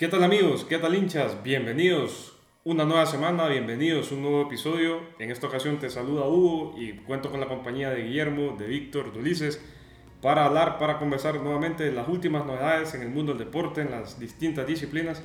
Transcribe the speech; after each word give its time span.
¿Qué 0.00 0.08
tal 0.08 0.24
amigos? 0.24 0.64
¿Qué 0.64 0.78
tal 0.78 0.94
hinchas? 0.94 1.42
Bienvenidos. 1.42 2.34
Una 2.64 2.86
nueva 2.86 3.04
semana, 3.04 3.48
bienvenidos 3.48 4.12
un 4.12 4.22
nuevo 4.22 4.40
episodio. 4.40 5.02
En 5.18 5.30
esta 5.30 5.46
ocasión 5.46 5.78
te 5.78 5.90
saluda 5.90 6.26
Hugo 6.26 6.74
y 6.78 6.92
cuento 6.92 7.30
con 7.30 7.38
la 7.38 7.48
compañía 7.48 7.90
de 7.90 8.04
Guillermo, 8.04 8.56
de 8.58 8.66
Víctor, 8.66 9.12
de 9.12 9.18
Ulises 9.18 9.62
para 10.22 10.46
hablar, 10.46 10.78
para 10.78 10.98
conversar 10.98 11.38
nuevamente 11.42 11.84
de 11.84 11.92
las 11.92 12.08
últimas 12.08 12.46
novedades 12.46 12.94
en 12.94 13.02
el 13.02 13.10
mundo 13.10 13.34
del 13.34 13.44
deporte, 13.44 13.82
en 13.82 13.90
las 13.90 14.18
distintas 14.18 14.66
disciplinas. 14.66 15.22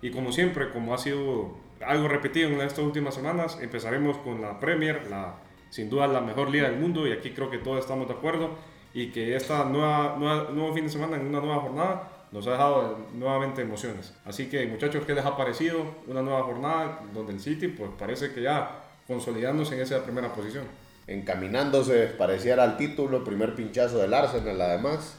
Y 0.00 0.10
como 0.10 0.32
siempre, 0.32 0.70
como 0.70 0.94
ha 0.94 0.96
sido 0.96 1.58
algo 1.86 2.08
repetido 2.08 2.48
en 2.48 2.62
estas 2.62 2.78
últimas 2.78 3.14
semanas, 3.14 3.58
empezaremos 3.60 4.16
con 4.16 4.40
la 4.40 4.58
Premier, 4.58 5.06
la, 5.10 5.34
sin 5.68 5.90
duda 5.90 6.06
la 6.06 6.22
mejor 6.22 6.48
liga 6.48 6.70
del 6.70 6.80
mundo, 6.80 7.06
y 7.06 7.12
aquí 7.12 7.32
creo 7.32 7.50
que 7.50 7.58
todos 7.58 7.80
estamos 7.80 8.08
de 8.08 8.14
acuerdo, 8.14 8.56
y 8.94 9.08
que 9.08 9.36
esta 9.36 9.66
nueva, 9.66 10.16
nueva 10.18 10.50
nuevo 10.50 10.72
fin 10.72 10.84
de 10.84 10.90
semana, 10.90 11.16
en 11.16 11.26
una 11.26 11.40
nueva 11.40 11.60
jornada, 11.60 12.13
nos 12.32 12.46
ha 12.46 12.52
dejado 12.52 13.06
nuevamente 13.14 13.62
emociones. 13.62 14.12
Así 14.24 14.46
que 14.46 14.66
muchachos, 14.66 15.04
¿qué 15.06 15.14
les 15.14 15.24
ha 15.24 15.36
parecido? 15.36 15.84
Una 16.06 16.22
nueva 16.22 16.42
jornada 16.42 17.00
donde 17.12 17.32
el 17.32 17.40
City 17.40 17.68
pues 17.68 17.90
parece 17.98 18.32
que 18.32 18.42
ya 18.42 18.82
consolidándose 19.06 19.74
en 19.74 19.82
esa 19.82 20.02
primera 20.02 20.32
posición. 20.32 20.64
Encaminándose, 21.06 22.06
pareciera 22.06 22.62
al 22.62 22.76
título, 22.76 23.24
primer 23.24 23.54
pinchazo 23.54 23.98
del 23.98 24.14
Arsenal 24.14 24.60
además. 24.60 25.16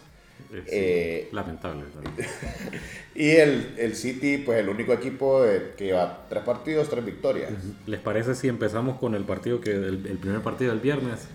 Eh, 0.68 1.30
lamentable. 1.32 1.86
y 3.14 3.30
el, 3.30 3.76
el, 3.78 3.96
City, 3.96 4.40
pues 4.40 4.60
el 4.60 4.70
único 4.70 4.94
equipo 4.94 5.44
que 5.78 5.86
lleva 5.86 6.26
tres 6.28 6.44
partidos, 6.44 6.90
tres 6.90 7.06
victorias. 7.06 7.52
¿Les 7.86 8.00
parece 8.00 8.36
si 8.36 8.48
empezamos 8.48 9.00
con 9.00 9.16
el 9.16 9.24
partido 9.24 9.62
que 9.62 9.72
el, 9.72 10.00
primer 10.00 10.42
partido 10.42 10.72
del 10.72 10.82
viernes? 10.82 11.28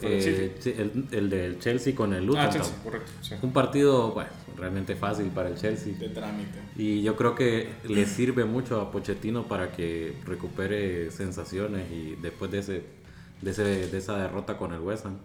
Fue 0.00 0.18
el, 0.18 1.06
el, 1.10 1.30
del 1.30 1.58
Chelsea 1.58 1.94
con 1.94 2.12
el 2.12 2.26
Luton. 2.26 2.44
Ah, 2.44 2.50
Chelsea, 2.50 2.74
correcto. 2.82 3.10
Un 3.42 3.52
partido, 3.52 4.12
bueno, 4.12 4.30
realmente 4.56 4.96
fácil 4.96 5.28
para 5.28 5.48
el 5.48 5.56
Chelsea. 5.56 5.94
De 5.98 6.10
trámite. 6.10 6.58
Y 6.76 7.02
yo 7.02 7.16
creo 7.16 7.34
que 7.34 7.68
le 7.88 8.04
sirve 8.06 8.44
mucho 8.44 8.80
a 8.80 8.90
Pochettino 8.90 9.44
para 9.44 9.72
que 9.72 10.14
recupere 10.24 11.10
sensaciones 11.10 11.90
y 11.90 12.16
después 12.16 12.50
de, 12.50 12.58
ese, 12.58 12.82
de, 13.40 13.50
ese, 13.50 13.64
de 13.88 13.98
esa 13.98 14.18
derrota 14.18 14.56
con 14.58 14.72
el 14.74 14.80
West 14.80 15.06
Ham. 15.06 15.18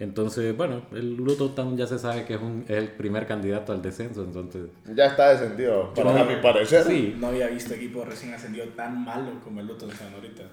Entonces, 0.00 0.56
bueno, 0.56 0.82
el 0.92 1.16
Luton 1.16 1.76
ya 1.76 1.86
se 1.86 1.98
sabe 1.98 2.24
que 2.24 2.34
es, 2.34 2.40
un, 2.40 2.64
el 2.68 2.88
primer 2.88 3.26
candidato 3.26 3.72
al 3.72 3.82
descenso, 3.82 4.22
entonces... 4.22 4.70
Ya 4.94 5.06
está 5.06 5.30
descendido, 5.30 5.92
para 5.92 6.24
mi 6.24 6.36
parecer. 6.36 6.84
Sí. 6.84 7.16
No 7.18 7.26
había 7.26 7.48
visto 7.48 7.74
equipo 7.74 8.04
recién 8.04 8.32
ascendido 8.32 8.66
tan 8.68 9.04
malo 9.04 9.40
como 9.42 9.60
el 9.60 9.66
Luton 9.66 9.90
ahorita. 10.14 10.44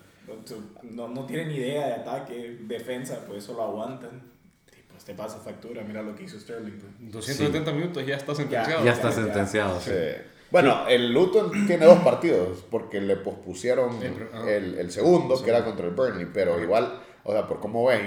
No, 0.83 1.07
no 1.07 1.25
tienen 1.25 1.51
idea 1.51 1.87
de 1.87 1.93
ataque, 1.93 2.57
defensa, 2.61 3.23
pues 3.27 3.43
eso 3.43 3.53
lo 3.53 3.63
aguantan 3.63 4.35
te 5.05 5.13
pasa 5.13 5.37
factura, 5.37 5.83
mira 5.83 6.01
lo 6.01 6.15
que 6.15 6.23
hizo 6.23 6.39
Sterling. 6.39 6.79
270 6.99 7.63
pues. 7.63 7.75
minutos 7.75 8.05
ya 8.05 8.15
está 8.15 8.33
sentenciado. 8.33 8.83
Ya, 8.83 8.91
está 8.91 9.11
sentenciado, 9.11 9.79
sí. 9.79 9.91
Bueno, 10.49 10.87
el 10.87 11.13
Luton 11.13 11.51
tiene 11.67 11.85
dos 11.85 11.99
partidos 11.99 12.65
porque 12.71 13.01
le 13.01 13.15
pospusieron 13.17 13.99
el, 14.47 14.75
el 14.79 14.91
segundo, 14.91 15.41
que 15.43 15.49
era 15.49 15.63
contra 15.63 15.85
el 15.85 15.93
Burnley, 15.93 16.27
pero 16.33 16.61
igual, 16.61 17.01
o 17.23 17.31
sea, 17.31 17.47
por 17.47 17.59
cómo 17.59 17.85
ves, 17.85 18.01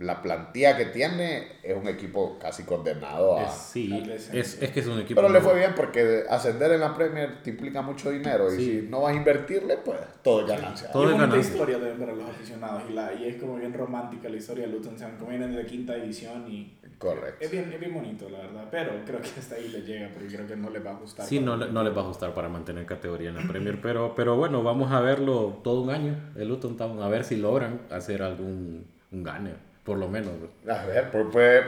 la 0.00 0.22
plantilla 0.22 0.78
que 0.78 0.86
tiene 0.86 1.46
es 1.62 1.76
un 1.76 1.86
equipo 1.86 2.38
casi 2.38 2.62
condenado 2.62 3.38
a... 3.38 3.50
sí, 3.50 4.02
es, 4.32 4.60
es, 4.62 4.70
que 4.70 4.80
es 4.80 4.86
un 4.86 4.98
equipo... 4.98 5.20
Pero 5.20 5.30
le 5.30 5.42
fue 5.42 5.54
bien 5.54 5.74
porque 5.76 6.24
ascender 6.28 6.72
en 6.72 6.80
la 6.80 6.94
Premier 6.94 7.42
te 7.42 7.50
implica 7.50 7.82
mucho 7.82 8.10
dinero 8.10 8.52
y 8.52 8.56
si 8.56 8.86
no 8.88 9.02
vas 9.02 9.12
a 9.12 9.16
invertirle, 9.16 9.76
pues 9.76 9.98
todo 10.22 10.40
es 10.40 10.46
ganancia. 10.46 10.90
Todo 10.90 11.10
es 11.10 11.14
una 11.14 11.36
historia 11.36 11.78
de 11.78 11.92
para 11.92 12.14
los 12.14 12.30
aficionados 12.30 12.84
y, 12.88 12.94
la, 12.94 13.12
y 13.12 13.28
es 13.28 13.36
como 13.36 13.56
bien 13.56 13.74
romántica 13.74 14.30
la 14.30 14.38
historia 14.38 14.66
de 14.66 14.72
Luton 14.72 14.96
Town, 14.96 15.16
como 15.18 15.30
vienen 15.30 15.54
de 15.54 15.66
quinta 15.66 15.94
división 15.94 16.50
y... 16.50 16.78
Correcto. 16.96 17.44
Es 17.44 17.50
bien, 17.50 17.70
es 17.70 17.80
bien 17.80 17.92
bonito, 17.92 18.28
la 18.30 18.38
verdad, 18.38 18.68
pero 18.70 18.92
creo 19.04 19.20
que 19.20 19.28
hasta 19.38 19.56
ahí 19.56 19.68
le 19.68 19.82
llega 19.82 20.08
porque 20.12 20.28
creo 20.28 20.46
que 20.46 20.56
no 20.56 20.70
le 20.70 20.78
va 20.80 20.92
a 20.92 20.94
gustar. 20.94 21.26
Sí, 21.26 21.40
no, 21.40 21.56
no 21.58 21.82
les 21.82 21.96
va 21.96 22.00
a 22.00 22.06
gustar 22.06 22.32
para 22.32 22.48
mantener 22.48 22.86
categoría 22.86 23.28
en 23.30 23.36
la 23.36 23.42
Premier, 23.42 23.78
pero, 23.82 24.14
pero 24.14 24.36
bueno, 24.36 24.62
vamos 24.62 24.92
a 24.92 25.00
verlo 25.00 25.60
todo 25.62 25.82
un 25.82 25.90
año, 25.90 26.32
el 26.36 26.48
Luton 26.48 26.78
Town, 26.78 27.02
a 27.02 27.08
ver 27.08 27.24
si 27.24 27.36
logran 27.36 27.82
hacer 27.90 28.22
algún 28.22 28.86
un 29.12 29.22
gane 29.24 29.69
por 29.84 29.98
lo 29.98 30.08
menos. 30.08 30.32
A 30.68 30.84
ver, 30.86 31.10
pues, 31.10 31.64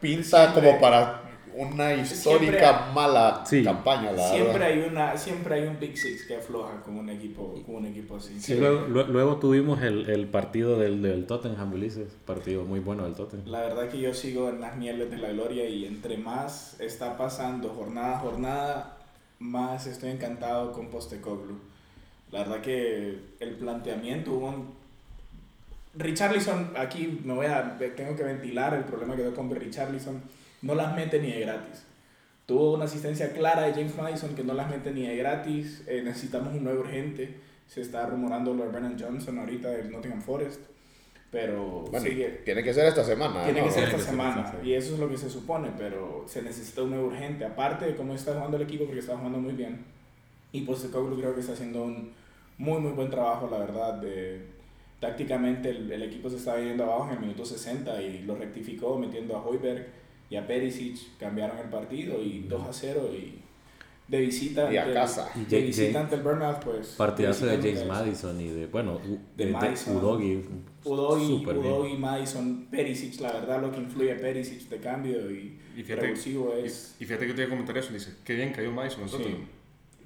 pinta 0.00 0.52
como 0.52 0.80
para 0.80 1.22
una 1.54 1.94
histórica 1.94 2.90
mala 2.94 3.44
campaña, 3.64 4.12
la 4.12 4.28
siempre 4.28 4.64
hay 4.64 4.78
una 4.80 5.16
siempre 5.16 5.54
hay 5.54 5.66
un 5.66 5.78
Big 5.78 5.96
Six 5.96 6.24
que 6.24 6.36
afloja 6.36 6.80
con 6.82 6.96
un 6.96 7.10
equipo 7.10 7.54
con 7.66 7.76
un 7.76 7.86
equipo 7.86 8.16
así. 8.16 8.54
luego, 8.54 8.86
luego, 8.86 9.36
tuvimos 9.36 9.82
el, 9.82 10.08
el 10.08 10.26
partido 10.28 10.78
del, 10.78 11.02
del, 11.02 11.26
Tottenham, 11.26 11.74
Ulises, 11.74 12.08
partido 12.24 12.64
muy 12.64 12.80
bueno 12.80 13.04
del 13.04 13.14
Tottenham. 13.14 13.46
La 13.48 13.60
verdad 13.60 13.88
que 13.88 14.00
yo 14.00 14.14
sigo 14.14 14.48
en 14.48 14.60
las 14.60 14.76
mieles 14.76 15.10
de 15.10 15.18
la 15.18 15.30
gloria 15.30 15.68
y 15.68 15.84
entre 15.84 16.16
más 16.16 16.80
está 16.80 17.16
pasando 17.16 17.70
jornada 17.70 18.16
a 18.16 18.20
jornada, 18.20 18.96
más 19.38 19.86
estoy 19.86 20.10
encantado 20.10 20.72
con 20.72 20.88
Postecoglou. 20.88 21.58
La 22.30 22.40
verdad 22.40 22.62
que 22.62 23.18
el 23.40 23.50
planteamiento 23.56 24.32
hubo 24.32 24.48
un 24.48 24.81
Richarlison, 25.94 26.72
aquí 26.76 27.20
me 27.24 27.34
voy 27.34 27.46
a, 27.46 27.76
tengo 27.96 28.16
que 28.16 28.22
ventilar 28.22 28.74
el 28.74 28.84
problema 28.84 29.14
que 29.14 29.22
tengo 29.22 29.36
con 29.36 29.50
Richarlison, 29.50 30.22
no 30.62 30.74
las 30.74 30.94
mete 30.94 31.20
ni 31.20 31.30
de 31.30 31.40
gratis. 31.40 31.84
Tuvo 32.46 32.74
una 32.74 32.84
asistencia 32.84 33.32
clara 33.32 33.62
de 33.62 33.72
James 33.72 33.96
Madison 33.96 34.34
que 34.34 34.42
no 34.42 34.54
las 34.54 34.68
mete 34.68 34.90
ni 34.90 35.06
de 35.06 35.16
gratis. 35.16 35.84
Eh, 35.86 36.02
necesitamos 36.04 36.54
un 36.54 36.64
nuevo 36.64 36.80
urgente. 36.80 37.36
Se 37.68 37.80
está 37.80 38.06
rumorando 38.06 38.52
lo 38.52 38.64
de 38.64 38.70
Brennan 38.70 38.98
Johnson 38.98 39.38
ahorita 39.38 39.70
del 39.70 39.90
Nottingham 39.90 40.20
Forest. 40.20 40.60
Pero 41.30 41.84
tiene 42.44 42.62
que 42.62 42.74
ser 42.74 42.86
esta 42.86 43.04
semana. 43.04 43.44
Tiene 43.44 43.62
que 43.62 43.70
ser 43.70 43.84
esta 43.84 43.98
semana. 43.98 44.54
y 44.62 44.74
eso 44.74 44.94
es 44.94 45.00
lo 45.00 45.08
que 45.08 45.16
se 45.16 45.30
supone. 45.30 45.70
Pero 45.78 46.24
se 46.26 46.42
necesita 46.42 46.82
un 46.82 46.90
nuevo 46.90 47.06
urgente. 47.06 47.44
Aparte 47.44 47.86
de 47.86 47.96
cómo 47.96 48.14
está 48.14 48.34
jugando 48.34 48.56
el 48.56 48.64
equipo, 48.64 48.84
porque 48.84 49.00
está 49.00 49.16
jugando 49.16 49.38
muy 49.38 49.54
bien. 49.54 49.84
Y 50.50 50.62
pues 50.62 50.86
creo 50.90 51.34
que 51.34 51.40
está 51.40 51.52
haciendo 51.52 51.84
un 51.84 52.12
muy, 52.58 52.80
muy 52.80 52.92
buen 52.92 53.08
trabajo, 53.08 53.48
la 53.50 53.58
verdad, 53.58 53.94
de 53.94 54.46
tácticamente 55.02 55.68
el, 55.68 55.90
el, 55.90 56.04
equipo 56.04 56.30
se 56.30 56.36
estaba 56.36 56.60
yendo 56.60 56.84
abajo 56.84 57.08
en 57.08 57.14
el 57.14 57.20
minuto 57.20 57.44
60 57.44 58.00
y 58.02 58.22
lo 58.22 58.36
rectificó 58.36 58.96
metiendo 58.96 59.36
a 59.36 59.44
Hoiberg 59.44 59.88
y 60.30 60.36
a 60.36 60.46
Perisic, 60.46 61.18
cambiaron 61.18 61.58
el 61.58 61.68
partido 61.68 62.22
y 62.22 62.46
2 62.48 62.68
a 62.68 62.72
0 62.72 63.10
y 63.12 63.42
de 64.06 64.20
visita 64.20 64.72
y 64.72 64.76
a 64.76 64.94
casa. 64.94 65.28
De 65.48 65.60
visita 65.60 66.02
ante 66.02 66.14
el 66.14 66.22
Burnout 66.22 66.62
pues 66.62 66.94
partidazo 66.96 67.46
de 67.46 67.56
James 67.56 67.84
Madison 67.84 68.40
y 68.40 68.46
de 68.46 68.66
bueno 68.66 69.00
de, 69.36 69.44
de 69.44 69.50
Madison, 69.50 69.96
Udogi 69.96 70.44
Udogi, 70.84 71.44
Udogi 71.46 71.96
Madison 71.96 72.66
Perisic 72.70 73.20
la 73.20 73.32
verdad 73.32 73.60
lo 73.60 73.72
que 73.72 73.80
influye 73.80 74.12
a 74.12 74.16
Perisic 74.16 74.68
de 74.68 74.78
cambio 74.78 75.28
y, 75.32 75.58
y 75.76 75.82
fíjate, 75.82 76.12
es 76.12 76.96
y, 77.00 77.04
fíjate 77.04 77.26
que 77.26 77.32
te 77.32 77.42
voy 77.42 77.46
a 77.46 77.48
comentar 77.48 77.76
eso 77.76 77.92
dice 77.92 78.14
qué 78.24 78.34
bien 78.34 78.52
cayó 78.52 78.70
Madison 78.70 79.02
nosotros 79.02 79.28
sí, 79.28 79.44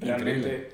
realmente 0.01 0.71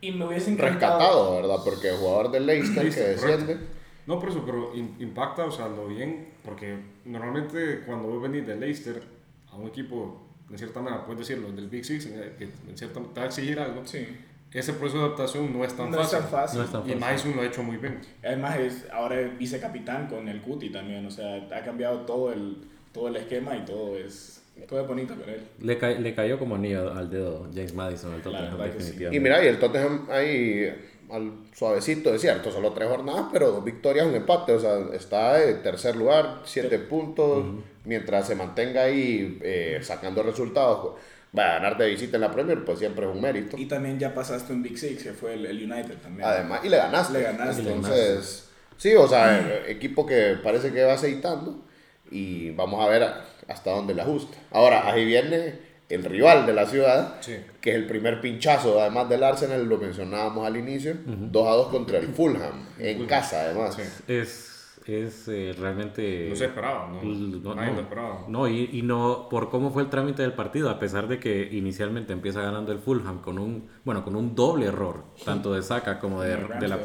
y 0.00 0.12
me 0.12 0.26
hubiese 0.26 0.50
encantado. 0.50 0.98
Rescatado, 0.98 1.36
¿verdad? 1.36 1.56
Porque 1.64 1.88
el 1.88 1.96
jugador 1.96 2.30
del 2.30 2.46
Leicester 2.46 2.90
que 2.92 3.00
desciende. 3.00 3.58
No, 4.06 4.20
por 4.20 4.28
eso, 4.28 4.42
pero 4.46 4.72
impacta, 4.74 5.44
o 5.44 5.50
sea, 5.50 5.68
lo 5.68 5.88
bien, 5.88 6.28
porque 6.44 6.78
normalmente 7.04 7.82
cuando 7.84 8.08
vos 8.08 8.22
venís 8.22 8.46
del 8.46 8.60
Leicester 8.60 9.02
a 9.50 9.56
un 9.56 9.66
equipo, 9.66 10.22
de 10.48 10.56
cierta 10.56 10.80
manera, 10.80 11.04
puedes 11.04 11.26
decirlo, 11.26 11.50
del 11.50 11.68
Big 11.68 11.84
Six, 11.84 12.06
eh, 12.06 12.34
que 12.38 12.44
en 12.44 12.78
cierta 12.78 13.00
te 13.00 13.20
va 13.20 13.22
a 13.22 13.26
exigir 13.26 13.58
algo, 13.58 13.84
sí. 13.84 14.06
ese 14.52 14.74
proceso 14.74 14.98
de 14.98 15.04
adaptación 15.06 15.52
no 15.52 15.64
es 15.64 15.74
tan, 15.74 15.90
no 15.90 15.98
fácil. 15.98 16.18
Es 16.18 16.22
tan 16.22 16.30
fácil. 16.30 16.58
No 16.58 16.64
es 16.64 16.70
tan 16.70 16.82
fácil. 16.82 16.96
Y 16.96 17.00
Mason 17.00 17.36
lo 17.36 17.42
ha 17.42 17.46
hecho 17.46 17.62
muy 17.64 17.78
bien. 17.78 18.00
Además, 18.22 18.58
es, 18.60 18.86
ahora 18.92 19.20
es 19.20 19.36
vicecapitán 19.36 20.06
con 20.06 20.28
el 20.28 20.40
Cuti 20.40 20.70
también, 20.70 21.04
o 21.04 21.10
sea, 21.10 21.48
ha 21.52 21.62
cambiado 21.64 22.02
todo 22.02 22.32
el, 22.32 22.58
todo 22.92 23.08
el 23.08 23.16
esquema 23.16 23.56
y 23.56 23.64
todo 23.64 23.96
es 23.98 24.40
todo 24.68 24.80
es 24.80 24.88
bonito 24.88 25.14
con 25.14 25.28
él. 25.28 25.42
Le, 25.60 26.00
le 26.00 26.14
cayó 26.14 26.38
como 26.38 26.54
anillo 26.54 26.92
al 26.92 27.10
dedo 27.10 27.48
James 27.54 27.74
Madison 27.74 28.14
al 28.14 28.22
Tottenham, 28.22 28.58
definitivamente. 28.58 29.16
Y 29.16 29.20
mira, 29.20 29.44
y 29.44 29.48
el 29.48 29.58
Tottenham 29.58 30.06
ahí 30.10 30.72
al 31.10 31.32
suavecito, 31.54 32.14
es 32.14 32.20
cierto, 32.20 32.50
solo 32.50 32.72
tres 32.72 32.88
jornadas, 32.88 33.26
pero 33.32 33.52
dos 33.52 33.64
victorias, 33.64 34.06
un 34.06 34.14
empate, 34.14 34.52
o 34.52 34.60
sea, 34.60 34.78
está 34.92 35.42
en 35.42 35.62
tercer 35.62 35.96
lugar, 35.96 36.40
siete 36.44 36.78
puntos, 36.78 37.44
mientras 37.84 38.26
se 38.26 38.34
mantenga 38.34 38.82
ahí 38.82 39.38
eh, 39.42 39.78
sacando 39.82 40.22
resultados, 40.22 40.94
va 41.36 41.44
a 41.44 41.52
ganar 41.54 41.78
de 41.78 41.88
visita 41.88 42.16
en 42.16 42.22
la 42.22 42.32
Premier, 42.32 42.64
pues 42.64 42.78
siempre 42.78 43.06
es 43.06 43.14
un 43.14 43.20
mérito. 43.20 43.56
Y 43.56 43.66
también 43.66 43.98
ya 43.98 44.14
pasaste 44.14 44.52
un 44.52 44.62
Big 44.62 44.78
Six, 44.78 45.02
que 45.02 45.12
fue 45.12 45.34
el, 45.34 45.46
United 45.46 45.96
también. 46.02 46.26
Además, 46.26 46.60
y 46.64 46.68
le 46.68 46.76
ganaste. 46.76 47.12
Le 47.12 47.22
ganaste. 47.22 47.62
Entonces, 47.62 48.48
sí, 48.76 48.94
o 48.94 49.06
sea, 49.06 49.64
equipo 49.68 50.06
que 50.06 50.36
parece 50.42 50.72
que 50.72 50.82
va 50.82 50.94
aceitando 50.94 51.62
y 52.10 52.50
vamos 52.50 52.84
a 52.84 52.88
ver 52.88 53.06
hasta 53.48 53.70
dónde 53.70 53.94
le 53.94 54.02
ajusta. 54.02 54.36
Ahora, 54.50 54.88
ahí 54.90 55.04
viene 55.04 55.66
el 55.88 56.04
rival 56.04 56.46
de 56.46 56.52
la 56.52 56.66
ciudad, 56.66 57.20
que 57.20 57.70
es 57.70 57.76
el 57.76 57.86
primer 57.86 58.20
pinchazo, 58.20 58.80
además 58.80 59.08
del 59.08 59.22
Arsenal, 59.22 59.66
lo 59.66 59.78
mencionábamos 59.78 60.46
al 60.46 60.56
inicio, 60.56 60.94
2 61.04 61.46
a 61.46 61.50
2 61.50 61.68
contra 61.68 61.98
el 61.98 62.08
Fulham, 62.08 62.66
en 62.78 63.06
casa 63.06 63.42
además. 63.42 63.78
Es, 64.08 64.80
es 64.84 65.28
eh, 65.28 65.54
realmente... 65.56 66.26
No 66.28 66.36
se 66.36 66.46
esperaba, 66.46 66.88
¿no? 66.88 67.02
No, 67.02 67.54
no, 67.54 67.80
esperaba. 67.80 68.24
no 68.28 68.48
y, 68.48 68.68
y, 68.72 68.82
no 68.82 69.28
por 69.30 69.48
cómo 69.48 69.70
fue 69.70 69.82
el 69.82 69.88
trámite 69.88 70.22
del 70.22 70.32
partido, 70.32 70.70
a 70.70 70.80
pesar 70.80 71.06
de 71.06 71.20
que 71.20 71.48
inicialmente 71.52 72.12
empieza 72.12 72.42
ganando 72.42 72.72
el 72.72 72.80
Fulham 72.80 73.20
con 73.20 73.38
un, 73.38 73.68
bueno, 73.84 74.04
con 74.04 74.16
un 74.16 74.34
doble 74.34 74.66
error, 74.66 75.04
tanto 75.24 75.54
de 75.54 75.62
Saka 75.62 76.00
como 76.00 76.20
de, 76.22 76.36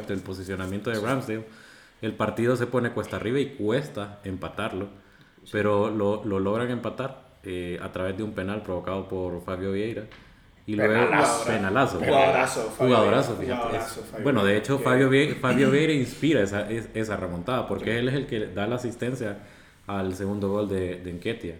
del 0.06 0.20
posicionamiento 0.20 0.90
de 0.90 1.00
Ramsdale, 1.00 1.44
el 2.02 2.14
partido 2.14 2.54
se 2.54 2.66
pone 2.66 2.90
cuesta 2.90 3.16
arriba 3.16 3.40
y 3.40 3.54
cuesta 3.54 4.20
empatarlo 4.24 4.88
pero 5.50 5.90
lo, 5.90 6.24
lo 6.24 6.38
logran 6.38 6.70
empatar 6.70 7.22
eh, 7.44 7.78
a 7.82 7.90
través 7.90 8.16
de 8.16 8.22
un 8.22 8.32
penal 8.32 8.62
provocado 8.62 9.08
por 9.08 9.42
Fabio 9.44 9.72
Vieira. 9.72 10.04
Y 10.64 10.76
luego 10.76 11.08
penalazo. 11.44 11.98
Jugadorazo. 11.98 12.74
Jugadorazo, 12.78 13.36
bueno, 14.22 14.44
de 14.44 14.56
hecho, 14.56 14.78
Fabio, 14.78 15.08
Vieira, 15.08 15.34
Fabio 15.40 15.70
Vieira 15.72 15.92
inspira 15.92 16.42
esa, 16.42 16.70
esa 16.70 17.16
remontada 17.16 17.66
porque 17.66 17.98
él 17.98 18.08
es 18.08 18.14
el 18.14 18.26
que 18.26 18.46
da 18.46 18.66
la 18.68 18.76
asistencia 18.76 19.38
al 19.86 20.14
segundo 20.14 20.50
gol 20.50 20.68
de, 20.68 20.98
de 20.98 21.10
Enquetia. 21.10 21.56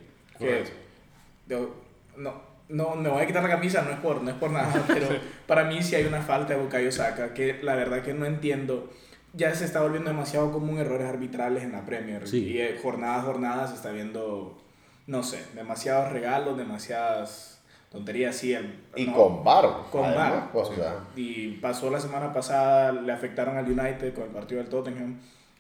no, 2.17 2.53
no, 2.69 2.95
me 2.97 3.09
voy 3.09 3.23
a 3.23 3.27
quitar 3.27 3.43
la 3.43 3.49
camisa, 3.49 3.83
no 3.83 3.91
es 3.91 3.99
por, 3.99 4.23
no 4.23 4.31
es 4.31 4.37
por 4.37 4.51
nada, 4.51 4.73
pero 4.87 5.09
para 5.47 5.65
mí 5.65 5.83
sí 5.83 5.95
hay 5.95 6.05
una 6.05 6.23
falta 6.23 6.55
de 6.55 6.61
Bukayo 6.61 6.93
Saka 6.93 7.35
que 7.35 7.59
la 7.63 7.75
verdad 7.75 8.03
que 8.03 8.15
no 8.15 8.25
entiendo. 8.25 8.91
Ya 9.35 9.55
se 9.55 9.65
está 9.65 9.81
volviendo 9.81 10.11
demasiado 10.11 10.53
común 10.53 10.79
errores 10.79 11.09
arbitrales 11.09 11.63
en 11.63 11.73
la 11.73 11.85
Premier. 11.87 12.23
Y 12.33 12.59
eh, 12.59 12.79
jornada 12.83 13.17
a 13.17 13.23
jornada 13.23 13.67
se 13.67 13.75
está 13.75 13.91
viendo, 13.91 14.63
no 15.07 15.23
sé, 15.23 15.43
demasiados 15.55 16.13
regalos, 16.13 16.57
demasiadas 16.59 17.63
tonterías. 17.91 18.37
Sí, 18.37 18.55
y 18.95 19.07
con 19.07 19.43
bar. 19.43 19.67
Con 19.91 20.03
bar. 20.03 20.51
Y 21.17 21.53
pasó 21.53 21.91
la 21.91 22.01
semana 22.01 22.33
pasada, 22.33 22.93
le 22.93 23.13
afectaron 23.13 23.57
al 23.57 23.67
United 23.67 24.15
con 24.15 24.25
el 24.25 24.31
partido 24.31 24.61
del 24.61 24.69
Tottenham. 24.69 25.19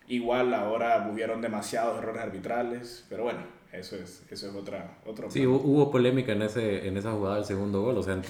Igual 0.09 0.53
ahora 0.53 1.09
hubieron 1.11 1.41
demasiados 1.41 1.99
errores 1.99 2.23
arbitrales, 2.23 3.07
pero 3.09 3.23
bueno, 3.23 3.41
eso 3.73 3.97
es, 3.97 4.23
eso 4.31 4.49
es 4.49 4.55
otra, 4.55 4.99
otro 5.07 5.31
Sí, 5.31 5.47
hubo 5.47 5.91
polémica 5.91 6.33
en, 6.33 6.43
ese, 6.43 6.87
en 6.87 6.99
esa 6.99 7.13
jugada 7.13 7.37
del 7.37 7.47
segundo 7.47 7.81
gol. 7.81 7.97
O 7.97 8.03
sea, 8.03 8.21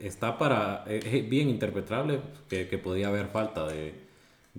está 0.00 0.38
para. 0.38 0.84
Es 0.88 1.28
bien 1.28 1.48
interpretable 1.48 2.20
que, 2.48 2.66
que 2.66 2.78
podía 2.78 3.08
haber 3.08 3.28
falta 3.28 3.66
de, 3.68 4.07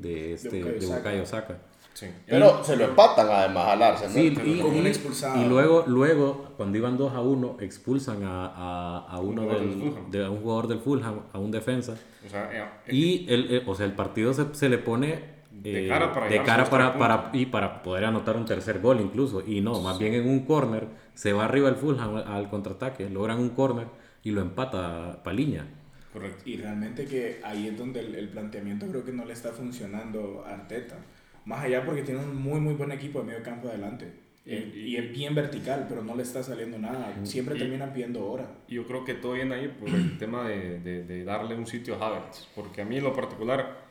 de, 0.01 0.33
este, 0.33 0.63
de 0.63 0.85
Bukayo 0.85 1.25
Saka. 1.25 1.57
Sí. 1.93 2.07
Pero 2.25 2.63
se 2.63 2.77
lo 2.77 2.85
empatan 2.85 3.27
además 3.29 3.67
al 3.67 3.83
Arsenal. 3.83 4.13
Sí, 4.13 4.33
y, 4.45 4.61
un 4.61 4.87
expulsado. 4.87 5.41
y 5.41 5.45
luego, 5.45 5.83
luego, 5.85 6.53
cuando 6.55 6.77
iban 6.77 6.97
2 6.97 7.13
a 7.13 7.19
1, 7.19 7.57
expulsan 7.59 8.23
a, 8.23 8.45
a, 8.45 9.05
a 9.09 9.19
uno 9.19 9.41
del, 9.41 9.93
de 10.09 10.29
un 10.29 10.41
jugador 10.41 10.67
del 10.67 10.79
Fulham, 10.79 11.21
a 11.33 11.39
un 11.39 11.51
defensa. 11.51 11.97
O 12.25 12.29
sea, 12.29 12.49
eh, 12.53 12.93
y 12.93 13.25
el, 13.31 13.53
eh, 13.53 13.63
o 13.65 13.75
sea, 13.75 13.85
el 13.85 13.93
partido 13.93 14.33
se, 14.33 14.53
se 14.53 14.69
le 14.69 14.77
pone 14.77 15.39
de 15.51 15.85
eh, 15.85 15.89
cara 15.89 16.13
para, 16.13 16.27
de 16.27 16.43
cara 16.43 16.69
para, 16.69 16.97
para, 16.97 17.29
y 17.33 17.47
para 17.47 17.81
poder 17.83 18.05
anotar 18.05 18.37
un 18.37 18.45
tercer 18.45 18.79
gol 18.79 19.01
incluso. 19.01 19.43
Y 19.45 19.61
no, 19.61 19.81
más 19.81 19.99
bien 19.99 20.13
en 20.13 20.29
un 20.29 20.45
corner 20.45 20.87
se 21.15 21.33
va 21.33 21.45
arriba 21.45 21.67
el 21.69 21.75
Fulham 21.75 22.15
al 22.15 22.49
contraataque, 22.49 23.09
logran 23.09 23.39
un 23.39 23.49
corner 23.49 23.87
y 24.23 24.31
lo 24.31 24.41
empata 24.41 25.21
Paliña. 25.23 25.67
Correcto. 26.13 26.43
Y 26.45 26.57
realmente 26.57 27.05
que 27.05 27.39
ahí 27.43 27.67
es 27.67 27.77
donde 27.77 27.99
el, 27.99 28.29
planteamiento 28.29 28.87
creo 28.87 29.05
que 29.05 29.11
no 29.11 29.25
le 29.25 29.33
está 29.33 29.51
funcionando 29.51 30.43
a 30.45 30.53
Arteta. 30.55 30.97
Más 31.45 31.63
allá 31.63 31.85
porque 31.85 32.01
tiene 32.01 32.19
un 32.19 32.35
muy 32.35 32.59
muy 32.59 32.73
buen 32.73 32.91
equipo 32.91 33.19
de 33.19 33.25
medio 33.25 33.43
campo 33.43 33.69
adelante. 33.69 34.11
Y, 34.45 34.95
es 34.95 35.11
bien 35.11 35.35
vertical, 35.35 35.85
pero 35.87 36.01
no 36.01 36.15
le 36.15 36.23
está 36.23 36.41
saliendo 36.41 36.79
nada. 36.79 37.13
Siempre 37.23 37.55
termina 37.55 37.93
pidiendo 37.93 38.25
hora. 38.25 38.49
Yo 38.67 38.87
creo 38.87 39.05
que 39.05 39.13
todo 39.13 39.33
viene 39.33 39.53
ahí 39.53 39.67
por 39.67 39.89
el 39.89 40.17
tema 40.19 40.47
de, 40.47 40.79
de, 40.79 41.03
de 41.03 41.23
darle 41.23 41.53
un 41.55 41.67
sitio 41.67 41.95
a 41.95 42.07
Havertz. 42.07 42.47
Porque 42.55 42.81
a 42.81 42.85
mí 42.85 42.97
en 42.97 43.03
lo 43.03 43.13
particular 43.13 43.89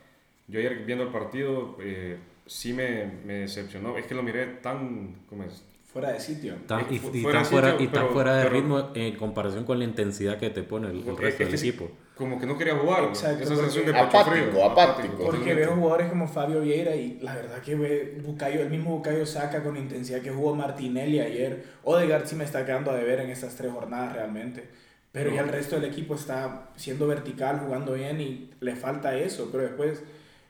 yo 0.49 0.59
ayer 0.59 0.85
viendo 0.87 1.05
el 1.05 1.11
partido 1.11 1.77
eh, 1.81 2.17
sí 2.47 2.73
me, 2.73 3.05
me, 3.25 3.35
decepcionó. 3.41 3.97
Es 3.99 4.07
que 4.07 4.15
lo 4.15 4.23
miré 4.23 4.47
tan... 4.63 5.17
¿cómo 5.29 5.45
es? 5.45 5.63
Fuera 5.85 6.13
de 6.13 6.21
sitio. 6.21 6.55
y, 6.91 6.99
fuera, 6.99 7.43
tan 7.43 7.47
fuera, 7.47 7.77
y 7.79 7.87
tan 7.89 8.09
fuera 8.09 8.37
de 8.37 8.49
ritmo 8.49 8.91
en 8.95 9.17
comparación 9.17 9.65
con 9.65 9.79
la 9.79 9.85
intensidad 9.85 10.39
que 10.39 10.51
te 10.51 10.63
pone 10.63 10.89
el, 10.89 11.05
resto 11.17 11.45
del 11.45 11.55
equipo. 11.55 11.91
Como 12.19 12.41
que 12.41 12.47
no 12.47 12.59
quería 12.59 12.75
jugar. 12.75 13.05
Exacto. 13.05 13.45
Esa 13.45 13.55
sensación 13.55 13.87
de 13.87 13.97
apático, 13.97 14.65
apático. 14.65 15.25
Porque 15.25 15.55
veo 15.55 15.77
jugadores 15.77 16.09
como 16.09 16.27
Fabio 16.27 16.61
Vieira 16.61 16.97
y 16.97 17.21
la 17.21 17.33
verdad 17.33 17.63
que 17.63 17.77
ve 17.77 18.21
Bucayo, 18.25 18.61
el 18.61 18.71
mismo 18.71 18.97
Bucayo 18.97 19.25
saca 19.25 19.63
con 19.63 19.77
intensidad 19.77 20.21
que 20.21 20.31
jugó 20.31 20.53
Martinelli 20.57 21.21
ayer. 21.21 21.65
Odegaard 21.85 22.27
sí 22.27 22.35
me 22.35 22.43
está 22.43 22.67
quedando 22.67 22.91
a 22.91 22.97
deber 22.97 23.21
en 23.21 23.31
estas 23.31 23.55
tres 23.55 23.73
jornadas 23.73 24.15
realmente. 24.15 24.69
Pero 25.13 25.33
ya 25.33 25.43
el 25.43 25.49
resto 25.49 25.77
del 25.77 25.85
equipo 25.85 26.17
está 26.17 26.71
siendo 26.77 27.07
vertical, 27.07 27.61
jugando 27.65 27.95
bien 27.95 28.21
y 28.21 28.51
le 28.61 28.75
falta 28.75 29.17
eso. 29.17 29.49
Pero 29.53 29.63
después 29.63 30.03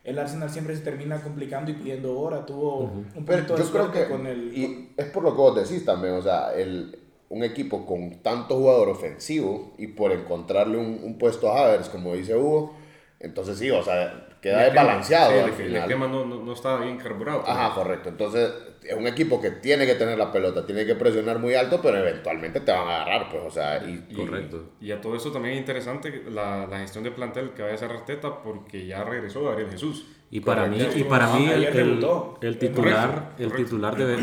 el 0.03 0.17
Arsenal 0.17 0.49
siempre 0.49 0.75
se 0.75 0.81
termina 0.81 1.21
complicando 1.21 1.69
y 1.69 1.75
pidiendo 1.75 2.19
hora. 2.19 2.45
Tuvo 2.45 2.79
un 2.79 3.05
punto 3.05 3.55
de 3.55 3.63
yo 3.63 3.91
que, 3.91 4.07
con 4.07 4.25
el. 4.25 4.57
Y 4.57 4.91
es 4.97 5.05
por 5.05 5.21
lo 5.21 5.31
que 5.31 5.37
vos 5.37 5.55
decís 5.55 5.85
también, 5.85 6.15
o 6.15 6.21
sea, 6.21 6.51
el, 6.53 6.97
un 7.29 7.43
equipo 7.43 7.85
con 7.85 8.21
tanto 8.21 8.55
jugador 8.55 8.89
ofensivo 8.89 9.73
y 9.77 9.87
por 9.87 10.11
encontrarle 10.11 10.77
un, 10.77 10.99
un 11.03 11.17
puesto 11.17 11.51
a 11.51 11.65
Havers, 11.65 11.89
como 11.89 12.15
dice 12.15 12.35
Hugo, 12.35 12.75
entonces 13.19 13.57
sí, 13.57 13.69
o 13.69 13.83
sea, 13.83 14.29
queda 14.41 14.63
desbalanceado. 14.63 15.31
Sí, 15.31 15.39
al 15.39 15.51
final. 15.51 15.71
El 15.71 15.77
esquema 15.77 16.07
no, 16.07 16.25
no, 16.25 16.43
no 16.43 16.53
estaba 16.53 16.81
bien 16.81 16.97
carburado. 16.97 17.43
Ajá, 17.45 17.75
correcto. 17.75 18.09
Entonces, 18.09 18.51
es 18.83 18.95
un 18.95 19.07
equipo 19.07 19.41
que 19.41 19.51
tiene 19.51 19.85
que 19.85 19.95
tener 19.95 20.17
la 20.17 20.31
pelota, 20.31 20.65
tiene 20.65 20.85
que 20.85 20.95
presionar 20.95 21.39
muy 21.39 21.53
alto, 21.53 21.81
pero 21.81 21.97
eventualmente 21.97 22.61
te 22.61 22.71
van 22.71 22.87
a 22.87 23.01
agarrar, 23.01 23.29
pues, 23.29 23.43
o 23.45 23.51
sea, 23.51 23.83
y, 23.83 24.13
correcto. 24.13 24.71
Y, 24.79 24.91
a 24.91 25.01
todo 25.01 25.15
eso 25.15 25.31
también 25.31 25.55
es 25.55 25.59
interesante 25.59 26.23
la, 26.29 26.65
la, 26.65 26.79
gestión 26.79 27.03
de 27.03 27.11
plantel 27.11 27.51
que 27.51 27.61
vaya 27.61 27.73
a 27.73 27.75
hacer 27.75 27.91
Arteta 27.91 28.41
porque 28.41 28.85
ya 28.85 29.03
regresó 29.03 29.43
Gabriel 29.43 29.69
Jesús. 29.69 30.05
Y 30.31 30.41
para 30.41 30.67
mí, 30.67 30.77
y 30.95 31.03
para 31.03 31.33
mí 31.33 31.49
el, 31.49 31.63
el, 31.63 32.59
titular, 32.59 33.33
el 33.37 33.51
titular 33.51 33.97
debe... 33.97 34.17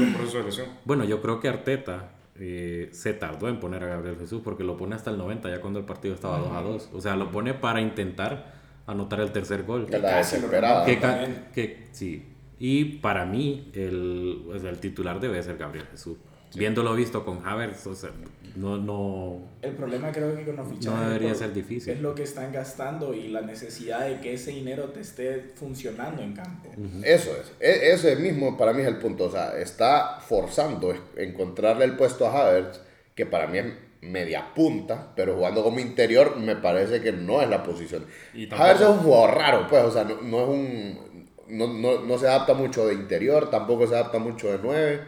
Bueno, 0.85 1.05
yo 1.05 1.21
creo 1.21 1.41
que 1.41 1.49
Arteta 1.49 2.16
eh, 2.39 2.89
se 2.93 3.15
tardó 3.15 3.49
en 3.49 3.59
poner 3.61 3.83
a 3.85 3.89
Gabriel 3.89 4.17
Jesús 4.19 4.41
porque 4.45 4.65
lo 4.65 4.77
pone 4.77 4.95
hasta 4.95 5.11
el 5.11 5.19
90, 5.19 5.49
ya 5.51 5.61
cuando 5.61 5.79
el 5.79 5.85
partido 5.85 6.15
estaba 6.15 6.39
2 6.39 6.53
a 6.53 6.61
2. 6.61 6.91
O 6.95 7.01
sea, 7.01 7.17
lo 7.17 7.31
pone 7.31 7.55
para 7.55 7.81
intentar 7.81 8.55
anotar 8.87 9.21
el 9.21 9.33
tercer 9.33 9.65
gol. 9.65 9.87
Que, 9.87 10.99
que, 10.99 11.45
que, 11.55 11.89
sí, 11.93 12.25
y 12.59 12.85
para 12.85 13.27
mí, 13.27 13.71
el, 13.75 14.45
el 14.53 14.79
titular 14.79 15.21
debe 15.21 15.43
ser 15.43 15.57
Gabriel 15.59 15.87
Jesús. 15.91 16.17
Viéndolo 16.55 16.95
visto 16.95 17.25
con 17.25 17.47
Havertz, 17.47 17.87
o 17.87 17.95
sea, 17.95 18.11
no, 18.57 18.79
no... 18.79 19.39
El 19.63 19.73
problema 19.73 20.11
creo 20.13 20.35
que 20.35 20.45
con 20.45 20.57
los 20.57 20.69
fichajes 20.69 20.99
no 20.99 21.07
debería 21.09 21.35
ser 21.35 21.53
difícil. 21.53 21.93
es 21.93 22.01
lo 22.01 22.15
que 22.15 22.23
están 22.23 22.53
gastando 22.53 23.15
y 23.15 23.29
la 23.29 23.43
necesidad 23.43 24.07
de 24.07 24.21
que 24.21 24.35
ese 24.35 24.51
dinero 24.51 24.85
te 24.91 25.01
esté 25.01 25.53
funcionando 25.55 26.23
en 26.23 26.35
campo. 26.35 26.71
Eso 27.03 27.31
es, 27.31 27.53
e, 27.61 27.93
ese 27.93 28.17
mismo 28.17 28.57
para 28.57 28.73
mí 28.73 28.83
es 28.83 28.89
el 28.89 28.97
punto, 28.97 29.25
o 29.25 29.31
sea, 29.31 29.59
está 29.59 30.19
forzando 30.21 30.95
encontrarle 31.17 31.85
el 31.85 31.97
puesto 31.97 32.27
a 32.27 32.41
Havertz, 32.41 32.81
que 33.15 33.27
para 33.27 33.47
mí 33.47 33.59
es 33.59 33.67
media 34.01 34.55
punta, 34.55 35.13
pero 35.15 35.35
jugando 35.35 35.63
como 35.63 35.79
interior 35.79 36.37
me 36.37 36.57
parece 36.57 37.01
que 37.01 37.13
no 37.13 37.43
es 37.43 37.49
la 37.49 37.63
posición. 37.63 38.07
Havertz 38.51 38.81
es 38.81 38.89
un 38.89 38.99
jugador 38.99 39.37
raro, 39.37 39.67
pues, 39.69 39.85
o 39.85 39.91
sea, 39.91 40.05
no, 40.05 40.21
no 40.23 40.43
es 40.43 40.49
un 40.49 41.17
no, 41.49 41.69
no, 41.69 42.01
no, 42.01 42.19
se 42.19 42.27
adapta 42.27 42.55
mucho 42.55 42.87
de 42.87 42.95
interior, 42.95 43.51
tampoco 43.51 43.87
se 43.87 43.95
adapta 43.95 44.19
mucho 44.19 44.51
de 44.51 44.59
9. 44.63 45.01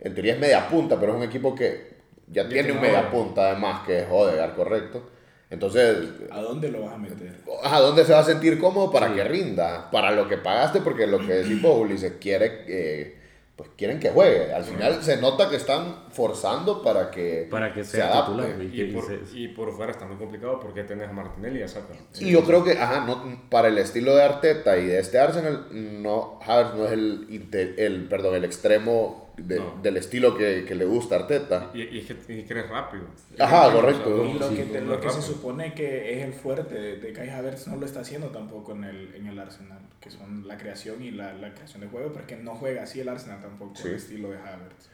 En 0.00 0.14
teoría 0.14 0.34
es 0.34 0.40
media 0.40 0.68
punta, 0.68 0.98
pero 0.98 1.12
es 1.12 1.18
un 1.18 1.24
equipo 1.24 1.54
que 1.54 1.87
ya 2.30 2.48
tiene 2.48 2.72
un 2.72 2.80
media 2.80 3.10
punta 3.10 3.50
además, 3.50 3.86
que 3.86 4.00
es 4.00 4.06
Odegaard, 4.10 4.54
correcto. 4.54 5.10
Entonces... 5.50 6.08
¿A 6.30 6.40
dónde 6.40 6.70
lo 6.70 6.82
vas 6.82 6.94
a 6.94 6.98
meter? 6.98 7.32
¿A 7.62 7.80
dónde 7.80 8.04
se 8.04 8.12
va 8.12 8.20
a 8.20 8.24
sentir 8.24 8.58
cómodo 8.58 8.90
para 8.90 9.14
que 9.14 9.24
rinda? 9.24 9.90
Para 9.90 10.10
lo 10.10 10.28
que 10.28 10.36
pagaste, 10.36 10.80
porque 10.80 11.06
lo 11.06 11.18
que 11.20 11.34
decimos, 11.34 11.76
Ulises, 11.76 12.14
quiere... 12.20 12.64
Eh, 12.68 13.18
pues 13.58 13.70
quieren 13.76 13.98
que 13.98 14.10
juegue. 14.10 14.52
Al 14.52 14.62
final 14.62 15.02
se 15.02 15.16
nota 15.16 15.50
que 15.50 15.56
están 15.56 16.04
forzando 16.12 16.80
para 16.80 17.10
que, 17.10 17.48
para 17.50 17.74
que 17.74 17.82
sea 17.82 18.24
titular. 18.24 18.50
Y, 18.62 19.48
por, 19.48 19.72
fuera 19.72 19.90
está 19.90 20.06
muy 20.06 20.16
complicado 20.16 20.60
porque 20.60 20.84
tenés 20.84 21.08
a 21.08 21.12
Martinelli 21.12 21.58
y 21.58 21.62
a 21.64 21.68
Saka. 21.68 21.92
Y 22.20 22.30
yo 22.30 22.44
creo 22.44 22.62
que, 22.62 22.78
ajá, 22.78 23.04
no, 23.04 23.42
para 23.50 23.66
el 23.66 23.78
estilo 23.78 24.14
de 24.14 24.22
Arteta 24.22 24.78
y 24.78 24.86
de 24.86 25.00
este 25.00 25.18
Arsenal, 25.18 25.66
no, 25.72 26.38
Havertz 26.46 26.76
no 26.76 26.86
es 26.86 26.92
el, 26.92 27.74
el, 27.76 28.06
perdón, 28.08 28.36
el 28.36 28.44
extremo 28.44 29.27
del 29.38 29.96
estilo 29.96 30.36
que, 30.36 30.64
que, 30.66 30.74
le 30.74 30.84
gusta 30.84 31.16
a 31.16 31.18
Arteta. 31.20 31.70
Y, 31.74 31.82
y, 31.82 32.06
y 32.28 32.42
que 32.42 32.52
eres 32.52 32.68
rápido. 32.68 33.04
Ajá, 33.38 33.72
correcto. 33.72 34.24
Y 34.24 34.38
lo 34.38 34.48
que, 34.50 34.80
lo 34.80 35.00
que 35.00 35.10
se 35.10 35.22
supone 35.22 35.74
que 35.74 36.18
es 36.18 36.24
el 36.24 36.32
fuerte 36.32 36.74
de, 36.74 36.96
de 36.98 37.12
Kai 37.12 37.30
Havertz 37.30 37.68
no 37.68 37.76
lo 37.76 37.86
está 37.86 38.00
haciendo 38.00 38.28
tampoco 38.28 38.72
en 38.72 38.84
el, 38.84 39.14
en 39.14 39.26
el 39.26 39.38
Arsenal, 39.38 39.80
que 40.00 40.10
son 40.10 40.46
la 40.46 40.58
creación 40.58 41.02
y 41.02 41.10
la, 41.10 41.32
la 41.34 41.54
creación 41.54 41.82
de 41.82 41.88
juego, 41.88 42.12
porque 42.12 42.36
no 42.36 42.54
juega 42.54 42.82
así 42.82 43.00
el 43.00 43.08
Arsenal 43.08 43.40
tampoco, 43.40 43.74
el 43.84 43.94
estilo 43.94 44.30
de 44.30 44.38
Havertz. 44.38 44.88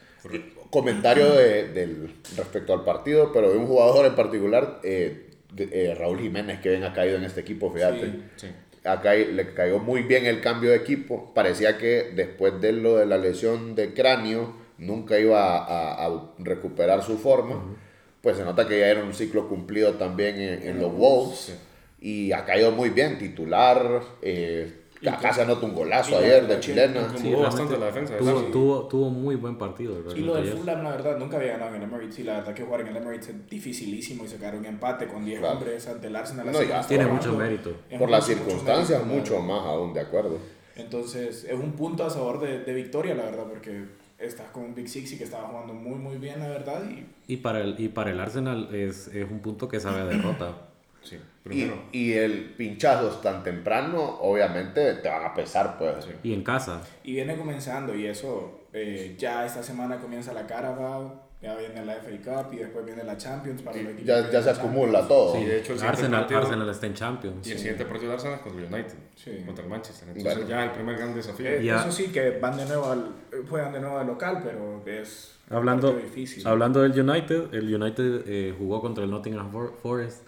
Comentario 0.70 1.32
de, 1.32 1.68
del, 1.68 2.14
respecto 2.36 2.72
al 2.72 2.84
partido, 2.84 3.30
pero 3.32 3.50
de 3.50 3.58
un 3.58 3.66
jugador 3.66 4.06
en 4.06 4.14
particular, 4.14 4.80
eh, 4.82 5.30
eh, 5.56 5.94
Raúl 5.98 6.18
Jiménez, 6.18 6.60
que 6.60 6.70
ven 6.70 6.84
ha 6.84 6.92
caído 6.92 7.16
en 7.16 7.24
este 7.24 7.42
equipo, 7.42 7.70
fíjate. 7.70 8.22
Sí, 8.36 8.48
acá 8.84 9.14
le 9.14 9.54
cayó 9.54 9.78
muy 9.78 10.02
bien 10.02 10.26
el 10.26 10.40
cambio 10.40 10.70
de 10.70 10.76
equipo. 10.76 11.32
Parecía 11.34 11.78
que 11.78 12.12
después 12.14 12.60
de 12.60 12.72
lo 12.72 12.96
de 12.96 13.06
la 13.06 13.18
lesión 13.18 13.74
de 13.74 13.94
cráneo 13.94 14.54
nunca 14.78 15.18
iba 15.18 15.56
a, 15.58 16.32
recuperar 16.38 17.02
su 17.02 17.18
forma. 17.18 17.76
Pues 18.20 18.36
se 18.36 18.44
nota 18.44 18.68
que 18.68 18.80
ya 18.80 18.88
era 18.88 19.02
un 19.02 19.14
ciclo 19.14 19.48
cumplido 19.48 19.94
también 19.94 20.38
en, 20.38 20.78
los 20.78 20.94
Wolves. 20.94 21.56
Y 22.00 22.32
ha 22.32 22.44
caído 22.44 22.72
muy 22.72 22.90
bien, 22.90 23.18
titular. 23.18 24.02
Eh, 24.22 24.83
Acá 25.06 25.32
se 25.32 25.42
anotó 25.42 25.66
un 25.66 25.74
golazo 25.74 26.18
ayer 26.18 26.46
de 26.46 26.60
chilena. 26.60 27.08
Sí, 27.16 27.32
bastante 27.32 27.78
la 27.78 27.86
defensa. 27.86 28.16
Tuvo, 28.16 28.42
tuvo, 28.44 28.88
tuvo, 28.88 29.10
muy 29.10 29.36
buen 29.36 29.56
partido. 29.56 29.96
Y 30.14 30.20
lo 30.20 30.34
del 30.34 30.48
Fulham, 30.48 30.82
la 30.82 30.90
verdad, 30.90 31.18
nunca 31.18 31.36
había 31.36 31.52
ganado 31.52 31.74
en 31.74 31.82
el 31.82 31.88
Emirates. 31.88 32.18
Y 32.18 32.22
la 32.24 32.34
verdad 32.34 32.54
que 32.54 32.62
jugar 32.64 32.80
en 32.82 32.88
el 32.88 32.96
Emirates 32.96 33.28
es 33.28 33.48
dificilísimo 33.48 34.24
y 34.24 34.28
sacar 34.28 34.54
un 34.54 34.64
empate 34.64 35.06
con 35.06 35.24
10 35.24 35.42
hombres 35.42 35.86
ante 35.88 36.06
el 36.06 36.16
Arsenal. 36.16 36.50
No, 36.52 36.62
ya, 36.62 36.86
tiene 36.86 37.06
mucho 37.06 37.34
mérito. 37.36 37.72
Por 37.98 38.10
las 38.10 38.26
circunstancias, 38.26 39.04
mucho, 39.04 39.40
más 39.40 39.64
aún, 39.66 39.92
de 39.92 40.00
acuerdo. 40.00 40.38
Entonces, 40.76 41.44
es 41.44 41.54
un 41.54 41.72
punto 41.72 42.04
a 42.04 42.10
favor 42.10 42.40
de, 42.40 42.60
de 42.60 42.74
victoria, 42.74 43.14
la 43.14 43.24
verdad, 43.24 43.44
porque 43.48 43.84
estás 44.18 44.50
con 44.50 44.64
un 44.64 44.74
Big 44.74 44.88
Six 44.88 45.14
que 45.16 45.24
estaba 45.24 45.48
jugando 45.48 45.72
muy, 45.72 45.96
muy 45.96 46.16
bien, 46.16 46.40
la 46.40 46.48
verdad. 46.48 46.82
Y, 46.88 47.34
y, 47.34 47.36
para, 47.38 47.60
el, 47.60 47.78
y 47.78 47.88
para 47.88 48.10
el 48.10 48.20
Arsenal 48.20 48.74
es, 48.74 49.08
es 49.08 49.30
un 49.30 49.40
punto 49.40 49.68
que 49.68 49.80
sabe 49.80 50.00
a 50.00 50.04
derrota. 50.04 50.73
Sí, 51.04 51.16
Y, 51.16 51.48
primero. 51.48 51.82
y 51.92 52.12
el 52.14 52.54
pinchazo 52.56 53.08
tan 53.20 53.42
temprano, 53.44 54.18
obviamente 54.20 54.94
te 54.94 55.08
van 55.08 55.24
a 55.24 55.34
pesar, 55.34 55.76
pues. 55.78 55.94
Y 56.22 56.32
en 56.32 56.42
casa. 56.42 56.80
y 57.04 57.12
viene 57.12 57.36
comenzando, 57.36 57.94
y 57.94 58.06
eso, 58.06 58.60
eh, 58.72 59.14
ya 59.18 59.44
esta 59.46 59.62
semana 59.62 59.98
comienza 59.98 60.32
la 60.32 60.46
Carabao, 60.46 61.22
ya 61.42 61.54
viene 61.56 61.84
la 61.84 61.96
FA 61.96 62.10
Cup 62.46 62.54
y 62.54 62.56
después 62.56 62.86
viene 62.86 63.04
la 63.04 63.18
Champions 63.18 63.60
para 63.60 63.76
los 63.76 63.92
equipos 63.92 64.06
Ya, 64.06 64.30
ya 64.30 64.42
se 64.42 64.48
acumula 64.48 65.00
Champions. 65.00 65.08
todo. 65.08 65.34
Sí, 65.36 65.44
de 65.44 65.58
hecho, 65.58 65.72
el 65.74 65.82
Arsenal, 65.82 66.20
partido- 66.20 66.40
Arsenal 66.40 66.68
está 66.70 66.86
en 66.86 66.94
Champions. 66.94 67.46
Y 67.46 67.52
el 67.52 67.58
siguiente 67.58 67.84
partido 67.84 68.08
de 68.08 68.14
Arsenal 68.14 68.36
es 68.36 68.40
contra 68.42 68.62
el 68.66 68.72
United, 68.74 68.94
Sí. 69.14 69.42
contra 69.44 69.64
el 69.64 69.70
Manchester. 69.70 70.08
Entonces 70.08 70.34
Bueno. 70.36 70.48
ya 70.48 70.64
el 70.64 70.70
primer 70.70 70.96
gran 70.96 71.14
desafío. 71.14 71.46
Eh. 71.46 71.68
Eso 71.68 71.92
sí, 71.92 72.04
que 72.08 72.30
van 72.38 72.56
de 72.56 72.64
nuevo 72.64 72.86
al, 72.90 73.10
juegan 73.50 73.74
de 73.74 73.80
nuevo 73.80 73.98
al 73.98 74.06
local, 74.06 74.40
pero 74.42 74.82
es 74.86 75.34
Hablando, 75.50 75.92
difícil. 75.92 76.46
hablando 76.46 76.80
del 76.80 76.98
United, 76.98 77.52
el 77.52 77.74
United 77.74 78.22
eh, 78.26 78.54
jugó 78.56 78.80
contra 78.80 79.04
el 79.04 79.10
Nottingham 79.10 79.52
For- 79.52 79.74
Forest. 79.82 80.26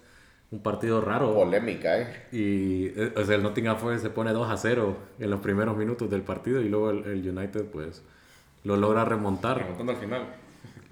Un 0.56 0.62
partido 0.62 1.02
raro. 1.02 1.34
Polémica, 1.34 2.00
¿eh? 2.00 2.06
Y 2.32 2.86
eh, 2.98 3.12
o 3.14 3.24
sea, 3.24 3.36
el 3.36 3.42
Nottingham 3.42 3.76
Forest 3.76 4.04
se 4.04 4.10
pone 4.10 4.32
2 4.32 4.50
a 4.50 4.56
0 4.56 4.96
en 5.18 5.30
los 5.30 5.40
primeros 5.40 5.76
minutos 5.76 6.08
del 6.10 6.22
partido 6.22 6.62
y 6.62 6.68
luego 6.70 6.90
el, 6.90 7.04
el 7.04 7.28
United 7.28 7.66
pues 7.66 8.02
lo 8.64 8.76
logra 8.76 9.04
remontar. 9.04 9.58
Remontando 9.58 9.92
al 9.92 9.98
final. 9.98 10.22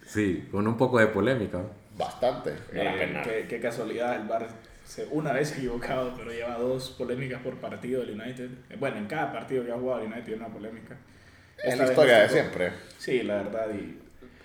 Sí, 0.07 0.47
con 0.53 0.67
un 0.67 0.77
poco 0.77 0.99
de 0.99 1.07
polémica. 1.07 1.63
Bastante. 1.97 2.53
Eh, 2.73 3.21
qué, 3.25 3.47
qué 3.49 3.61
casualidad, 3.61 4.17
el 4.17 4.29
Bar 4.29 4.49
se, 4.85 5.07
una 5.11 5.33
vez 5.33 5.57
equivocado, 5.57 6.13
pero 6.15 6.31
lleva 6.31 6.59
dos 6.59 6.91
polémicas 6.91 7.41
por 7.41 7.55
partido 7.57 8.03
del 8.03 8.21
United. 8.21 8.51
Eh, 8.69 8.77
Bueno, 8.79 8.99
en 8.99 9.07
cada 9.07 9.33
partido 9.33 9.65
que 9.65 9.73
ha 9.73 9.77
jugado 9.77 10.01
el 10.01 10.07
United 10.09 10.25
tiene 10.25 10.45
una 10.45 10.53
polémica. 10.53 10.97
Es 11.63 11.79
la 11.79 11.85
historia 11.87 12.19
de 12.19 12.29
siempre. 12.29 12.73
Sí, 12.99 13.23
la 13.23 13.37
verdad. 13.37 13.69
Y 13.75 13.99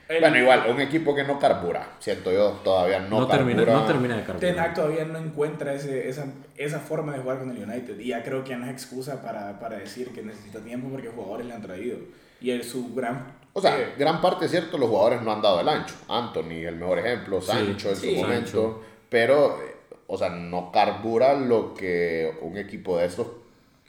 el- 0.09 0.19
Bueno, 0.21 0.37
igual, 0.37 0.65
un 0.69 0.81
equipo 0.81 1.15
que 1.15 1.23
no 1.23 1.39
carbura, 1.39 1.93
siento 1.99 2.31
yo, 2.31 2.59
todavía 2.63 2.99
no, 2.99 3.21
No, 3.21 3.27
carbura. 3.27 3.53
termina, 3.55 3.73
no 3.79 3.85
termina 3.85 4.17
de 4.17 4.23
Ten 4.23 4.31
Hag 4.31 4.55
cargar. 4.55 4.73
todavía 4.73 5.05
no 5.05 5.17
encuentra 5.19 5.73
ese, 5.73 6.09
esa, 6.09 6.25
esa 6.57 6.79
forma 6.79 7.13
de 7.13 7.19
jugar 7.19 7.39
con 7.39 7.51
el 7.55 7.63
United. 7.63 7.97
Y 7.99 8.07
ya 8.07 8.23
creo 8.23 8.43
que 8.43 8.49
ya 8.49 8.57
no 8.57 8.65
es 8.65 8.71
excusa 8.71 9.21
para, 9.21 9.59
para 9.59 9.77
decir 9.77 10.09
que 10.11 10.21
necesita 10.23 10.59
tiempo 10.59 10.89
porque 10.89 11.09
jugadores 11.09 11.45
le 11.47 11.53
han 11.53 11.61
traído. 11.61 11.97
Y 12.41 12.51
el, 12.51 12.63
su 12.63 12.93
gran. 12.93 13.37
O 13.53 13.61
sea, 13.61 13.79
eh, 13.79 13.93
gran 13.97 14.19
parte 14.21 14.45
es 14.45 14.51
cierto, 14.51 14.77
los 14.77 14.89
jugadores 14.89 15.21
no 15.21 15.31
han 15.31 15.41
dado 15.41 15.61
el 15.61 15.69
ancho. 15.69 15.93
Anthony, 16.07 16.65
el 16.65 16.75
mejor 16.75 16.99
ejemplo, 16.99 17.41
Sancho 17.41 17.89
en 17.89 17.95
sí, 17.95 18.15
su 18.15 18.21
momento. 18.21 18.45
Sancho. 18.51 18.81
Pero, 19.09 19.61
eh, 19.61 19.75
o 20.07 20.17
sea, 20.17 20.29
no 20.29 20.71
carbura 20.71 21.33
lo 21.35 21.73
que 21.75 22.31
un 22.41 22.57
equipo 22.57 22.97
de 22.97 23.05
estos 23.05 23.27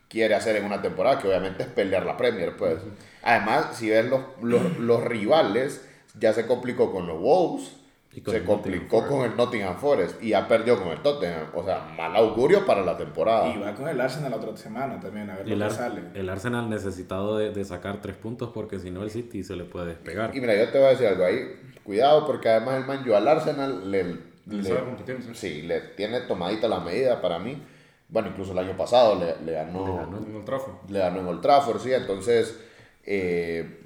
quiere 0.09 0.35
hacer 0.35 0.57
en 0.57 0.65
una 0.65 0.83
temporada, 0.83 1.19
que 1.19 1.29
obviamente 1.29 1.63
es 1.63 1.69
pelear 1.71 2.05
la 2.05 2.17
Premier, 2.17 2.57
pues. 2.57 2.79
Además, 3.23 3.69
si 3.77 3.89
ves 3.91 4.05
los, 4.07 4.21
los, 4.43 4.79
los 4.79 5.03
rivales, 5.05 5.87
ya 6.19 6.33
se 6.33 6.47
complicó 6.47 6.93
con 6.93 7.07
los 7.07 7.21
Wolves, 7.21 7.77
Y 8.13 8.21
con 8.23 8.33
se 8.33 8.39
el 8.39 8.45
complicó 8.45 9.07
con 9.07 9.23
el 9.25 9.37
Nottingham 9.37 9.77
Forest 9.79 10.21
y 10.23 10.31
ya 10.31 10.49
perdió 10.49 10.77
con 10.83 10.89
el 10.89 11.01
Tottenham. 11.01 11.47
O 11.55 11.63
sea, 11.65 11.93
mal 11.97 12.15
augurio 12.17 12.67
para 12.67 12.83
la 12.85 12.97
temporada. 12.97 13.49
y 13.55 13.59
va 13.59 13.73
con 13.75 13.87
el 13.89 14.01
Arsenal 14.01 14.31
la 14.33 14.37
otra 14.39 14.57
semana 14.57 14.99
también, 14.99 15.31
a 15.31 15.37
ver 15.37 15.49
el, 15.49 15.59
lo 15.59 15.69
que 15.69 15.75
sale. 15.75 16.03
el 16.15 16.29
Arsenal 16.29 16.69
necesitado 16.69 17.37
de, 17.39 17.51
de 17.53 17.65
sacar 17.65 18.01
tres 18.01 18.17
puntos 18.17 18.51
porque 18.53 18.79
si 18.81 18.91
no 18.91 19.03
el 19.05 19.11
City 19.11 19.45
se 19.45 19.55
le 19.55 19.65
puede 19.65 19.87
despegar. 19.87 20.35
Y 20.37 20.41
mira, 20.41 20.57
yo 20.57 20.69
te 20.71 20.79
voy 20.79 20.89
a 20.89 20.91
decir 20.91 21.07
algo 21.07 21.25
ahí. 21.25 21.57
Cuidado 21.85 22.27
porque 22.27 22.49
además 22.49 22.79
el 22.81 22.87
Man 22.87 23.09
U 23.09 23.15
al 23.15 23.29
Arsenal 23.29 23.91
le, 23.91 24.03
Le 24.05 24.19
le- 24.47 24.65
sí. 24.65 24.75
sí, 25.35 25.63
le 25.63 25.81
tiene 25.81 26.21
tomadita 26.23 26.67
la 26.69 26.81
medida 26.81 27.21
para 27.21 27.39
mí. 27.39 27.63
Bueno, 28.09 28.29
incluso 28.31 28.51
el 28.53 28.59
año 28.59 28.77
pasado 28.77 29.15
le, 29.15 29.37
le 29.47 29.53
ganó, 29.53 29.87
Le 29.87 29.95
ganó. 29.95 30.19
En 30.19 30.35
el 30.35 30.45
trafo. 30.45 30.81
le 30.89 30.99
ganó 30.99 31.21
en 31.21 31.27
Old 31.29 31.41
Trafford, 31.41 31.81
sí. 31.81 31.93
Entonces, 31.93 32.59
eh, 33.05 33.80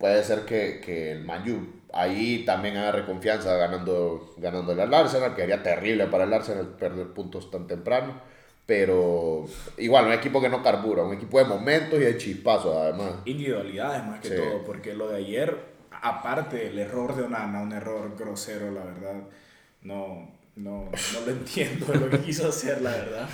puede 0.00 0.24
ser 0.24 0.40
que, 0.46 0.80
que 0.84 1.12
el 1.12 1.24
Man 1.24 1.48
U 1.50 1.80
ahí 1.92 2.44
también 2.44 2.76
agarre 2.76 3.04
confianza 3.06 3.54
ganando, 3.56 4.34
ganándole 4.38 4.82
al 4.82 4.94
Arsenal, 4.94 5.34
que 5.36 5.42
sería 5.42 5.62
terrible 5.62 6.06
para 6.08 6.24
el 6.24 6.32
Arsenal 6.32 6.66
perder 6.78 7.08
puntos 7.08 7.50
tan 7.50 7.66
temprano. 7.68 8.20
Pero 8.66 9.46
igual, 9.78 10.06
un 10.06 10.12
equipo 10.12 10.40
que 10.40 10.48
no 10.48 10.62
carbura, 10.62 11.02
un 11.02 11.14
equipo 11.14 11.38
de 11.38 11.44
momentos 11.44 11.98
y 11.98 12.02
de 12.04 12.16
chispazos 12.16 12.76
además. 12.76 13.14
individualidades 13.24 14.04
más 14.06 14.20
que 14.20 14.28
Sí. 14.28 14.36
todo, 14.36 14.64
porque 14.64 14.94
lo 14.94 15.08
de 15.08 15.18
ayer, 15.18 15.56
aparte 15.90 16.68
el 16.68 16.78
error 16.78 17.16
de 17.16 17.24
Onana, 17.24 17.60
un 17.62 17.72
error 17.72 18.16
grosero, 18.16 18.70
la 18.70 18.84
verdad, 18.84 19.22
no, 19.82 20.30
no, 20.54 20.84
no 21.14 21.20
lo 21.26 21.30
entiendo 21.32 21.92
lo 21.94 22.10
que 22.10 22.20
quiso 22.20 22.48
hacer, 22.48 22.80
la 22.80 22.90
verdad. 22.90 23.28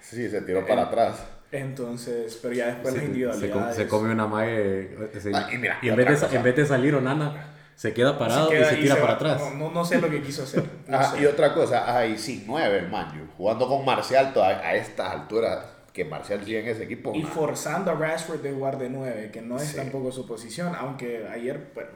Sí, 0.00 0.28
se 0.28 0.42
tiró 0.42 0.66
para 0.66 0.82
atrás. 0.84 1.24
Entonces, 1.52 2.38
pero 2.40 2.54
ya 2.54 2.66
después 2.66 2.86
las 2.86 2.94
Se, 2.94 3.00
se, 3.00 3.06
individualidades. 3.06 3.76
se 3.76 3.88
come 3.88 4.12
una 4.12 4.26
mague 4.26 4.96
ese- 5.12 5.32
Ah, 5.34 5.48
y 5.52 5.58
mira, 5.58 5.78
y 5.82 5.88
en 5.88 5.96
vez, 5.96 6.06
de, 6.06 6.14
cosa. 6.14 6.36
en 6.36 6.42
vez 6.42 6.56
de 6.56 6.66
salir 6.66 6.94
Onana, 6.94 7.46
se 7.74 7.92
queda 7.92 8.18
parado 8.18 8.48
queda 8.50 8.72
y 8.72 8.76
se 8.76 8.82
tira 8.82 8.96
para 9.00 9.14
atrás. 9.14 9.40
No, 9.40 9.54
no, 9.54 9.70
no 9.72 9.84
sé 9.84 10.00
lo 10.00 10.08
que 10.10 10.22
quiso 10.22 10.42
hacer. 10.44 10.62
no 10.86 11.02
sé. 11.02 11.22
y 11.22 11.26
otra 11.26 11.52
cosa, 11.54 11.96
ahí 11.96 12.16
sí, 12.18 12.44
nueve 12.46 12.78
el 12.78 12.88
Manju, 12.88 13.26
jugando 13.36 13.66
con 13.66 13.84
Marcial 13.84 14.32
toda- 14.32 14.48
a 14.60 14.74
estas 14.74 15.10
alturas, 15.12 15.64
que 15.92 16.04
Marcial 16.04 16.44
sigue 16.44 16.60
en 16.60 16.68
ese 16.68 16.84
equipo. 16.84 17.12
Y 17.16 17.22
forzando 17.24 17.90
a 17.90 17.94
Rashford 17.94 18.40
de 18.42 18.52
jugar 18.52 18.78
de 18.78 18.88
9, 18.90 19.30
que 19.32 19.42
no 19.42 19.56
es 19.56 19.64
Sí. 19.70 19.76
tampoco 19.76 20.12
su 20.12 20.24
posición, 20.26 20.72
aunque 20.78 21.26
ayer 21.32 21.72
pues, 21.74 21.86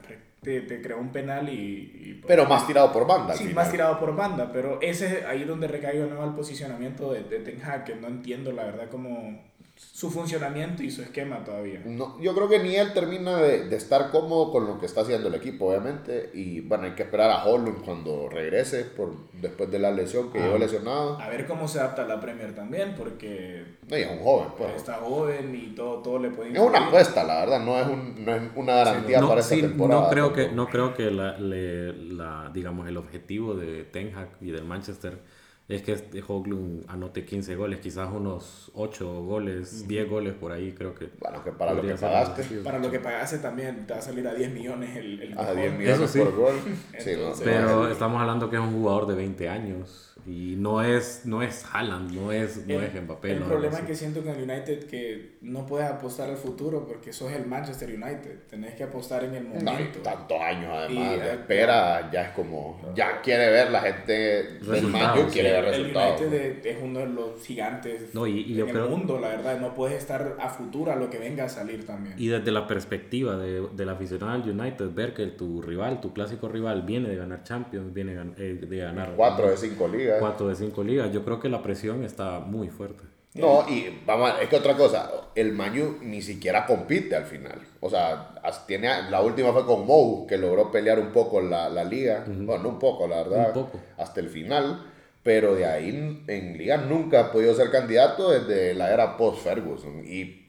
te, 0.45 0.61
te 0.61 0.81
creó 0.81 0.99
un 1.01 1.11
penal 1.11 1.49
y... 1.49 1.53
y, 1.53 2.15
pues, 2.21 2.27
pero 2.29 2.47
más 2.47 2.65
tirado 2.69 2.93
por 2.93 3.05
banda. 3.09 3.33
al 3.33 3.39
Sí, 3.39 3.47
final. 3.49 3.55
más 3.65 3.73
tirado 3.73 3.99
por 3.99 4.15
banda, 4.15 4.53
pero 4.53 4.79
ese 4.81 5.07
es 5.21 5.25
ahí 5.25 5.43
donde 5.43 5.67
recae 5.67 5.99
de 5.99 6.07
nuevo 6.07 6.25
el 6.25 6.35
posicionamiento 6.35 7.13
de, 7.13 7.25
de 7.25 7.41
Ten 7.41 7.61
Hag, 7.65 7.83
que 7.85 7.97
no 7.97 8.07
entiendo 8.07 8.53
la 8.53 8.65
verdad 8.65 8.89
como 8.89 9.43
su 9.77 10.09
funcionamiento 10.11 10.83
y 10.83 10.91
su 10.91 11.03
esquema 11.03 11.43
todavía. 11.45 11.83
No, 11.85 12.21
yo 12.21 12.35
creo 12.35 12.49
que 12.49 12.61
ni 12.61 12.77
él 12.77 12.93
termina 12.93 13.37
de, 13.39 13.69
de 13.69 13.77
estar 13.77 14.11
cómodo 14.11 14.53
con 14.53 14.67
lo 14.67 14.79
que 14.79 14.87
está 14.87 15.01
haciendo 15.01 15.29
el 15.29 15.35
equipo, 15.35 15.67
obviamente. 15.69 16.31
Y 16.33 16.61
bueno, 16.61 16.85
hay 16.85 16.93
que 16.93 17.03
esperar 17.03 17.31
a 17.31 17.45
Holland 17.45 17.85
cuando 17.85 18.29
regrese 18.29 18.85
por, 18.85 19.13
después 19.33 19.71
de 19.71 19.79
la 19.81 19.91
lesión 19.91 20.31
que 20.33 20.39
Ah. 20.39 20.45
llegó 20.47 20.59
lesionado. 20.59 21.19
A 21.21 21.29
ver 21.29 21.47
cómo 21.47 21.67
se 21.67 21.81
adapta 21.81 22.03
a 22.05 22.07
la 22.07 22.21
Premier 22.21 22.55
también, 22.55 22.95
porque 22.97 23.65
No, 23.89 23.99
y 23.99 24.03
es 24.03 24.11
un 24.11 24.19
joven, 24.21 24.49
pues. 24.57 24.75
está 24.77 24.95
joven 24.95 25.55
y 25.55 25.75
todo, 25.75 26.01
todo 26.03 26.19
le 26.21 26.31
puede 26.31 26.51
Es 26.53 26.59
una 26.59 26.67
influir. 26.67 26.89
apuesta, 26.89 27.25
la 27.25 27.41
verdad, 27.41 27.61
no 27.65 27.79
es, 27.81 27.87
un, 27.89 28.25
no 28.25 28.35
es 28.35 28.43
una 28.55 28.75
garantía 28.77 29.21
no, 29.21 29.29
para 29.29 29.41
esta 29.41 29.55
sí, 29.57 29.61
temporada. 29.61 30.03
no 30.03 30.09
creo 30.11 30.33
que, 30.33 30.49
no 30.53 30.67
creo 30.69 30.95
que 30.95 31.11
la, 31.11 31.37
le- 31.39 31.93
la, 31.93 32.51
digamos, 32.55 32.87
el 32.89 32.97
objetivo 32.97 33.55
de 33.55 33.85
Ten 33.85 34.15
Hag 34.17 34.29
y 34.41 34.51
del 34.51 34.65
Manchester 34.65 35.19
es 35.67 35.83
que 35.83 35.93
este 35.93 36.23
Hoglund 36.27 36.85
anote 36.89 37.25
15 37.25 37.57
goles, 37.57 37.81
quizás 37.81 38.11
unos 38.13 38.71
8 38.75 39.23
goles, 39.23 39.89
10 39.89 40.11
goles 40.11 40.35
por 40.35 40.53
ahí, 40.53 40.73
creo 40.73 40.95
que. 40.95 41.09
Bueno, 41.19 41.43
que 41.43 41.53
para 41.53 41.73
lo 41.73 41.81
que 41.81 41.95
pagaste. 41.95 42.43
Para 42.59 42.79
lo 42.79 42.91
que 42.91 43.01
pagaste 43.01 43.39
también 43.39 43.87
te 43.87 43.95
va 43.95 43.99
a 43.99 44.03
salir 44.03 44.29
a 44.29 44.35
10 44.35 44.53
millones 44.53 44.95
el, 44.97 45.23
el 45.23 45.33
a 45.33 45.43
mejor. 45.43 45.57
10 45.57 45.79
millones 45.79 46.11
sí. 46.11 46.19
por 46.19 46.37
gol. 46.37 46.55
Sí, 46.99 47.13
no, 47.17 47.19
Entonces, 47.19 47.45
Pero 47.45 47.89
estamos 47.89 48.21
hablando 48.21 48.51
que 48.51 48.57
es 48.57 48.63
un 48.63 48.73
jugador 48.73 49.07
de 49.07 49.15
20 49.15 49.49
años 49.49 50.14
y 50.27 50.55
no 50.57 50.83
es, 50.83 51.23
no 51.25 51.43
es 51.43 51.65
Haaland, 51.73 52.13
no 52.13 52.33
es, 52.33 52.67
no 52.67 52.75
el, 52.81 52.85
es 52.85 53.03
Mbappé. 53.03 53.33
el 53.33 53.41
no 53.41 53.47
problema 53.47 53.79
es 53.79 53.85
que 53.85 53.95
siento 53.95 54.23
con 54.23 54.35
el 54.35 54.43
United 54.51 54.85
que 54.85 55.37
no 55.43 55.67
puedes 55.67 55.89
apostar 55.91 56.31
al 56.31 56.37
futuro 56.37 56.87
porque 56.87 57.13
sos 57.13 57.31
el 57.33 57.47
Manchester 57.47 57.89
United. 57.91 58.39
Tenés 58.49 58.75
que 58.75 58.85
apostar 58.85 59.25
en 59.25 59.35
el 59.35 59.49
No, 59.49 59.61
y 59.61 59.63
momento. 59.65 59.99
tantos 60.01 60.41
años 60.41 60.71
además 60.73 61.17
Y, 61.17 61.21
de 61.21 61.31
espera, 61.33 62.11
ya 62.11 62.23
es 62.27 62.31
como, 62.31 62.81
ya 62.95 63.21
quiere 63.21 63.51
ver 63.51 63.71
la 63.71 63.81
gente 63.83 64.13
del 64.13 64.87
Manju, 64.87 65.29
quiere 65.31 65.49
sí. 65.51 65.55
ver 65.55 65.65
el 65.65 65.71
resultados. 65.71 66.21
United 66.21 66.35
es, 66.65 66.67
es 66.67 66.83
uno 66.83 66.99
de 67.01 67.07
los 67.07 67.43
gigantes 67.45 68.15
No, 68.15 68.27
y- 68.27 68.41
y 68.43 68.61
en 68.61 68.67
el 68.69 68.73
creo- 68.73 68.89
mundo, 68.89 69.19
la 69.19 69.29
verdad. 69.29 69.61
No 69.61 69.75
puedes 69.75 69.99
estar 69.99 70.37
a 70.41 70.49
futuro 70.49 70.91
a 70.93 70.97
lo 70.97 71.11
que 71.11 71.19
venga 71.19 71.45
a 71.45 71.49
salir 71.49 71.85
también. 71.87 72.15
Y 72.19 72.29
desde 72.29 72.51
la 72.51 72.67
perspectiva 72.67 73.37
de, 73.37 73.69
del 73.75 73.89
aficionado 73.89 74.33
al 74.33 74.49
United, 74.49 74.91
ver 74.95 75.13
que 75.15 75.27
tu 75.27 75.61
rival, 75.61 76.01
tu 76.01 76.13
clásico 76.13 76.49
rival, 76.49 76.83
viene 76.83 77.09
de 77.09 77.17
ganar 77.17 77.43
Champions, 77.45 77.93
viene 77.93 78.15
de 78.15 78.21
gan- 78.21 78.35
eh, 78.39 78.67
de 78.67 78.77
ganar 78.79 79.13
Cuatro 79.17 79.51
de 79.51 79.57
cinco 79.57 79.87
ligas. 79.89 80.14
Cuatro 80.21 80.49
de 80.49 80.55
cinco 80.57 80.83
ligas, 80.85 81.13
yo 81.13 81.25
creo 81.25 81.41
que 81.41 81.49
la 81.49 81.63
presión 81.63 82.05
está 82.05 82.41
muy 82.41 82.69
fuerte. 82.69 83.05
No, 83.35 83.69
y 83.69 84.01
vamos, 84.07 84.31
a- 84.31 84.41
es 84.43 84.49
que 84.49 84.55
otra 84.57 84.77
cosa, 84.77 85.11
el 85.35 85.53
Manu 85.53 85.99
ni 86.03 86.23
siquiera 86.23 86.65
compite 86.67 87.17
al 87.17 87.25
final. 87.25 87.61
O 87.81 87.91
sea, 87.91 88.33
tiene, 88.67 89.11
la 89.11 89.21
última 89.23 89.53
fue 89.53 89.67
con 89.67 89.85
Mou, 89.87 90.25
que 90.27 90.39
logró 90.39 90.71
pelear 90.71 91.01
un 91.01 91.11
poco 91.11 91.41
la, 91.41 91.69
la 91.69 91.83
liga. 91.83 92.25
Bueno, 92.29 92.63
no 92.63 92.69
un 92.71 92.79
poco, 92.79 93.09
la 93.09 93.17
verdad. 93.25 93.49
Un 93.49 93.65
poco. 93.65 93.81
Hasta 93.99 94.21
el 94.21 94.29
final. 94.29 94.87
Pero 95.25 95.55
de 95.57 95.67
ahí 95.67 96.23
en 96.29 96.59
liga 96.59 96.77
nunca 96.77 97.21
ha 97.21 97.33
podido 97.33 97.55
ser 97.55 97.71
candidato 97.71 98.31
desde 98.31 98.75
la 98.75 98.93
era 98.93 99.17
post-Ferguson. 99.17 100.05
Y 100.07 100.47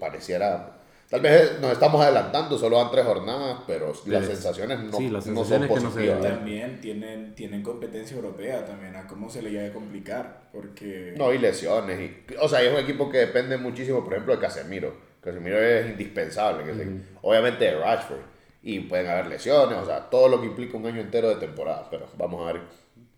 pareciera... 0.00 0.78
Tal 1.12 1.20
vez 1.20 1.60
nos 1.60 1.72
estamos 1.72 2.00
adelantando, 2.00 2.56
solo 2.56 2.78
van 2.78 2.90
tres 2.90 3.04
jornadas, 3.04 3.58
pero 3.66 3.92
las 4.06 4.24
sensaciones 4.24 4.80
no, 4.80 4.96
sí, 4.96 5.10
las 5.10 5.26
no 5.26 5.44
son 5.44 5.60
sensaciones 5.60 5.68
que 5.68 5.74
no 5.74 5.80
se 5.80 5.86
positivas. 5.98 6.22
También 6.22 6.80
tienen, 6.80 7.34
tienen 7.34 7.62
competencia 7.62 8.16
europea 8.16 8.64
también, 8.64 8.96
a 8.96 9.06
cómo 9.06 9.28
se 9.28 9.42
le 9.42 9.50
llega 9.50 9.66
a 9.68 9.72
complicar. 9.74 10.44
Porque 10.52 11.12
No, 11.18 11.30
y 11.30 11.36
lesiones. 11.36 12.00
Y, 12.00 12.34
o 12.40 12.48
sea, 12.48 12.62
es 12.62 12.72
un 12.72 12.78
equipo 12.78 13.10
que 13.10 13.18
depende 13.18 13.58
muchísimo, 13.58 14.02
por 14.02 14.14
ejemplo, 14.14 14.34
de 14.34 14.40
Casemiro. 14.40 14.94
Casemiro 15.20 15.58
es 15.60 15.90
indispensable. 15.90 16.64
que 16.64 16.74
se- 16.74 16.88
obviamente 17.20 17.66
de 17.66 17.78
Rashford. 17.78 18.20
Y 18.62 18.80
pueden 18.80 19.08
haber 19.10 19.26
lesiones, 19.26 19.76
o 19.76 19.84
sea, 19.84 20.08
todo 20.08 20.28
lo 20.28 20.40
que 20.40 20.46
implica 20.46 20.78
un 20.78 20.86
año 20.86 21.02
entero 21.02 21.28
de 21.28 21.34
temporada. 21.36 21.88
Pero 21.90 22.06
vamos 22.16 22.48
a 22.48 22.52
ver 22.54 22.62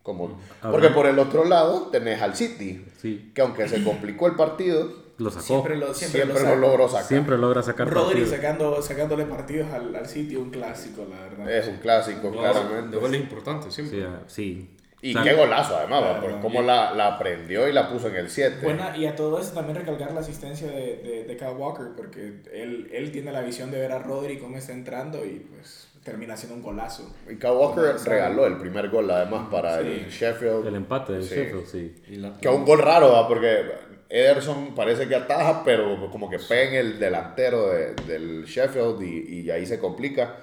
cómo. 0.03 0.37
Porque 0.63 0.89
por 0.89 1.07
el 1.07 1.17
otro 1.21 1.45
lado 1.45 1.91
tenés 1.93 2.21
al 2.21 2.35
City. 2.35 2.85
Sí. 3.01 3.31
Que 3.33 3.41
aunque 3.43 3.69
se 3.69 3.85
complicó 3.85 4.27
el 4.27 4.35
partido, 4.35 5.04
lo 5.19 5.31
sacó. 5.31 5.43
Siempre 5.45 5.77
lo, 5.77 5.95
siempre 5.95 6.23
Siempre 6.23 6.43
lo 6.43 6.49
lo 6.55 6.61
logró 6.61 6.89
sacar. 6.89 7.05
Siempre 7.05 7.39
logra 7.39 7.63
sacar 7.63 7.89
Rodri 7.89 8.21
partidos. 8.21 8.31
sacando, 8.31 8.83
sacándole 8.83 9.25
partidos 9.27 9.73
al, 9.73 9.95
al 9.95 10.07
City, 10.07 10.37
un 10.37 10.51
clásico, 10.51 11.07
la 11.09 11.21
verdad. 11.21 11.51
Es 11.51 11.69
un 11.69 11.77
clásico, 11.77 12.31
De 12.31 12.39
claramente. 12.39 12.97
goles 12.97 13.21
importantes 13.21 13.73
siempre. 13.75 13.99
Sí, 14.01 14.05
ah, 14.09 14.21
sí. 14.27 14.71
Y 15.03 15.11
O 15.15 15.23
sea, 15.23 15.31
qué 15.31 15.37
golazo, 15.39 15.77
además, 15.77 16.01
Claro, 16.03 16.21
por 16.23 16.31
no, 16.31 16.41
cómo 16.41 16.63
la, 16.63 16.95
la 16.95 17.09
aprendió 17.17 17.69
y 17.69 17.73
la 17.75 17.91
puso 17.91 18.09
en 18.09 18.17
el 18.17 18.31
7. 18.31 18.57
Buena, 18.63 18.97
y 18.97 19.05
a 19.05 19.15
todo 19.15 19.39
eso 19.39 19.53
también 19.53 19.77
recalcar 19.77 20.13
la 20.13 20.21
asistencia 20.21 20.67
de, 20.69 20.97
de, 20.97 21.25
de 21.25 21.37
Kyle 21.37 21.49
Walker, 21.59 21.89
porque 21.95 22.41
él, 22.55 22.89
él 22.91 23.13
tiene 23.13 23.31
la 23.31 23.43
visión 23.43 23.71
de 23.71 23.81
ver 23.81 23.93
a 23.93 23.99
Rodri 23.99 24.39
cómo 24.39 24.57
está 24.57 24.73
entrando 24.73 25.23
y 25.23 25.41
pues 25.41 25.89
termina 26.03 26.37
siendo 26.39 26.57
un 26.57 26.63
golazo. 26.63 27.15
Y 27.31 27.37
Kyle 27.37 27.51
Walker 27.51 27.97
regaló 28.07 28.47
el 28.47 28.57
primer 28.57 28.89
gol, 28.89 29.11
además, 29.11 29.49
para 29.51 29.83
Sí. 29.83 29.89
el 29.89 30.09
Sheffield. 30.11 30.67
El 30.69 30.75
empate 30.77 31.13
del 31.13 31.23
Sí. 31.25 31.35
Sheffield, 31.35 31.67
sí. 31.67 31.95
Y 32.09 32.17
la- 32.17 32.39
Que 32.41 32.49
es 32.49 32.55
un 32.55 32.65
gol 32.65 32.79
raro, 32.79 33.13
¿va? 33.13 33.29
porque 33.29 33.63
Ederson 34.09 34.75
parece 34.75 35.09
que 35.09 35.15
ataja, 35.15 35.63
pero 35.65 36.11
como 36.11 36.29
que 36.31 36.39
pega 36.39 36.71
en 36.71 36.75
el 36.87 36.99
delantero 36.99 37.69
de- 37.71 37.95
del 38.07 38.45
Sheffield 38.45 39.03
y, 39.03 39.41
y 39.43 39.51
ahí 39.51 39.67
se 39.67 39.79
complica. 39.79 40.37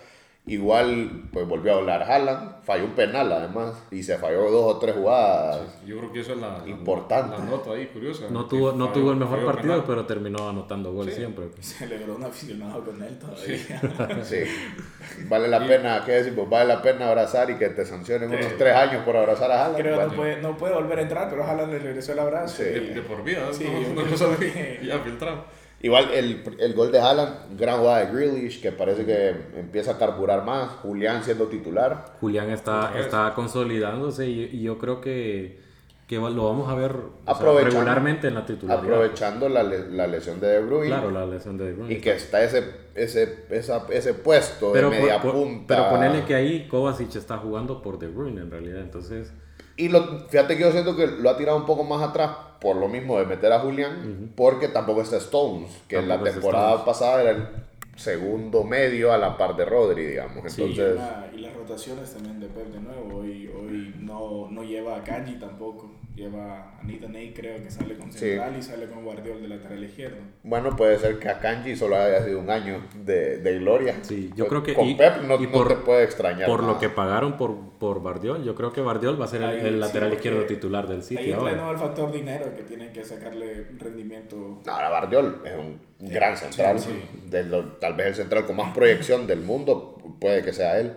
Igual, 0.48 1.29
pues 1.31 1.48
volvió 1.48 1.74
a 1.74 1.77
hablar 1.77 2.01
Haaland, 2.01 2.63
falló 2.63 2.86
un 2.86 2.91
penal 2.91 3.31
además, 3.31 3.75
y 3.91 4.01
se 4.01 4.17
falló 4.17 4.50
dos 4.50 4.75
o 4.75 4.79
tres 4.79 4.95
jugadas. 4.95 5.62
Yo 5.86 6.00
creo 6.00 6.12
que 6.12 6.21
eso 6.21 6.33
es 6.33 6.39
la, 6.39 6.63
Importante. 6.65 7.38
la 7.38 7.43
nota 7.45 7.71
ahí, 7.71 7.86
curiosa. 7.86 8.25
No 8.31 8.45
tuvo, 8.48 8.71
no 8.71 8.88
falló- 8.88 8.93
tuvo 8.93 9.12
el 9.12 9.17
mejor 9.17 9.45
partido, 9.45 9.74
penal. 9.74 9.83
pero 9.88 10.05
terminó 10.07 10.50
anotando 10.50 10.91
gol 10.93 11.12
siempre. 11.12 11.45
Celebró 11.62 12.15
un 12.15 12.24
aficionado 12.24 12.83
con 12.83 13.01
él 13.03 13.19
todavía. 13.19 14.24
Sí, 14.24 14.38
vale 15.29 15.48
la 15.48 15.65
pena, 15.65 16.01
¿qué 16.03 16.12
decimos? 16.13 16.50
Vale 16.50 16.65
la 16.74 16.81
pena 16.81 17.07
abrazar 17.10 17.48
y 17.51 17.55
que 17.57 17.69
te 17.69 17.86
sancionen 17.86 18.29
unos 18.31 18.57
tres 18.57 18.75
años 18.75 19.03
por 19.05 19.15
abrazar 19.15 19.51
a 19.51 19.65
Haaland. 19.65 19.77
Creo 19.77 19.91
que 20.00 20.05
Bueno, 20.05 20.12
no 20.12 20.17
puede, 20.17 20.41
no 20.41 20.57
puede 20.57 20.74
volver 20.74 21.00
a 21.00 21.01
entrar, 21.03 21.29
pero 21.29 21.43
ojalá 21.43 21.67
le 21.67 21.77
regresó 21.77 22.13
el 22.13 22.19
abrazo. 22.19 22.57
Sí. 22.57 22.63
De, 22.63 22.77
y- 22.83 22.93
de 22.95 23.01
por 23.03 23.24
vida, 23.24 23.41
Sí, 23.53 23.63
¿no? 23.93 24.01
ya 24.88 25.00
filtrado. 25.00 25.61
Igual 25.83 26.11
el, 26.13 26.43
el 26.59 26.73
gol 26.73 26.91
de 26.91 27.00
Haaland, 27.00 27.57
gran 27.59 27.79
jugada 27.79 28.05
de 28.05 28.11
Grealish, 28.13 28.61
que 28.61 28.71
parece 28.71 29.05
que 29.05 29.29
empieza 29.59 29.91
a 29.91 29.97
carburar 29.97 30.45
más. 30.45 30.69
Julián 30.83 31.23
siendo 31.23 31.45
titular. 31.47 32.05
Julián 32.21 32.50
está, 32.51 32.93
está 33.00 33.33
consolidándose 33.33 34.27
y, 34.27 34.43
y 34.53 34.61
yo 34.61 34.77
creo 34.77 35.01
que, 35.01 35.59
que 36.07 36.17
lo 36.17 36.45
vamos 36.45 36.69
a 36.69 36.75
ver 36.75 36.91
o 36.91 37.11
sea, 37.25 37.33
Aprovechando- 37.33 37.71
regularmente 37.79 38.27
en 38.27 38.35
la 38.35 38.45
titularidad. 38.45 38.83
Aprovechando 38.93 39.50
la, 39.50 39.63
la 39.63 40.05
lesión 40.07 40.39
de 40.39 40.47
De 40.47 40.59
Bruyne. 40.59 40.88
Claro, 40.88 41.09
la 41.09 41.25
lesión 41.25 41.57
de 41.57 41.65
De 41.65 41.73
Bruyne. 41.73 41.93
Y 41.95 42.00
que 42.01 42.11
está 42.11 42.43
ese, 42.43 42.63
ese, 42.93 43.45
esa- 43.50 43.88
ese 43.89 44.13
puesto 44.13 44.71
pero, 44.73 44.89
de 44.91 45.00
media 45.00 45.19
por- 45.21 45.31
punta. 45.31 45.65
pero 45.75 45.89
ponerle 45.89 46.25
que 46.25 46.35
ahí 46.35 46.67
Kovacic 46.67 47.15
está 47.15 47.38
jugando 47.38 47.81
por 47.81 47.97
De 47.97 48.07
Bruyne 48.07 48.41
en 48.41 48.51
realidad, 48.51 48.81
entonces 48.81 49.33
Y 49.77 49.89
lo, 49.89 50.27
fíjate 50.29 50.57
que 50.57 50.61
yo 50.63 50.71
siento 50.71 50.95
que 50.95 51.07
lo 51.07 51.27
ha 51.29 51.38
tirado 51.38 51.57
un 51.57 51.65
poco 51.65 51.83
más 51.83 52.07
atrás 52.07 52.31
por 52.62 52.75
lo 52.75 52.88
mismo 52.88 53.18
de 53.18 53.25
meter 53.25 53.51
a 53.51 53.60
Julián, 53.60 54.32
porque 54.36 54.68
tampoco 54.68 55.01
está 55.01 55.18
Stones, 55.18 55.82
que 55.88 55.98
en 55.98 56.08
la 56.08 56.22
temporada 56.22 56.75
Stones. 56.75 56.86
pasada 56.86 57.22
era 57.24 57.32
el 57.32 57.48
segundo 57.96 58.63
medio 58.63 59.12
a 59.12 59.18
la 59.18 59.36
par 59.36 59.56
de 59.56 59.65
Rodri, 59.65 60.06
digamos. 60.06 60.51
Sí. 60.53 60.62
Y, 60.62 60.80
Entonces, 60.80 61.00
y 61.36 61.38
las 61.39 61.53
rotaciones 61.56 62.13
también 62.13 62.39
de 62.39 62.48
Pep 62.48 62.68
de 62.68 62.80
nuevo. 62.80 63.18
Hoy, 63.20 63.48
hoy 63.48 63.96
no, 64.00 64.48
no 64.51 64.63
lleva 64.63 64.98
a 64.98 65.03
Kanji 65.03 65.39
tampoco. 65.39 65.89
Lleva 66.22 66.56
a 66.78 66.80
Anita 66.82 67.08
Ney, 67.08 67.34
creo 67.34 67.63
que 67.63 67.72
sale 67.72 67.96
con 67.96 68.12
Sí. 68.13 68.20
central 68.20 68.56
y 68.56 68.62
sale 68.62 68.86
con 68.86 69.04
Guardiola 69.04 69.42
de 69.42 69.48
lateral 69.48 69.84
izquierdo. 69.84 70.18
bueno, 70.44 70.75
puede 70.75 71.00
ser 71.00 71.18
que 71.18 71.28
a 71.30 71.40
Kanji 71.40 71.75
solo 71.75 71.96
haya 71.96 72.24
sido 72.24 72.40
un 72.40 72.50
año 72.51 72.80
de, 73.04 73.38
de 73.40 73.58
gloria. 73.58 73.96
Sí, 74.04 74.30
yo 74.36 74.46
creo 74.48 74.62
que- 74.62 74.75
Con 74.75 74.86
y- 74.88 74.94
Pep 74.94 75.24
no, 75.24 75.36
y 75.42 75.48
no 75.48 75.51
por- 75.51 75.68
te 75.70 75.75
puede 75.78 76.04
extrañar. 76.04 76.46
por 76.48 76.62
lo 76.62 76.68
nada. 76.68 76.80
que 76.80 76.90
pagaron 76.90 77.38
por, 77.38 77.56
por 77.80 78.04
Bardiol, 78.04 78.44
yo 78.44 78.54
creo 78.54 78.72
que 78.72 78.82
Bardiol 78.82 79.20
va 79.20 79.25
a 79.25 79.30
ser 79.30 79.42
el, 79.42 79.50
Ahí, 79.50 79.60
el 79.62 79.74
sí, 79.74 79.80
lateral 79.80 80.13
izquierdo 80.13 80.46
titular 80.46 80.88
del 80.88 81.00
Ahí 81.01 81.32
entra 81.32 81.44
de 81.54 81.60
ahora. 81.60 81.72
el 81.72 81.78
factor 81.80 82.12
dinero 82.12 82.56
que 82.56 82.62
tienen 82.63 82.94
que 82.94 83.04
sacarle 83.04 83.66
rendimiento. 83.80 84.62
No, 84.63 84.72
ahora 84.72 84.90
Bardiol 84.90 85.42
es 85.44 85.54
un 85.58 85.80
gran 86.08 86.38
central. 86.38 86.78
sí. 86.80 86.92
de 87.32 87.44
lo- 87.46 87.78
tal 87.78 87.94
vez 87.96 88.08
el 88.08 88.16
central 88.16 88.46
con 88.46 88.58
más 88.58 88.75
proyección 88.75 89.25
del 89.25 89.40
mundo, 89.42 89.98
puede 90.20 90.44
que 90.44 90.54
sea 90.54 90.80
él. 90.80 90.94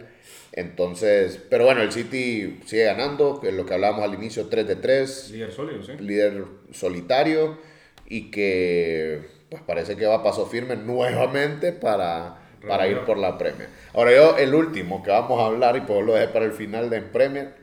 Entonces, 0.57 1.41
pero 1.51 1.65
bueno, 1.65 1.83
el 1.83 1.91
City 1.91 2.61
sigue 2.65 2.85
ganando, 2.85 3.41
que 3.41 3.49
es 3.49 3.55
lo 3.55 3.67
que 3.67 3.75
hablábamos 3.75 4.05
al 4.05 4.15
inicio, 4.15 4.47
3 4.47 4.67
de 4.69 4.77
3, 4.77 5.31
Líder 5.33 5.51
sólido, 5.53 5.83
sí. 5.83 5.93
líder 5.99 6.45
solitario 6.73 7.59
y 8.07 8.31
que 8.31 9.23
pues 9.51 9.63
parece 9.63 9.97
que 9.97 10.07
va 10.07 10.17
a 10.17 10.23
paso 10.23 10.47
firme 10.47 10.77
nuevamente 10.77 11.73
para, 11.73 12.37
para 12.69 12.87
ir 12.87 13.01
por 13.01 13.19
la 13.19 13.37
Premier. 13.37 13.69
Ahora 13.95 14.13
yo, 14.15 14.37
el 14.39 14.55
último 14.55 15.03
que 15.03 15.11
vamos 15.11 15.41
a 15.43 15.47
hablar, 15.47 15.77
y 15.77 15.81
pues 15.81 16.05
lo 16.07 16.15
dejé 16.15 16.29
para 16.29 16.45
el 16.45 16.53
final 16.53 16.89
de 16.89 17.01
Premier, 17.03 17.55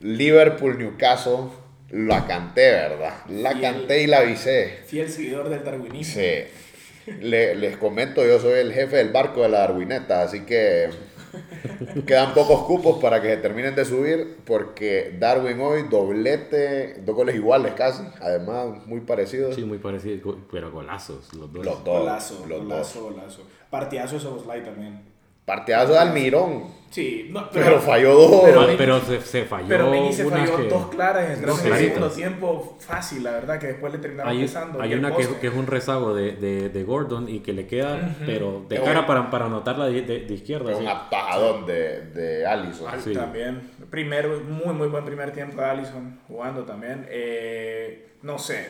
Liverpool-Newcastle, 0.00 1.48
la 1.90 2.26
canté, 2.26 2.70
¿verdad? 2.70 3.14
La 3.28 3.52
Y 3.52 3.56
el- 3.56 3.60
canté 3.62 4.02
y 4.02 4.06
la 4.06 4.18
avisé. 4.18 4.78
Fiel 4.86 5.08
seguidor 5.08 5.48
del 5.48 5.64
darwinismo. 5.64 6.22
Sí. 6.22 7.12
Le- 7.20 7.54
les 7.56 7.76
comento, 7.78 8.24
yo 8.24 8.38
soy 8.38 8.60
el 8.60 8.72
jefe 8.72 8.96
del 8.96 9.08
barco 9.08 9.42
de 9.42 9.48
la 9.48 9.60
Darwineta, 9.60 10.22
así 10.22 10.40
que 10.40 10.90
quedan 12.06 12.34
pocos 12.34 12.62
cupos 12.66 12.98
para 13.00 13.20
que 13.20 13.28
se 13.28 13.36
terminen 13.38 13.74
de 13.74 13.84
subir, 13.84 14.38
porque 14.44 15.16
Darwin 15.18 15.60
hoy 15.60 15.84
doblete, 15.88 17.00
dos 17.04 17.14
goles 17.14 17.34
iguales 17.36 17.72
casi, 17.74 18.02
además 18.20 18.86
muy 18.86 19.00
parecidos. 19.00 19.54
Sí, 19.54 19.64
muy 19.64 19.78
parecido, 19.78 20.20
go- 20.22 20.38
pero 20.50 20.70
golazos 20.70 21.32
los 21.34 21.52
dos. 21.52 21.64
Los 21.64 21.84
dos. 21.84 21.98
Golazo, 22.00 22.46
los 22.46 22.62
golazo, 22.62 23.02
golazo. 23.04 23.42
Partidazo 23.70 24.14
de 24.16 24.20
Soboslai 24.20 24.64
también. 24.64 25.09
Partidazo 25.50 25.92
de 25.94 25.98
Almirón, 25.98 26.78
Sí, 26.90 27.28
no, 27.30 27.48
pero, 27.52 27.78
falló 27.80 28.14
dos. 28.14 28.40
pero- 28.44 28.66
Pero, 28.66 28.76
pero 28.78 29.00
se, 29.00 29.20
se 29.20 29.44
falló. 29.44 29.68
Pero 29.68 29.90
Mini 29.92 30.12
se 30.12 30.24
falló 30.24 30.56
que- 30.56 30.68
dos 30.68 30.88
claras 30.88 31.38
en 31.38 31.44
el 31.48 31.54
segundo 31.54 32.10
tiempo 32.10 32.76
fácil, 32.80 33.22
la 33.22 33.30
verdad, 33.30 33.60
que 33.60 33.68
después 33.68 33.92
le 33.92 33.98
terminaron 34.00 34.32
Hay, 34.32 34.40
pesando. 34.42 34.80
hay 34.82 34.94
una 34.94 35.14
que, 35.14 35.24
que 35.40 35.46
es 35.46 35.54
un 35.54 35.68
rezago 35.68 36.14
de, 36.14 36.32
de, 36.32 36.68
de 36.68 36.82
Gordon 36.84 37.28
y 37.28 37.40
que 37.40 37.52
le 37.52 37.68
queda, 37.68 38.16
pero 38.26 38.64
de 38.68 38.74
Es 38.76 38.82
cara 38.82 39.00
un- 39.00 39.06
para, 39.06 39.30
para 39.30 39.46
anotarla 39.46 39.86
de, 39.86 40.02
de, 40.02 40.18
de 40.26 40.34
izquierda. 40.34 40.72
Es 40.72 40.78
un 40.78 40.88
atajadón 40.88 41.64
de, 41.66 42.06
de 42.06 42.44
Allison. 42.46 42.88
Ah, 42.92 42.96
Sí. 42.98 43.12
También, 43.12 43.70
primero, 43.88 44.40
muy 44.40 44.74
muy 44.74 44.88
buen 44.88 45.04
primer 45.04 45.30
tiempo 45.32 45.60
de 45.60 45.66
Allison 45.68 46.18
jugando 46.26 46.64
también. 46.64 47.06
Eh, 47.08 48.14
no 48.22 48.36
sé, 48.38 48.66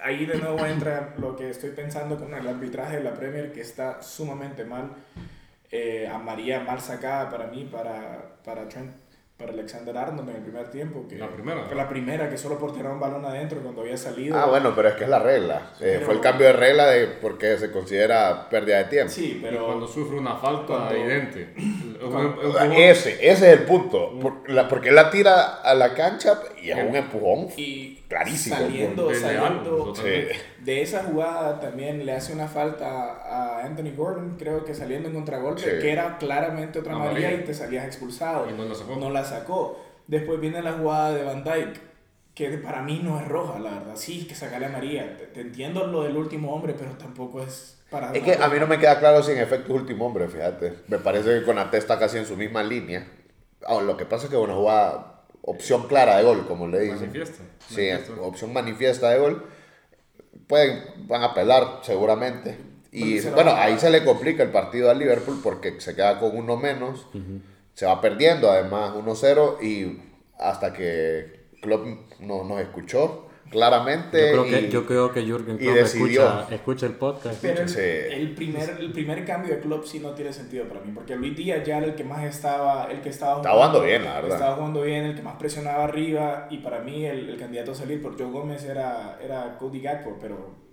ahí 0.00 0.26
de 0.26 0.36
nuevo 0.36 0.64
entra 0.64 1.14
lo 1.18 1.34
que 1.34 1.50
estoy 1.50 1.70
pensando 1.70 2.16
con 2.20 2.32
el 2.34 2.46
arbitraje 2.46 2.98
de 2.98 3.02
la 3.02 3.14
Premier 3.14 3.52
que 3.52 3.62
está 3.62 4.00
sumamente 4.00 4.64
mal. 4.64 4.90
Eh, 5.76 6.06
a 6.06 6.18
María 6.18 6.60
mal 6.60 6.80
sacada 6.80 7.28
para 7.28 7.48
mí, 7.48 7.64
para, 7.64 8.38
para 8.44 8.68
Trent, 8.68 8.92
para 9.36 9.50
Alexander 9.52 9.96
Arnold 9.98 10.30
en 10.30 10.36
el 10.36 10.42
primer 10.42 10.70
tiempo. 10.70 11.06
Que, 11.08 11.16
La 11.18 11.28
primera. 11.28 11.64
Fue 11.64 11.74
la 11.74 11.88
primera, 11.88 12.30
que 12.30 12.38
solo 12.38 12.56
por 12.56 12.72
tirar 12.72 12.92
un 12.92 13.00
balón 13.00 13.24
adentro 13.24 13.60
cuando 13.60 13.80
había 13.82 13.96
salido. 13.96 14.38
Ah, 14.38 14.46
bueno, 14.46 14.72
pero 14.76 14.88
es 14.90 14.94
que 14.94 15.04
es 15.04 15.10
la 15.10 15.18
regla. 15.18 15.72
Eh, 15.80 15.94
pero- 15.94 16.06
fue 16.06 16.14
el 16.14 16.20
cambio 16.20 16.46
de 16.46 16.52
regla 16.52 16.86
de 16.86 17.06
porque 17.08 17.58
se 17.58 17.72
considera 17.72 18.48
pérdida 18.48 18.78
de 18.78 18.84
tiempo. 18.84 19.12
Sí, 19.12 19.40
Pero 19.42 19.54
pero... 19.54 19.66
cuando 19.66 19.88
sufre 19.88 20.16
una 20.18 20.36
falta 20.36 20.66
Cuando- 20.66 20.94
evidente. 20.94 21.52
Un- 22.04 22.10
Cuando- 22.10 22.40
un- 22.40 22.56
un- 22.56 22.72
Ese, 22.72 23.12
ese 23.14 23.30
es 23.52 23.58
el 23.58 23.64
punto. 23.64 24.18
Por- 24.20 24.48
la- 24.50 24.68
porque 24.68 24.90
él 24.90 24.94
la 24.94 25.10
tira 25.10 25.54
a 25.62 25.74
la 25.74 25.94
cancha 25.94 26.38
y 26.62 26.70
es 26.70 26.76
un 26.88 26.94
empujón. 26.94 27.48
Y 27.56 27.96
Clarísimo, 28.08 28.56
saliendo, 28.56 29.12
saliendo 29.14 29.76
totalmente. 29.84 30.36
de 30.60 30.82
esa 30.82 31.02
jugada 31.04 31.58
también 31.60 32.04
le 32.04 32.12
hace 32.12 32.32
una 32.32 32.46
falta 32.46 33.22
a 33.24 33.64
Anthony 33.64 33.92
Gordon, 33.96 34.36
creo 34.38 34.64
que 34.64 34.74
saliendo 34.74 35.08
en 35.08 35.14
contragolpe, 35.14 35.62
Sí. 35.62 35.78
que 35.80 35.92
era 35.92 36.18
claramente 36.18 36.78
otra 36.78 36.92
Amarilla. 36.94 37.28
María 37.30 37.40
y 37.40 37.44
te 37.44 37.54
salías 37.54 37.86
expulsado. 37.86 38.48
Y 38.50 38.52
no 38.52 38.64
la 38.66 38.74
sacó. 38.74 38.96
No 38.96 39.10
la 39.30 39.38
sacó. 39.38 39.80
Después 40.06 40.40
viene 40.40 40.62
la 40.62 40.72
jugada 40.74 41.12
de 41.12 41.24
Van 41.24 41.42
Dyke, 41.44 41.80
que 42.34 42.50
para 42.58 42.82
mí 42.82 43.00
no 43.02 43.18
es 43.20 43.26
roja, 43.28 43.58
la 43.58 43.70
verdad. 43.70 43.96
Sí, 43.96 44.26
que 44.26 44.34
sacarle 44.34 44.66
a 44.66 44.70
María. 44.70 45.16
Te, 45.16 45.26
te 45.26 45.40
entiendo 45.40 45.86
lo 45.86 46.02
del 46.02 46.16
último 46.16 46.54
hombre, 46.54 46.74
pero 46.78 46.92
tampoco 46.92 47.42
es 47.42 47.82
para... 47.90 48.12
Es 48.12 48.22
que 48.22 48.34
a 48.34 48.48
mí 48.48 48.58
no 48.58 48.66
me 48.66 48.78
queda 48.78 48.98
claro 48.98 49.22
si 49.22 49.32
en 49.32 49.38
efecto 49.38 49.74
es 49.74 49.80
último 49.80 50.06
hombre, 50.06 50.28
fíjate. 50.28 50.74
Me 50.88 50.98
parece 50.98 51.38
que 51.38 51.44
Conate 51.44 51.78
está 51.78 51.98
casi 51.98 52.18
en 52.18 52.26
su 52.26 52.36
misma 52.36 52.62
línea. 52.62 53.06
Ah, 53.66 53.80
lo 53.80 53.96
que 53.96 54.04
pasa 54.04 54.24
es 54.24 54.30
que 54.30 54.36
una 54.36 54.54
jugada, 54.54 55.22
opción 55.42 55.86
clara 55.88 56.18
de 56.18 56.24
gol, 56.24 56.46
como 56.46 56.68
le 56.68 56.80
dicen. 56.80 57.00
Manifiesta. 57.00 57.42
Sí, 57.68 57.88
Manifiesta. 57.90 58.22
opción 58.22 58.52
manifiesta 58.52 59.10
de 59.10 59.18
gol. 59.18 59.46
Pueden, 60.46 60.84
van 61.08 61.22
a 61.22 61.32
pelar 61.32 61.80
seguramente. 61.82 62.58
Y 62.92 63.20
bueno, 63.30 63.52
ahí 63.54 63.78
se 63.78 63.90
le 63.90 64.04
complica 64.04 64.42
el 64.44 64.50
partido 64.50 64.88
al 64.90 64.98
Liverpool 64.98 65.40
porque 65.42 65.80
se 65.80 65.96
queda 65.96 66.20
con 66.20 66.36
uno 66.36 66.56
menos. 66.56 67.06
Se 67.74 67.86
va 67.86 68.00
perdiendo 68.00 68.50
además 68.50 68.94
1-0 68.94 69.62
y 69.62 70.00
hasta 70.38 70.72
que 70.72 71.44
Klopp 71.60 71.86
no, 72.20 72.44
nos 72.44 72.60
escuchó 72.60 73.28
claramente. 73.50 74.32
Yo 74.32 74.42
creo, 74.42 74.44
que, 74.44 74.66
y- 74.66 74.70
yo 74.70 74.86
creo 74.86 75.12
que 75.12 75.22
Jürgen 75.22 75.58
Klopp 75.58 75.76
escucha, 75.76 76.46
escucha 76.50 76.86
el 76.86 76.92
podcast. 76.94 77.38
Pero 77.42 77.62
el, 77.62 77.68
Sí. 77.68 77.80
el 77.80 78.34
primer, 78.34 78.76
el 78.80 78.92
primer 78.92 79.24
cambio 79.24 79.54
de 79.54 79.60
club 79.60 79.84
sí 79.86 80.00
no 80.00 80.10
tiene 80.12 80.32
sentido 80.32 80.66
para 80.66 80.80
mí, 80.80 80.92
porque 80.94 81.14
Luis 81.16 81.36
Díaz 81.36 81.64
ya 81.64 81.78
era 81.78 81.86
el 81.86 81.94
que 81.94 82.04
más 82.04 82.24
estaba, 82.24 82.88
el 82.90 83.00
que 83.00 83.10
estaba 83.10 83.36
Estaba 83.36 83.54
jugando 83.54 83.82
bien, 83.82 84.04
la 84.04 84.14
verdad. 84.14 84.32
Estaba 84.32 84.56
jugando 84.56 84.82
bien, 84.82 85.04
el 85.04 85.14
que 85.14 85.22
más 85.22 85.36
presionaba 85.36 85.84
arriba, 85.84 86.46
y 86.50 86.58
para 86.58 86.80
mí 86.80 87.04
el, 87.06 87.28
el 87.30 87.38
candidato 87.38 87.72
a 87.72 87.74
salir 87.74 88.00
por 88.02 88.16
Joe 88.18 88.30
Gómez 88.30 88.64
era, 88.64 89.18
era 89.22 89.56
Cody 89.58 89.80
Gakpo, 89.80 90.16
pero 90.20 90.63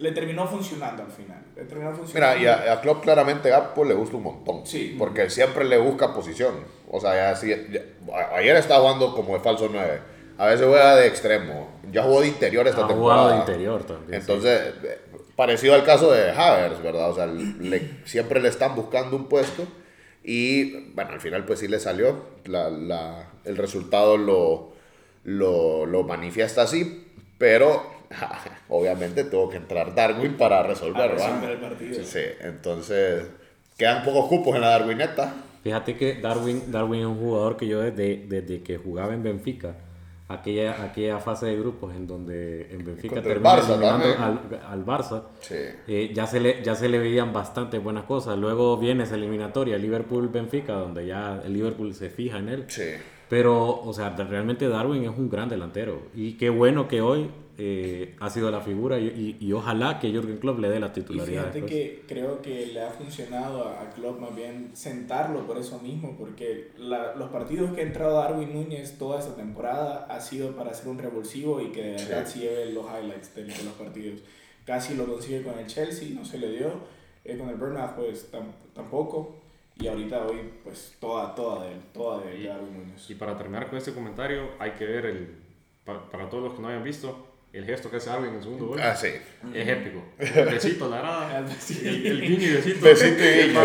le 0.00 0.12
terminó 0.12 0.46
funcionando 0.46 1.02
al 1.02 1.10
final. 1.10 1.42
Le 1.56 1.64
terminó 1.64 1.90
Mira, 1.90 1.98
funcionando. 2.02 2.42
y 2.42 2.46
a, 2.46 2.72
a 2.72 2.80
Klopp 2.80 3.02
claramente 3.02 3.48
Gakpo 3.50 3.84
le 3.84 3.94
gusta 3.94 4.16
un 4.16 4.22
montón. 4.24 4.66
Sí. 4.66 4.94
Porque 4.98 5.28
siempre 5.30 5.64
le 5.64 5.78
busca 5.78 6.12
posición. 6.14 6.54
O 6.90 7.00
sea, 7.00 7.14
ya, 7.14 7.36
sí- 7.36 7.54
ya- 7.70 7.82
a- 8.14 8.36
ayer 8.36 8.56
estaba 8.56 8.80
jugando 8.80 9.14
como 9.14 9.34
de 9.34 9.40
falso 9.40 9.68
9. 9.72 10.00
A 10.38 10.46
veces 10.46 10.66
juega 10.66 10.94
de 10.96 11.06
extremo. 11.08 11.68
Ya 11.90 12.02
jugó 12.04 12.20
de 12.20 12.28
interior 12.28 12.66
esta 12.68 12.84
Ha 12.84 12.88
temporada. 12.88 13.22
jugado 13.22 13.44
de 13.44 13.52
interior 13.52 13.82
también. 13.84 14.08
sí. 14.22 14.30
Entonces, 14.30 14.60
eh, 14.84 14.98
parecido 15.34 15.74
al 15.74 15.84
caso 15.84 16.12
de 16.12 16.30
Havers, 16.30 16.80
¿verdad? 16.82 17.10
O 17.10 17.14
sea, 17.14 17.26
le- 17.26 17.90
siempre 18.04 18.40
le 18.40 18.48
están 18.48 18.74
buscando 18.76 19.16
un 19.16 19.28
puesto 19.28 19.64
y, 20.22 20.90
bueno, 20.92 21.10
al 21.12 21.20
final 21.20 21.44
pues 21.44 21.58
sí 21.60 21.66
le 21.68 21.80
salió. 21.80 22.24
La, 22.44 22.70
la- 22.70 23.30
el 23.44 23.56
resultado 23.56 24.16
lo, 24.16 24.72
lo, 25.24 25.86
lo 25.86 26.02
manifiesta 26.04 26.62
así, 26.62 27.06
pero 27.38 27.82
obviamente 28.78 29.24
tuvo 29.24 29.48
que 29.48 29.56
entrar 29.58 29.94
Darwin 29.94 30.34
para 30.36 30.62
resolver, 30.62 31.10
el 31.12 31.58
partido. 31.58 32.02
Sí, 32.04 32.20
entonces 32.40 33.24
quedan 33.76 34.04
pocos 34.04 34.26
cupos 34.26 34.54
en 34.56 34.62
la 34.62 34.70
Darwineta. 34.70 35.34
Fíjate 35.62 35.96
que 35.96 36.14
Darwin, 36.20 36.70
Darwin 36.70 37.00
es 37.00 37.06
un 37.06 37.18
jugador 37.18 37.56
que 37.56 37.66
yo 37.66 37.80
desde, 37.80 38.26
desde 38.28 38.62
que 38.62 38.78
jugaba 38.78 39.12
en 39.12 39.22
Benfica, 39.22 39.74
aquella, 40.28 40.82
aquella 40.84 41.18
fase 41.18 41.46
de 41.46 41.56
grupos 41.58 41.94
en 41.94 42.06
donde 42.06 42.68
en 42.70 42.84
Benfica 42.84 43.16
también. 43.22 43.44
al, 43.46 44.40
al 44.66 44.86
Barça, 44.86 45.22
Sí. 45.40 45.54
eh, 45.88 46.10
ya, 46.14 46.26
se 46.26 46.38
le, 46.40 46.62
ya 46.62 46.74
se 46.74 46.88
le 46.88 46.98
veían 46.98 47.32
bastante 47.32 47.78
buenas 47.78 48.04
cosas. 48.04 48.38
Luego 48.38 48.76
viene 48.76 49.04
esa 49.04 49.16
eliminatoria, 49.16 49.76
Liverpool-Benfica, 49.78 50.74
donde 50.74 51.06
ya 51.06 51.40
el 51.44 51.52
Liverpool 51.52 51.92
se 51.94 52.08
fija 52.10 52.38
en 52.38 52.48
él. 52.48 52.64
Sí. 52.68 52.84
Pero, 53.28 53.80
o 53.82 53.92
sea, 53.92 54.10
realmente 54.10 54.68
Darwin 54.68 55.02
es 55.04 55.10
un 55.10 55.28
gran 55.28 55.48
delantero. 55.48 56.02
Y 56.14 56.34
qué 56.38 56.48
bueno 56.50 56.88
que 56.88 57.00
hoy 57.02 57.30
eh, 57.60 58.14
ha 58.20 58.30
sido 58.30 58.50
la 58.52 58.60
figura 58.60 58.98
y, 59.00 59.06
y- 59.40 59.44
y 59.44 59.52
ojalá 59.52 59.98
que 59.98 60.10
Jürgen 60.12 60.38
Klopp 60.38 60.60
le 60.60 60.68
dé 60.70 60.78
la 60.78 60.86
Y 60.86 60.90
titularidad. 60.92 61.52
fíjate 61.52 61.60
después. 61.60 61.72
que 61.72 62.02
creo 62.06 62.40
que 62.40 62.66
le 62.66 62.80
ha 62.82 62.90
funcionado 62.90 63.64
a 63.68 63.90
Klopp 63.90 64.20
más 64.20 64.34
bien 64.36 64.70
sentarlo 64.74 65.44
por 65.44 65.58
eso 65.58 65.80
mismo, 65.80 66.16
porque 66.16 66.70
la- 66.78 67.16
los 67.16 67.30
partidos 67.30 67.72
que 67.74 67.80
ha 67.80 67.84
entrado 67.84 68.14
Darwin 68.14 68.52
Núñez 68.54 68.96
toda 68.96 69.18
esta 69.18 69.34
temporada 69.34 70.06
ha 70.08 70.20
sido 70.20 70.54
para 70.54 70.70
hacer 70.70 70.88
un 70.88 70.98
revulsivo 70.98 71.60
y 71.60 71.72
que 71.72 71.82
de 71.82 71.92
verdad 71.92 72.26
Sí. 72.26 72.40
lleve 72.40 72.72
los 72.72 72.86
highlights 72.86 73.34
de, 73.34 73.42
de 73.44 73.64
los 73.64 73.74
partidos. 73.74 74.20
Casi 74.64 74.94
lo 74.94 75.06
consigue 75.06 75.42
con 75.42 75.58
el 75.58 75.66
Chelsea, 75.66 76.10
no 76.14 76.24
se 76.24 76.38
le 76.38 76.50
dio, 76.52 76.70
eh, 77.24 77.36
con 77.36 77.48
el 77.48 77.56
Burnmouth 77.56 77.94
pues 77.96 78.30
tam- 78.32 78.52
tampoco, 78.72 79.40
y 79.80 79.86
ahorita 79.88 80.26
hoy 80.26 80.38
pues 80.62 80.94
toda, 81.00 81.34
toda 81.34 81.64
de 81.64 81.72
él, 81.72 81.80
toda 81.92 82.22
de 82.24 82.38
Y- 82.40 82.44
Darwin 82.46 82.78
Núñez. 82.78 83.10
Y 83.10 83.14
para 83.16 83.36
terminar 83.36 83.68
con 83.68 83.78
este 83.78 83.92
comentario, 83.92 84.50
hay 84.60 84.70
que 84.72 84.84
ver 84.86 85.06
el, 85.06 85.28
pa- 85.84 86.08
para, 86.10 86.28
todos 86.28 86.44
los 86.44 86.54
que 86.54 86.62
no 86.62 86.68
hayan 86.68 86.84
visto, 86.84 87.26
el 87.52 87.64
gesto 87.64 87.90
que 87.90 87.96
hace 87.96 88.10
Darwin 88.10 88.28
en 88.30 88.34
el 88.36 88.42
segundo 88.42 88.66
gol. 88.66 88.80
Ah, 88.80 88.94
sí. 88.94 89.08
Es 89.54 89.68
épico. 89.68 90.04
Besito 90.50 90.84
a 90.84 90.88
la 90.88 90.98
grada. 90.98 91.46
El, 91.82 92.06
el 92.06 92.20
guiño 92.20 92.46
y 92.46 92.50
besito. 92.52 92.84
Besito 92.84 93.22
y 93.22 93.26
es 93.26 93.46
guiño, 93.48 93.60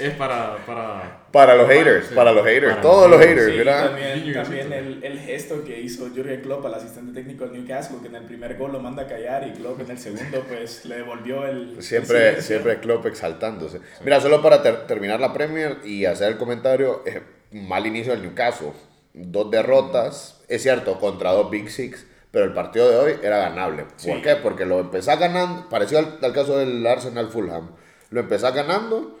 es 0.00 0.14
para, 0.14 0.56
para 0.64 1.26
Para 1.32 1.54
los 1.56 1.68
haters, 1.68 2.06
Sí. 2.06 2.14
para 2.14 2.32
los 2.32 2.44
haters, 2.46 2.70
Para 2.70 2.80
todos 2.82 3.10
los 3.10 3.20
haters, 3.20 3.46
Sí, 3.52 3.58
¿verdad? 3.58 3.86
también, 3.88 4.32
también 4.32 4.68
besito. 4.70 4.74
el, 4.74 5.04
el 5.04 5.18
gesto 5.18 5.64
que 5.64 5.80
hizo 5.80 6.08
Jurgen 6.14 6.40
Klopp 6.40 6.64
al 6.66 6.74
asistente 6.74 7.12
técnico 7.20 7.46
del 7.48 7.54
Newcastle, 7.60 7.96
que 8.00 8.08
en 8.08 8.14
el 8.14 8.22
primer 8.24 8.56
gol 8.56 8.72
lo 8.72 8.78
manda 8.80 9.02
a 9.02 9.06
callar 9.08 9.46
y 9.48 9.52
Klopp 9.58 9.80
en 9.80 9.90
el 9.90 9.98
segundo 9.98 10.44
pues 10.48 10.84
le 10.84 10.96
devolvió 10.96 11.46
el... 11.46 11.82
Siempre, 11.82 12.36
el 12.36 12.42
siempre 12.42 12.78
Klopp 12.78 13.06
exaltándose. 13.06 13.80
Mira, 14.04 14.20
solo 14.20 14.40
para 14.40 14.62
ter- 14.62 14.86
terminar 14.86 15.18
la 15.20 15.32
Premier 15.32 15.78
y 15.84 16.04
hacer 16.04 16.28
el 16.32 16.38
comentario, 16.38 17.02
eh, 17.04 17.20
mal 17.50 17.86
inicio 17.86 18.12
del 18.12 18.22
Newcastle. 18.22 18.70
Dos 19.14 19.50
derrotas, 19.50 20.42
es 20.48 20.62
cierto, 20.62 20.98
contra 21.00 21.32
dos 21.32 21.50
Big 21.50 21.70
Six, 21.70 22.06
pero 22.36 22.44
el 22.48 22.52
partido 22.52 22.90
de 22.90 22.96
hoy 22.98 23.18
era 23.22 23.38
ganable. 23.38 23.84
¿Por 23.84 23.92
Sí. 23.96 24.12
qué? 24.22 24.36
Porque 24.36 24.66
lo 24.66 24.78
empezás 24.80 25.18
ganando, 25.18 25.70
parecido 25.70 26.00
al, 26.00 26.18
al 26.22 26.34
caso 26.34 26.58
del 26.58 26.86
Arsenal 26.86 27.28
Fulham, 27.30 27.70
lo 28.10 28.20
empezás 28.20 28.54
ganando, 28.54 29.16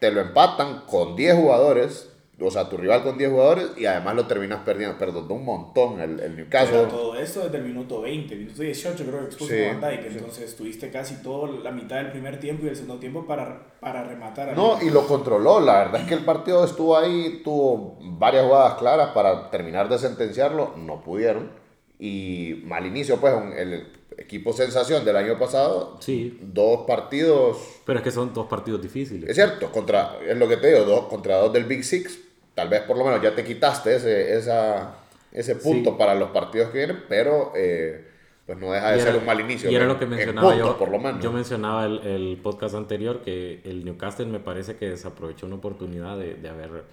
te 0.00 0.10
lo 0.10 0.20
empatan 0.20 0.82
con 0.88 1.14
10 1.14 1.36
jugadores, 1.36 2.10
o 2.40 2.50
sea, 2.50 2.68
tu 2.68 2.76
rival 2.76 3.04
con 3.04 3.16
10 3.16 3.30
jugadores, 3.30 3.66
y 3.76 3.86
además 3.86 4.16
lo 4.16 4.26
terminas 4.26 4.58
perdiendo, 4.64 4.98
perdón, 4.98 5.30
un 5.30 5.44
montón 5.44 6.00
el, 6.00 6.18
el 6.18 6.34
Newcastle. 6.36 6.78
Pero 6.78 6.88
todo 6.88 7.16
esto 7.16 7.44
desde 7.44 7.58
el 7.58 7.62
minuto 7.62 8.00
20, 8.00 8.34
minuto 8.34 8.60
18 8.60 9.04
creo 9.04 9.18
que 9.20 9.24
expuso 9.26 9.54
Sí, 9.54 9.60
Van 9.80 9.80
Dijk, 9.92 10.06
entonces 10.06 10.56
tuviste 10.56 10.90
casi 10.90 11.22
toda 11.22 11.48
la 11.62 11.70
mitad 11.70 11.98
del 11.98 12.10
primer 12.10 12.40
tiempo 12.40 12.66
y 12.66 12.70
el 12.70 12.74
segundo 12.74 12.98
tiempo 12.98 13.24
para, 13.24 13.68
para 13.78 14.02
rematar. 14.02 14.56
No, 14.56 14.82
y 14.82 14.90
lo 14.90 15.06
controló. 15.06 15.60
La 15.60 15.78
verdad 15.84 16.00
es 16.00 16.08
que 16.08 16.14
el 16.14 16.24
partido 16.24 16.64
estuvo 16.64 16.96
ahí, 16.98 17.40
tuvo 17.44 17.98
varias 18.00 18.46
jugadas 18.46 18.74
claras 18.80 19.10
para 19.10 19.48
terminar 19.48 19.88
de 19.88 19.96
sentenciarlo. 19.96 20.74
No 20.76 21.00
pudieron. 21.02 21.57
Y 21.98 22.62
mal 22.64 22.86
inicio, 22.86 23.16
pues, 23.18 23.34
el 23.56 23.86
equipo 24.16 24.52
sensación 24.52 25.04
del 25.04 25.16
año 25.16 25.38
pasado. 25.38 25.96
Sí. 26.00 26.38
Dos 26.42 26.86
partidos. 26.86 27.58
Pero 27.84 27.98
es 27.98 28.04
que 28.04 28.10
son 28.10 28.32
dos 28.34 28.46
partidos 28.46 28.80
difíciles. 28.82 29.28
Es 29.28 29.34
cierto, 29.36 29.70
contra, 29.72 30.16
es 30.26 30.36
lo 30.36 30.48
que 30.48 30.56
te 30.56 30.68
digo, 30.72 30.84
dos, 30.84 31.06
contra 31.06 31.36
dos 31.38 31.52
del 31.52 31.64
Big 31.64 31.84
Six. 31.84 32.20
Tal 32.54 32.68
vez 32.68 32.82
por 32.82 32.96
lo 32.96 33.04
menos 33.04 33.22
ya 33.22 33.34
te 33.34 33.44
quitaste 33.44 33.96
ese, 33.96 34.36
esa, 34.36 34.96
ese 35.32 35.56
punto 35.56 35.90
Sí. 35.90 35.96
para 35.98 36.14
los 36.14 36.30
partidos 36.30 36.70
que 36.70 36.78
vienen, 36.78 37.04
pero 37.08 37.52
eh, 37.56 38.04
pues 38.46 38.58
no 38.58 38.72
deja 38.72 38.90
de 38.92 38.96
Y 38.96 39.00
ser 39.00 39.08
era- 39.10 39.18
un 39.18 39.26
mal 39.26 39.40
inicio. 39.40 39.70
Y 39.70 39.74
era 39.76 39.84
lo 39.86 39.98
que 39.98 40.04
en 40.04 40.10
mencionaba 40.10 40.56
yo. 40.56 40.76
por 40.78 40.88
lo 40.90 40.98
menos. 40.98 41.22
Yo 41.22 41.32
mencionaba 41.32 41.84
el, 41.86 41.98
el 42.06 42.38
podcast 42.42 42.74
anterior 42.74 43.20
que 43.22 43.60
el 43.64 43.84
Newcastle 43.84 44.26
me 44.26 44.40
parece 44.40 44.76
que 44.76 44.88
desaprovechó 44.88 45.46
una 45.46 45.56
oportunidad 45.56 46.18
de, 46.18 46.34
de 46.34 46.48
haber 46.48 46.84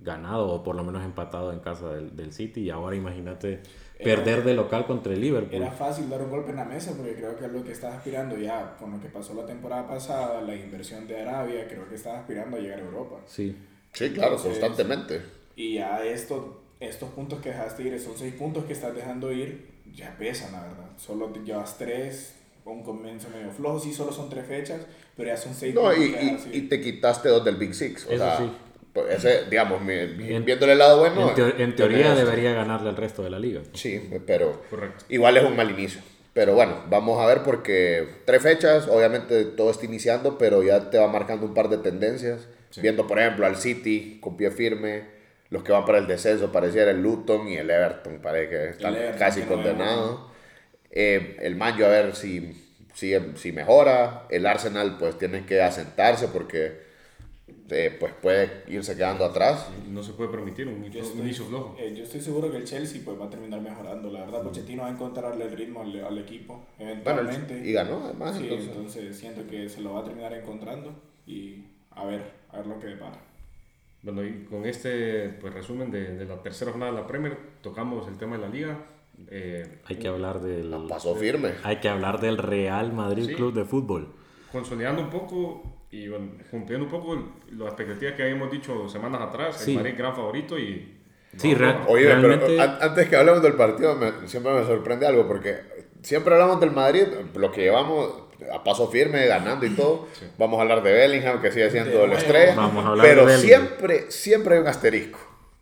ganado 0.00 0.48
o 0.48 0.62
por 0.64 0.74
lo 0.74 0.82
menos 0.82 1.04
empatado 1.04 1.52
en 1.52 1.60
casa 1.60 1.92
del, 1.92 2.16
del 2.16 2.32
City 2.32 2.62
y 2.62 2.70
ahora 2.70 2.96
imagínate 2.96 3.52
Era- 3.52 3.62
perder 4.02 4.44
de 4.44 4.54
local 4.54 4.86
contra 4.86 5.12
el 5.12 5.20
Liverpool. 5.20 5.54
Era 5.62 5.70
fácil 5.70 6.08
dar 6.08 6.22
un 6.22 6.30
golpe 6.30 6.50
en 6.50 6.56
la 6.56 6.64
mesa 6.64 6.92
porque 6.96 7.14
creo 7.14 7.36
que 7.36 7.46
es 7.46 7.52
lo 7.52 7.64
que 7.64 7.72
estás 7.72 7.94
aspirando 7.94 8.36
ya 8.36 8.76
con 8.78 8.92
lo 8.92 9.00
que 9.00 9.08
pasó 9.08 9.34
la 9.34 9.46
temporada 9.46 9.86
pasada, 9.88 10.40
la 10.42 10.54
inversión 10.54 11.06
de 11.06 11.20
Arabia, 11.20 11.66
creo 11.68 11.88
que 11.88 11.94
estás 11.94 12.18
aspirando 12.18 12.56
a 12.56 12.60
llegar 12.60 12.78
a 12.78 12.82
Europa. 12.82 13.16
Sí. 13.26 13.56
Sí, 13.92 14.10
claro, 14.10 14.36
Entonces, 14.36 14.58
constantemente. 14.58 15.20
Y 15.54 15.74
ya 15.74 16.02
esto, 16.04 16.62
estos 16.80 17.10
puntos 17.10 17.40
que 17.40 17.50
dejaste 17.50 17.82
ir, 17.82 17.92
esos 17.94 18.18
seis 18.18 18.34
puntos 18.34 18.64
que 18.64 18.72
estás 18.72 18.94
dejando 18.94 19.30
ir, 19.32 19.66
ya 19.94 20.16
pesan, 20.18 20.52
la 20.52 20.62
verdad. 20.62 20.90
Solo 20.96 21.26
te 21.26 21.40
llevas 21.40 21.76
tres, 21.76 22.34
un 22.64 22.82
comienzo 22.82 23.28
medio 23.30 23.50
flojo, 23.50 23.80
sí, 23.80 23.92
solo 23.92 24.12
son 24.12 24.30
tres 24.30 24.46
fechas, 24.46 24.80
pero 25.16 25.28
ya 25.28 25.36
son 25.36 25.54
seis 25.54 25.74
No, 25.74 25.82
puntos 25.82 25.98
y, 25.98 26.12
que 26.50 26.56
y, 26.56 26.60
te 26.68 26.80
quitaste 26.80 27.28
dos 27.28 27.44
del 27.44 27.56
Big 27.56 27.74
Six. 27.74 28.06
O 28.06 28.12
Eso 28.12 28.24
sea, 28.24 28.38
sí. 28.38 28.50
Pues 28.92 29.24
ese, 29.24 29.44
digamos, 29.48 29.80
mi- 29.80 29.92
En- 29.94 30.44
viéndole 30.44 30.72
el 30.72 30.78
lado 30.78 30.98
bueno. 31.00 31.28
en, 31.30 31.34
teo- 31.34 31.54
en 31.58 31.74
teoría 31.76 32.12
tenés- 32.14 32.16
debería 32.24 32.52
ganarle 32.52 32.90
al 32.90 32.96
resto 32.96 33.22
de 33.22 33.30
la 33.30 33.38
liga. 33.38 33.60
Sí, 33.74 34.10
pero 34.26 34.62
Correcto. 34.70 35.04
igual 35.08 35.36
es 35.36 35.44
un 35.44 35.56
mal 35.56 35.70
inicio. 35.70 36.00
Pero 36.34 36.54
bueno, 36.54 36.82
vamos 36.88 37.20
a 37.20 37.26
ver 37.26 37.42
porque 37.42 38.06
tres 38.24 38.42
fechas, 38.42 38.88
obviamente 38.88 39.44
todo 39.44 39.70
está 39.70 39.84
iniciando, 39.84 40.38
pero 40.38 40.62
ya 40.62 40.88
te 40.90 40.98
va 40.98 41.06
marcando 41.08 41.44
un 41.46 41.52
par 41.54 41.68
de 41.68 41.78
tendencias. 41.78 42.48
Viendo, 42.80 43.06
por 43.06 43.18
ejemplo, 43.18 43.44
al 43.44 43.56
City 43.56 44.18
con 44.22 44.38
pie 44.38 44.50
firme, 44.50 45.04
los 45.50 45.62
que 45.62 45.72
van 45.72 45.84
para 45.84 45.98
el 45.98 46.06
descenso, 46.06 46.50
pareciera 46.50 46.90
el 46.90 47.02
Luton 47.02 47.48
y 47.48 47.56
el 47.58 47.68
Everton, 47.68 48.20
parece 48.22 48.48
que 48.48 48.68
están 48.70 48.94
Everton, 48.94 49.18
casi 49.18 49.40
que 49.42 49.46
no 49.46 49.52
condenados. 49.56 50.20
Eh, 50.90 51.36
el 51.40 51.54
Manjo 51.56 51.84
a 51.84 51.88
ver 51.88 52.16
si, 52.16 52.52
si, 52.94 53.12
si 53.36 53.52
mejora. 53.52 54.24
El 54.30 54.46
Arsenal 54.46 54.96
pues 54.98 55.18
tiene 55.18 55.44
que 55.44 55.60
asentarse 55.62 56.28
porque 56.28 56.80
eh, 57.70 57.96
pues 57.98 58.12
puede 58.14 58.64
irse 58.68 58.94
quedando 58.96 59.24
atrás. 59.24 59.68
No 59.88 60.02
se 60.02 60.12
puede 60.12 60.30
permitir 60.30 60.68
un, 60.68 60.82
Yo 60.90 61.00
un 61.00 61.06
estoy, 61.06 61.20
inicio 61.22 61.44
flojo. 61.46 61.76
eh, 61.78 61.94
yo 61.96 62.02
estoy 62.04 62.20
seguro 62.20 62.50
que 62.50 62.56
el 62.58 62.64
Chelsea 62.64 63.00
pues, 63.04 63.18
va 63.20 63.26
a 63.26 63.30
terminar 63.30 63.60
mejorando. 63.60 64.10
La 64.10 64.20
verdad, 64.20 64.42
Pochettino 64.42 64.82
va 64.82 64.88
a 64.88 64.92
encontrarle 64.92 65.44
el 65.44 65.52
ritmo 65.56 65.82
al, 65.82 66.04
al 66.04 66.18
equipo 66.18 66.64
Bueno, 66.78 66.92
eventualmente. 66.92 67.62
y 67.68 67.72
ganó 67.72 68.04
además. 68.04 68.36
Sí, 68.36 68.44
entonces. 68.44 68.68
entonces 68.68 69.16
siento 69.16 69.46
que 69.48 69.68
se 69.68 69.80
lo 69.80 69.94
va 69.94 70.00
a 70.00 70.04
terminar 70.04 70.32
encontrando 70.34 70.92
y 71.26 71.64
a 71.92 72.04
ver, 72.04 72.22
a 72.50 72.58
ver 72.58 72.66
lo 72.66 72.78
que 72.78 72.86
depara. 72.88 73.18
Bueno, 74.02 74.24
y 74.24 74.44
con 74.44 74.66
este 74.66 75.28
pues, 75.40 75.54
resumen 75.54 75.90
de, 75.90 76.16
de 76.16 76.24
la 76.24 76.42
tercera 76.42 76.72
jornada 76.72 76.92
de 76.92 77.00
la 77.00 77.06
Premier, 77.06 77.38
tocamos 77.62 78.08
el 78.08 78.16
tema 78.18 78.36
de 78.36 78.42
la 78.42 78.48
liga. 78.48 78.78
Eh, 79.30 79.78
Hay 79.84 79.96
que 79.96 80.08
hablar 80.08 80.40
del 80.40 80.74
Pasó 80.88 81.14
firme. 81.14 81.52
hay 81.62 81.76
que 81.76 81.88
hablar 81.88 82.20
del 82.20 82.38
Real 82.38 82.92
Madrid 82.92 83.26
Sí. 83.28 83.34
Club 83.34 83.54
de 83.54 83.64
Fútbol. 83.64 84.08
consolidando 84.50 85.02
un 85.02 85.10
poco 85.10 85.71
y 85.92 86.08
bueno, 86.08 86.32
cumpliendo 86.50 86.86
un 86.86 86.90
poco 86.90 87.14
las 87.52 87.68
expectativas 87.68 88.14
que 88.14 88.22
habíamos 88.24 88.50
dicho 88.50 88.88
semanas 88.88 89.20
atrás. 89.22 89.56
Sí. 89.60 89.72
El 89.72 89.76
Madrid 89.78 89.94
gran 89.96 90.16
favorito 90.16 90.58
y... 90.58 90.98
Sí, 91.36 91.54
real- 91.54 91.84
Oye, 91.88 92.06
realmente 92.06 92.46
pero 92.46 92.62
an- 92.62 92.78
antes 92.80 93.08
que 93.08 93.16
hablemos 93.16 93.42
del 93.42 93.54
partido, 93.54 93.94
me- 93.94 94.26
siempre 94.26 94.52
me 94.52 94.64
sorprende 94.64 95.06
algo, 95.06 95.26
porque 95.28 95.60
siempre 96.02 96.34
hablamos 96.34 96.58
del 96.60 96.72
Madrid, 96.72 97.04
lo 97.36 97.52
que 97.52 97.62
llevamos 97.62 98.24
a 98.52 98.64
paso 98.64 98.88
firme, 98.90 99.26
ganando 99.26 99.64
y 99.64 99.70
todo. 99.70 100.08
Vamos 100.38 100.58
a 100.58 100.62
hablar 100.62 100.82
de 100.82 100.92
Bellingham, 100.92 101.40
que 101.40 101.52
sigue 101.52 101.70
siendo 101.70 101.90
De 101.90 101.96
nuevo. 102.06 102.14
estrella. 102.14 102.54
Vamos 102.56 102.84
a 102.84 102.88
hablar 102.88 103.06
pero 103.06 103.24
de 103.26 103.36
Bellingham. 103.36 103.60
siempre, 103.68 104.10
siempre 104.10 104.54
hay 104.56 104.60
un 104.62 104.66
asterisco. 104.66 105.18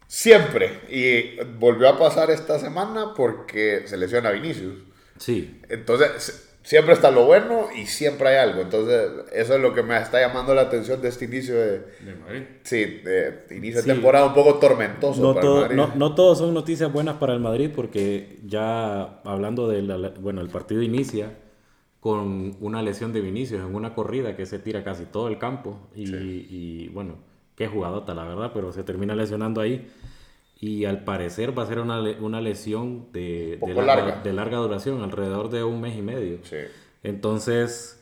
Siempre. 0.07 0.81
Y 0.89 1.37
volvió 1.59 1.89
a 1.89 1.99
pasar 1.99 2.31
esta 2.31 2.59
semana 2.59 3.15
porque 3.15 3.83
se 3.87 3.97
lesiona 3.97 4.31
Vinicius. 4.31 4.83
sí, 5.19 5.61
Entonces, 5.69 6.50
siempre 6.63 6.93
está 6.95 7.11
lo 7.11 7.25
bueno 7.25 7.69
y 7.77 7.87
siempre 7.87 8.29
hay 8.29 8.37
algo. 8.49 8.61
Entonces, 8.63 9.11
eso 9.33 9.55
es 9.55 9.61
lo 9.61 9.73
que 9.75 9.83
me 9.83 9.97
está 9.99 10.21
llamando 10.21 10.55
la 10.55 10.63
atención 10.63 11.01
de 11.03 11.09
este 11.09 11.25
inicio 11.25 11.55
de, 11.55 11.79
De 11.79 12.15
Madrid. 12.21 12.43
sí, 12.63 12.85
de 12.85 13.47
inicio 13.51 13.81
Sí. 13.83 13.89
de 13.89 13.95
temporada 13.95 14.27
un 14.27 14.35
poco 14.35 14.55
tormentoso 14.59 15.21
no, 15.23 15.35
para 15.35 15.41
el 15.41 15.47
todo- 15.47 15.61
Madrid. 15.63 15.77
no, 15.77 15.93
no 15.97 16.15
todos 16.15 16.39
son 16.39 16.53
noticias 16.55 16.93
buenas 16.93 17.17
para 17.17 17.33
el 17.35 17.41
Madrid 17.41 17.71
porque 17.75 18.39
ya 18.45 19.21
hablando 19.25 19.69
del 19.69 20.13
bueno, 20.21 20.41
el 20.41 20.49
partido 20.49 20.83
inicia 20.83 21.33
con 22.01 22.57
una 22.61 22.83
lesión 22.83 23.13
de 23.13 23.21
Vinicius 23.21 23.61
en 23.61 23.75
una 23.75 23.95
corrida 23.95 24.35
que 24.37 24.47
se 24.47 24.59
tira 24.59 24.83
casi 24.85 25.05
todo 25.05 25.29
el 25.29 25.39
campo 25.39 25.79
y, 25.95 26.05
y, 26.15 26.89
bueno, 26.95 27.17
qué 27.57 27.67
jugadota 27.69 28.15
la 28.15 28.25
verdad, 28.25 28.53
pero 28.55 28.73
se 28.73 28.83
termina 28.85 29.15
lesionando 29.15 29.61
ahí 29.61 29.87
y 30.61 30.85
al 30.85 31.05
parecer 31.05 31.59
va 31.59 31.63
a 31.63 31.67
ser 31.67 31.81
una, 31.81 32.01
una 32.21 32.41
lesión 32.41 33.07
de, 33.13 33.59
de 33.65 33.75
larga, 33.75 34.21
de, 34.23 34.33
larga, 34.33 34.59
duración, 34.59 35.03
alrededor 35.03 35.49
de 35.49 35.65
un 35.65 35.81
mes 35.81 35.97
y 35.97 36.03
medio. 36.03 36.39
Sí. 36.43 36.57
Entonces, 37.03 37.99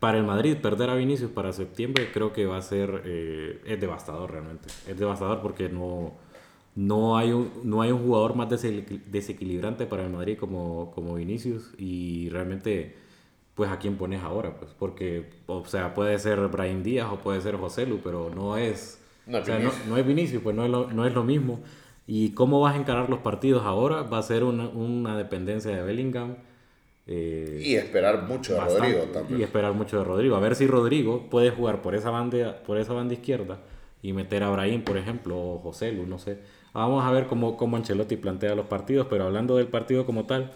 para 0.00 0.16
el 0.16 0.24
Madrid, 0.24 0.56
perder 0.56 0.88
a 0.88 0.94
Vinicius 0.94 1.30
para 1.30 1.52
septiembre 1.52 2.10
creo 2.12 2.32
que 2.32 2.46
va 2.46 2.56
a 2.56 2.62
ser, 2.62 3.02
eh, 3.04 3.60
es 3.66 3.78
devastador 3.78 4.32
realmente. 4.32 4.68
Es 4.86 4.98
devastador 4.98 5.42
porque 5.42 5.68
no, 5.68 6.14
no, 6.74 7.18
hay, 7.18 7.32
un, 7.32 7.52
no 7.64 7.82
hay 7.82 7.92
un 7.92 8.04
jugador 8.06 8.36
más 8.36 8.48
desequilibrante 8.48 9.84
para 9.84 10.04
el 10.04 10.10
Madrid 10.10 10.38
como, 10.38 10.92
como 10.94 11.14
Vinicius 11.14 11.74
y 11.76 12.30
realmente 12.30 12.96
pues 13.54 13.70
a 13.70 13.78
quién 13.78 13.96
pones 13.96 14.22
ahora, 14.22 14.58
pues, 14.58 14.70
porque, 14.78 15.30
o 15.46 15.64
sea, 15.64 15.94
puede 15.94 16.18
ser 16.18 16.46
Brian 16.48 16.82
Díaz 16.82 17.08
o 17.10 17.16
puede 17.16 17.40
ser 17.40 17.56
José 17.56 17.86
Lu, 17.86 18.00
pero 18.04 18.30
no 18.34 18.58
es 18.58 19.00
no, 19.26 19.96
es 19.96 20.06
Vinicius, 20.06 20.42
pues 20.42 20.54
no 20.54 20.64
es, 20.64 20.70
lo, 20.70 20.90
no 20.90 21.06
es 21.06 21.14
lo 21.14 21.24
mismo. 21.24 21.60
¿Y 22.06 22.30
cómo 22.30 22.60
vas 22.60 22.76
a 22.76 22.78
encarar 22.78 23.10
los 23.10 23.18
partidos 23.18 23.64
ahora? 23.64 24.02
Va 24.02 24.18
a 24.18 24.22
ser 24.22 24.44
una, 24.44 24.68
una 24.68 25.16
dependencia 25.16 25.74
de 25.74 25.82
Bellingham. 25.82 26.36
Eh, 27.08 27.62
y 27.64 27.74
esperar 27.74 28.22
mucho 28.22 28.54
de 28.54 28.60
Rodrigo 28.60 29.02
también. 29.12 29.40
Y 29.40 29.42
esperar 29.42 29.72
mucho 29.72 29.98
de 29.98 30.04
Rodrigo. 30.04 30.36
A 30.36 30.40
ver 30.40 30.54
si 30.54 30.66
Rodrigo 30.66 31.28
puede 31.28 31.50
jugar 31.50 31.82
por 31.82 31.94
esa 31.94 32.10
banda, 32.10 32.62
por 32.64 32.78
esa 32.78 32.92
banda 32.92 33.14
izquierda 33.14 33.58
y 34.02 34.12
meter 34.12 34.44
a 34.44 34.50
Brahim, 34.50 34.82
por 34.82 34.96
ejemplo, 34.96 35.36
o 35.36 35.58
José 35.58 35.90
Lu, 35.92 36.06
no 36.06 36.18
sé. 36.18 36.38
Vamos 36.72 37.04
a 37.04 37.10
ver 37.10 37.26
cómo, 37.26 37.56
cómo 37.56 37.76
Ancelotti 37.76 38.16
plantea 38.16 38.54
los 38.54 38.66
partidos, 38.66 39.06
pero 39.08 39.24
hablando 39.24 39.56
del 39.56 39.66
partido 39.66 40.06
como 40.06 40.26
tal, 40.26 40.52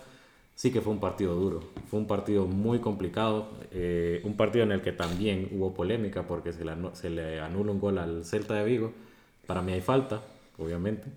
sí 0.60 0.70
que 0.70 0.82
fue 0.82 0.92
un 0.92 1.00
partido 1.00 1.34
duro. 1.34 1.60
Fue 1.90 1.98
un 1.98 2.06
partido 2.06 2.44
muy 2.44 2.80
complicado. 2.80 3.48
Eh, 3.72 4.20
un 4.24 4.36
partido 4.36 4.62
en 4.62 4.72
el 4.72 4.82
que 4.82 4.92
también 4.92 5.48
hubo 5.52 5.72
polémica 5.72 6.24
porque 6.24 6.52
se 6.52 6.66
le, 6.66 6.74
se 6.92 7.08
le 7.08 7.40
anula 7.40 7.72
un 7.72 7.80
gol 7.80 7.96
al 7.96 8.26
Celta 8.26 8.52
de 8.52 8.64
Vigo. 8.64 8.92
Para 9.46 9.62
mí 9.62 9.72
hay 9.72 9.80
falta, 9.80 10.20
obviamente. 10.58 11.08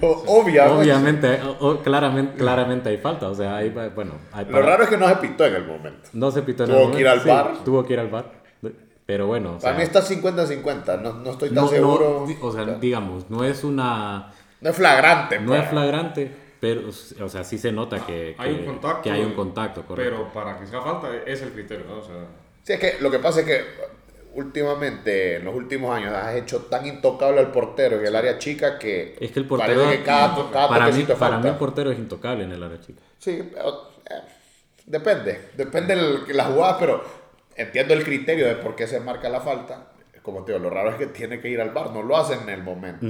obviamente. 0.00 1.38
claramente, 1.84 2.38
claramente 2.38 2.88
hay 2.88 2.96
falta. 2.96 3.28
O 3.28 3.34
sea, 3.34 3.56
hay, 3.56 3.68
bueno, 3.68 4.12
Lo 4.48 4.62
raro 4.62 4.84
es 4.84 4.88
que 4.88 4.96
no 4.96 5.06
se 5.06 5.16
pitó 5.16 5.44
en 5.44 5.56
el 5.56 5.66
momento. 5.66 6.08
No 6.14 6.30
se 6.30 6.40
pitó 6.40 6.64
en 6.64 6.70
el 6.70 6.76
momento. 6.76 6.92
Tuvo 6.92 6.96
que 6.96 7.02
ir 7.02 7.08
al 7.08 7.20
bar. 7.20 7.52
Tuvo 7.62 7.84
que 7.84 7.92
ir 7.92 8.00
al 8.00 8.08
bar. 8.08 8.32
Pero 9.04 9.26
bueno. 9.26 9.58
Para 9.60 9.76
mí 9.76 9.82
está 9.82 10.00
50-50. 10.00 11.02
No, 11.02 11.12
no, 11.12 11.32
estoy 11.32 11.50
tan 11.50 11.68
seguro. 11.68 12.26
o 12.40 12.52
sea, 12.52 12.64
digamos, 12.64 13.28
no 13.28 13.44
es 13.44 13.64
una. 13.64 14.32
No 14.62 14.70
es 14.70 14.76
flagrante. 14.76 15.38
No 15.40 15.52
es 15.54 15.60
pues. 15.60 15.70
flagrante 15.70 16.43
pero, 16.64 16.88
o 16.88 17.28
sea, 17.28 17.44
sí 17.44 17.58
se 17.58 17.70
nota 17.70 18.06
que, 18.06 18.34
hay, 18.38 18.54
un 18.54 18.64
contacto, 18.64 19.02
que 19.02 19.10
hay 19.10 19.20
un 19.20 19.34
contacto. 19.34 19.84
Pero 19.94 20.32
para 20.32 20.58
que 20.58 20.66
sea 20.66 20.80
falta 20.80 21.14
es 21.26 21.42
el 21.42 21.50
criterio, 21.50 21.84
¿no? 21.84 21.98
O 21.98 22.02
sea... 22.02 22.24
Sí, 22.62 22.72
es 22.72 22.80
que 22.80 22.96
lo 23.02 23.10
que 23.10 23.18
pasa 23.18 23.40
es 23.40 23.46
que 23.46 23.64
últimamente, 24.32 25.36
en 25.36 25.44
los 25.44 25.54
últimos 25.54 25.94
años, 25.94 26.14
has 26.14 26.36
hecho 26.36 26.62
tan 26.62 26.86
intocable 26.86 27.40
al 27.40 27.52
portero 27.52 27.98
en 27.98 28.06
el 28.06 28.16
área 28.16 28.38
chica 28.38 28.78
que. 28.78 29.14
Es 29.20 29.30
que 29.30 29.40
el 29.40 29.46
portero. 29.46 29.82
para, 29.84 30.90
mí, 30.90 31.04
para 31.04 31.38
mí, 31.38 31.48
el 31.48 31.56
portero 31.56 31.90
es 31.90 31.98
intocable 31.98 32.44
en 32.44 32.52
el 32.52 32.62
área 32.62 32.80
chica. 32.80 33.02
Sí, 33.18 33.32
eh, 33.32 34.14
depende. 34.86 35.50
Depende 35.58 35.96
de 35.96 36.32
la 36.32 36.46
jugada, 36.46 36.78
pero 36.78 37.04
entiendo 37.56 37.92
el 37.92 38.04
criterio 38.04 38.46
de 38.46 38.54
por 38.54 38.74
qué 38.74 38.86
se 38.86 39.00
marca 39.00 39.28
la 39.28 39.42
falta. 39.42 39.88
Como 40.22 40.46
te 40.46 40.52
digo, 40.52 40.64
lo 40.64 40.70
raro 40.70 40.92
es 40.92 40.96
que 40.96 41.08
tiene 41.08 41.42
que 41.42 41.50
ir 41.50 41.60
al 41.60 41.72
bar, 41.72 41.90
no 41.90 42.02
lo 42.02 42.16
hacen 42.16 42.40
en 42.44 42.48
el 42.48 42.62
momento. 42.62 43.04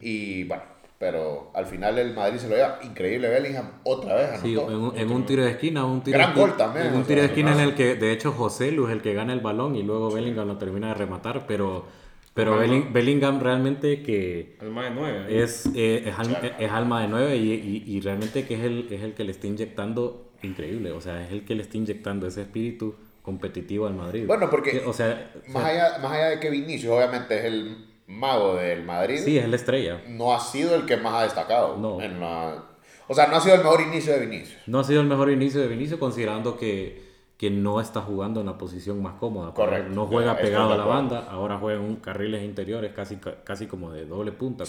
Y 0.00 0.44
bueno 0.44 0.79
pero 1.00 1.50
al 1.54 1.64
final 1.64 1.98
el 1.98 2.12
Madrid 2.12 2.38
se 2.38 2.46
lo 2.46 2.56
lleva. 2.56 2.78
Increíble 2.82 3.30
Bellingham 3.30 3.70
otra 3.84 4.16
vez. 4.16 4.40
Sí, 4.42 4.54
en, 4.54 5.10
un 5.10 5.24
tiro 5.24 5.42
de 5.42 5.52
esquina, 5.52 5.86
un 5.86 6.02
tiro, 6.02 6.18
Gran 6.18 6.34
gol 6.34 6.58
también, 6.58 6.88
en 6.88 6.94
un 6.94 7.04
tiro 7.04 7.22
de 7.22 7.28
esquina 7.28 7.54
en 7.54 7.60
el 7.60 7.74
que 7.74 7.94
de 7.94 8.12
hecho 8.12 8.32
José 8.32 8.70
Luz 8.70 8.90
es 8.90 8.96
el 8.96 9.00
que 9.00 9.14
gana 9.14 9.32
el 9.32 9.40
balón 9.40 9.76
y 9.76 9.82
luego 9.82 10.12
Bellingham 10.12 10.46
lo 10.46 10.58
termina 10.58 10.88
de 10.88 10.94
rematar, 10.94 11.46
pero 11.46 11.86
pero 12.34 12.58
Bellingham 12.58 13.40
realmente 13.40 14.02
que 14.02 14.58
alma 14.60 14.84
de 14.84 14.90
nueve, 14.90 15.42
es, 15.42 15.70
eh, 15.74 16.04
es, 16.06 16.70
alma, 16.70 17.00
de 17.00 17.08
nueve 17.08 17.34
y, 17.38 17.82
y, 17.86 18.00
realmente 18.02 18.46
que 18.46 18.54
es 18.56 18.60
el, 18.60 18.92
es 18.92 19.02
el 19.02 19.14
que 19.14 19.24
le 19.24 19.30
está 19.30 19.46
inyectando 19.46 20.32
increíble, 20.42 20.92
o 20.92 21.00
sea, 21.00 21.24
es 21.24 21.32
el 21.32 21.46
que 21.46 21.54
le 21.54 21.62
está 21.62 21.78
inyectando 21.78 22.26
ese 22.26 22.42
espíritu 22.42 22.94
competitivo 23.22 23.86
al 23.86 23.94
Madrid. 23.94 24.26
Bueno, 24.26 24.50
porque 24.50 24.82
o 24.86 24.92
sea, 24.92 25.32
más, 25.48 25.64
allá, 25.64 25.98
más 26.02 26.12
allá 26.12 26.28
de 26.28 26.40
que 26.40 26.50
Vinicius 26.50 26.92
obviamente 26.92 27.38
es 27.38 27.44
el 27.46 27.86
mago 28.10 28.56
del 28.56 28.84
Madrid. 28.84 29.20
Sí, 29.24 29.38
es 29.38 29.48
la 29.48 29.56
estrella. 29.56 30.02
No 30.08 30.34
ha 30.34 30.40
sido 30.40 30.74
el 30.74 30.84
que 30.84 30.96
más 30.96 31.14
ha 31.14 31.22
destacado. 31.22 31.76
No. 31.76 32.00
En 32.00 32.20
la... 32.20 32.64
O 33.08 33.14
sea, 33.14 33.26
no 33.28 33.36
ha 33.36 33.40
sido 33.40 33.54
el 33.54 33.62
mejor 33.62 33.80
inicio 33.80 34.12
de 34.12 34.26
Vinicius. 34.26 34.58
No 34.66 34.80
ha 34.80 34.84
sido 34.84 35.00
el 35.00 35.06
mejor 35.06 35.30
inicio 35.30 35.60
de 35.60 35.68
Vinicius 35.68 35.98
considerando 35.98 36.56
que, 36.56 37.02
que 37.36 37.50
no 37.50 37.80
está 37.80 38.00
jugando 38.00 38.40
en 38.40 38.46
la 38.46 38.58
posición 38.58 39.02
más 39.02 39.14
cómoda. 39.14 39.52
Correcto. 39.54 39.92
No 39.94 40.06
juega 40.06 40.36
pegado 40.36 40.72
a 40.72 40.76
la 40.76 40.84
banda, 40.84 41.26
ahora 41.30 41.58
juega 41.58 41.80
en 41.80 41.96
carriles 41.96 42.44
interiores 42.44 42.92
casi, 42.92 43.16
casi 43.16 43.66
como 43.66 43.92
de 43.92 44.06
doble 44.06 44.32
punta 44.32 44.64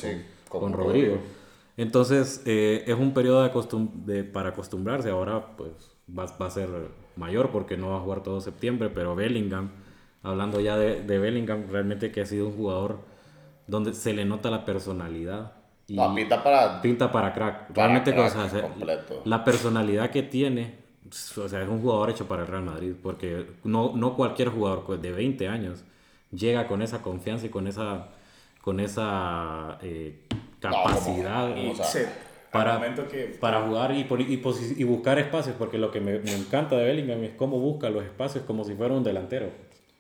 con, 0.49 0.73
Rodrigo. 0.73 1.17
Entonces, 1.77 2.41
eh, 2.45 2.84
es 2.88 2.95
un 2.95 3.13
periodo 3.13 3.43
de, 3.43 4.23
para 4.23 4.49
acostumbrarse. 4.49 5.10
Ahora, 5.10 5.56
pues, 5.56 5.71
va, 6.08 6.25
va, 6.41 6.47
a 6.47 6.49
ser 6.49 6.69
mayor 7.15 7.51
porque 7.51 7.77
no 7.77 7.91
va 7.91 7.97
a 7.97 8.01
jugar 8.01 8.23
todo 8.23 8.41
septiembre, 8.41 8.89
pero 8.89 9.15
Bellingham, 9.15 9.71
hablando 10.23 10.60
ya 10.60 10.77
de, 10.77 11.01
de 11.01 11.19
Bellingham, 11.19 11.65
realmente 11.69 12.12
que 12.12 12.21
ha 12.21 12.25
sido 12.25 12.47
un 12.47 12.56
jugador 12.56 13.11
donde 13.71 13.93
se 13.93 14.13
le 14.13 14.25
nota 14.25 14.51
la 14.51 14.65
personalidad. 14.65 15.53
Y 15.88 15.97
pinta 16.13 16.43
para... 16.43 16.81
Pinta 16.81 17.10
para 17.10 17.34
crack. 17.34 17.69
Realmente, 17.73 18.13
la 19.23 19.43
personalidad 19.45 20.10
que 20.10 20.23
tiene, 20.23 20.75
o 21.38 21.47
sea, 21.47 21.62
es 21.62 21.69
un 21.69 21.81
jugador 21.81 22.10
hecho 22.10 22.27
para 22.27 22.41
el 22.41 22.49
Real 22.49 22.63
Madrid, 22.63 22.93
porque 23.01 23.45
no, 23.63 23.93
no 23.95 24.15
cualquier 24.15 24.49
jugador 24.49 24.99
de 24.99 25.12
20 25.13 25.47
años 25.47 25.86
llega 26.31 26.67
con 26.67 26.81
esa 26.81 27.01
confianza 27.01 27.45
y 27.45 27.49
con 27.49 27.65
esa, 27.65 28.10
con 28.62 28.81
esa 28.81 29.79
eh, 29.81 30.19
capacidad. 30.60 31.55
para, 32.51 32.81
para 33.39 33.62
jugar 33.62 33.93
y, 33.93 34.01
y, 34.01 34.41
y, 34.77 34.84
buscar 34.84 35.17
espacios, 35.17 35.55
porque 35.57 35.77
lo 35.77 35.91
que 35.91 36.01
me, 36.01 36.19
me, 36.19 36.34
encanta 36.34 36.75
de 36.75 36.84
Bellingham 36.84 37.23
es 37.23 37.36
cómo 37.36 37.57
busca 37.57 37.89
los 37.89 38.03
espacios 38.03 38.43
como 38.43 38.65
si 38.65 38.75
fuera 38.75 38.93
un 38.93 39.03
delantero. 39.05 39.49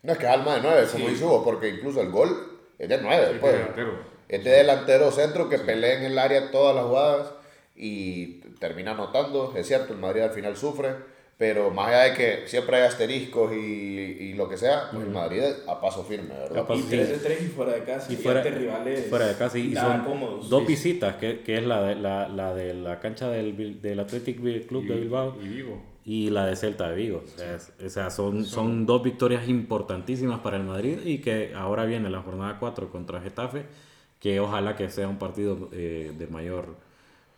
No, 0.03 0.11
es 0.11 0.17
que 0.17 0.27
alma 0.27 0.55
de 0.55 0.61
nueve, 0.61 0.87
como 0.91 1.09
hizo, 1.09 1.41
porque 1.45 1.69
incluso 1.69 2.01
el 2.01 2.11
gol 2.11 2.50
es 2.81 2.89
de 2.89 2.97
nueve, 2.99 3.37
pues. 3.39 3.55
Es 4.27 4.43
de 4.43 4.49
delantero 4.49 5.11
centro 5.11 5.47
que 5.47 5.59
pelea 5.59 5.99
en 5.99 6.05
el 6.05 6.17
área 6.17 6.49
todas 6.49 6.75
las 6.75 6.85
jugadas 6.85 7.31
y 7.75 8.39
termina 8.59 8.91
anotando. 8.91 9.53
Es 9.55 9.67
cierto, 9.67 9.93
el 9.93 9.99
Madrid 9.99 10.21
al 10.21 10.31
final 10.31 10.57
sufre, 10.57 10.95
pero 11.37 11.69
más 11.69 11.89
allá 11.89 12.03
de 12.05 12.13
que 12.15 12.47
siempre 12.47 12.77
hay 12.77 12.83
asteriscos 12.83 13.53
y, 13.53 13.57
y 13.57 14.33
lo 14.33 14.49
que 14.49 14.57
sea, 14.57 14.89
pues 14.91 15.03
el 15.05 15.11
Madrid 15.11 15.43
a 15.67 15.79
paso 15.79 16.03
firme, 16.03 16.33
¿verdad? 16.33 16.65
y 16.73 16.81
3 16.81 17.09
de 17.09 17.17
3 17.17 17.41
y 17.43 17.47
fuera 17.49 17.73
de 17.73 17.83
casa. 17.83 18.11
Y 18.11 18.15
fuera, 18.15 18.41
rivales 18.41 19.09
fuera 19.09 19.27
de 19.27 19.35
casa. 19.35 19.59
Y 19.59 19.75
son 19.75 20.03
cómodos, 20.03 20.49
dos 20.49 20.65
visitas, 20.65 21.17
que, 21.17 21.41
que, 21.41 21.57
es 21.57 21.63
la 21.63 21.83
de 21.83 21.95
la, 21.95 22.27
la, 22.29 22.55
de 22.55 22.73
la 22.73 22.99
cancha 22.99 23.29
del, 23.29 23.79
del 23.79 23.99
Athletic 23.99 24.39
Club 24.67 24.87
de 24.87 24.95
Bilbao. 24.95 25.37
Y 25.39 25.47
Vigo 25.49 25.90
y 26.05 26.29
la 26.29 26.45
de 26.45 26.55
Celta 26.55 26.89
de 26.89 26.95
Vigo. 26.95 27.23
O 27.85 27.89
sea, 27.89 28.09
son, 28.09 28.45
son 28.45 28.85
dos 28.85 29.03
victorias 29.03 29.47
importantísimas 29.47 30.39
para 30.39 30.57
el 30.57 30.63
Madrid 30.63 30.99
y 31.05 31.19
que 31.19 31.53
ahora 31.55 31.85
viene 31.85 32.09
la 32.09 32.21
jornada 32.21 32.57
4 32.59 32.89
contra 32.91 33.21
Getafe, 33.21 33.65
que 34.19 34.39
ojalá 34.39 34.75
que 34.75 34.89
sea 34.89 35.07
un 35.07 35.17
partido 35.17 35.69
eh, 35.71 36.13
de 36.17 36.27
mayor 36.27 36.75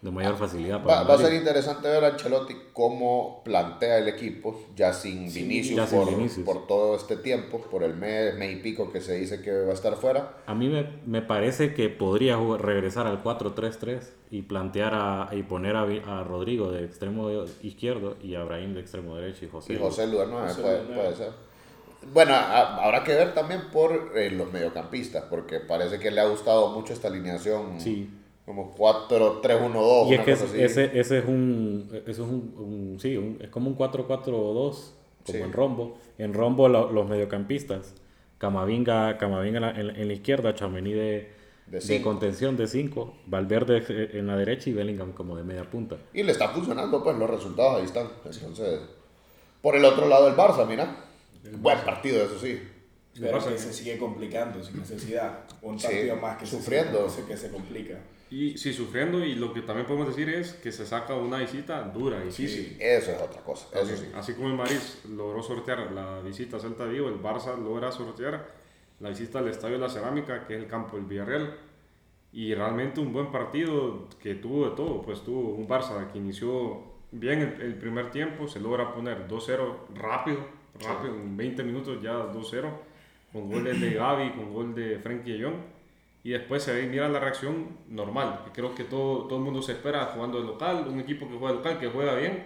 de 0.03 0.11
mayor 0.11 0.35
facilidad. 0.35 0.83
Para 0.83 1.03
va, 1.03 1.15
a 1.15 1.17
ser 1.17 1.33
interesante 1.33 1.87
ver 1.87 2.03
a 2.03 2.07
Ancelotti 2.07 2.53
cómo 2.73 3.41
plantea 3.45 3.99
el 3.99 4.09
equipo, 4.09 4.59
ya 4.75 4.91
sin 4.91 5.33
Vinicius, 5.33 5.89
por, 5.89 6.43
por, 6.43 6.67
todo 6.67 6.97
este 6.97 7.15
tiempo, 7.15 7.61
por 7.61 7.83
el 7.83 7.95
mes, 7.95 8.35
mes 8.35 8.51
y 8.51 8.55
pico 8.57 8.91
que 8.91 8.99
se 8.99 9.15
dice 9.15 9.41
que 9.41 9.51
va 9.61 9.71
a 9.71 9.73
estar 9.73 9.95
fuera. 9.95 10.39
A 10.45 10.53
mí 10.53 10.67
me, 10.67 10.89
me 11.05 11.21
parece 11.21 11.73
que 11.73 11.87
podría 11.87 12.37
regresar 12.57 13.07
al 13.07 13.23
4-3-3 13.23 14.01
y 14.29 14.41
plantear 14.41 14.93
a, 14.93 15.29
y 15.31 15.43
poner 15.43 15.77
a, 15.77 15.83
a, 15.83 16.23
Rodrigo 16.25 16.69
de 16.69 16.83
extremo 16.83 17.29
izquierdo 17.61 18.17
y 18.21 18.35
a 18.35 18.43
Brahim 18.43 18.73
de 18.73 18.81
extremo 18.81 19.15
derecho 19.15 19.45
y 19.45 19.47
José. 19.47 19.73
Y 19.73 19.77
José 19.77 20.07
Luis 20.07 20.25
puede, 20.61 20.79
puede, 20.79 21.15
ser. 21.15 21.31
Bueno, 22.11 22.35
habrá 22.35 23.05
que 23.05 23.13
ver 23.15 23.33
también 23.33 23.69
por 23.71 24.11
eh, 24.17 24.29
los 24.31 24.51
mediocampistas, 24.51 25.23
porque 25.29 25.61
parece 25.61 25.97
que 25.97 26.11
le 26.11 26.19
ha 26.19 26.25
gustado 26.25 26.71
mucho 26.71 26.91
esta 26.91 27.07
alineación. 27.07 27.79
Sí 27.79 28.09
como 28.45 28.73
4, 28.75 29.39
3, 29.41 29.57
1, 29.61 29.81
2. 29.81 30.09
Y 30.09 30.13
es 30.15 30.21
que 30.21 30.31
ese, 30.31 30.99
ese 30.99 31.17
es 31.19 31.25
un, 31.25 31.89
eso 32.05 32.23
es 32.23 32.29
un, 32.29 32.97
sí, 32.99 33.37
es 33.39 33.49
como 33.49 33.69
un 33.69 33.75
4, 33.75 34.05
4, 34.05 34.37
2, 34.37 34.95
como 35.25 35.39
en 35.39 35.53
rombo. 35.53 35.97
En 36.17 36.33
rombo 36.33 36.67
los 36.67 37.09
mediocampistas, 37.09 37.95
Camavinga, 38.37 39.17
Camavinga 39.17 39.57
en, 39.57 39.87
la, 39.87 40.01
en, 40.01 40.07
la 40.07 40.13
izquierda, 40.13 40.53
Chamení 40.53 40.93
de, 40.93 41.31
de, 41.67 42.01
contención 42.01 42.57
de 42.57 42.67
5, 42.67 43.13
Valverde 43.27 44.17
en 44.17 44.27
la 44.27 44.35
derecha 44.35 44.69
y 44.69 44.73
Bellingham 44.73 45.13
como 45.13 45.35
de 45.35 45.43
media 45.43 45.63
punta. 45.63 45.97
Y 46.13 46.23
le 46.23 46.33
está 46.33 46.49
funcionando, 46.49 47.03
pues 47.03 47.17
los 47.17 47.29
resultados 47.29 47.79
ahí 47.79 47.85
están. 47.85 48.09
Entonces, 48.25 48.81
por 49.61 49.75
el 49.75 49.85
otro 49.85 50.07
lado 50.07 50.27
el 50.27 50.35
Barça, 50.35 50.67
mira. 50.67 50.97
Buen 51.59 51.79
partido, 51.79 52.23
eso 52.23 52.37
sí. 52.39 52.61
Pero 53.19 53.37
que 53.45 53.57
se 53.57 53.73
sigue 53.73 53.97
complicando 53.97 54.63
sin 54.63 54.79
necesidad. 54.79 55.39
Un 55.61 55.77
partido 55.77 56.15
más 56.17 56.37
que 56.37 56.45
sufriendo. 56.45 57.07
Se, 57.09 57.23
que 57.25 57.37
se 57.37 57.49
complica. 57.49 57.99
Y 58.33 58.57
sí, 58.57 58.73
sufriendo, 58.73 59.23
y 59.23 59.35
lo 59.35 59.53
que 59.53 59.61
también 59.61 59.85
podemos 59.85 60.07
decir 60.07 60.27
es 60.27 60.53
que 60.53 60.71
se 60.71 60.87
saca 60.87 61.13
una 61.13 61.37
visita 61.37 61.83
dura, 61.83 62.19
difícil. 62.19 62.65
Sí, 62.65 62.77
eso 62.79 63.11
es 63.11 63.21
otra 63.21 63.43
cosa. 63.43 63.67
Así, 63.79 63.93
así 64.15 64.33
como 64.33 64.47
el 64.47 64.55
Madrid 64.55 64.79
logró 65.07 65.43
sortear 65.43 65.91
la 65.91 66.19
visita 66.19 66.57
a 66.57 66.59
Celta 66.59 66.85
Vigo, 66.85 67.09
el 67.09 67.21
Barça 67.21 67.55
logra 67.55 67.91
sortear 67.91 68.49
la 69.01 69.09
visita 69.09 69.37
al 69.37 69.49
Estadio 69.49 69.75
de 69.75 69.81
la 69.81 69.89
Cerámica, 69.89 70.47
que 70.47 70.55
es 70.55 70.63
el 70.63 70.67
campo 70.67 70.95
del 70.97 71.05
Villarreal. 71.05 71.55
Y 72.31 72.55
realmente 72.55 72.99
un 72.99 73.13
buen 73.13 73.31
partido 73.31 74.09
que 74.19 74.33
tuvo 74.33 74.67
de 74.67 74.75
todo, 74.75 75.03
pues 75.03 75.21
tuvo 75.21 75.53
un 75.53 75.67
Barça 75.67 76.11
que 76.11 76.17
inició 76.17 76.81
bien 77.11 77.39
el, 77.39 77.61
el 77.61 77.75
primer 77.75 78.09
tiempo, 78.09 78.47
se 78.47 78.59
logra 78.59 78.95
poner 78.95 79.27
2-0 79.27 79.75
rápido, 79.93 80.39
rápido, 80.81 81.13
en 81.13 81.37
20 81.37 81.63
minutos 81.63 82.01
ya 82.01 82.13
2-0, 82.33 82.67
con 83.31 83.47
goles 83.51 83.79
de 83.79 83.93
Gaby, 83.93 84.31
con 84.31 84.51
gol 84.51 84.73
de 84.73 84.97
Frenkie 84.97 85.33
de 85.33 85.43
Jong. 85.43 85.72
Y 86.23 86.31
después 86.31 86.63
se 86.63 86.73
ve, 86.73 86.87
mira 86.87 87.09
la 87.09 87.19
reacción 87.19 87.79
normal, 87.89 88.41
que 88.45 88.51
creo 88.51 88.73
que 88.73 88.85
todo, 88.85 89.25
todo 89.27 89.39
el 89.39 89.43
mundo 89.43 89.61
se 89.61 89.73
espera 89.73 90.05
jugando 90.05 90.39
de 90.39 90.45
local, 90.47 90.85
un 90.87 90.99
equipo 90.99 91.27
que 91.27 91.35
juega 91.37 91.49
de 91.51 91.57
local, 91.57 91.79
que 91.79 91.87
juega 91.89 92.15
bien, 92.15 92.43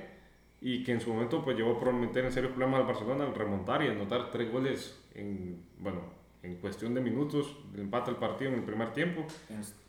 y 0.59 0.83
que 0.83 0.93
en 0.93 0.99
su 1.01 1.13
momento 1.13 1.43
pues 1.43 1.55
llevó 1.55 1.79
a 1.87 1.91
meter 1.91 2.25
en 2.25 2.31
serios 2.31 2.51
problemas 2.51 2.81
al 2.81 2.87
Barcelona 2.87 3.25
al 3.25 3.35
remontar 3.35 3.83
y 3.83 3.87
anotar 3.87 4.31
tres 4.31 4.51
goles 4.51 4.99
en, 5.13 5.63
bueno, 5.77 6.01
en 6.41 6.55
cuestión 6.55 6.95
de 6.95 7.01
minutos, 7.01 7.55
empata 7.75 8.09
el 8.09 8.17
partido 8.17 8.49
en 8.51 8.57
el 8.57 8.63
primer 8.63 8.93
tiempo 8.93 9.25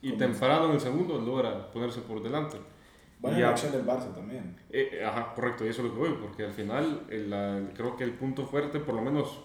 y 0.02 0.12
temprano 0.12 0.66
en 0.66 0.72
el 0.72 0.80
segundo 0.80 1.18
logra 1.18 1.70
ponerse 1.70 2.00
por 2.02 2.22
delante. 2.22 2.58
Buena 3.20 3.38
reacción 3.38 3.72
del 3.72 3.84
Barça 3.86 4.14
también. 4.14 4.54
Eh, 4.70 5.02
ajá, 5.04 5.34
correcto, 5.34 5.64
y 5.64 5.70
eso 5.70 5.82
es 5.82 5.88
lo 5.88 5.94
que 5.94 6.00
voy, 6.00 6.18
porque 6.20 6.44
al 6.44 6.52
final 6.52 7.04
el, 7.08 7.30
la, 7.30 7.60
creo 7.74 7.96
que 7.96 8.04
el 8.04 8.12
punto 8.12 8.44
fuerte, 8.46 8.78
por 8.80 8.94
lo 8.94 9.00
menos 9.02 9.40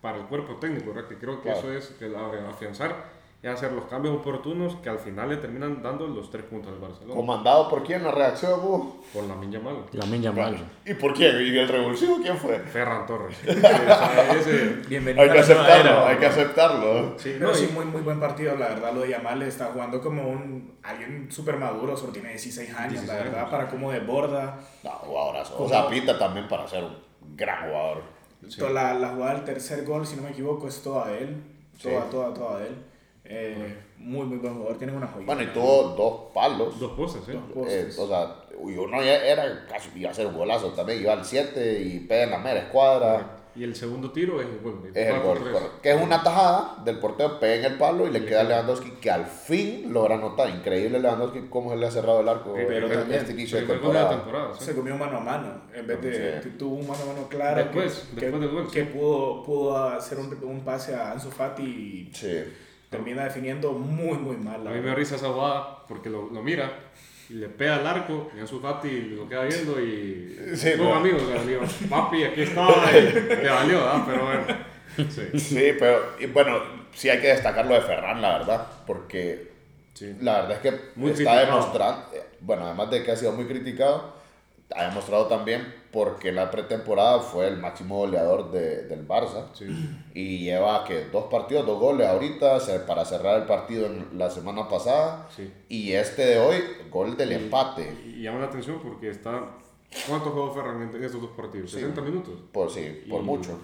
para 0.00 0.18
el 0.18 0.24
cuerpo 0.26 0.56
técnico, 0.56 0.94
¿verdad? 0.94 1.08
que 1.08 1.18
creo 1.18 1.36
que 1.42 1.50
Claro. 1.50 1.58
eso 1.58 1.72
es 1.72 2.00
el 2.00 2.14
afianzar 2.14 3.17
y 3.40 3.46
hacer 3.46 3.70
los 3.70 3.84
cambios 3.84 4.16
oportunos 4.16 4.74
que 4.82 4.88
al 4.88 4.98
final 4.98 5.28
le 5.28 5.36
terminan 5.36 5.80
dando 5.80 6.08
los 6.08 6.28
tres 6.28 6.42
puntos 6.42 6.72
al 6.72 6.80
Barcelona. 6.80 7.14
¿Comandado 7.14 7.68
por 7.68 7.84
quién 7.84 8.02
la 8.02 8.10
reacción? 8.10 8.58
Por 9.14 9.24
la 9.28 9.36
Minya 9.36 9.60
Mal. 9.60 9.76
La 9.92 10.06
Minya 10.06 10.32
Mal. 10.32 10.58
¿Y 10.84 10.94
por 10.94 11.14
quién? 11.14 11.36
¿Y 11.36 11.56
el 11.56 11.68
revulsivo 11.68 12.16
quién 12.20 12.36
fue? 12.36 12.58
Ferran 12.58 13.06
Torres. 13.06 13.38
Sí, 14.44 14.82
Bienvenido 14.88 15.22
Hay 15.24 15.30
que 15.30 15.38
aceptarlo, 15.38 15.90
era. 15.90 16.08
hay 16.08 16.16
que 16.16 16.26
aceptarlo. 16.26 17.18
sí, 17.18 17.30
Pero 17.38 17.48
no, 17.48 17.54
sí, 17.54 17.68
muy, 17.72 17.84
muy 17.84 18.00
buen 18.02 18.18
partido, 18.18 18.56
la 18.56 18.68
verdad, 18.70 18.92
lo 18.92 19.00
de 19.02 19.10
Yamal 19.10 19.42
está 19.42 19.66
jugando 19.66 20.00
como 20.00 20.28
un 20.28 20.76
alguien 20.82 21.30
súper 21.30 21.56
maduro, 21.58 21.96
solo 21.96 22.12
tiene 22.12 22.30
16 22.30 22.70
años, 22.74 22.92
16 23.02 23.08
la 23.08 23.24
verdad, 23.24 23.50
para 23.50 23.68
cómo 23.68 23.92
desborda. 23.92 24.58
No, 24.82 24.90
jugadorazo. 24.90 25.62
O 25.62 25.68
sea, 25.68 25.88
pinta 25.88 26.18
también 26.18 26.48
para 26.48 26.66
ser 26.66 26.82
un 26.84 27.36
gran 27.36 27.68
jugador. 27.68 28.02
Toda 28.58 28.70
La, 28.70 28.94
la 28.94 29.08
jugada 29.10 29.34
del 29.34 29.44
tercer 29.44 29.84
gol, 29.84 30.06
si 30.06 30.16
no 30.16 30.22
me 30.22 30.30
equivoco, 30.30 30.66
es 30.68 30.82
toda 30.82 31.06
de 31.08 31.18
él, 31.22 31.42
toda, 31.80 32.02
Sí. 32.02 32.08
toda, 32.10 32.34
toda 32.34 32.58
de 32.60 32.66
él. 32.68 32.76
Eh, 33.30 33.76
muy, 33.98 34.24
muy 34.26 34.38
buen 34.38 34.54
jugador, 34.54 34.78
tiene 34.78 34.96
una 34.96 35.06
joyita. 35.06 35.34
Bueno, 35.34 35.50
y 35.50 35.52
tuvo 35.54 35.82
dos 35.96 36.32
palos. 36.32 36.80
dos 36.80 36.92
cosas, 36.92 37.28
¿eh? 37.28 37.38
Dos 37.54 37.68
Eh, 37.68 37.90
o 37.98 38.08
sea, 38.08 38.36
y 38.66 38.76
uno 38.76 39.02
ya 39.02 39.16
era 39.24 39.66
casi 39.68 39.90
iba 39.96 40.10
a 40.10 40.14
ser 40.14 40.26
un 40.28 40.36
golazo 40.36 40.68
también, 40.72 41.02
iba 41.02 41.12
al 41.12 41.24
7 41.24 41.80
y 41.82 42.00
pega 42.00 42.24
en 42.24 42.30
la 42.30 42.38
mera 42.38 42.60
escuadra. 42.60 43.34
Y 43.54 43.64
el 43.64 43.74
segundo 43.74 44.12
tiro 44.12 44.40
es 44.40 44.46
el 44.46 44.60
gol. 44.60 44.80
Es 44.94 45.08
el 45.08 45.20
gol, 45.20 45.36
4-3. 45.38 45.52
correcto. 45.52 45.70
que 45.82 45.90
es 45.90 46.00
una 46.00 46.22
tajada 46.22 46.76
del 46.84 47.00
portero, 47.00 47.40
pega 47.40 47.66
en 47.66 47.72
el 47.72 47.78
palo 47.78 48.06
y 48.06 48.10
le 48.12 48.24
queda 48.24 48.42
a 48.42 48.44
Lewandowski 48.44 48.92
que 49.00 49.10
al 49.10 49.26
fin 49.26 49.92
logra 49.92 50.14
anotar. 50.14 50.48
Increíble 50.48 51.00
Lewandowski 51.00 51.48
cómo 51.50 51.70
se 51.70 51.76
le 51.76 51.86
ha 51.86 51.90
cerrado 51.90 52.20
el 52.20 52.28
arco 52.28 52.52
Pero 52.54 52.86
en 52.86 52.92
también, 53.00 53.20
este 53.20 53.32
inicio 53.32 53.58
de 53.60 53.66
temporada. 53.66 54.10
temporada. 54.10 54.50
¿sí? 54.56 54.64
Se 54.64 54.74
comió 54.76 54.96
mano 54.96 55.18
a 55.18 55.20
mano, 55.20 55.62
en 55.74 55.86
vez 55.86 56.00
de 56.00 56.40
Sí. 56.42 56.50
tuvo 56.56 56.76
un 56.76 56.86
mano 56.86 57.02
a 57.02 57.06
mano 57.06 57.28
claro 57.28 57.56
Después, 57.64 58.06
que, 58.14 58.20
después 58.20 58.32
que- 58.32 58.38
del 58.46 58.48
gol, 58.54 58.70
que 58.70 58.84
sí. 58.84 58.90
pudo, 58.92 59.42
pudo 59.42 59.76
hacer 59.88 60.18
un, 60.18 60.38
un 60.44 60.60
pase 60.60 60.94
a 60.94 61.10
Ansu 61.12 61.30
Fati 61.30 61.62
y 61.64 62.10
Sí. 62.14 62.44
Termina 62.90 63.24
definiendo 63.24 63.72
muy, 63.72 64.16
muy 64.18 64.36
mal. 64.36 64.64
la 64.64 64.70
A 64.70 64.74
mí 64.74 64.80
me 64.80 64.94
risa 64.94 65.16
esa 65.16 65.28
jugada 65.28 65.84
porque 65.88 66.08
lo, 66.10 66.28
lo 66.30 66.42
mira 66.42 66.70
y 67.30 67.34
le 67.34 67.48
pega 67.48 67.76
al 67.76 67.86
arco 67.86 68.30
y 68.36 68.40
en 68.40 68.46
su 68.46 68.60
Fati 68.60 69.00
lo 69.16 69.28
queda 69.28 69.44
viendo 69.44 69.80
y. 69.80 70.36
Sí, 70.54 70.70
no. 70.78 70.94
amigo, 70.94 71.18
o 71.22 71.26
sea, 71.28 71.42
le 71.44 71.46
digo, 71.52 71.62
papi, 71.90 72.24
aquí 72.24 72.42
estaba 72.42 72.84
y 72.92 73.12
te 73.12 73.48
valió, 73.48 73.78
¿verdad? 73.78 74.02
Pero 74.06 74.24
bueno. 74.24 74.44
Sí. 75.10 75.38
Sí, 75.38 75.72
pero 75.78 76.00
y 76.18 76.26
bueno, 76.26 76.58
sí 76.92 77.08
hay 77.08 77.20
que 77.20 77.28
destacar 77.28 77.66
lo 77.66 77.74
de 77.74 77.82
Ferran, 77.82 78.20
la 78.20 78.38
verdad, 78.38 78.66
porque 78.86 79.48
Sí. 79.94 80.16
la 80.20 80.42
verdad 80.42 80.52
es 80.52 80.58
que 80.58 80.70
Muy 80.96 81.10
está 81.10 81.24
criticado. 81.24 81.46
demostrando, 81.46 82.06
eh, 82.14 82.22
bueno, 82.40 82.66
además 82.66 82.90
de 82.90 83.02
que 83.02 83.10
ha 83.12 83.16
sido 83.16 83.32
muy 83.32 83.46
criticado, 83.46 84.14
ha 84.74 84.88
demostrado 84.88 85.26
también 85.26 85.74
porque 85.90 86.28
en 86.28 86.36
la 86.36 86.50
pretemporada 86.50 87.20
fue 87.20 87.48
el 87.48 87.56
máximo 87.56 87.96
goleador 87.98 88.50
de- 88.50 88.86
del 88.86 89.06
Barça 89.08 89.46
Sí. 89.54 89.66
y 90.14 90.40
lleva 90.44 90.84
que 90.84 91.06
dos 91.06 91.24
partidos, 91.24 91.66
dos 91.66 91.80
goles 91.80 92.06
ahorita 92.06 92.58
para 92.86 93.04
cerrar 93.06 93.40
el 93.40 93.46
partido 93.46 93.86
en 93.86 94.18
la 94.18 94.28
semana 94.30 94.68
pasada 94.68 95.26
Sí. 95.34 95.50
y 95.70 95.92
este 95.92 96.22
de 96.26 96.38
hoy, 96.38 96.56
gol 96.90 97.16
del 97.16 97.32
empate. 97.32 97.96
Y 98.06 98.22
llama 98.22 98.40
la 98.40 98.46
atención 98.46 98.78
porque 98.82 99.08
está. 99.10 99.54
¿Cuánto 100.06 100.30
jugó 100.30 100.52
Ferran 100.52 100.82
en 100.82 100.94
en 100.94 101.02
estos 101.04 101.22
dos 101.22 101.30
partidos? 101.30 101.70
60 101.70 102.02
minutos. 102.02 102.34
Por 102.52 102.70
sí, 102.70 103.04
por 103.08 103.22
Y 103.22 103.24
mucho. 103.24 103.58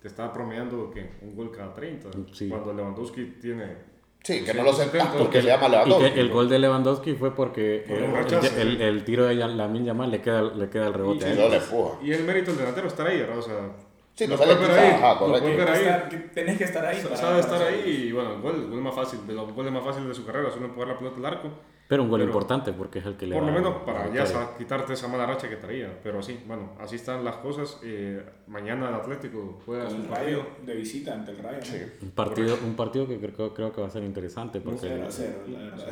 Te 0.00 0.06
está 0.08 0.32
promediando 0.32 0.90
¿qué? 0.92 1.10
un 1.22 1.34
gol 1.34 1.50
cada 1.50 1.74
30. 1.74 2.10
Sí. 2.32 2.48
Cuando 2.48 2.72
Lewandowski 2.72 3.24
tiene. 3.40 3.93
Sí, 4.24 4.42
que 4.42 4.54
no 4.54 4.62
lo 4.62 4.72
sentás 4.72 5.02
70, 5.02 5.18
porque 5.18 5.42
se 5.42 5.46
llama 5.48 5.66
Y 5.66 5.70
Lewandowski. 5.70 6.10
que 6.12 6.20
el 6.20 6.30
gol 6.30 6.48
de 6.48 6.58
Lewandowski 6.58 7.12
fue 7.12 7.34
porque 7.34 7.84
Por 7.86 7.98
el, 7.98 8.04
el- 8.04 8.58
el- 8.58 8.76
sí. 8.78 8.82
el 8.82 9.04
tiro 9.04 9.26
de 9.26 9.34
la 9.34 9.68
Minya 9.68 9.92
Mal 9.92 10.10
le 10.10 10.22
queda, 10.22 10.40
le 10.42 10.70
queda 10.70 10.86
el 10.86 10.94
rebote 10.94 11.18
Y- 11.18 11.22
a 11.22 11.26
Sí, 11.26 11.32
él. 11.32 11.38
no 11.44 11.48
le 11.50 11.56
empuja. 11.58 11.98
Y 12.02 12.12
el 12.12 12.24
mérito 12.24 12.50
del 12.50 12.58
delantero 12.60 12.88
estar 12.88 13.06
ahí, 13.06 13.18
¿verdad? 13.18 13.38
O 13.38 13.42
sea. 13.42 13.54
Sí, 14.14 14.26
no 14.26 14.36
sale 14.38 14.52
ahí. 14.54 14.90
ajá, 14.92 15.18
correcto. 15.18 15.46
ahí. 15.46 15.82
Estar- 15.82 16.08
que 16.08 16.16
tenés 16.16 16.56
que 16.56 16.64
estar 16.64 16.86
ahí. 16.86 17.02
para- 17.02 17.16
Sabe 17.16 17.40
estar 17.40 17.58
para- 17.58 17.70
ahí 17.70 18.06
y 18.08 18.12
bueno, 18.12 18.34
el 18.36 18.40
gol, 18.40 18.54
el 18.54 18.70
gol 18.70 18.80
más 18.80 18.94
fácil, 18.94 19.26
de 19.26 19.34
los 19.34 19.52
goles 19.52 19.72
más 19.72 19.84
fáciles 19.84 20.08
de 20.08 20.14
su 20.14 20.24
carrera, 20.24 20.50
solo 20.50 20.66
empujar 20.66 20.88
la 20.88 20.98
pelota 20.98 21.16
al 21.18 21.26
arco. 21.26 21.48
Pero 21.86 22.02
un 22.02 22.08
gol 22.08 22.20
Pero- 22.20 22.30
importante 22.30 22.72
porque 22.72 23.00
es 23.00 23.04
el 23.06 23.16
que 23.16 23.26
le 23.26 23.34
Por 23.34 23.44
lo 23.44 23.52
menos 23.52 23.74
para 23.84 24.10
ya 24.12 24.24
sa- 24.24 24.56
quitarte 24.56 24.94
esa 24.94 25.06
mala 25.06 25.26
racha 25.26 25.50
que 25.50 25.56
traía. 25.56 26.00
Pero 26.02 26.22
sí, 26.22 26.40
bueno, 26.46 26.70
así 26.80 26.96
están 26.96 27.22
las 27.24 27.36
cosas. 27.36 27.78
Eh, 27.82 28.24
mañana 28.46 28.88
el 28.88 28.94
Atlético 28.94 29.60
juega 29.66 29.90
su 29.90 29.96
Un 29.96 30.04
partido. 30.04 30.40
rayo 30.42 30.46
de 30.64 30.74
visita 30.76 31.12
ante 31.12 31.32
el 31.32 31.38
Rayo. 31.38 31.58
¿no? 31.58 31.64
Sí. 31.64 31.76
Un 32.02 32.10
partido, 32.12 32.58
un 32.64 32.74
partido 32.74 33.06
que 33.06 33.18
creo, 33.20 33.52
creo 33.52 33.70
que 33.72 33.80
va 33.82 33.88
a 33.88 33.90
ser 33.90 34.02
interesante 34.02 34.60
porque... 34.60 34.80
0 34.80 35.04
a 35.06 35.10
0, 35.10 35.32
la 35.48 35.58
verdad. 35.58 35.86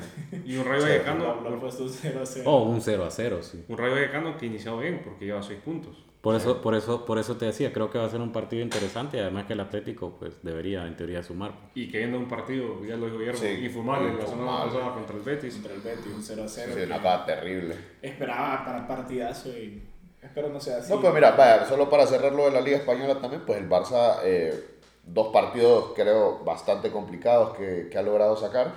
Y 0.46 0.57
un 0.57 0.64
Rayo 0.64 0.83
Vallecano, 0.83 1.31
han 1.46 1.61
puesto 1.61 1.87
0 1.88 2.20
a 2.22 2.26
0. 2.26 2.44
Oh, 2.50 2.62
un 2.64 2.81
0 2.81 3.05
a 3.05 3.11
0, 3.11 3.38
sí. 3.42 3.64
un 3.68 3.76
Rayo 3.76 3.92
Vallecano 3.94 4.38
que 4.38 4.46
ha 4.46 4.48
iniciado 4.48 4.78
bien 4.78 5.02
porque 5.05 5.26
lleva 5.26 5.42
6 5.42 5.61
puntos. 5.62 6.05
Por 6.22 6.37
eso, 6.37 6.62
por 6.62 6.74
eso, 6.76 7.04
por 7.04 7.18
eso 7.18 7.37
te 7.37 7.46
decía, 7.46 7.72
creo 7.72 7.90
que 7.90 7.98
va 7.98 8.04
a 8.04 8.08
ser 8.08 8.20
un 8.20 8.30
partido 8.30 8.62
interesante 8.62 9.16
y 9.16 9.20
además 9.20 9.44
que 9.46 9.54
el 9.54 9.61
Atlético 9.61 10.16
pues 10.20 10.35
debería 10.42 10.87
en 10.87 10.96
teoría 10.96 11.20
sumar. 11.22 11.50
Y 11.74 11.90
que 11.90 11.98
viene 11.98 12.16
un 12.16 12.28
partido, 12.28 12.82
ya 12.85 12.96
lo 12.96 13.06
dijo 13.06 13.18
Guillermo, 13.18 13.40
Sí, 13.40 13.46
infumable 13.64 14.12
la 14.12 14.18
pasada 14.24 14.94
contra 14.94 15.16
el 15.16 15.22
Betis. 15.22 15.54
Contra 15.54 15.74
el 15.74 15.80
Betis, 15.80 16.06
un 16.14 16.22
0 16.22 16.44
a 16.44 16.48
0. 16.48 16.72
Sí, 16.76 16.82
una 16.82 17.02
cosa 17.02 17.26
terrible. 17.26 17.74
Esperaba 18.00 18.64
para 18.64 18.87
partidazo 18.87 19.48
y 19.48 19.82
espero 20.22 20.48
no 20.48 20.61
sea 20.61 20.76
así. 20.78 20.92
No, 20.92 21.00
pues 21.00 21.12
mira, 21.12 21.32
vaya, 21.32 21.66
solo 21.66 21.90
para 21.90 22.06
cerrar 22.06 22.32
lo 22.32 22.44
de 22.44 22.52
la 22.52 22.61
Liga 22.61 22.76
Española 22.76 23.16
también, 23.20 23.42
pues 23.44 23.58
el 23.58 23.68
Barça, 23.68 24.18
eh, 24.22 24.64
dos 25.04 25.32
partidos 25.32 25.92
creo 25.96 26.44
bastante 26.44 26.92
complicados 26.92 27.56
que, 27.58 27.88
que 27.90 27.98
ha 27.98 28.02
logrado 28.02 28.37
sacar. 28.37 28.72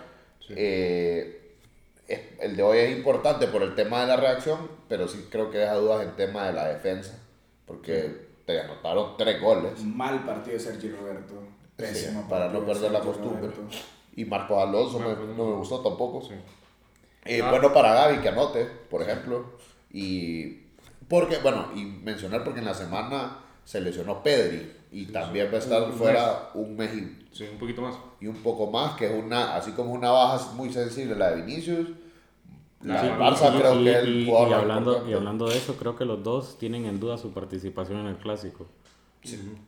Eh, 0.50 1.42
es- 2.08 2.22
el 2.40 2.56
de 2.56 2.64
hoy 2.64 2.78
es 2.80 2.98
importante 2.98 3.46
por 3.48 3.62
el 3.62 3.76
tema 3.76 4.02
de 4.02 4.08
la 4.08 4.16
reacción, 4.16 4.68
pero 4.90 5.08
sí 5.08 5.28
creo 5.30 5.52
que 5.52 5.60
deja 5.60 5.76
dudas 5.76 6.04
en 6.04 6.16
tema 6.16 6.48
de 6.48 6.54
la 6.54 6.68
defensa, 6.68 7.20
porque 7.66 8.28
te 8.46 8.62
anotaron 8.62 9.18
tres 9.18 9.42
goles. 9.42 9.84
Mal 9.84 10.24
partido 10.26 10.54
de 10.58 10.60
Sergio 10.64 10.96
Roberto. 11.00 11.34
Pésimo 11.76 12.22
Sí, 12.22 12.28
para 12.30 12.50
no 12.50 12.66
perder 12.66 12.92
la 12.92 13.00
costumbre. 13.02 13.42
Roberto. 13.48 13.62
Y 14.16 14.24
Marcos 14.26 14.58
Alonso 14.64 15.00
me- 15.00 15.08
Marcos 15.08 15.28
no 15.36 15.46
me 15.46 15.56
gustó 15.56 15.80
tampoco. 15.82 16.22
Sí. 16.22 16.34
Eh, 17.26 17.42
Ah. 17.44 17.50
Bueno 17.50 17.74
para 17.74 17.94
Gaby 17.94 18.20
que 18.20 18.30
anote, 18.30 18.66
por 18.90 19.02
ejemplo. 19.02 19.46
Y 19.92 20.60
porque, 21.10 21.38
bueno, 21.40 21.68
y 21.76 21.84
mencionar 21.86 22.44
porque 22.44 22.60
en 22.60 22.66
la 22.66 22.74
semana 22.74 23.40
se 23.66 23.82
lesionó 23.82 24.22
Pedri 24.24 24.72
y 24.92 25.08
también 25.08 25.50
va 25.52 25.56
a 25.58 25.60
estar 25.60 25.82
Un 25.84 25.94
fuera 25.94 26.50
un 26.54 26.78
mes 26.78 26.94
y, 26.94 27.26
Sí, 27.32 27.44
un 27.52 27.58
poquito 27.58 27.82
más. 27.82 27.96
y 28.22 28.28
un 28.28 28.38
poco 28.38 28.68
más, 28.72 28.96
que 28.96 29.08
es 29.08 29.12
una, 29.24 29.56
así 29.56 29.72
como 29.72 29.92
una 29.92 30.12
baja 30.12 30.52
muy 30.54 30.72
sensible 30.72 31.16
la 31.16 31.32
de 31.32 31.42
Vinicius. 31.42 31.90
La 32.86 33.02
Sí, 33.02 33.08
del 33.08 33.16
Barça 33.18 33.54
y, 33.56 33.60
creo 33.60 33.80
y- 33.80 33.84
que 33.84 33.92
es 33.92 33.98
el 33.98 34.16
y- 34.22 34.26
jugador 34.26 34.48
y 34.48 34.52
más 34.52 34.62
hablando, 34.62 35.10
y 35.10 35.14
hablando 35.14 35.48
de 35.50 35.58
eso, 35.58 35.76
creo 35.76 35.96
que 35.96 36.06
los 36.06 36.24
dos 36.24 36.58
tienen 36.58 36.86
en 36.86 37.00
duda 37.00 37.18
su 37.18 37.32
participación 37.32 38.00
en 38.00 38.08
el 38.08 38.18
clásico. 38.18 38.68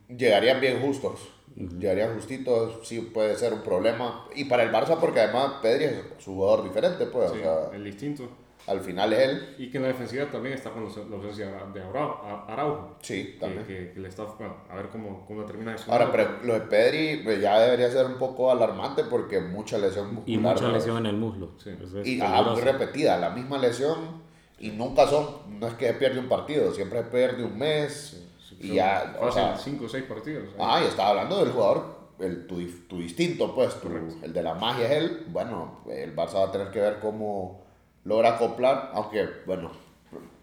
Llegarían 0.08 0.62
bien 0.62 0.82
justos. 0.82 1.20
Llegarían 1.56 2.14
justitos, 2.16 2.88
sí 2.88 3.00
puede 3.02 3.36
ser 3.36 3.54
un 3.54 3.62
problema. 3.64 4.28
Y 4.36 4.46
para 4.46 4.62
el 4.64 4.72
Barça, 4.72 4.98
porque 5.00 5.22
además 5.22 5.54
Pedri 5.62 5.86
es 5.86 6.04
su 6.20 6.36
jugador 6.36 6.64
diferente, 6.64 7.08
pues, 7.08 7.32
Sí, 7.32 7.40
o 7.40 7.42
sea, 7.42 7.76
el 7.76 7.84
distinto. 7.84 8.30
Al 8.68 8.82
final 8.82 9.14
es 9.14 9.20
él. 9.20 9.56
Y 9.58 9.70
que 9.72 9.78
en 9.78 9.84
la 9.84 9.90
defensiva 9.90 10.26
también 10.26 10.54
está 10.56 10.70
con 10.72 10.84
los- 10.84 10.96
la 10.98 11.16
ausencia 11.16 11.48
de 11.74 11.82
Araujo. 11.82 12.96
Sí, 13.02 13.34
que, 13.34 13.40
también. 13.40 13.66
que- 13.66 13.92
que 13.94 14.00
le 14.00 14.08
está, 14.10 14.24
bueno, 14.26 14.58
a 14.70 14.76
ver 14.76 14.90
cómo, 14.90 15.26
cómo 15.26 15.44
termina 15.46 15.74
de 15.74 15.80
Ahora, 15.88 16.12
pero 16.12 16.30
lo 16.44 16.54
de 16.54 16.62
Pedri 16.62 17.22
pues, 17.24 17.42
ya 17.42 17.60
debería 17.60 17.90
ser 17.90 18.06
un 18.06 18.18
poco 18.18 18.52
alarmante 18.52 19.04
porque 19.06 19.40
mucha 19.40 19.78
lesión 19.78 20.14
muscular. 20.16 20.28
Y 20.30 20.38
mucha 20.38 20.68
lesión 20.70 20.98
en 20.98 21.06
el 21.08 21.18
muslo. 21.18 21.52
Sí. 21.64 21.72
Eso 21.82 22.00
es 22.02 22.08
Y 22.08 22.22
ajá, 22.22 22.42
muy 22.44 22.62
repetida, 22.62 23.18
la 23.18 23.30
misma 23.32 23.58
lesión. 23.58 24.26
Y 24.60 24.72
nunca 24.72 25.06
son, 25.08 25.60
no 25.60 25.68
es 25.68 25.74
que 25.76 25.94
pierde 25.94 26.20
un 26.20 26.28
partido, 26.28 26.72
siempre 26.74 27.04
pierde 27.04 27.44
un 27.44 27.58
mes. 27.58 28.24
y 28.60 28.74
ya, 28.74 29.16
o 29.22 29.32
sea, 29.32 29.56
5 29.56 29.86
o 29.86 29.90
6 29.90 30.06
partidos. 30.06 30.46
¿eh? 30.50 30.56
ah, 30.60 30.82
y 30.84 30.88
estaba 30.88 31.10
hablando 31.10 31.38
del 31.44 31.52
jugador, 31.54 31.96
el, 32.18 32.48
tu, 32.48 32.60
dif- 32.60 32.88
tu 32.88 32.98
distinto, 32.98 33.54
pues, 33.54 33.80
tu- 33.80 33.88
el 34.24 34.34
de 34.34 34.42
la 34.42 34.56
magia 34.56 34.86
es 34.88 34.92
él. 34.94 35.26
Bueno, 35.28 35.82
el 35.88 36.16
Barça 36.16 36.34
va 36.40 36.46
a 36.46 36.52
tener 36.52 36.72
que 36.72 36.80
ver 36.80 36.98
cómo 37.00 37.67
logra 38.08 38.36
acoplar, 38.36 38.92
aunque, 38.94 39.28
bueno, 39.46 39.70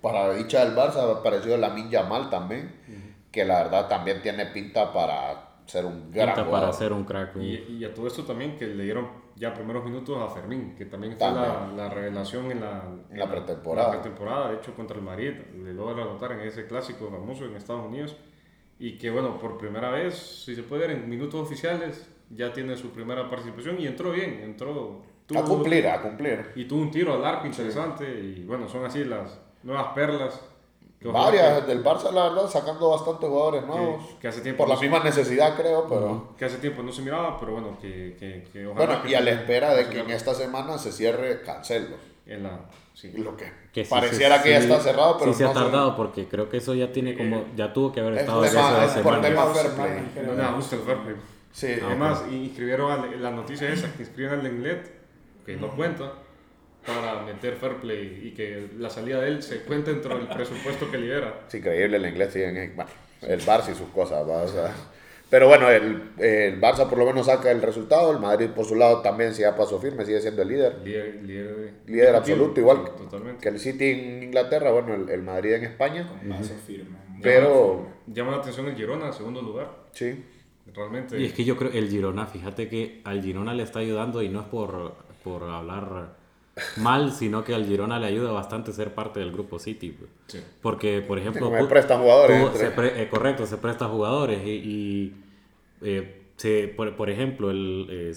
para 0.03 0.35
dicha 0.35 0.65
del 0.65 0.77
Barça 0.77 1.11
ha 1.11 1.23
parecido 1.23 1.57
la 1.57 1.75
Yamal 1.89 2.29
también, 2.29 2.71
que 3.33 3.45
la 3.45 3.65
verdad 3.65 3.89
también 3.89 4.21
tiene 4.21 4.47
pinta 4.47 4.93
para 4.93 5.63
ser 5.65 5.87
un 5.87 6.11
gran 6.11 6.35
Pinta 6.35 6.51
para 6.51 6.73
ser 6.75 6.93
un 6.93 7.05
crack. 7.05 7.37
Y, 7.37 7.79
y, 7.79 7.85
a 7.85 7.95
todo 7.95 8.07
esto 8.07 8.25
también 8.25 8.59
que 8.59 8.67
le 8.67 8.85
dieron 8.85 9.09
ya 9.35 9.55
primeros 9.55 9.83
minutos 9.83 10.21
a 10.21 10.29
Fermín, 10.29 10.75
que 10.77 10.85
también 10.85 11.17
fue 11.19 11.27
la, 11.27 11.73
la, 11.75 11.89
revelación 11.89 12.51
en 12.51 12.61
la, 12.61 12.85
en 13.11 13.19
la 13.19 13.31
pretemporada. 13.31 13.89
La 13.89 14.03
pretemporada, 14.03 14.51
de 14.51 14.57
hecho 14.57 14.75
contra 14.75 14.99
el 14.99 15.03
Madrid, 15.03 15.33
le 15.65 15.73
logra 15.73 16.05
anotar 16.05 16.33
en 16.33 16.41
ese 16.41 16.67
clásico 16.67 17.09
famoso 17.11 17.47
en 17.47 17.57
Estados 17.57 17.87
Unidos. 17.87 18.15
Y 18.79 18.99
que 18.99 19.11
bueno, 19.11 19.39
por 19.39 19.57
primera 19.57 19.91
vez, 19.91 20.15
si 20.45 20.55
se 20.55 20.63
puede 20.63 20.87
ver 20.87 20.99
en 20.99 21.09
minutos 21.09 21.41
oficiales, 21.41 22.11
ya 22.29 22.53
tiene 22.53 22.77
su 22.77 22.91
primera 22.91 23.31
participación 23.31 23.81
y 23.81 23.87
entró 23.87 24.13
bien, 24.13 24.41
entró... 24.43 25.14
Tuvo, 25.27 25.39
a 25.39 25.45
cumplir, 25.45 25.87
a 25.89 26.03
cumplir. 26.03 26.53
Y 26.55 26.67
tuvo 26.67 26.83
un 26.83 26.91
tiro 26.91 27.15
al 27.15 27.25
arco 27.25 27.47
interesante 27.47 28.05
y 28.05 28.45
bueno, 28.45 28.69
son 28.69 28.85
así 28.85 29.05
las 29.05 29.39
nuevas 29.63 29.89
perlas 29.95 30.41
Varias 31.13 31.67
del 31.67 31.85
Barça, 31.85 32.11
la 32.11 32.31
verdad, 32.31 32.49
sacando 32.49 32.91
bastantes 32.91 33.29
jugadores 33.29 33.67
nuevos. 33.67 34.05
Que, 34.21 34.29
hace 34.29 34.41
tiempo 34.41 34.65
por 34.65 34.75
la 34.75 34.81
misma 34.81 35.01
necesidad, 35.01 35.55
creo, 35.55 35.87
pero... 35.87 36.35
Que 36.39 36.47
hace 36.47 36.59
tiempo 36.59 36.83
no 36.83 36.93
se 36.93 37.03
miraba, 37.03 37.39
pero 37.39 37.53
bueno, 37.53 37.77
que, 37.81 38.17
que, 38.19 38.47
que 38.53 38.67
ojalá... 38.67 38.87
Bueno, 38.87 39.11
y 39.11 39.15
a 39.15 39.21
la 39.21 39.33
espera 39.33 39.75
de 39.75 39.89
que 39.89 40.01
en 40.01 40.11
esta 40.11 40.35
semana 40.35 40.79
se 40.79 40.93
cierre 40.93 41.43
Cancelo. 41.43 41.97
En 42.27 42.43
la... 42.45 42.61
Sí. 42.95 43.13
Lo 43.13 43.37
que, 43.37 43.85
pareciera 43.85 44.43
que 44.43 44.51
ya 44.51 44.59
está 44.59 44.81
cerrado, 44.81 45.19
pero 45.19 45.33
sí 45.33 45.39
se 45.39 45.45
ha 45.45 45.53
tardado 45.53 45.97
porque 45.97 46.27
creo 46.27 46.49
que 46.49 46.59
eso 46.59 46.75
ya 46.75 46.93
tiene 46.93 47.17
como... 47.17 47.45
Ya 47.55 47.73
tuvo 47.73 47.93
que 47.93 48.01
haber 48.01 48.19
estado... 48.19 48.45
Es, 48.45 48.53
tema, 48.53 48.85
es 48.85 48.93
por 48.99 49.21
tema 49.21 49.47
fair 49.47 49.71
play. 49.73 50.25
No, 50.25 50.33
no, 50.33 50.57
justo 50.57 50.77
el 50.77 50.83
fair 50.83 50.99
play. 50.99 51.17
Sí. 51.53 51.75
Además, 51.85 52.25
inscribieron 52.31 53.23
la 53.23 53.31
noticia 53.31 53.69
esa, 53.69 53.93
que 53.93 54.05
inscribieron 54.05 54.41
al 54.41 54.45
Lenglet, 54.45 55.04
que 55.45 55.57
no 55.57 55.75
cuenta 55.75 56.13
para 56.87 57.23
meter 57.23 57.57
fair 57.57 57.77
play 57.77 58.21
y 58.25 58.31
que 58.33 58.69
la 58.79 58.91
salida 58.91 59.21
de 59.21 59.29
él 59.29 59.43
se 59.43 59.63
cuente 59.63 59.93
dentro 59.93 60.17
del 60.17 60.29
presupuesto 60.29 60.91
que 60.91 60.99
libera. 60.99 61.45
Sí, 61.49 61.59
increíble 61.59 61.97
el 61.97 62.07
inglés, 62.07 62.37
en, 62.37 62.57
el 62.57 63.41
Barça 63.41 63.73
y 63.73 63.75
sus 63.75 63.89
cosas. 63.89 64.27
O 64.27 64.49
sea, 64.49 64.75
pero 65.31 65.49
bueno, 65.49 65.71
el, 65.71 66.11
el, 66.19 66.61
Barça 66.61 66.89
por 66.89 66.99
lo 66.99 67.07
menos 67.07 67.27
saca 67.27 67.51
el 67.51 67.63
resultado, 67.63 68.13
el 68.13 68.19
Madrid 68.19 68.51
por 68.51 68.67
su 68.67 68.75
lado 68.75 69.01
también 69.01 69.35
sigue 69.35 69.47
a 69.47 69.57
paso 69.57 69.81
firme, 69.81 70.05
sigue 70.05 70.21
siendo 70.21 70.43
el 70.43 70.49
líder. 70.49 70.79
Líder, 70.85 71.23
líder, 71.23 71.73
líder 71.87 72.17
absoluto, 72.17 72.61
igual 72.61 72.85
que 73.41 73.49
el 73.49 73.59
City 73.59 73.91
en 73.91 74.23
Inglaterra, 74.25 74.71
bueno, 74.71 74.95
el, 74.95 75.09
el 75.09 75.23
Madrid 75.23 75.55
en 75.55 75.65
España. 75.65 76.09
paso 76.29 76.55
firme. 76.67 76.99
Pero... 77.23 77.89
Llama 78.07 78.33
la 78.33 78.37
atención 78.39 78.67
el 78.67 78.77
Girona, 78.77 79.11
segundo 79.13 79.41
lugar. 79.41 79.71
Sí. 79.93 80.23
Realmente. 80.75 81.19
Y 81.19 81.27
es 81.27 81.33
que 81.33 81.45
yo 81.45 81.57
creo 81.57 81.71
el 81.73 81.89
Girona, 81.89 82.27
fíjate 82.27 82.69
que 82.69 83.01
al 83.05 83.23
Girona 83.23 83.55
le 83.55 83.63
está 83.63 83.79
ayudando 83.79 84.23
y 84.23 84.29
no 84.29 84.41
es 84.41 84.47
por, 84.47 84.95
por 85.25 85.43
hablar 85.45 86.15
mal, 86.77 87.13
sino 87.13 87.43
que 87.43 87.55
al 87.55 87.67
Girona 87.67 87.99
le 87.99 88.07
ayuda 88.07 88.31
bastante 88.31 88.73
ser 88.73 88.95
parte 88.95 89.21
del 89.21 89.33
grupo 89.33 89.59
City. 89.59 89.97
Porque, 90.63 91.01
por 91.01 91.19
ejemplo... 91.19 91.51
Se 91.51 91.65
presta 91.65 91.99
jugadores. 91.99 92.61
eh, 92.79 93.09
correcto, 93.11 93.47
se 93.47 93.57
presta 93.57 93.89
jugadores 93.89 94.47
y, 94.47 95.15
eh, 95.83 96.23
se, 96.37 96.69
por, 96.69 97.11
ejemplo, 97.11 97.51
el, 97.51 97.87
eh, 97.91 98.15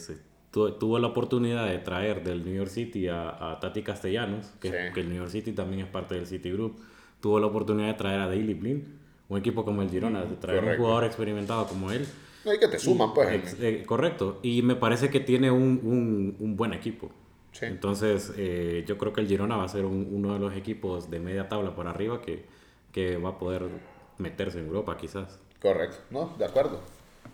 tuvo 0.51 0.99
la 0.99 1.07
oportunidad 1.07 1.67
de 1.67 1.79
traer 1.79 2.23
del 2.23 2.43
New 2.43 2.53
York 2.53 2.69
City 2.69 3.07
a, 3.07 3.57
Tati 3.59 3.81
Castellanos, 3.81 4.53
que, 4.59 4.91
que, 4.93 4.99
el 4.99 5.09
New 5.09 5.17
York 5.17 5.31
City 5.31 5.53
también 5.53 5.81
es 5.85 5.87
parte 5.87 6.15
del 6.15 6.27
City 6.27 6.51
Group. 6.51 6.77
Tuvo 7.21 7.39
la 7.39 7.47
oportunidad 7.47 7.87
de 7.87 7.93
traer 7.95 8.19
a 8.19 8.27
Daily 8.27 8.53
Blind, 8.53 8.83
un 9.29 9.37
equipo 9.39 9.65
como 9.65 9.81
el 9.81 9.89
Girona, 9.89 10.23
de 10.23 10.35
traer 10.35 10.63
un 10.63 10.77
jugador 10.77 11.05
experimentado 11.05 11.65
como 11.67 11.91
él. 11.91 12.07
Hay 12.51 12.59
que 12.59 12.67
te 12.67 12.79
suman, 12.79 13.13
pues. 13.13 13.55
Eh, 13.59 13.83
correcto. 13.85 14.39
Y 14.43 14.61
me 14.61 14.75
parece 14.75 15.09
que 15.09 15.19
tiene 15.19 15.51
un, 15.51 15.79
un, 15.83 16.35
un 16.39 16.55
buen 16.55 16.73
equipo. 16.73 17.11
Entonces, 17.61 18.33
eh, 18.37 18.83
yo 18.85 18.97
creo 18.97 19.13
que 19.13 19.21
el 19.21 19.27
Girona 19.27 19.57
va 19.57 19.63
a 19.63 19.67
ser 19.67 19.85
uno 19.85 20.33
de 20.33 20.39
los 20.39 20.55
equipos 20.55 21.09
de 21.09 21.19
media 21.19 21.49
tabla 21.49 21.75
por 21.75 21.87
arriba 21.87 22.21
que, 22.21 22.45
que 22.91 23.17
va 23.17 23.29
a 23.29 23.37
poder 23.39 23.63
meterse 24.17 24.59
en 24.59 24.67
Europa, 24.67 24.97
quizás. 24.97 25.39
Correcto, 25.61 25.97
¿no? 26.11 26.35
De 26.37 26.45
acuerdo. 26.45 26.79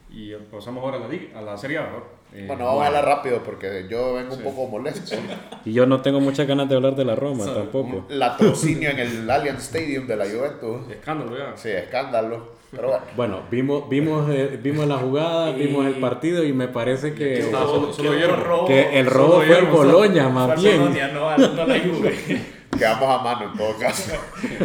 Y 0.10 0.34
pasamos 0.52 0.84
ahora 0.84 0.98
a 0.98 1.00
la, 1.00 1.40
a 1.40 1.42
la 1.42 1.58
Serie 1.58 1.80
A, 1.80 1.90
eh, 2.34 2.46
bueno, 2.48 2.66
vamos 2.66 2.84
a 2.84 2.88
hablar 2.88 3.06
rápido 3.06 3.44
porque 3.44 3.88
yo 3.90 4.16
vengo 4.16 4.36
un 4.36 4.44
poco 4.44 4.68
molesto. 4.68 5.16
Y 5.66 5.74
yo 5.74 5.86
no 5.86 6.02
tengo 6.02 6.20
muchas 6.20 6.48
ganas 6.48 6.68
de 6.68 6.76
hablar 6.76 6.96
de 6.96 7.06
la 7.06 7.16
Roma 7.16 7.46
tampoco. 7.46 8.06
Latrocinio 8.10 8.90
en 8.90 9.00
el 9.00 9.30
Allianz 9.30 9.64
Stadium 9.64 10.08
de 10.08 10.16
la 10.16 10.26
Juventus. 10.26 10.92
Escándalo, 10.92 11.38
ya. 11.38 11.56
Sí, 11.56 11.70
escándalo. 11.70 12.63
Pero 12.76 12.88
bueno. 12.88 13.06
bueno, 13.16 13.42
vimos, 13.52 13.88
vimos, 13.88 14.30
eh, 14.32 14.60
vimos 14.62 14.88
la 14.88 14.98
jugada, 14.98 15.52
vimos 15.56 15.86
el 15.86 15.96
partido 15.96 16.44
y 16.44 16.54
me 16.54 16.68
parece 16.68 17.14
que, 17.14 17.52
que 18.68 19.00
el 19.00 19.06
robo 19.06 19.42
fue 19.42 19.60
el 19.60 19.66
Boloña, 19.66 20.30
más 20.30 20.60
bien. 20.62 20.80
No, 21.14 21.38
no 21.38 21.66
la 21.68 21.80
Juve. 21.80 22.42
Quedamos 22.78 23.20
a 23.20 23.24
mano 23.24 23.52
en 23.52 23.58
todo 23.58 23.78
caso, 23.78 24.14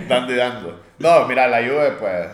dando 0.09 0.33
y 0.33 0.37
dando. 0.37 0.81
No, 0.99 1.29
mira, 1.29 1.47
la 1.47 1.59
Juve, 1.59 1.93
pues, 1.99 2.29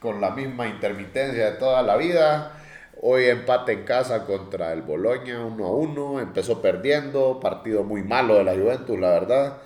con 0.00 0.20
la 0.20 0.30
misma 0.30 0.66
intermitencia 0.66 1.52
de 1.52 1.56
toda 1.58 1.82
la 1.82 1.96
vida. 1.96 2.54
Hoy 3.00 3.26
empate 3.26 3.72
en 3.74 3.84
casa 3.84 4.26
contra 4.26 4.72
el 4.72 4.82
Boloña 4.82 5.44
1 5.44 5.64
a 5.64 5.70
1. 5.70 6.20
Empezó 6.20 6.60
perdiendo, 6.60 7.38
partido 7.38 7.84
muy 7.84 8.02
malo 8.02 8.34
de 8.34 8.42
la 8.42 8.54
Juventus, 8.54 8.98
la 8.98 9.10
verdad. 9.10 9.58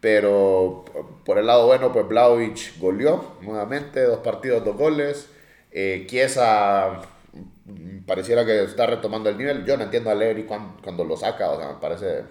Pero 0.00 0.84
por 1.24 1.38
el 1.38 1.46
lado 1.46 1.66
bueno, 1.66 1.92
pues 1.92 2.08
Blaovic 2.08 2.78
goleó 2.78 3.36
nuevamente, 3.42 4.02
dos 4.02 4.20
partidos, 4.20 4.64
dos 4.64 4.76
goles. 4.76 5.28
Eh, 5.70 6.06
Chiesa 6.08 7.02
mm, 7.66 8.00
pareciera 8.06 8.44
que 8.44 8.64
está 8.64 8.86
retomando 8.86 9.28
el 9.28 9.36
nivel. 9.38 9.64
Yo 9.66 9.76
no 9.76 9.84
entiendo 9.84 10.10
a 10.10 10.14
Leri 10.14 10.44
cuando, 10.44 11.04
lo 11.04 11.16
saca, 11.16 11.50
o 11.50 11.58
sea, 11.58 11.72
me 11.72 11.80
parece, 11.80 12.22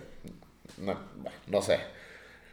no, 1.47 1.61
sé, 1.61 1.79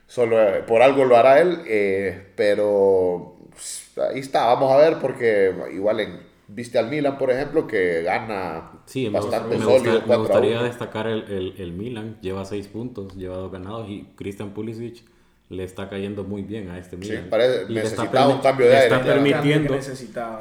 solo 0.07 0.41
eh, 0.41 0.63
por 0.67 0.83
algo 0.83 1.05
lo 1.05 1.17
hará 1.17 1.41
él, 1.41 1.63
eh, 1.67 2.33
pero 2.37 3.37
pues, 3.51 3.91
ahí 4.13 4.21
está, 4.21 4.47
vamos 4.47 4.71
a 4.73 4.77
ver 4.77 4.99
porque 5.01 5.55
igual 5.73 6.21
viste 6.49 6.79
al 6.79 6.89
Milan, 6.89 7.19
por 7.19 7.31
ejemplo, 7.31 7.67
que 7.67 8.03
gana 8.03 8.71
bastante 9.11 9.59
me 9.59 9.65
sólido. 9.65 10.03
me 10.07 10.17
gustaría 10.17 10.63
destacar 10.63 11.07
el, 11.07 11.25
el, 11.25 11.55
el, 11.59 11.73
Milan, 11.73 12.17
lleva 12.21 12.45
seis 12.45 12.69
puntos, 12.69 13.15
lleva 13.17 13.37
dos 13.37 13.51
ganados 13.51 13.89
y 13.89 14.07
Christian 14.17 14.51
Pulisic 14.51 15.05
le 15.49 15.65
está 15.65 15.89
cayendo 15.89 16.25
muy 16.25 16.43
bien 16.43 16.71
a 16.71 16.79
este 16.79 16.97
Milan. 16.97 17.25
Sí, 17.25 17.29
parece, 17.31 17.73
necesitaba 17.73 18.29
un 18.29 18.41
cambio 18.41 18.67
de 18.67 18.73
le 18.73 18.79
aire. 18.79 18.97
Está 18.97 19.07
permitiendo, 19.07 19.79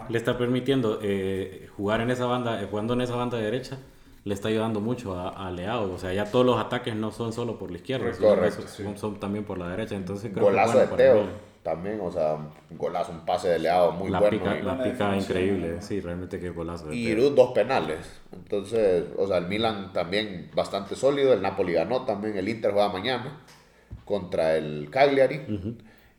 le 0.09 0.17
está 0.17 0.37
permitiendo 0.37 0.99
eh, 1.01 1.67
jugar 1.75 2.01
en 2.01 2.11
esa 2.11 2.25
banda, 2.25 2.61
eh, 2.61 2.67
jugando 2.69 2.93
en 2.93 3.01
esa 3.01 3.15
banda 3.15 3.37
derecha, 3.37 3.77
le 4.25 4.33
está 4.33 4.49
ayudando 4.49 4.81
mucho 4.81 5.17
a, 5.17 5.29
a, 5.29 5.51
Leao. 5.51 5.93
O 5.93 5.97
sea, 5.97 6.11
ya 6.11 6.25
todos 6.25 6.45
los 6.45 6.59
ataques 6.59 6.95
no 6.95 7.11
son 7.11 7.31
solo 7.31 7.57
por 7.57 7.71
la 7.71 7.77
izquierda, 7.77 8.11
son, 8.13 8.97
son, 8.97 9.19
también 9.19 9.45
por 9.45 9.57
la 9.57 9.69
derecha. 9.69 9.95
Entonces 9.95 10.31
creo 10.33 10.45
Golazo 10.45 10.79
de 10.79 10.87
Teo 10.87 11.27
también, 11.61 11.99
o 11.99 12.11
sea, 12.11 12.35
un 12.35 12.77
golazo, 12.77 13.11
un 13.11 13.25
pase 13.25 13.49
de 13.49 13.57
Leao 13.57 13.91
muy 13.91 14.11
la 14.11 14.19
bueno. 14.19 14.37
Pica, 14.37 14.53
la 14.55 14.83
pica 14.83 15.17
increíble, 15.17 15.81
sí, 15.81 15.99
realmente 15.99 16.39
qué 16.39 16.49
golazo. 16.49 16.91
y 16.91 17.11
dos 17.15 17.51
penales. 17.53 18.21
Entonces, 18.31 19.05
o 19.17 19.27
sea, 19.27 19.37
el 19.37 19.47
Milan 19.47 19.91
también 19.91 20.51
bastante 20.53 20.95
sólido, 20.95 21.33
el 21.33 21.41
Napoli 21.41 21.73
ganó 21.73 22.03
también, 22.05 22.37
el 22.37 22.49
Inter 22.49 22.71
juega 22.71 22.89
mañana 22.89 23.39
contra 24.05 24.55
el 24.57 24.89
Cagliari. 24.91 25.77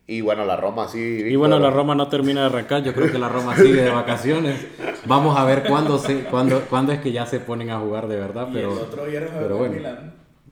Y 0.09 0.21
bueno, 0.21 0.45
la 0.45 0.57
Roma 0.57 0.87
sí. 0.87 1.01
Y 1.01 1.35
bueno, 1.35 1.59
la 1.59 1.71
Roma 1.71 1.95
no 1.97 2.09
termina 2.09 2.43
de 2.43 2.47
arrancar. 2.47 2.83
Yo 2.85 2.95
creo 2.95 3.11
que 3.11 3.19
la 3.19 3.29
Roma 3.29 3.57
sigue 3.57 3.83
de 3.83 3.91
vacaciones. 3.91 4.65
Vamos 5.05 5.37
a 5.37 5.45
ver 5.45 5.65
cuándo, 5.65 5.99
se, 5.99 6.25
cuándo, 6.25 6.63
cuándo 6.71 6.93
es 6.93 7.01
que 7.01 7.11
ya 7.11 7.27
se 7.27 7.41
ponen 7.41 7.71
a 7.71 7.81
jugar 7.81 8.07
de 8.07 8.17
verdad. 8.17 8.49
Pero, 8.53 8.73
el 8.73 8.79
otro 8.79 9.03
pero 9.41 9.57
bueno. 9.57 9.89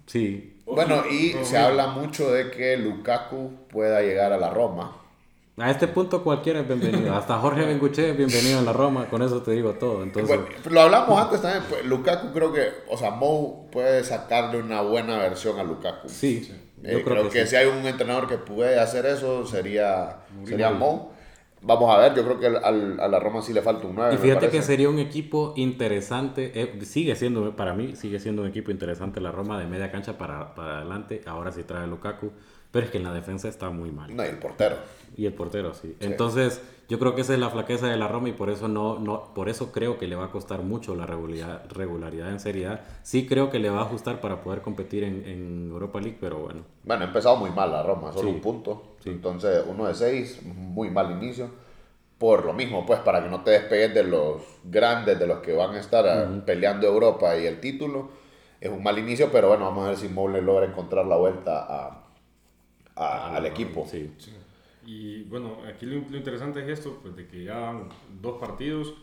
Sí. 0.06 0.60
Bueno, 0.66 1.04
y 1.08 1.34
se 1.44 1.56
habla 1.56 1.88
mucho 1.88 2.32
de 2.32 2.50
que 2.50 2.76
Lukaku 2.76 3.52
pueda 3.68 4.00
llegar 4.00 4.32
a 4.32 4.38
la 4.38 4.50
Roma. 4.50 4.96
A 5.56 5.70
este 5.70 5.86
punto 5.86 6.24
cualquiera 6.24 6.60
es 6.60 6.66
bienvenido. 6.66 7.14
Hasta 7.14 7.38
Jorge 7.38 7.64
Benguche 7.64 8.10
es 8.10 8.16
bienvenido 8.16 8.58
en 8.58 8.64
la 8.64 8.72
Roma. 8.72 9.06
Con 9.08 9.22
eso 9.22 9.40
te 9.40 9.52
digo 9.52 9.74
todo. 9.74 10.02
Entonces... 10.02 10.36
lo 10.68 10.80
hablamos 10.80 11.16
antes 11.20 11.40
también. 11.40 11.62
Pues, 11.68 11.84
Lukaku 11.84 12.32
creo 12.32 12.52
que, 12.52 12.70
o 12.88 12.96
sea, 12.96 13.12
Mou 13.12 13.70
puede 13.70 14.02
sacarle 14.02 14.58
una 14.58 14.80
buena 14.80 15.18
versión 15.18 15.60
a 15.60 15.62
Lukaku. 15.62 16.08
Sí. 16.08 16.52
Yo 16.92 17.02
creo, 17.02 17.28
que, 17.28 17.46
si 17.46 17.56
hay 17.56 17.66
un 17.66 17.86
entrenador 17.86 18.28
que 18.28 18.36
puede 18.36 18.78
hacer 18.78 19.06
eso 19.06 19.46
sería, 19.46 20.18
sería 20.44 20.70
Mou. 20.70 21.10
Vamos 21.66 21.94
a 21.94 21.98
ver, 21.98 22.14
yo 22.14 22.24
creo 22.24 22.38
que 22.38 22.46
al, 22.46 23.00
a 23.00 23.08
la 23.08 23.18
Roma 23.18 23.40
sí 23.40 23.54
le 23.54 23.62
falta 23.62 23.86
un 23.86 23.94
9. 23.94 24.14
Y 24.14 24.18
fíjate 24.18 24.50
que 24.50 24.60
sería 24.60 24.90
un 24.90 24.98
equipo 24.98 25.54
interesante, 25.56 26.52
eh, 26.54 26.78
sigue 26.84 27.16
siendo, 27.16 27.56
para 27.56 27.72
mí, 27.72 27.96
sigue 27.96 28.20
siendo 28.20 28.42
un 28.42 28.48
equipo 28.48 28.70
interesante 28.70 29.18
la 29.18 29.32
Roma 29.32 29.58
de 29.58 29.66
media 29.66 29.90
cancha 29.90 30.18
para, 30.18 30.54
para 30.54 30.78
adelante. 30.78 31.22
Ahora 31.24 31.52
sí 31.52 31.62
trae 31.62 31.86
Lukaku, 31.86 32.32
pero 32.74 32.86
es 32.86 32.90
que 32.90 32.98
en 32.98 33.04
la 33.04 33.12
defensa 33.12 33.48
está 33.48 33.70
muy 33.70 33.92
mal. 33.92 34.16
No, 34.16 34.24
y 34.24 34.26
el 34.26 34.38
portero. 34.40 34.74
Y 35.16 35.26
el 35.26 35.32
portero, 35.32 35.74
sí. 35.74 35.96
Entonces, 36.00 36.60
yo 36.88 36.98
creo 36.98 37.14
que 37.14 37.20
esa 37.20 37.32
es 37.32 37.38
la 37.38 37.48
flaqueza 37.48 37.86
de 37.86 37.96
la 37.96 38.08
Roma 38.08 38.30
y 38.30 38.32
por 38.32 38.50
eso 38.50 38.66
no, 38.66 38.98
no, 38.98 39.32
por 39.32 39.48
eso 39.48 39.70
creo 39.70 39.96
que 39.96 40.08
le 40.08 40.16
va 40.16 40.24
a 40.24 40.30
costar 40.32 40.62
mucho 40.62 40.96
la 40.96 41.06
regularidad, 41.06 41.70
regularidad 41.70 42.32
en 42.32 42.40
Serie 42.40 42.66
A. 42.66 42.84
Sí 43.04 43.28
creo 43.28 43.48
que 43.48 43.60
le 43.60 43.70
va 43.70 43.78
a 43.78 43.82
ajustar 43.82 44.20
para 44.20 44.40
poder 44.40 44.60
competir 44.60 45.04
en, 45.04 45.24
en 45.24 45.70
Europa 45.70 46.00
League, 46.00 46.18
pero 46.20 46.38
bueno. 46.40 46.62
Bueno, 46.82 47.04
ha 47.04 47.06
empezado 47.06 47.36
muy 47.36 47.50
mal 47.50 47.70
la 47.70 47.84
Roma, 47.84 48.12
solo 48.12 48.30
un 48.30 48.40
punto. 48.40 48.96
Entonces, 49.04 49.62
uno 49.68 49.86
de 49.86 49.94
seis, 49.94 50.42
muy 50.42 50.90
mal 50.90 51.12
inicio. 51.12 51.50
Por 52.18 52.44
lo 52.44 52.54
mismo, 52.54 52.84
pues, 52.84 52.98
para 52.98 53.22
que 53.22 53.30
no 53.30 53.44
te 53.44 53.52
despegues 53.52 53.94
de 53.94 54.02
los 54.02 54.42
grandes, 54.64 55.16
de 55.16 55.28
los 55.28 55.38
que 55.38 55.52
van 55.52 55.76
a 55.76 55.78
estar 55.78 56.44
peleando 56.44 56.88
Europa 56.88 57.38
y 57.38 57.46
el 57.46 57.60
título. 57.60 58.08
Es 58.60 58.68
un 58.68 58.82
mal 58.82 58.98
inicio, 58.98 59.30
pero 59.30 59.46
bueno, 59.46 59.64
vamos 59.66 59.84
a 59.84 59.88
ver 59.90 59.96
si 59.96 60.08
Mole 60.08 60.42
logra 60.42 60.66
encontrar 60.66 61.06
la 61.06 61.16
vuelta 61.16 61.66
a, 61.68 62.03
a, 62.96 63.36
al 63.36 63.46
equipo. 63.46 63.86
Sí. 63.90 64.10
Y 64.86 65.22
bueno, 65.24 65.58
aquí 65.66 65.86
lo, 65.86 65.96
interesante 66.16 66.60
es 66.60 66.78
esto, 66.78 66.98
pues 67.02 67.16
de 67.16 67.26
que 67.26 67.44
ya 67.44 67.58
van 67.58 67.88
dos 68.20 68.38
partidos 68.38 68.94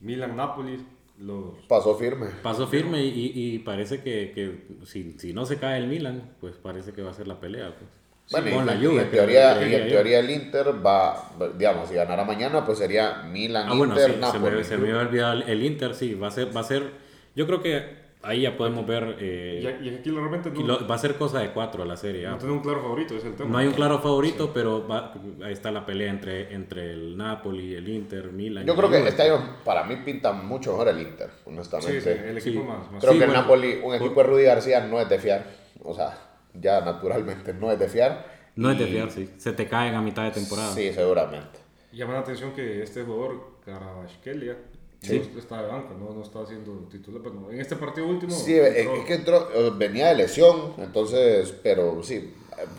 Milan-Napoli. 0.00 0.84
Los... 1.18 1.58
Pasó 1.68 1.94
firme. 1.96 2.28
Pasó 2.42 2.66
firme 2.66 3.04
y, 3.04 3.32
y 3.34 3.58
parece 3.58 4.00
que, 4.00 4.32
que 4.34 4.86
si, 4.86 5.18
si, 5.18 5.34
no 5.34 5.44
se 5.44 5.58
cae 5.58 5.78
el 5.78 5.86
Milan, 5.86 6.34
pues 6.40 6.56
parece 6.56 6.92
que 6.92 7.02
va 7.02 7.10
a 7.10 7.14
ser 7.14 7.28
la 7.28 7.38
pelea. 7.38 7.74
Pues. 7.76 7.90
Bueno, 8.30 8.62
y, 8.62 8.64
la 8.64 8.76
Juve, 8.76 9.02
en 9.02 9.10
teoría, 9.10 9.68
y 9.68 9.74
en 9.74 9.88
teoría 9.88 10.20
el 10.20 10.30
Inter 10.30 10.74
va, 10.84 11.30
digamos, 11.58 11.88
si 11.88 11.96
ganara 11.96 12.24
mañana, 12.24 12.64
pues 12.64 12.78
sería 12.78 13.24
Milan, 13.24 13.66
ah, 13.68 13.74
bueno, 13.74 13.94
Inter, 13.94 14.14
sí, 14.14 14.30
Se 14.32 14.38
me, 14.38 14.64
se 14.64 14.76
me 14.78 14.88
había 14.92 15.00
olvidado 15.00 15.42
el 15.42 15.64
Inter, 15.64 15.94
sí, 15.94 16.14
va 16.14 16.28
a 16.28 16.30
ser, 16.30 16.56
va 16.56 16.60
a 16.60 16.64
ser, 16.64 16.90
yo 17.34 17.46
creo 17.46 17.60
que 17.60 17.99
ahí 18.22 18.42
ya 18.42 18.56
podemos 18.56 18.86
ver. 18.86 19.16
Eh, 19.20 19.80
y, 19.82 19.88
aquí 19.88 20.10
realmente 20.10 20.50
no, 20.50 20.86
va 20.86 20.94
a 20.94 20.98
ser 20.98 21.16
cosa 21.16 21.40
de 21.40 21.50
cuatro 21.50 21.84
la 21.84 21.96
serie. 21.96 22.26
No 22.28 22.38
tiene 22.38 22.54
un 22.54 22.60
claro 22.60 22.82
favorito, 22.82 23.16
es 23.16 23.24
el 23.24 23.34
tema. 23.34 23.50
No 23.50 23.58
hay 23.58 23.66
un 23.66 23.74
claro 23.74 23.98
favorito, 24.00 24.52
pero 24.52 24.86
va, 24.86 25.14
ahí 25.44 25.52
está 25.52 25.70
la 25.70 25.86
pelea 25.86 26.10
entre, 26.10 26.54
entre 26.54 26.92
el 26.92 27.16
Napoli, 27.16 27.74
el 27.74 27.88
Inter, 27.88 28.32
Milan. 28.32 28.66
Yo 28.66 28.76
creo 28.76 28.90
que 28.90 29.06
este 29.06 29.22
año 29.22 29.56
para 29.64 29.84
mí 29.84 29.96
pinta 30.04 30.32
mucho 30.32 30.72
mejor 30.72 30.88
el 30.88 31.00
Inter, 31.00 31.30
honestamente. 31.46 32.00
Sí, 32.00 32.08
el 32.08 32.38
equipo 32.38 32.64
más, 32.64 32.90
más, 32.90 33.02
Creo 33.02 33.18
que 33.18 33.24
el 33.24 33.32
Napoli, 33.32 33.80
un 33.82 33.94
equipo 33.94 34.20
de 34.20 34.26
Rudy 34.26 34.44
García 34.44 34.86
no 34.86 35.00
es 35.00 35.08
de 35.08 35.18
fiar. 35.18 35.46
O 35.82 35.94
sea, 35.94 36.18
ya 36.54 36.80
naturalmente 36.80 37.54
no 37.54 37.70
es 37.70 37.78
de 37.78 37.88
fiar. 37.88 38.40
No 38.56 38.70
es 38.70 38.78
de 38.78 38.86
fiar, 38.86 39.10
sí. 39.10 39.30
Se 39.38 39.52
te 39.52 39.66
caen 39.66 39.94
a 39.94 40.02
mitad 40.02 40.24
de 40.24 40.32
temporada. 40.32 40.72
Sí, 40.74 40.92
seguramente. 40.92 41.60
Llama 41.92 42.14
la 42.14 42.20
atención 42.20 42.52
que 42.52 42.82
este 42.82 43.02
jugador, 43.02 43.58
Karabashkelia, 43.64 44.56
Sí. 45.00 45.30
está 45.38 45.62
de 45.62 45.68
banca, 45.68 45.94
no, 45.98 46.14
no 46.14 46.22
está 46.22 46.40
haciendo 46.42 46.72
titular. 46.90 47.22
Pero 47.22 47.50
en 47.50 47.60
este 47.60 47.76
partido 47.76 48.06
último. 48.06 48.32
Sí, 48.32 48.54
es 48.54 48.86
que 49.06 49.14
entró, 49.14 49.48
venía 49.76 50.08
de 50.08 50.14
lesión, 50.14 50.74
entonces, 50.78 51.54
pero 51.62 52.02
sí, 52.02 52.34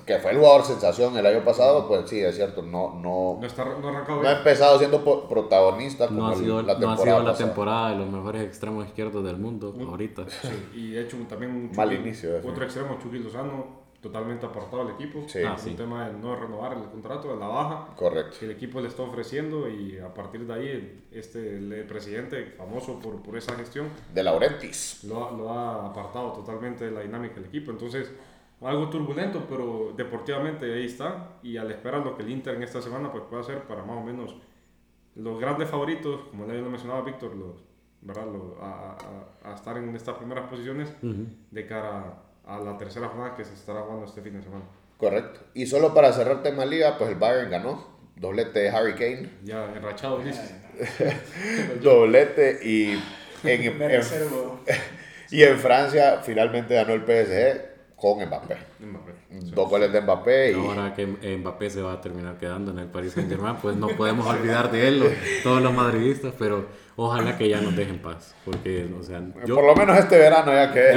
que 0.06 0.20
fue 0.20 0.32
el 0.32 0.38
jugador 0.38 0.64
sensación 0.64 1.18
el 1.18 1.26
año 1.26 1.44
pasado, 1.44 1.88
pues 1.88 2.10
sí, 2.10 2.20
es 2.20 2.36
cierto, 2.36 2.62
no, 2.62 2.94
no, 2.96 3.38
no, 3.40 3.46
está, 3.46 3.66
no, 3.66 3.80
no 3.80 4.28
ha 4.28 4.38
empezado 4.38 4.78
siendo 4.78 5.04
protagonista 5.28 6.08
como 6.08 6.20
no 6.20 6.28
ha 6.28 6.36
sido, 6.36 6.62
la 6.62 6.78
temporada. 6.78 6.96
No 6.96 7.02
ha 7.02 7.06
sido 7.06 7.24
la 7.24 7.38
temporada 7.38 7.90
de 7.92 7.96
los 7.98 8.10
mejores 8.10 8.44
extremos 8.44 8.86
izquierdos 8.86 9.24
del 9.24 9.38
mundo 9.38 9.76
ahorita. 9.80 10.26
Sí, 10.30 10.70
y 10.76 10.92
de 10.92 11.02
hecho 11.02 11.18
también 11.28 11.52
un 11.52 11.72
Mal 11.76 11.94
inicio. 11.94 12.38
Otro 12.44 12.64
extremo, 12.64 12.98
Chucky 13.02 13.20
Lozano, 13.20 13.81
totalmente 14.02 14.46
apartado 14.46 14.86
del 14.86 14.96
equipo. 14.96 15.24
Sí. 15.28 15.40
Ah, 15.46 15.56
un 15.64 15.76
tema 15.76 16.08
de 16.08 16.18
no 16.18 16.36
renovar 16.36 16.74
el 16.74 16.84
contrato, 16.86 17.32
de 17.32 17.40
la 17.40 17.48
baja. 17.48 17.88
Correcto. 17.96 18.38
Que 18.40 18.46
el 18.46 18.52
equipo 18.52 18.82
le 18.82 18.88
está 18.88 19.04
ofreciendo 19.04 19.70
y 19.70 20.00
a 20.00 20.12
partir 20.14 20.46
de 20.46 20.54
ahí 20.54 21.04
este, 21.12 21.58
el 21.58 21.86
presidente, 21.86 22.54
famoso 22.58 23.00
por, 23.00 23.22
por 23.22 23.38
esa 23.38 23.56
gestión. 23.56 23.88
De 24.14 24.24
Laurentis. 24.24 25.04
Lo, 25.04 25.38
lo, 25.38 25.52
ha 25.52 25.88
apartado 25.88 26.34
totalmente 26.34 26.86
de 26.86 26.92
la 26.92 27.02
dinámica 27.02 27.36
del 27.36 27.46
equipo. 27.46 27.72
Entonces, 27.72 28.12
algo 28.62 28.90
turbulento, 28.90 29.46
pero 29.48 29.94
deportivamente 29.96 30.66
ahí 30.74 30.86
está. 30.86 31.38
Y 31.44 31.58
al 31.58 31.70
esperar 31.70 32.04
lo 32.04 32.18
que 32.18 32.24
el 32.24 32.32
Inter 32.32 32.56
en 32.56 32.64
esta 32.64 32.82
semana 32.82 33.12
pues, 33.12 33.24
puede 33.30 33.44
hacer 33.44 33.64
para 33.64 33.84
más 33.84 33.98
o 33.98 34.04
menos 34.04 34.36
los 35.16 35.40
grandes 35.40 35.70
favoritos, 35.70 36.22
como 36.32 36.48
le 36.48 36.62
mencionaba 36.62 37.02
Víctor, 37.02 37.36
los, 37.36 37.64
¿verdad? 38.02 38.28
a, 38.62 38.98
a, 39.44 39.52
a, 39.52 39.56
estar 39.56 39.78
en 39.78 39.96
estas 39.96 40.16
primeras 40.16 40.50
posiciones 40.50 40.92
de 41.02 41.68
cara 41.68 42.00
a 42.00 42.31
a 42.52 42.60
la 42.60 42.78
tercera 42.78 43.08
jornada 43.08 43.36
que 43.36 43.46
se 43.46 43.54
estará 43.54 43.82
jugando 43.82 44.06
este 44.06 44.22
fin 44.22 44.34
de 44.34 44.44
semana. 44.44 44.66
Correcto. 44.98 45.40
Y 45.54 45.66
solo 45.66 45.94
para 45.94 46.14
cerrar 46.14 46.44
tema 46.44 46.66
liga, 46.66 46.98
pues 46.98 47.10
el 47.10 47.16
Bayern 47.16 47.50
ganó. 47.50 47.92
Doblete 48.16 48.60
de 48.60 48.70
Harry 48.70 48.94
Kane. 48.94 49.30
Ya, 49.44 49.66
enrachado, 49.76 50.20
dices. 50.20 50.54
Doblete 51.82 52.60
y 52.64 53.02
en, 53.44 53.82
en, 53.82 54.02
y 55.32 55.44
en 55.44 55.58
Francia 55.58 56.20
finalmente 56.24 56.76
ganó 56.76 56.94
el 56.94 57.02
PSG 57.02 57.96
con 57.96 58.24
Mbappé. 58.26 58.58
Dos 59.30 59.70
goles 59.70 59.92
de 59.92 60.02
Mbappé. 60.02 60.52
Y... 60.52 60.56
Ahora 60.56 60.94
que 60.94 61.08
Mbappé 61.08 61.70
se 61.70 61.82
va 61.82 61.94
a 61.94 62.02
terminar 62.02 62.38
quedando 62.38 62.72
en 62.72 62.80
el 62.80 62.88
Paris 62.88 63.14
Saint 63.14 63.30
Germain, 63.30 63.56
pues 63.62 63.76
no 63.76 63.88
podemos 63.90 64.28
olvidar 64.28 64.72
de 64.72 64.88
él, 64.88 65.18
todos 65.44 65.62
los 65.62 65.74
madridistas, 65.74 66.34
pero 66.38 66.68
ojalá 66.96 67.38
que 67.38 67.50
ya 67.50 67.62
nos 67.62 67.76
dejen 67.76 68.00
paz. 68.00 68.36
Porque, 68.46 68.88
o 69.00 69.04
sea, 69.04 69.22
yo, 69.46 69.56
Por 69.56 69.66
lo 69.66 69.76
menos 69.76 69.98
este 69.98 70.18
verano 70.18 70.54
ya 70.54 70.72
que... 70.72 70.92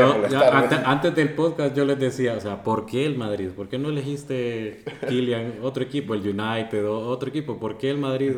antes, 0.84 1.14
del 1.14 1.34
podcast 1.34 1.76
yo 1.76 1.84
les 1.84 1.99
decía, 1.99 2.34
o 2.34 2.40
sea, 2.40 2.62
¿por 2.62 2.86
qué 2.86 3.07
el 3.07 3.16
Madrid? 3.16 3.51
¿Por 3.51 3.68
qué 3.68 3.78
no 3.78 3.88
elegiste 3.88 4.84
Kylian, 5.09 5.59
otro 5.62 5.82
equipo, 5.82 6.14
el 6.14 6.20
United, 6.20 6.86
otro 6.86 7.28
equipo? 7.28 7.59
¿Por 7.59 7.78
qué 7.78 7.90
el 7.90 7.99
Madrid? 7.99 8.32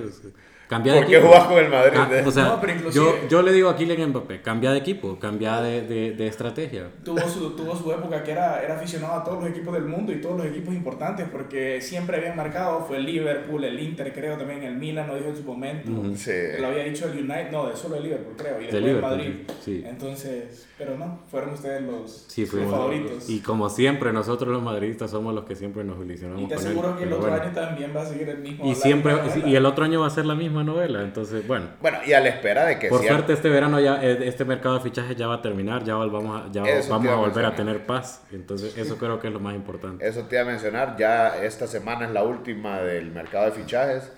Cambia 0.69 0.95
de 0.95 1.01
¿Por 1.01 1.09
qué 1.09 1.21
jugás 1.21 1.45
con 1.45 1.59
el 1.59 1.69
Madrid? 1.69 1.93
Ah, 1.97 2.09
o 2.27 2.31
sea, 2.31 2.61
yo, 2.93 3.29
yo, 3.29 3.43
le 3.43 3.53
digo 3.53 3.69
a 3.69 3.77
Kylian 3.77 4.11
Mbappé, 4.11 4.43
cambia 4.43 4.73
de 4.73 4.79
equipo, 4.79 5.17
cambia 5.19 5.61
de, 5.61 5.83
de, 5.83 6.13
de, 6.13 6.27
estrategia. 6.27 6.89
Tuvo 7.05 7.21
su, 7.29 7.51
tuvo 7.51 7.77
su 7.77 7.93
época 7.93 8.25
que 8.25 8.33
era, 8.33 8.61
era 8.61 8.75
aficionado 8.75 9.15
a 9.15 9.25
todos 9.25 9.45
los 9.45 9.51
equipos 9.51 9.73
del 9.75 9.85
mundo 9.85 10.13
y 10.13 10.21
todos 10.21 10.39
los 10.39 10.47
equipos 10.47 10.75
importantes 10.75 11.29
porque 11.31 11.81
siempre 11.81 12.17
habían 12.17 12.37
marcado, 12.37 12.85
fue 12.85 12.97
el 12.97 13.07
Liverpool, 13.07 13.63
el 13.63 13.79
Inter, 13.79 14.13
creo 14.13 14.37
también 14.37 14.65
el 14.65 14.77
Milan, 14.77 15.07
lo 15.07 15.15
dijo 15.15 15.29
en 15.29 15.37
su 15.37 15.45
momento. 15.45 15.91
sí. 16.17 16.33
Lo 16.59 16.67
había 16.67 16.83
dicho 16.83 17.07
el 17.07 17.19
United, 17.19 17.53
no, 17.53 17.69
de 17.69 17.77
solo 17.77 17.97
el 17.97 18.03
Liverpool, 18.03 18.35
creo, 18.37 18.61
y 18.61 18.65
después 18.65 18.85
el 18.85 19.01
Madrid. 19.01 19.33
Sí. 19.65 19.85
Entonces, 19.87 20.67
pero 20.77 20.99
no, 20.99 21.21
fueron 21.31 21.55
ustedes 21.55 21.83
los, 21.83 22.27
favoritos. 22.69 23.31
Y 23.31 23.39
como 23.41 23.71
siempre, 23.71 24.13
nosotros 24.13 24.53
los 24.53 24.63
madridistas 24.63 25.13
somos 25.13 25.33
los 25.33 25.45
que 25.45 25.55
siempre 25.55 25.85
nos 25.85 26.05
ilusionamos. 26.05 26.43
Y 26.43 26.49
te 26.49 26.55
aseguro 26.55 26.97
que 26.97 27.05
el 27.05 27.13
otro 27.13 27.33
año 27.33 27.53
también 27.55 27.93
va 27.97 28.03
a 28.03 28.07
seguir 28.07 28.29
el 28.29 28.39
mismo. 28.39 28.69
Y, 28.69 28.75
siempre, 28.75 29.15
y 29.47 29.55
el 29.55 29.65
otro 29.65 29.85
año 29.85 30.01
va 30.01 30.09
a 30.09 30.11
ser 30.11 30.27
la 30.27 30.35
misma 30.35 30.56
novela, 30.65 31.03
entonces 31.03 31.47
bueno. 31.47 31.67
Bueno, 31.81 31.99
y 32.07 32.13
a 32.13 32.21
la 32.21 32.29
espera 32.29 32.65
de 32.67 32.79
que 32.79 32.89
Por 32.89 33.03
suerte 33.03 33.33
este 33.33 33.49
verano 33.49 33.81
ya, 33.81 34.03
eh, 34.03 34.19
este 34.23 34.45
mercado 34.45 34.77
de 34.77 34.81
fichajes 34.81 35.17
ya 35.17 35.27
va 35.27 35.37
a 35.37 35.43
terminar, 35.43 35.85
ya 35.85 35.95
vamos 35.95 36.43
a, 36.43 36.53
ya 36.53 36.63
vamos 36.89 37.11
a 37.11 37.17
volver 37.17 37.45
a, 37.45 37.55
tener 37.55 37.87
paz. 37.87 38.23
Entonces 38.33 38.77
eso 38.77 38.97
creo 38.99 39.21
que 39.21 39.29
es 39.29 39.33
lo 39.33 39.41
más 39.41 39.55
importante. 39.55 40.07
Eso 40.07 40.25
te 40.25 40.37
iba 40.37 40.43
a 40.43 40.47
mencionar, 40.47 40.97
ya 40.97 41.43
esta 41.43 41.67
semana 41.67 42.07
es 42.07 42.13
la 42.13 42.23
última 42.23 42.81
del 42.81 43.11
mercado 43.11 43.47
de 43.47 43.53
fichajes. 43.53 44.13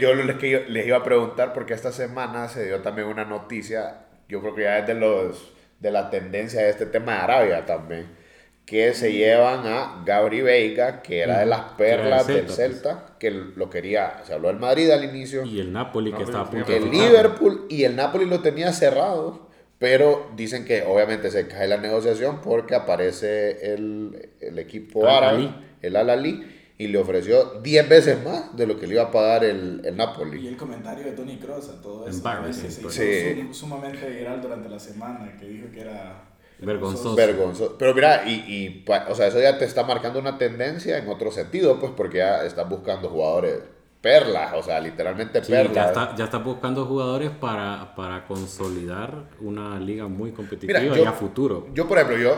yo 0.00 0.14
les, 0.14 0.68
les 0.68 0.86
iba 0.86 0.96
a 0.96 1.02
preguntar 1.02 1.52
porque 1.52 1.74
esta 1.74 1.92
semana 1.92 2.48
se 2.48 2.66
dio 2.66 2.80
también 2.80 3.08
una 3.08 3.24
noticia, 3.24 4.06
yo 4.28 4.40
creo 4.40 4.54
que 4.54 4.62
ya 4.62 4.78
es 4.78 4.86
de, 4.86 4.94
los, 4.94 5.52
de 5.80 5.90
la 5.90 6.10
tendencia 6.10 6.62
de 6.62 6.70
este 6.70 6.86
tema 6.86 7.12
de 7.12 7.18
Arabia 7.18 7.66
también 7.66 8.21
que 8.72 8.94
se 8.94 9.12
llevan 9.12 9.66
a 9.66 10.02
Gabri 10.02 10.40
Veiga, 10.40 11.02
que 11.02 11.20
era 11.20 11.40
de 11.40 11.44
las 11.44 11.74
perlas 11.74 12.26
del 12.26 12.48
Celta, 12.48 13.16
que 13.18 13.30
lo 13.30 13.68
quería, 13.68 14.22
se 14.24 14.32
habló 14.32 14.48
del 14.48 14.56
Madrid 14.56 14.88
al 14.88 15.04
inicio. 15.04 15.44
Y 15.44 15.60
el 15.60 15.74
Napoli, 15.74 16.10
que 16.10 16.22
estaba 16.22 16.44
a 16.44 16.50
punto 16.50 16.72
El 16.72 16.90
Liverpool 16.90 17.66
y 17.68 17.84
el 17.84 17.94
Napoli 17.94 18.24
lo 18.24 18.40
tenía 18.40 18.72
cerrado, 18.72 19.50
pero 19.76 20.30
dicen 20.36 20.64
que 20.64 20.84
obviamente 20.84 21.30
se 21.30 21.46
cae 21.48 21.68
la 21.68 21.76
negociación 21.76 22.40
porque 22.40 22.74
aparece 22.74 23.74
el, 23.74 24.30
el 24.40 24.58
equipo 24.58 25.06
árabe, 25.06 25.50
el 25.82 25.94
Al-Ali, 25.94 26.42
y 26.78 26.86
le 26.88 26.96
ofreció 26.96 27.60
10 27.60 27.88
veces 27.90 28.24
más 28.24 28.56
de 28.56 28.66
lo 28.66 28.80
que 28.80 28.86
le 28.86 28.94
iba 28.94 29.02
a 29.02 29.10
pagar 29.10 29.44
el, 29.44 29.82
el 29.84 29.94
Napoli. 29.98 30.46
Y 30.46 30.48
el 30.48 30.56
comentario 30.56 31.04
de 31.04 31.12
Tony 31.12 31.36
Kroos 31.36 31.68
a 31.68 31.82
todo 31.82 32.08
eso, 32.08 32.22
se 32.52 32.68
hizo 32.68 32.88
sí. 32.88 33.48
sumamente 33.52 34.08
viral 34.08 34.40
durante 34.40 34.70
la 34.70 34.78
semana, 34.78 35.36
que 35.38 35.46
dijo 35.46 35.70
que 35.70 35.82
era 35.82 36.31
Vergonzoso. 36.62 37.14
Vergonzoso. 37.14 37.76
Pero 37.78 37.94
mira, 37.94 38.24
y, 38.26 38.32
y, 38.32 38.84
o 39.08 39.14
sea, 39.14 39.26
eso 39.26 39.40
ya 39.40 39.58
te 39.58 39.64
está 39.64 39.84
marcando 39.84 40.18
una 40.18 40.38
tendencia 40.38 40.98
en 40.98 41.08
otro 41.08 41.30
sentido, 41.30 41.78
pues 41.80 41.92
porque 41.96 42.18
ya 42.18 42.44
estás 42.44 42.68
buscando 42.68 43.08
jugadores 43.08 43.60
perlas, 44.00 44.52
o 44.54 44.62
sea, 44.62 44.80
literalmente 44.80 45.40
perlas. 45.42 45.74
Ya 45.74 45.86
está, 45.86 46.14
ya 46.16 46.24
está 46.24 46.38
buscando 46.38 46.84
jugadores 46.86 47.30
para, 47.30 47.94
para 47.94 48.26
consolidar 48.26 49.24
una 49.40 49.78
liga 49.78 50.06
muy 50.08 50.32
competitiva 50.32 50.80
y 50.80 51.04
a 51.04 51.12
futuro. 51.12 51.68
Yo, 51.74 51.88
por 51.88 51.98
ejemplo, 51.98 52.18
yo, 52.18 52.36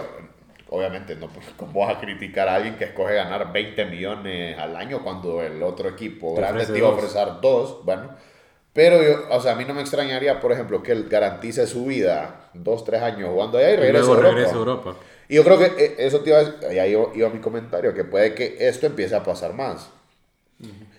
obviamente, 0.70 1.16
no 1.16 1.28
¿cómo 1.56 1.80
vas 1.80 1.96
a 1.96 2.00
criticar 2.00 2.48
a 2.48 2.56
alguien 2.56 2.76
que 2.76 2.84
escoge 2.84 3.14
ganar 3.14 3.52
20 3.52 3.84
millones 3.86 4.58
al 4.58 4.74
año 4.76 5.02
cuando 5.02 5.42
el 5.42 5.62
otro 5.62 5.88
equipo 5.88 6.34
grande 6.34 6.66
te 6.66 6.78
iba 6.78 6.88
a 6.88 6.92
ofrecer 6.92 7.28
dos? 7.42 7.84
Bueno 7.84 8.33
pero 8.74 9.00
yo, 9.02 9.28
o 9.30 9.40
sea, 9.40 9.52
a 9.52 9.54
mí 9.54 9.64
no 9.64 9.72
me 9.72 9.80
extrañaría, 9.80 10.40
por 10.40 10.50
ejemplo, 10.50 10.82
que 10.82 10.90
él 10.90 11.08
garantice 11.08 11.64
su 11.68 11.86
vida 11.86 12.50
dos, 12.54 12.84
tres 12.84 13.00
años 13.02 13.30
jugando 13.30 13.56
allá 13.56 13.70
y 13.70 13.76
regrese 13.76 14.10
a 14.10 14.52
Europa. 14.52 14.96
Y 15.28 15.36
yo 15.36 15.44
creo 15.44 15.58
que 15.58 15.66
eh, 15.66 15.94
eso 15.98 16.20
te 16.20 16.30
iba 16.30 16.40
a, 16.40 16.82
ahí 16.82 16.96
iba, 17.14 17.30
mi 17.30 17.38
comentario, 17.38 17.94
que 17.94 18.02
puede 18.04 18.34
que 18.34 18.56
esto 18.58 18.86
empiece 18.86 19.14
a 19.14 19.22
pasar 19.22 19.54
más. 19.54 19.90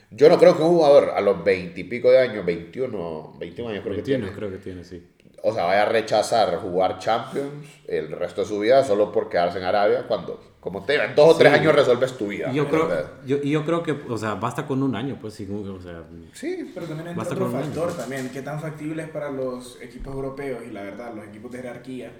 Yo 0.09 0.29
no 0.29 0.37
creo 0.37 0.55
que 0.55 0.63
un 0.63 0.69
jugador 0.69 1.11
a 1.15 1.19
los 1.19 1.43
20 1.43 1.81
y 1.81 1.83
pico 1.83 2.09
de 2.09 2.19
años, 2.19 2.45
21, 2.45 3.35
21 3.37 3.69
años 3.69 3.83
creo 3.83 3.95
que 3.97 4.01
tiene. 4.01 4.31
creo 4.31 4.49
que 4.49 4.57
tiene, 4.57 4.85
sí. 4.85 5.05
O 5.43 5.53
sea, 5.53 5.65
vaya 5.65 5.83
a 5.83 5.85
rechazar 5.85 6.55
jugar 6.57 6.97
Champions 6.99 7.67
el 7.87 8.11
resto 8.11 8.41
de 8.41 8.47
su 8.47 8.59
vida 8.59 8.83
solo 8.85 9.11
por 9.11 9.29
quedarse 9.29 9.57
en 9.57 9.65
Arabia 9.65 10.05
cuando 10.07 10.41
como 10.65 10.83
te 10.83 10.95
en 10.95 11.13
dos 11.13 11.35
o 11.35 11.37
tres 11.37 11.53
años 11.53 11.75
resuelves 11.75 12.17
tu 12.17 12.25
vida. 12.25 12.51
Yo 12.51 12.67
creo, 12.67 12.89
yo, 13.23 13.39
yo 13.43 13.63
creo 13.63 13.83
que, 13.83 13.91
o 13.91 14.17
sea, 14.17 14.33
basta 14.33 14.65
con 14.65 14.81
un 14.81 14.95
año, 14.95 15.15
pues, 15.21 15.35
sí, 15.35 15.47
o 15.47 15.79
sea, 15.79 16.01
sí, 16.33 16.71
pero 16.73 16.87
también 16.87 17.09
hay 17.09 17.19
otro 17.19 17.51
factor 17.51 17.93
también, 17.93 18.31
qué 18.33 18.41
tan 18.41 18.59
factible 18.59 19.03
es 19.03 19.09
para 19.09 19.29
los 19.29 19.79
equipos 19.79 20.15
europeos 20.15 20.63
y 20.67 20.71
la 20.71 20.81
verdad, 20.81 21.13
los 21.13 21.23
equipos 21.23 21.51
de 21.51 21.59
jerarquía, 21.59 22.13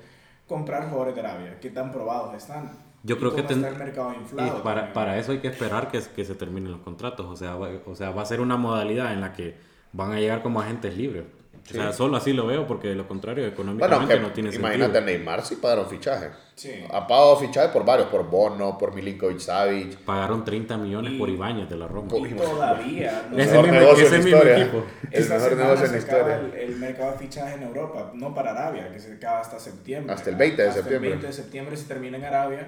comprar 0.48 0.88
jugadores 0.90 1.16
de 1.16 1.22
Arabia, 1.22 1.58
qué 1.60 1.72
tan 1.72 1.92
probados 1.92 2.36
están. 2.36 2.70
Yo 3.02 3.18
creo 3.18 3.34
que 3.34 3.42
ten... 3.42 3.66
el 3.66 3.78
mercado 3.78 4.14
inflado 4.14 4.60
y 4.60 4.62
para, 4.62 4.94
para, 4.94 5.18
eso 5.18 5.32
hay 5.32 5.40
que 5.40 5.48
esperar 5.48 5.90
que, 5.90 6.00
que 6.16 6.24
se 6.24 6.36
terminen 6.36 6.72
los 6.72 6.82
contratos, 6.82 7.26
o 7.26 7.36
sea, 7.36 7.56
o 7.58 7.96
sea, 7.96 8.12
va 8.12 8.22
a 8.22 8.26
ser 8.26 8.42
una 8.42 8.58
modalidad 8.58 9.12
en 9.12 9.22
la 9.22 9.34
que 9.34 9.56
van 9.92 10.12
a 10.12 10.20
llegar 10.20 10.44
como 10.44 10.62
agentes 10.62 10.96
libres 10.96 11.24
O 11.68 11.74
sea, 11.74 11.92
solo 11.94 12.16
así 12.18 12.32
lo 12.32 12.46
veo 12.46 12.68
porque 12.68 12.90
de 12.90 12.96
lo 12.96 13.08
contrario, 13.08 13.46
económicamente 13.48 14.06
Bueno, 14.06 14.22
que 14.22 14.28
no 14.28 14.34
tiene 14.34 14.56
imagínate 14.56 14.94
sentido. 14.94 15.18
Neymar 15.18 15.44
sí 15.44 15.56
pagaron 15.56 15.88
fichaje. 15.88 16.30
Sí. 16.54 16.72
Ha 16.92 17.08
pagado 17.08 17.36
fichaje 17.38 17.70
por 17.70 17.84
varios, 17.84 18.08
por 18.10 18.30
Bono, 18.30 18.78
por 18.78 18.94
Milinkovic 18.94 19.40
Savic. 19.40 19.98
Pagaron 19.98 20.46
30 20.46 20.78
millones 20.78 21.14
Y- 21.14 21.18
por 21.18 21.28
Ibáñez 21.28 21.68
de 21.68 21.76
la 21.76 21.88
Roma. 21.88 22.08
Y 22.16 22.34
todavía. 22.36 23.28
no 23.32 23.38
sé, 23.38 23.46
mejor 23.46 23.64
mismo- 23.66 23.80
negocio 23.80 24.08
en 24.14 24.20
historia. 24.28 24.56
El 25.12 25.30
mejor 25.30 25.56
negocio 25.58 25.86
en 25.88 25.98
historia. 25.98 26.36
El, 26.38 26.54
el 26.54 26.76
mercado 26.76 27.12
de 27.14 27.18
fichajes 27.18 27.56
en 27.56 27.64
Europa, 27.64 28.12
no 28.14 28.34
para 28.36 28.52
Arabia, 28.52 28.92
que 28.92 29.00
se 29.00 29.14
acaba 29.14 29.40
hasta 29.40 29.60
septiembre. 29.60 30.14
Hasta 30.14 30.30
el 30.30 30.36
20 30.36 30.62
de 30.62 30.68
Hasta 30.70 30.82
septiembre. 30.82 31.10
El 31.10 31.14
20 31.18 31.28
de 31.28 31.34
septiembre 31.34 31.78
se 31.78 31.86
termina 31.88 32.18
en 32.18 32.26
Arabia. 32.26 32.68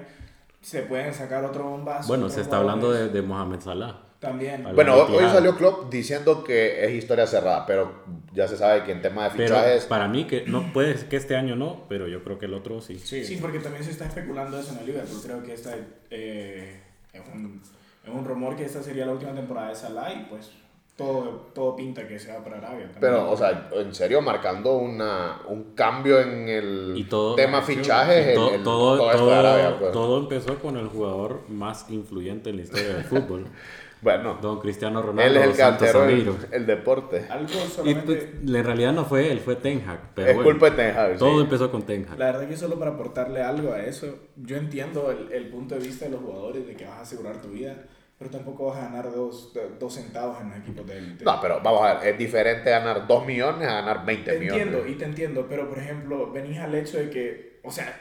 Se 0.60 0.82
pueden 0.82 1.14
sacar 1.14 1.44
otro 1.44 1.62
bombazo. 1.64 2.08
Bueno, 2.08 2.28
se 2.28 2.40
está 2.40 2.56
hablando 2.56 2.90
de, 2.90 3.08
de 3.10 3.22
Mohamed 3.22 3.60
Salah. 3.60 3.94
También. 4.20 4.66
Bueno, 4.74 4.96
hoy 4.96 5.12
tirada. 5.12 5.34
salió 5.34 5.56
Klopp 5.56 5.90
diciendo 5.92 6.42
que 6.42 6.84
es 6.84 6.90
historia 6.92 7.24
cerrada, 7.26 7.64
pero 7.66 8.02
ya 8.32 8.48
se 8.48 8.56
sabe 8.56 8.82
que 8.82 8.90
en 8.90 9.00
tema 9.00 9.24
de 9.28 9.36
Pero 9.36 9.54
fichajes... 9.54 9.84
para 9.86 10.08
mí, 10.08 10.24
que 10.26 10.44
no 10.46 10.72
puede 10.72 10.94
que 11.08 11.16
este 11.16 11.36
año 11.36 11.54
no, 11.54 11.84
pero 11.88 12.08
yo 12.08 12.24
creo 12.24 12.36
que 12.38 12.46
el 12.46 12.54
otro 12.54 12.80
sí. 12.80 12.98
Sí. 12.98 13.24
Sí, 13.24 13.38
porque 13.40 13.60
también 13.60 13.84
se 13.84 13.92
está 13.92 14.06
especulando 14.06 14.58
eso 14.58 14.72
en 14.72 14.78
el 14.80 14.86
Liverpool. 14.86 15.20
Creo 15.22 15.42
que 15.44 15.54
esta 15.54 15.76
eh, 16.10 16.80
es, 17.12 17.22
un, 17.32 17.62
es 18.04 18.10
un 18.12 18.24
rumor 18.24 18.56
que 18.56 18.64
esta 18.64 18.82
sería 18.82 19.06
la 19.06 19.12
última 19.12 19.32
temporada 19.34 19.68
de 19.68 19.76
Salah 19.76 20.12
y 20.12 20.26
pues 20.28 20.50
todo, 20.96 21.50
todo 21.54 21.76
pinta 21.76 22.08
que 22.08 22.18
se 22.18 22.32
va 22.32 22.42
para 22.42 22.56
Arabia. 22.58 22.90
también. 22.90 23.00
Pero, 23.00 23.30
o 23.30 23.36
sea, 23.36 23.68
en 23.72 23.94
serio, 23.94 24.20
marcando 24.20 24.78
una, 24.78 25.42
un 25.46 25.74
cambio 25.76 26.20
en 26.20 26.48
el 26.48 26.94
Y 26.96 27.04
todo- 27.04 27.36
tema 27.36 27.62
fichajes, 27.62 28.26
el- 28.26 28.34
todo, 28.34 28.54
el- 28.56 28.62
todo, 28.64 28.96
todo 28.96 29.10
esto 29.12 29.18
todo- 29.22 29.30
de 29.30 29.36
Arabia. 29.36 29.78
pues. 29.78 29.92
todo 29.92 30.18
empezó 30.18 30.58
con 30.58 30.76
el 30.76 30.88
jugador 30.88 31.42
más 31.48 31.88
influyente 31.88 32.50
en 32.50 32.56
la 32.56 32.62
historia 32.62 32.88
del 32.94 33.04
fútbol, 33.04 33.46
Bueno, 34.00 34.38
don 34.40 34.60
Cristiano 34.60 35.00
él 35.00 35.06
Ronaldo 35.06 35.40
es 35.40 35.58
el 35.58 35.64
alteró 35.64 36.04
el, 36.04 36.66
deporte. 36.66 37.26
Algo 37.28 37.52
Y 37.52 37.68
solamente... 37.68 38.02
pues, 38.04 38.56
en 38.56 38.64
realidad 38.64 38.92
no 38.92 39.04
fue 39.04 39.30
él, 39.30 39.40
fue 39.40 39.56
Ten 39.56 39.82
Hag. 39.88 40.14
Pero 40.14 40.28
es 40.28 40.34
bueno, 40.36 40.50
culpa 40.50 40.70
de 40.70 40.76
Ten 40.76 40.96
Hag, 40.96 41.12
sí. 41.12 41.18
todo 41.18 41.40
empezó 41.40 41.70
con 41.70 41.82
Ten 41.82 42.06
Hag. 42.08 42.18
La 42.18 42.26
verdad 42.26 42.48
que 42.48 42.56
solo 42.56 42.78
para 42.78 42.92
aportarle 42.92 43.42
algo 43.42 43.72
a 43.72 43.80
eso, 43.80 44.18
yo 44.36 44.56
entiendo 44.56 45.10
el, 45.10 45.32
el 45.32 45.48
punto 45.48 45.74
de 45.74 45.80
vista 45.80 46.04
de 46.04 46.12
los 46.12 46.20
jugadores 46.20 46.66
de 46.66 46.76
que 46.76 46.84
vas 46.84 46.98
a 46.98 47.00
asegurar 47.02 47.40
tu 47.40 47.48
vida, 47.48 47.76
pero 48.18 48.30
tampoco 48.30 48.66
vas 48.66 48.78
a 48.78 48.88
ganar 48.88 49.12
dos, 49.12 49.52
dos 49.78 49.94
centavos 49.94 50.40
en 50.40 50.50
los 50.50 50.58
equipos 50.58 50.86
de 50.86 50.98
élite. 50.98 51.24
No, 51.24 51.40
pero 51.40 51.60
vamos 51.62 51.82
a 51.82 51.94
ver, 51.94 52.08
es 52.08 52.18
diferente 52.18 52.68
ganar 52.68 53.06
2 53.06 53.26
millones 53.26 53.68
a 53.68 53.74
ganar 53.74 54.04
20 54.04 54.32
Te 54.32 54.38
millones. 54.40 54.62
entiendo 54.62 54.88
y 54.88 54.94
te 54.96 55.04
entiendo, 55.04 55.46
pero 55.48 55.68
por 55.68 55.78
ejemplo, 55.78 56.32
venís 56.32 56.58
al 56.58 56.74
hecho 56.74 56.98
de 56.98 57.10
que, 57.10 57.60
o 57.62 57.70
sea, 57.70 57.94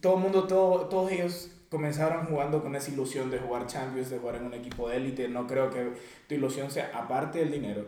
todo 0.00 0.16
el 0.16 0.20
mundo, 0.20 0.44
todo, 0.46 0.88
todos 0.88 1.10
ellos 1.10 1.50
comenzaron 1.72 2.26
jugando 2.26 2.62
con 2.62 2.76
esa 2.76 2.90
ilusión 2.92 3.30
de 3.30 3.38
jugar 3.38 3.66
Champions, 3.66 4.10
de 4.10 4.18
jugar 4.18 4.36
en 4.36 4.44
un 4.44 4.54
equipo 4.54 4.88
de 4.88 4.98
élite. 4.98 5.26
No 5.28 5.46
creo 5.48 5.70
que 5.70 5.94
tu 6.28 6.34
ilusión 6.34 6.70
sea, 6.70 6.92
aparte 6.94 7.38
del 7.40 7.50
dinero, 7.50 7.84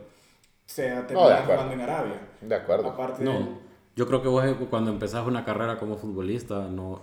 sea 0.67 1.07
terminar 1.07 1.33
acuerdo. 1.35 1.53
jugando 1.53 1.75
en 1.75 1.81
Arabia. 1.83 2.21
De 2.41 2.55
acuerdo. 2.57 2.89
Aparte 2.89 3.23
No, 3.23 3.33
del- 3.35 3.49
yo 3.95 4.07
creo 4.09 4.23
que 4.23 4.29
vos 4.29 4.45
eh, 4.45 4.57
cuando 4.71 4.91
empezás 4.91 5.27
una 5.27 5.45
carrera 5.45 5.79
como 5.79 5.97
futbolista, 5.97 6.67
no, 6.69 7.01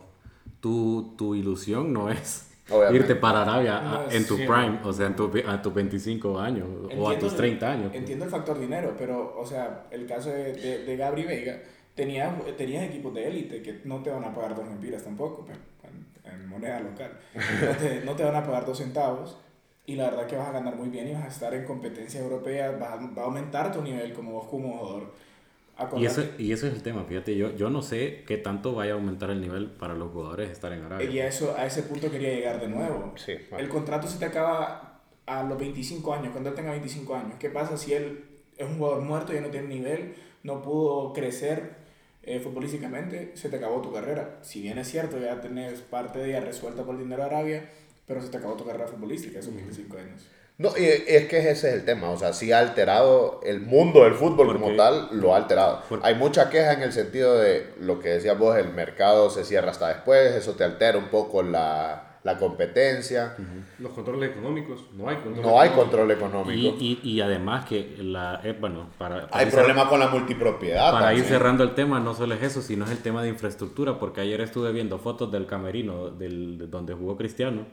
tu, 0.60 1.14
tu 1.18 1.36
ilusión 1.36 1.94
no 1.94 2.10
es 2.10 2.50
Obviamente. 2.70 2.98
irte 2.98 3.16
para 3.16 3.44
Arabia 3.44 3.80
No 3.82 4.12
en 4.12 4.26
tu 4.28 4.36
sí, 4.38 4.44
prime, 4.48 4.80
o 4.84 4.92
sea, 4.92 5.08
en 5.08 5.16
tu, 5.16 5.32
a 5.48 5.62
tus 5.62 5.74
25 5.74 6.40
años 6.40 6.68
o 6.68 6.88
a 6.88 6.92
Entiendo 6.92 7.16
tus 7.20 7.32
el- 7.34 7.38
30 7.38 7.72
años. 7.72 7.86
pues. 7.90 8.00
Entiendo 8.00 8.26
el 8.26 8.32
factor 8.32 8.60
dinero, 8.60 8.96
pero, 8.98 9.36
o 9.40 9.46
sea, 9.46 9.86
el 9.92 10.06
caso 10.08 10.30
de, 10.30 10.54
de, 10.54 10.84
de 10.84 10.98
Gabri 10.98 11.24
Veiga, 11.26 11.60
tenías, 11.96 12.34
tenías 12.58 12.84
equipos 12.86 13.14
de 13.14 13.28
élite 13.28 13.62
que 13.62 13.82
no 13.86 14.02
te 14.02 14.10
van 14.10 14.24
a 14.24 14.34
pagar 14.34 14.56
dos 14.56 14.66
lempiras 14.68 15.04
tampoco, 15.04 15.46
pero 15.46 15.60
en, 16.26 16.48
moneda 16.48 16.80
local. 16.80 17.12
No 17.36 17.76
te, 17.78 18.06
no 18.06 18.16
te 18.16 18.24
van 18.24 18.36
a 18.36 18.44
pagar 18.46 18.66
dos 18.66 18.78
centavos 18.78 19.38
y 19.86 19.96
la 19.96 20.10
verdad 20.10 20.28
que 20.28 20.36
vas 20.36 20.50
a 20.50 20.52
ganar 20.52 20.76
muy 20.76 20.90
bien 20.90 21.08
y 21.08 21.14
vas 21.14 21.24
a 21.24 21.28
estar 21.28 21.54
en 21.54 21.66
competencia 21.66 22.22
europea, 22.22 22.72
vas 22.72 22.92
a, 22.92 22.96
va 22.98 23.24
a 23.24 23.26
aumentar 23.26 23.72
tu 23.72 23.82
nivel 23.82 24.14
como 24.14 24.34
vos 24.34 24.48
como 24.48 24.78
jugador. 24.78 25.14
Y 25.98 26.06
eso, 26.06 26.22
Acordate- 26.22 26.36
y 26.44 26.52
eso 26.52 26.68
es 26.68 26.74
el 26.74 26.84
tema, 26.84 27.04
fíjate, 27.06 27.36
yo, 27.36 27.56
yo 27.56 27.70
no 27.72 27.82
sé 27.82 28.24
qué 28.28 28.38
tanto 28.38 28.76
vaya 28.76 28.92
a 28.92 28.96
aumentar 28.96 29.32
el 29.32 29.42
nivel 29.42 29.72
para 29.72 29.96
los 29.96 30.12
jugadores 30.12 30.52
estar 30.52 30.72
en 30.74 30.84
Arabia. 30.84 31.10
Y 31.10 31.20
a, 31.20 31.28
eso, 31.28 31.56
a 31.58 31.66
ese 31.66 31.84
punto 31.84 32.12
quería 32.12 32.30
llegar 32.30 32.60
de 32.60 32.68
nuevo. 32.68 33.14
Sí. 33.16 33.34
El 33.58 33.68
contrato 33.68 34.08
se 34.08 34.20
te 34.20 34.26
acaba 34.26 35.02
a 35.26 35.44
los 35.44 35.58
25 35.58 36.14
años, 36.14 36.32
cuando 36.32 36.50
él 36.50 36.56
tenga 36.56 36.72
25 36.72 37.16
años. 37.16 37.34
¿Qué 37.40 37.50
pasa 37.50 37.78
si 37.78 37.94
él 37.94 38.26
es 38.58 38.68
un 38.68 38.78
jugador 38.78 39.02
muerto, 39.02 39.34
ya 39.34 39.42
no 39.42 39.48
tiene 39.48 39.68
nivel, 39.68 40.16
no 40.44 40.62
pudo 40.62 41.14
crecer 41.14 41.81
eh, 42.24 42.40
futbolísticamente? 42.40 43.32
Se 43.36 43.50
te 43.50 43.58
acabó 43.58 43.82
tu 43.82 43.94
carrera. 43.94 44.40
Si 44.42 44.62
bien 44.62 44.78
es 44.78 44.90
cierto, 44.90 45.20
ya 45.20 45.42
tenés 45.42 45.82
parte 45.82 46.20
de 46.20 46.30
ella 46.30 46.42
resuelta 46.42 46.84
por 46.84 46.96
el 46.96 47.02
dinero 47.02 47.24
de 47.24 47.30
Arabia, 47.30 47.70
pero 48.06 48.22
se 48.22 48.30
te 48.30 48.38
acabó 48.38 48.56
tu 48.56 48.66
carrera 48.66 48.88
futbolística 48.88 49.40
esos 49.40 49.56
25 49.56 49.98
años. 49.98 50.28
No, 50.58 50.78
y 50.78 50.86
es 50.86 51.28
que 51.28 51.40
ese 51.40 51.52
es 51.52 51.64
el 51.64 51.86
tema, 51.86 52.12
o 52.12 52.18
sea, 52.18 52.34
sí 52.34 52.52
ha 52.52 52.60
alterado 52.60 53.40
el 53.44 53.62
mundo 53.62 54.04
del 54.04 54.14
fútbol 54.14 54.54
como 54.54 54.76
tal, 54.76 55.10
lo 55.12 55.34
ha 55.34 55.38
alterado. 55.38 55.82
Hay 56.04 56.14
mucha 56.14 56.52
queja 56.52 56.74
en 56.74 56.84
el 56.84 56.94
sentido 56.94 57.40
de 57.40 57.74
lo 57.80 58.00
que 58.00 58.10
decías 58.10 58.38
vos, 58.38 58.56
el 58.56 58.72
mercado 58.72 59.32
se 59.32 59.44
cierra 59.44 59.72
hasta 59.72 59.88
después, 59.88 60.36
eso 60.36 60.54
te 60.54 60.64
altera 60.64 61.00
un 61.00 61.08
poco 61.08 61.42
la, 61.42 62.11
la 62.24 62.38
competencia, 62.38 63.36
Los 63.80 63.94
controles 63.94 64.30
económicos, 64.32 64.86
no 64.94 65.10
hay 65.10 65.16
control. 65.18 65.42
no 65.44 65.60
hay 65.60 65.70
económico. 65.70 65.82
control 65.82 66.12
económico. 66.12 66.78
Y, 66.80 67.00
y, 67.04 67.10
y 67.10 67.22
además 67.22 67.66
que, 67.66 67.98
la, 68.00 68.40
eh, 68.44 68.56
bueno, 68.60 68.90
para, 68.98 69.28
para 69.28 69.42
hay 69.42 69.48
ir 69.48 69.54
problema 69.54 69.90
con 69.90 70.00
la 70.00 70.08
multipropiedad. 70.08 70.92
Para 70.92 71.14
ir 71.14 71.24
cerrando 71.24 71.64
el 71.64 71.74
tema, 71.74 72.00
no 72.00 72.14
solo 72.14 72.36
es 72.36 72.44
eso, 72.44 72.62
sino 72.62 72.86
es 72.86 72.92
el 72.92 73.00
tema 73.00 73.24
de 73.24 73.30
infraestructura, 73.30 73.98
porque 73.98 74.22
ayer 74.22 74.40
estuve 74.42 74.72
viendo 74.72 75.00
fotos 75.00 75.32
del 75.32 75.48
camerino 75.48 76.10
del, 76.12 76.58
de 76.60 76.68
donde 76.68 76.94
jugó 76.94 77.18
Cristiano 77.18 77.66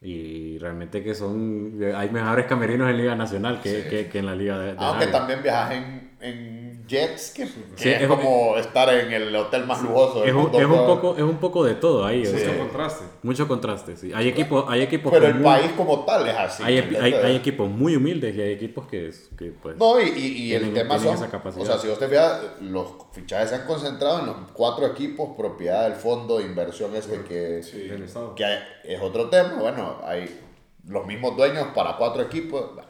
y 0.00 0.58
realmente 0.58 1.02
que 1.02 1.14
son, 1.14 1.80
hay 1.96 2.10
mejores 2.10 2.44
camerinos 2.46 2.90
en 2.90 2.98
Liga 2.98 3.14
Nacional 3.14 3.60
que, 3.62 3.86
que, 3.88 4.08
que 4.08 4.18
en 4.18 4.26
la 4.26 4.34
Liga 4.34 4.58
de, 4.58 4.72
de 4.74 4.76
Aunque 4.78 5.06
también 5.06 5.42
viajas 5.42 5.72
en, 5.72 6.16
en 6.20 6.63
jets, 6.86 7.30
que, 7.30 7.44
que 7.44 7.50
Sí, 7.76 7.88
es, 7.88 8.02
es- 8.02 8.08
como 8.08 8.56
estar 8.56 8.92
en 8.92 9.12
el 9.12 9.34
hotel 9.34 9.64
más 9.66 9.80
lujoso 9.82 10.20
del 10.20 10.28
Es 10.28 10.34
un, 10.34 10.42
mundo. 10.42 10.58
es, 10.60 10.66
un 10.66 10.86
poco, 10.86 11.14
es 11.16 11.22
un 11.22 11.36
poco 11.38 11.64
de 11.64 11.74
todo 11.74 12.04
ahí, 12.04 12.26
o 12.26 12.30
Mucho 12.32 12.58
contraste. 12.58 13.04
mucho 13.22 13.48
contraste, 13.48 13.96
sí. 13.96 14.12
Hay 14.14 14.28
equipos, 14.28 14.64
hay 14.68 14.82
equipos 14.82 15.12
Pero 15.12 15.26
el 15.28 15.34
muy- 15.36 15.44
país 15.44 15.72
como 15.76 16.04
tal 16.04 16.28
es 16.28 16.36
así. 16.36 16.62
hay, 16.62 16.82
¿me 16.90 16.98
hay, 16.98 17.12
hay 17.14 17.36
equipos 17.36 17.68
muy 17.70 17.96
humildes 17.96 18.34
y 18.36 18.40
hay 18.42 18.52
equipos 18.52 18.86
que, 18.86 19.10
que 19.38 19.52
pues... 19.62 19.76
No, 19.76 20.00
y, 20.00 20.08
y, 20.08 20.26
y 20.42 20.54
el 20.54 20.72
tema 20.74 20.98
son, 20.98 21.14
esa 21.14 21.30
o 21.44 21.64
sea, 21.64 21.78
si 21.78 21.88
usted 21.88 22.08
fija, 22.08 22.40
los 22.60 22.86
fichajes 23.12 23.48
se 23.50 23.54
han 23.56 23.66
concentrado 23.66 24.20
en 24.20 24.26
los 24.26 24.36
cuatro 24.52 24.86
equipos, 24.86 25.30
propiedad 25.36 25.84
del 25.84 25.94
fondo 25.94 26.38
de 26.38 26.44
inversión 26.44 26.94
este 26.96 27.22
que, 27.22 27.62
Sí. 27.62 27.90
Que 28.36 28.44
hay- 28.44 28.58
es 28.84 29.00
otro 29.00 29.28
tema, 29.30 29.54
bueno, 29.60 29.98
hay 30.04 30.40
los 30.86 31.06
mismos 31.06 31.36
dueños 31.36 31.68
para 31.74 31.96
cuatro 31.96 32.22
equipos, 32.22 32.74
bueno, 32.74 32.88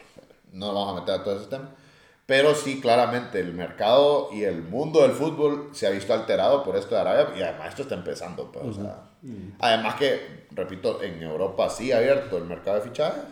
no 0.53 0.66
nos 0.72 0.74
vamos 0.74 0.97
a 0.97 1.01
meter 1.01 1.20
a 1.20 1.24
todo 1.24 1.36
ese 1.36 1.47
tema, 1.49 1.74
pero 2.27 2.55
sí, 2.55 2.81
claramente, 2.81 3.39
el 3.41 3.53
mercado 3.53 4.31
y 4.33 4.45
el 4.45 4.62
mundo 4.62 5.03
del 5.03 5.12
fútbol 5.12 5.70
se 5.72 5.87
ha 5.87 5.91
visto 5.91 6.14
alterado 6.14 6.62
por 6.64 6.77
esto 6.77 6.95
de 6.95 7.01
Arabia, 7.03 7.35
y 7.39 7.43
además 7.43 7.68
esto 7.70 7.83
está 7.83 7.95
empezando, 7.95 8.51
pues, 8.51 8.64
o 8.66 8.72
sea, 8.72 9.03
además 9.61 9.95
que, 9.97 10.47
repito, 10.53 11.03
en 11.03 11.22
Europa 11.22 11.68
sí 11.70 11.93
ha 11.93 11.99
abierto 11.99 12.39
el 12.39 12.45
mercado 12.45 12.77
de 12.79 12.83
fichajes, 12.89 13.22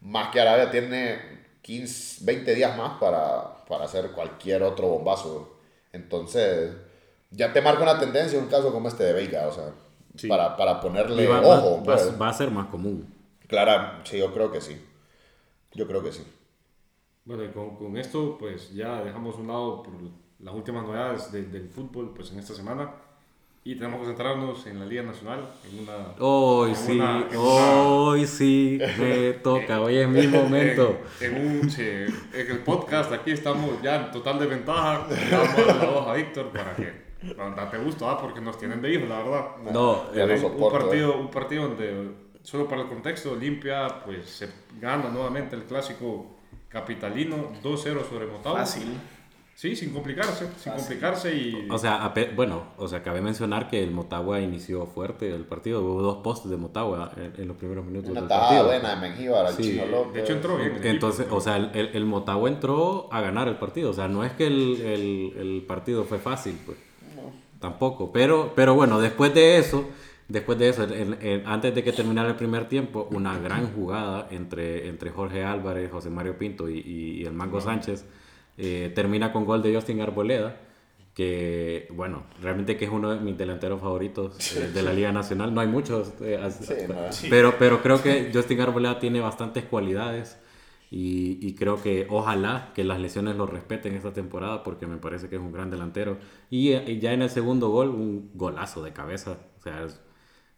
más 0.00 0.30
que 0.30 0.40
Arabia 0.40 0.70
tiene 0.70 1.42
15, 1.62 2.24
20 2.24 2.54
días 2.54 2.76
más 2.76 2.98
para, 2.98 3.64
para 3.68 3.84
hacer 3.84 4.10
cualquier 4.10 4.62
otro 4.64 4.88
bombazo. 4.88 5.58
Entonces, 5.92 6.72
ya 7.30 7.52
te 7.52 7.60
marca 7.62 7.82
una 7.82 7.98
tendencia 8.00 8.38
un 8.38 8.48
caso 8.48 8.72
como 8.72 8.88
este 8.88 9.04
de 9.04 9.12
Veiga, 9.12 9.46
o 9.46 9.52
sea, 9.52 9.70
Sí. 10.16 10.28
para, 10.28 10.56
para 10.58 10.78
ponerle 10.80 11.26
va, 11.26 11.40
ojo. 11.40 11.76
va- 11.78 11.82
pues. 11.84 12.12
va- 12.12 12.16
va 12.18 12.28
a 12.28 12.32
ser 12.34 12.50
más 12.50 12.66
común. 12.66 13.14
Clara, 13.46 14.00
sí, 14.04 14.18
yo 14.18 14.32
creo 14.34 14.50
que 14.52 14.60
sí. 14.60 14.78
Yo 15.72 15.86
creo 15.86 16.02
que 16.02 16.12
sí. 16.12 16.22
Bueno, 17.24 17.44
y 17.44 17.48
con, 17.48 17.76
con 17.76 17.96
esto, 17.96 18.36
pues 18.38 18.72
ya 18.74 19.02
dejamos 19.02 19.36
un 19.36 19.46
lado 19.48 19.82
por 19.82 19.94
las 20.40 20.54
últimas 20.54 20.84
novedades 20.84 21.30
de- 21.30 21.44
del 21.44 21.68
fútbol 21.68 22.12
pues 22.14 22.32
en 22.32 22.40
esta 22.40 22.52
semana 22.54 22.90
y 23.64 23.76
tenemos 23.76 24.00
que 24.00 24.06
centrarnos 24.06 24.66
en 24.66 24.80
la 24.80 24.86
Liga 24.86 25.04
Nacional, 25.04 25.48
en 25.70 25.84
una... 25.84 26.14
Hoy 26.18 26.70
en 26.70 26.76
sí, 26.76 26.92
una- 26.98 27.26
en 27.30 27.36
una- 27.38 27.82
hoy 27.84 28.26
sí, 28.26 28.80
me 28.98 29.32
toca, 29.44 29.80
hoy 29.80 29.98
es 29.98 30.08
mi 30.08 30.26
momento. 30.26 30.98
En, 31.20 31.36
en 31.36 31.60
un, 31.60 31.70
sí, 31.70 31.82
en 31.82 32.50
el 32.50 32.58
podcast 32.64 33.12
aquí 33.12 33.30
estamos 33.30 33.80
ya 33.82 34.06
en 34.06 34.10
total 34.10 34.40
desventaja. 34.40 35.06
Damos 35.30 36.04
la 36.06 36.10
a 36.12 36.14
Víctor 36.16 36.48
para 36.48 36.74
que 36.74 36.92
no, 37.36 37.54
date 37.54 37.78
gusto, 37.78 38.10
¿ah? 38.10 38.18
porque 38.20 38.40
nos 38.40 38.58
tienen 38.58 38.82
de 38.82 38.94
hijos, 38.94 39.08
la 39.08 39.18
verdad. 39.22 39.46
No, 39.72 40.12
eh, 40.12 40.26
no 40.26 40.34
un, 40.34 40.40
soporto, 40.40 40.78
partido, 40.80 41.16
un 41.18 41.30
partido 41.30 41.68
donde, 41.68 42.10
solo 42.42 42.66
para 42.66 42.82
el 42.82 42.88
contexto, 42.88 43.30
Olimpia 43.30 44.02
pues 44.04 44.28
se 44.28 44.48
gana 44.80 45.08
nuevamente 45.08 45.54
el 45.54 45.62
clásico 45.62 46.26
capitalino 46.72 47.52
2-0 47.62 48.08
sobre 48.08 48.26
Motagua. 48.26 48.60
Fácil. 48.60 48.98
Sí, 49.54 49.76
sin 49.76 49.92
complicarse, 49.92 50.48
sin 50.58 50.72
complicarse 50.72 51.36
y... 51.36 51.68
O 51.70 51.76
sea, 51.76 52.12
bueno, 52.34 52.62
o 52.78 52.88
sea, 52.88 53.02
cabe 53.02 53.20
mencionar 53.20 53.68
que 53.68 53.82
el 53.82 53.90
Motagua 53.90 54.40
inició 54.40 54.86
fuerte 54.86 55.28
el 55.32 55.44
partido. 55.44 55.82
Hubo 55.84 56.00
dos 56.00 56.16
postes 56.18 56.50
de 56.50 56.56
Motagua 56.56 57.12
en, 57.16 57.34
en 57.42 57.48
los 57.48 57.58
primeros 57.58 57.84
minutos 57.84 58.10
Una 58.10 58.20
del 58.20 58.28
partido. 58.30 58.64
buena 58.64 58.94
de 58.94 59.00
Mengíbar 59.10 59.46
al 59.46 59.52
Sí, 59.54 59.62
Chino 59.62 59.86
López. 59.86 60.14
de 60.14 60.20
hecho 60.22 60.32
entró 60.32 60.56
bien. 60.56 60.70
equipo. 60.72 60.88
Entonces, 60.88 61.26
o 61.30 61.40
sea, 61.40 61.56
el, 61.58 61.70
el, 61.74 61.90
el 61.94 62.04
Motagua 62.06 62.48
entró 62.48 63.08
a 63.12 63.20
ganar 63.20 63.46
el 63.46 63.56
partido. 63.56 63.90
O 63.90 63.92
sea, 63.92 64.08
no 64.08 64.24
es 64.24 64.32
que 64.32 64.46
el, 64.46 64.80
el, 64.80 65.32
el 65.38 65.64
partido 65.68 66.04
fue 66.04 66.18
fácil, 66.18 66.58
pues. 66.64 66.78
Tampoco. 67.60 68.10
Pero, 68.10 68.52
pero 68.56 68.74
bueno, 68.74 69.00
después 69.00 69.32
de 69.34 69.58
eso, 69.58 69.84
después 70.32 70.58
de 70.58 70.68
eso, 70.70 70.84
el- 70.84 71.18
el- 71.20 71.42
antes 71.46 71.74
de 71.74 71.82
que 71.84 71.92
terminara 71.92 72.28
el 72.30 72.36
primer 72.36 72.66
tiempo, 72.68 73.08
una 73.12 73.38
gran 73.38 73.72
jugada 73.74 74.28
entre, 74.30 74.88
entre 74.88 75.10
Jorge 75.10 75.44
Álvarez, 75.44 75.90
José 75.90 76.10
Mario 76.10 76.36
Pinto 76.38 76.68
y, 76.68 76.78
y- 76.80 77.24
el 77.24 77.32
Mango 77.32 77.60
Sánchez 77.60 78.04
Eh, 78.58 78.92
termina 78.94 79.32
con 79.32 79.46
gol 79.46 79.62
de 79.62 79.74
Justin 79.74 80.02
Arboleda, 80.02 80.50
que, 81.14 81.88
bueno, 81.94 82.24
realmente 82.42 82.76
que 82.76 82.84
es 82.84 82.90
uno 82.90 83.10
de 83.10 83.18
mis 83.18 83.36
delanteros 83.38 83.80
favoritos 83.80 84.54
eh, 84.56 84.70
de 84.74 84.82
la 84.82 84.92
Liga 84.92 85.10
Nacional. 85.10 85.54
No 85.54 85.62
hay 85.62 85.68
muchos, 85.68 86.12
eh, 86.20 86.38
pero, 87.30 87.54
pero 87.58 87.80
creo 87.82 88.02
que 88.02 88.30
Justin 88.32 88.60
Arboleda 88.60 88.98
tiene 88.98 89.20
bastantes 89.20 89.64
cualidades. 89.64 90.38
Y, 90.90 91.38
y, 91.40 91.54
creo 91.54 91.82
que 91.82 92.06
ojalá 92.10 92.72
que 92.74 92.84
las 92.84 93.00
lesiones 93.00 93.36
lo 93.36 93.46
respeten 93.46 93.94
esta 93.94 94.12
temporada 94.12 94.62
porque 94.62 94.86
me 94.86 94.98
parece 94.98 95.30
que 95.30 95.36
es 95.36 95.40
un 95.40 95.50
gran 95.50 95.70
delantero. 95.70 96.18
Y, 96.50 96.74
y 96.74 97.00
ya 97.00 97.14
en 97.14 97.22
el 97.22 97.30
segundo 97.30 97.70
gol, 97.70 97.88
un 97.88 98.30
golazo 98.34 98.82
de 98.82 98.92
cabeza. 98.92 99.38
O 99.58 99.62
sea, 99.62 99.86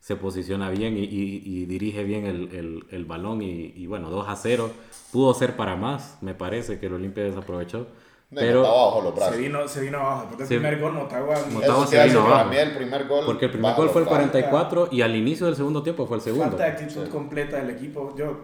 se 0.05 0.17
posiciona 0.17 0.69
bien 0.69 0.99
y, 0.99 1.05
y 1.05 1.65
dirige 1.65 2.05
bien 2.05 2.27
el, 2.27 2.55
el, 2.55 2.85
el 2.91 3.07
balón. 3.07 3.41
Y, 3.41 3.87
bueno, 3.87 4.11
2 4.11 4.29
a 4.29 4.37
0. 4.37 4.71
Pudo 5.11 5.33
ser 5.33 5.57
para 5.57 5.77
más, 5.77 6.19
me 6.21 6.35
parece 6.35 6.79
que 6.79 6.87
el 6.87 6.93
Olimpia 6.93 7.25
desaprovechó. 7.25 7.87
Pero 8.29 8.67
abajo 8.67 9.01
los 9.01 9.15
brazos. 9.15 9.35
Se 9.35 9.41
vino, 9.41 9.67
se 9.67 9.81
vino 9.81 9.99
abajo. 10.01 10.27
Porque 10.29 10.43
el 10.43 10.49
primer 10.49 10.79
gol 10.79 10.93
Motagua, 10.93 11.37
Motagua 11.51 11.87
se 11.87 12.05
vino 12.07 12.21
abajo. 12.21 12.53
el 12.53 12.77
primer 12.77 13.09
gol 13.09 13.25
porque 13.25 13.47
el 13.47 13.53
primer 13.53 13.75
gol 13.77 13.89
fue 13.89 14.03
el 14.03 14.09
44 14.09 14.89
y 14.93 15.01
al 15.01 15.17
inicio 15.17 15.47
del 15.47 15.57
segundo 15.57 15.83
tiempo 15.83 16.07
fue 16.07 16.19
el 16.19 16.23
segundo. 16.23 16.49
Falta 16.49 16.65
de 16.65 16.71
actitud 16.71 17.09
completa 17.09 17.57
del 17.57 17.71
equipo. 17.71 18.15
Yo 18.15 18.41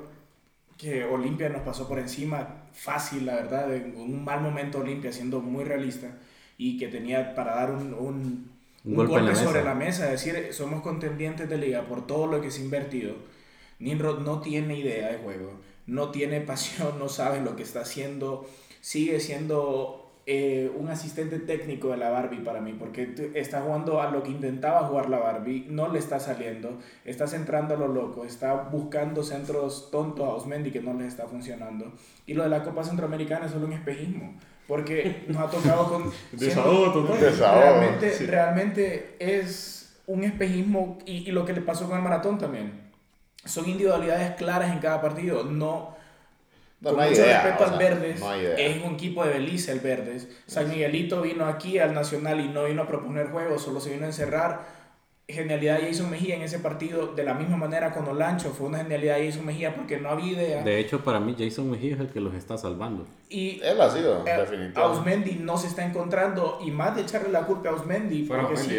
que 0.78 1.04
Olimpia 1.04 1.50
nos 1.50 1.60
pasó 1.60 1.86
por 1.86 1.98
encima 1.98 2.64
fácil, 2.72 3.26
la 3.26 3.34
verdad, 3.34 3.74
en 3.74 4.00
un 4.00 4.24
mal 4.24 4.40
momento 4.40 4.78
Olimpia, 4.78 5.12
siendo 5.12 5.40
muy 5.40 5.64
realista, 5.64 6.06
y 6.56 6.78
que 6.78 6.88
tenía 6.88 7.34
para 7.34 7.56
dar 7.56 7.70
un, 7.70 7.92
un, 7.92 8.49
golpe, 8.84 9.34
sobre 9.34 9.62
la 9.62 9.74
mesa, 9.74 10.06
decir, 10.06 10.48
somos 10.52 10.82
contendientes 10.82 11.48
de 11.48 11.58
liga 11.58 11.82
por 11.82 12.06
todo 12.06 12.26
lo 12.26 12.40
que 12.40 12.50
se 12.50 12.60
ha 12.60 12.64
invertido. 12.64 13.14
Nimrod 13.78 14.20
no 14.20 14.40
tiene 14.40 14.78
idea 14.78 15.08
de 15.10 15.18
juego, 15.18 15.60
no 15.86 16.10
tiene 16.10 16.40
pasión, 16.52 16.98
no 16.98 17.08
sabe 17.08 17.40
lo 17.40 17.56
que 17.56 17.62
está 17.62 17.80
haciendo, 17.80 18.46
sigue 18.80 19.20
siendo 19.20 20.00
eh, 20.26 20.70
un 20.76 20.88
asistente 20.88 21.38
técnico 21.40 21.88
de 21.88 21.96
la 21.96 22.10
Barbie 22.10 22.40
para 22.40 22.60
mí, 22.60 22.74
porque 22.78 23.32
está 23.34 23.62
jugando 23.62 24.00
a 24.00 24.10
lo 24.10 24.22
que 24.22 24.30
intentaba 24.30 24.86
jugar 24.86 25.10
la 25.10 25.18
Barbie, 25.18 25.66
no 25.68 25.92
le 25.92 25.98
está 25.98 26.20
saliendo, 26.20 26.78
está 27.04 27.26
centrando 27.26 27.74
a 27.74 27.78
lo 27.78 27.88
loco, 27.88 28.24
está 28.24 28.54
buscando 28.54 29.22
centros 29.22 29.90
tontos 29.90 30.26
a 30.26 30.34
Osmendi 30.34 30.70
que 30.70 30.80
no 30.80 30.94
les 30.94 31.08
está 31.08 31.26
funcionando. 31.26 31.92
Y 32.26 32.34
lo 32.34 32.44
de 32.44 32.50
la 32.50 32.62
Copa 32.62 32.84
Centroamericana 32.84 33.46
es 33.46 33.52
solo 33.52 33.66
un 33.66 33.72
espejismo, 33.72 34.34
porque 34.70 35.24
nos 35.26 35.42
ha 35.42 35.50
tocado 35.50 35.88
con... 35.88 36.12
realmente, 37.40 38.16
realmente 38.20 39.16
es 39.18 39.96
un 40.06 40.22
espejismo 40.22 40.96
y, 41.04 41.28
y 41.28 41.32
lo 41.32 41.44
que 41.44 41.52
le 41.52 41.60
pasó 41.60 41.88
con 41.88 41.96
el 41.96 42.04
maratón 42.04 42.38
también. 42.38 42.88
Son 43.44 43.68
individualidades 43.68 44.36
claras 44.36 44.70
en 44.70 44.78
cada 44.78 45.00
partido, 45.00 45.42
no 45.42 45.96
con 46.82 46.94
mucho 46.94 47.24
respeto 47.24 47.64
al 47.64 47.78
Verdes, 47.78 48.22
es 48.56 48.82
un 48.82 48.94
equipo 48.94 49.24
de 49.24 49.32
Belice 49.34 49.72
el 49.72 49.80
Verdes. 49.80 50.28
San 50.46 50.70
Miguelito 50.70 51.20
vino 51.20 51.46
aquí 51.46 51.78
al 51.78 51.92
Nacional 51.92 52.40
y 52.40 52.48
no 52.48 52.64
vino 52.64 52.82
a 52.82 52.86
proponer 52.86 53.26
juegos, 53.26 53.62
solo 53.62 53.80
se 53.80 53.90
vino 53.90 54.04
a 54.04 54.06
encerrar. 54.06 54.79
Genialidad 55.32 55.78
de 55.78 55.86
Jason 55.86 56.10
Mejía 56.10 56.36
en 56.36 56.42
ese 56.42 56.58
partido, 56.58 57.08
de 57.08 57.24
la 57.24 57.34
misma 57.34 57.56
manera 57.56 57.92
con 57.92 58.06
Olancho, 58.08 58.50
fue 58.50 58.68
una 58.68 58.78
genialidad 58.78 59.16
de 59.16 59.26
Jason 59.26 59.46
Mejía 59.46 59.74
porque 59.74 59.98
no 59.98 60.10
había 60.10 60.32
idea. 60.32 60.62
De 60.62 60.78
hecho, 60.78 61.02
para 61.02 61.20
mí, 61.20 61.36
Jason 61.38 61.70
Mejía 61.70 61.94
es 61.94 62.00
el 62.00 62.08
que 62.08 62.20
los 62.20 62.34
está 62.34 62.58
salvando. 62.58 63.06
Y 63.28 63.60
él 63.62 63.80
ha 63.80 63.90
sido, 63.90 64.26
eh, 64.26 64.36
definitivamente. 64.36 64.80
Ausmendi 64.80 65.32
no 65.40 65.56
se 65.56 65.68
está 65.68 65.84
encontrando, 65.84 66.58
y 66.64 66.70
más 66.70 66.96
de 66.96 67.02
echarle 67.02 67.30
la 67.30 67.42
culpa 67.42 67.68
a 67.68 67.72
Ausmendi. 67.72 68.24
porque 68.24 68.56
sí, 68.56 68.76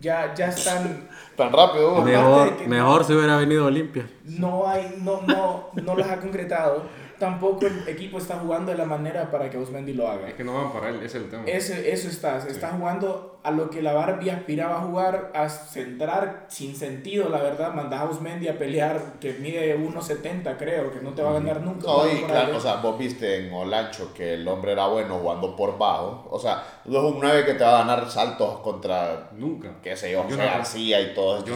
ya, 0.00 0.34
ya 0.34 0.48
están. 0.48 1.08
Tan 1.36 1.52
rápido. 1.52 2.02
Mejor, 2.02 2.66
mejor 2.66 3.04
si 3.04 3.12
hubiera 3.12 3.36
venido 3.36 3.66
Olimpia. 3.66 4.08
No, 4.24 4.66
hay, 4.66 4.96
no, 5.02 5.20
no, 5.26 5.70
no 5.82 5.96
las 5.96 6.10
ha 6.10 6.20
concretado 6.20 6.84
tampoco 7.20 7.66
el 7.66 7.86
equipo 7.86 8.18
está 8.18 8.36
jugando 8.38 8.72
de 8.72 8.78
la 8.78 8.86
manera 8.86 9.30
para 9.30 9.48
que 9.48 9.58
Osmendi 9.58 9.92
lo 9.92 10.08
haga. 10.08 10.28
Es 10.28 10.34
que 10.34 10.42
no 10.42 10.54
van 10.54 10.72
para 10.72 10.88
él, 10.88 10.96
ese 10.96 11.06
es 11.06 11.14
el 11.14 11.28
tema. 11.28 11.44
Ese, 11.46 11.92
eso 11.92 12.08
está, 12.08 12.38
está 12.38 12.70
jugando 12.70 13.38
a 13.42 13.50
lo 13.50 13.70
que 13.70 13.80
la 13.80 13.92
Barbie 13.92 14.30
aspiraba 14.30 14.78
a 14.78 14.80
jugar, 14.80 15.30
a 15.34 15.48
centrar 15.48 16.46
sin 16.48 16.74
sentido, 16.74 17.28
la 17.28 17.40
verdad. 17.40 17.72
Mandar 17.74 18.06
a 18.06 18.10
Osmendi 18.10 18.48
a 18.48 18.58
pelear 18.58 19.18
que 19.20 19.34
mide 19.34 19.78
1.70, 19.78 20.56
creo, 20.58 20.90
que 20.92 21.00
no 21.00 21.10
te 21.10 21.22
va 21.22 21.30
a 21.30 21.32
ganar 21.34 21.60
nunca. 21.60 21.86
No, 21.86 22.10
y 22.10 22.22
claro, 22.24 22.56
o 22.56 22.60
sea, 22.60 22.76
vos 22.76 22.98
viste 22.98 23.46
en 23.46 23.52
Olancho 23.52 24.12
que 24.14 24.34
el 24.34 24.48
hombre 24.48 24.72
era 24.72 24.86
bueno 24.86 25.18
jugando 25.18 25.54
por 25.54 25.78
bajo. 25.78 26.26
O 26.30 26.38
sea, 26.38 26.62
no 26.86 26.98
es 26.98 27.14
un 27.14 27.20
9 27.20 27.44
que 27.44 27.54
te 27.54 27.64
va 27.64 27.80
a 27.80 27.84
ganar 27.84 28.10
saltos 28.10 28.60
contra. 28.60 29.30
Nunca. 29.32 29.74
Qué 29.82 29.94
sé 29.94 30.12
yo, 30.12 30.24
García 30.28 31.00
y 31.00 31.14
todo 31.14 31.38
esto. 31.38 31.52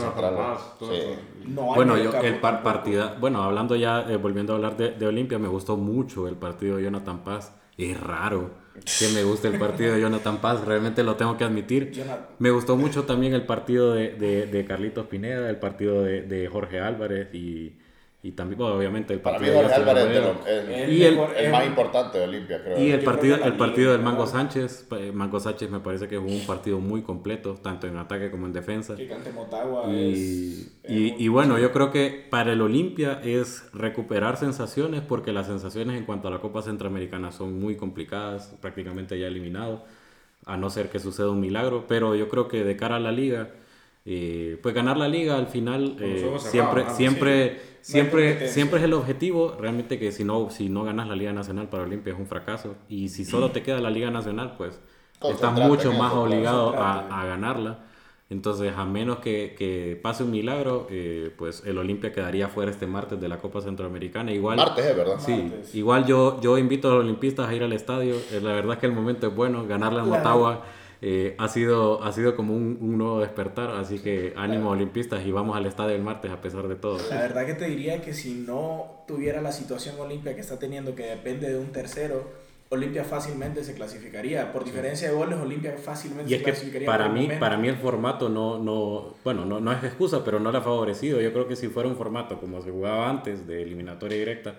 Bueno, 1.47 1.97
yo, 1.97 2.13
el 2.21 2.41
par 2.41 2.63
partida, 2.63 3.17
bueno, 3.21 3.43
hablando 3.43 3.77
ya, 3.77 4.03
eh, 4.09 4.17
volviendo 4.17 4.53
a 4.53 4.57
hablar 4.57 4.77
de, 4.77 4.93
de 4.93 5.07
Olimpia, 5.07 5.39
me 5.39 5.49
gustó 5.49 5.77
mucho 5.77 6.29
el 6.29 6.37
partido 6.37 6.77
de 6.77 6.85
Jonathan 6.85 7.25
Paz. 7.25 7.55
Es 7.77 8.01
raro 8.01 8.51
que 8.75 9.09
me 9.15 9.25
guste 9.25 9.49
el 9.49 9.59
partido 9.59 9.95
de 9.95 10.01
Jonathan 10.01 10.39
Paz, 10.39 10.65
realmente 10.65 11.03
lo 11.03 11.17
tengo 11.17 11.37
que 11.37 11.45
admitir. 11.45 11.93
Me 12.39 12.51
gustó 12.51 12.77
mucho 12.77 13.05
también 13.05 13.35
el 13.35 13.47
partido 13.47 13.95
de, 13.95 14.11
de, 14.11 14.47
de 14.47 14.65
Carlitos 14.65 15.07
Pineda, 15.07 15.51
el 15.51 15.59
partido 15.59 16.03
de, 16.03 16.23
de 16.23 16.47
Jorge 16.49 16.81
Álvarez 16.81 17.35
y, 17.35 17.77
y 18.25 18.33
también, 18.33 18.59
obviamente, 18.63 19.13
el 19.13 19.21
partido 19.21 19.53
Para 19.53 19.69
mí, 19.69 19.69
Jorge 19.69 19.83
Álvarez 19.83 20.45
es 20.47 20.89
el, 20.89 21.19
el, 21.37 21.53
más 21.53 21.67
importante 21.67 22.17
de 22.17 22.25
Olimpia, 22.25 22.65
creo. 22.65 22.81
Y 22.83 22.91
el 22.91 23.05
partido, 23.05 23.37
el 23.37 23.53
partido 23.59 23.93
del 23.93 24.01
Mango 24.01 24.27
Sánchez. 24.27 24.89
Eh, 24.93 25.13
Mango 25.13 25.41
Sánchez 25.41 25.71
me 25.71 25.81
parece 25.81 26.09
que 26.09 26.19
fue 26.19 26.31
un 26.31 26.47
partido 26.47 26.81
muy 26.81 27.03
completo, 27.03 27.57
tanto 27.57 27.87
en 27.87 27.99
ataque 27.99 28.31
como 28.31 28.47
en 28.47 28.55
defensa. 28.55 28.95
y, 28.99 30.71
y, 30.89 31.15
y, 31.19 31.29
bueno, 31.29 31.59
yo 31.59 31.71
creo 31.71 31.91
que 31.91 32.27
para 32.31 32.55
el 32.55 32.63
Olimpia 32.63 33.21
es 33.23 33.69
recuperar 33.75 34.39
sensaciones, 34.39 35.03
porque 35.03 35.35
las 35.35 35.47
sensaciones 35.47 35.99
en 35.99 36.07
cuanto 36.07 36.29
a 36.29 36.31
la 36.31 36.39
Copa 36.39 36.63
Centroamericana 36.63 37.31
son 37.31 37.61
muy 37.61 37.77
complicadas, 37.77 38.55
prácticamente 38.59 39.19
ya 39.19 39.27
eliminado, 39.27 39.85
a 40.47 40.57
no 40.57 40.71
ser 40.71 40.89
que 40.89 40.99
suceda 40.99 41.29
un 41.29 41.41
milagro. 41.41 41.85
Pero 41.89 42.15
yo 42.15 42.31
creo 42.31 42.49
que 42.49 42.65
de 42.65 42.75
cara 42.75 42.97
a 42.97 43.01
la 43.01 43.13
liga, 43.13 43.51
eh, 44.05 44.59
pues 44.63 44.75
ganar 44.75 44.97
la 44.97 45.09
liga 45.09 45.37
al 45.37 45.47
final 45.47 45.97
eh, 46.01 46.37
siempre, 46.39 46.85
siempre 46.91 47.75
siempre, 47.85 48.49
siempre 48.49 48.79
es 48.79 48.85
el 48.85 48.95
objetivo, 48.95 49.57
realmente 49.61 49.99
que 49.99 50.11
si 50.11 50.25
no, 50.25 50.49
si 50.51 50.71
no 50.71 50.85
ganas 50.85 51.07
la 51.07 51.15
Liga 51.15 51.33
Nacional 51.33 51.69
para 51.69 51.83
Olimpia 51.83 52.15
es 52.15 52.19
un 52.19 52.27
fracaso. 52.27 52.77
Y 52.89 53.11
si 53.11 53.25
solo 53.25 53.51
te 53.51 53.63
queda 53.63 53.81
la 53.81 53.91
Liga 53.91 54.11
Nacional, 54.11 54.55
pues 54.57 54.81
estás 55.23 55.53
mucho 55.53 55.93
más 55.93 56.13
obligado 56.15 56.75
a, 56.75 57.21
a, 57.21 57.27
ganarla. 57.27 57.81
Entonces, 58.31 58.73
a 58.75 58.87
menos 58.87 59.19
que, 59.19 59.55
que 59.57 60.01
pase 60.03 60.25
un 60.25 60.31
milagro, 60.31 60.87
eh, 60.91 61.31
pues 61.37 61.63
el 61.67 61.77
Olimpia 61.77 62.11
quedaría 62.11 62.49
fuera 62.49 62.71
este 62.71 62.87
martes 62.87 63.21
de 63.21 63.29
la 63.29 63.39
Copa 63.39 63.61
Centroamericana. 63.61 64.33
Igual, 64.33 64.57
martes, 64.57 64.87
es 64.87 64.97
verdad. 64.97 65.17
Sí, 65.19 65.53
igual 65.75 66.07
yo, 66.07 66.41
yo 66.41 66.57
invito 66.57 66.89
a 66.89 66.95
los 66.95 67.05
olimpistas 67.05 67.51
a 67.51 67.55
ir 67.55 67.63
al 67.63 67.75
estadio. 67.75 68.15
Eh, 68.33 68.41
la 68.43 68.55
verdad 68.55 68.75
es 68.75 68.79
que 68.79 68.87
el 68.87 68.93
momento 68.93 69.27
es 69.27 69.35
bueno, 69.35 69.67
ganarle 69.67 70.01
a 70.01 70.05
Motagua. 70.05 70.65
Eh, 71.07 71.35
ha, 71.37 71.49
sido, 71.49 72.03
ha 72.03 72.13
sido 72.13 72.35
como 72.35 72.57
un, 72.57 72.79
un, 72.81 72.97
nuevo 72.97 73.21
despertar, 73.21 73.73
así 73.73 73.99
que 73.99 74.33
ánimo 74.39 74.71
olimpistas 74.71 75.27
y 75.27 75.33
vamos 75.33 75.55
al 75.55 75.67
estadio 75.67 75.95
el 75.95 76.03
martes 76.03 76.31
a 76.31 76.41
pesar 76.41 76.67
de 76.67 76.77
todo. 76.77 76.99
La 77.11 77.21
verdad 77.21 77.45
que 77.45 77.53
te 77.53 77.67
diría 77.67 78.01
que 78.01 78.15
si 78.15 78.33
no 78.33 79.05
tuviera 79.07 79.43
la 79.43 79.53
situación 79.53 80.01
olimpia 80.01 80.35
que 80.35 80.41
está 80.41 80.59
teniendo, 80.59 80.95
que 80.95 81.03
depende 81.03 81.51
de 81.51 81.59
un 81.59 81.73
tercero, 81.73 82.25
Olimpia 82.71 83.05
fácilmente 83.05 83.63
se 83.65 83.75
clasificaría. 83.75 84.51
Por 84.51 84.65
diferencia 84.65 85.11
de 85.11 85.15
goles, 85.15 85.39
Olimpia 85.39 85.77
fácilmente 85.77 86.39
se 86.39 86.43
clasificaría. 86.43 86.87
para, 86.87 87.11
mí, 87.11 87.29
para 87.39 87.59
mí 87.59 87.69
el 87.69 87.77
formato 87.77 88.31
no, 88.31 88.59
no, 88.59 89.15
bueno, 89.23 89.45
no, 89.45 89.61
no 89.61 89.73
es 89.73 89.85
excusa, 89.85 90.25
pero 90.25 90.41
no 90.41 90.51
le 90.51 90.57
ha 90.57 90.63
favorecido. 90.63 91.21
Yo 91.21 91.35
creo 91.35 91.47
que 91.47 91.55
si 91.55 91.69
fuera 91.69 91.87
un 91.87 91.97
formato 91.97 92.41
como 92.41 92.63
se 92.63 92.71
jugaba 92.71 93.11
antes, 93.11 93.47
de 93.47 93.63
eliminatoria 93.63 94.17
directa, 94.17 94.57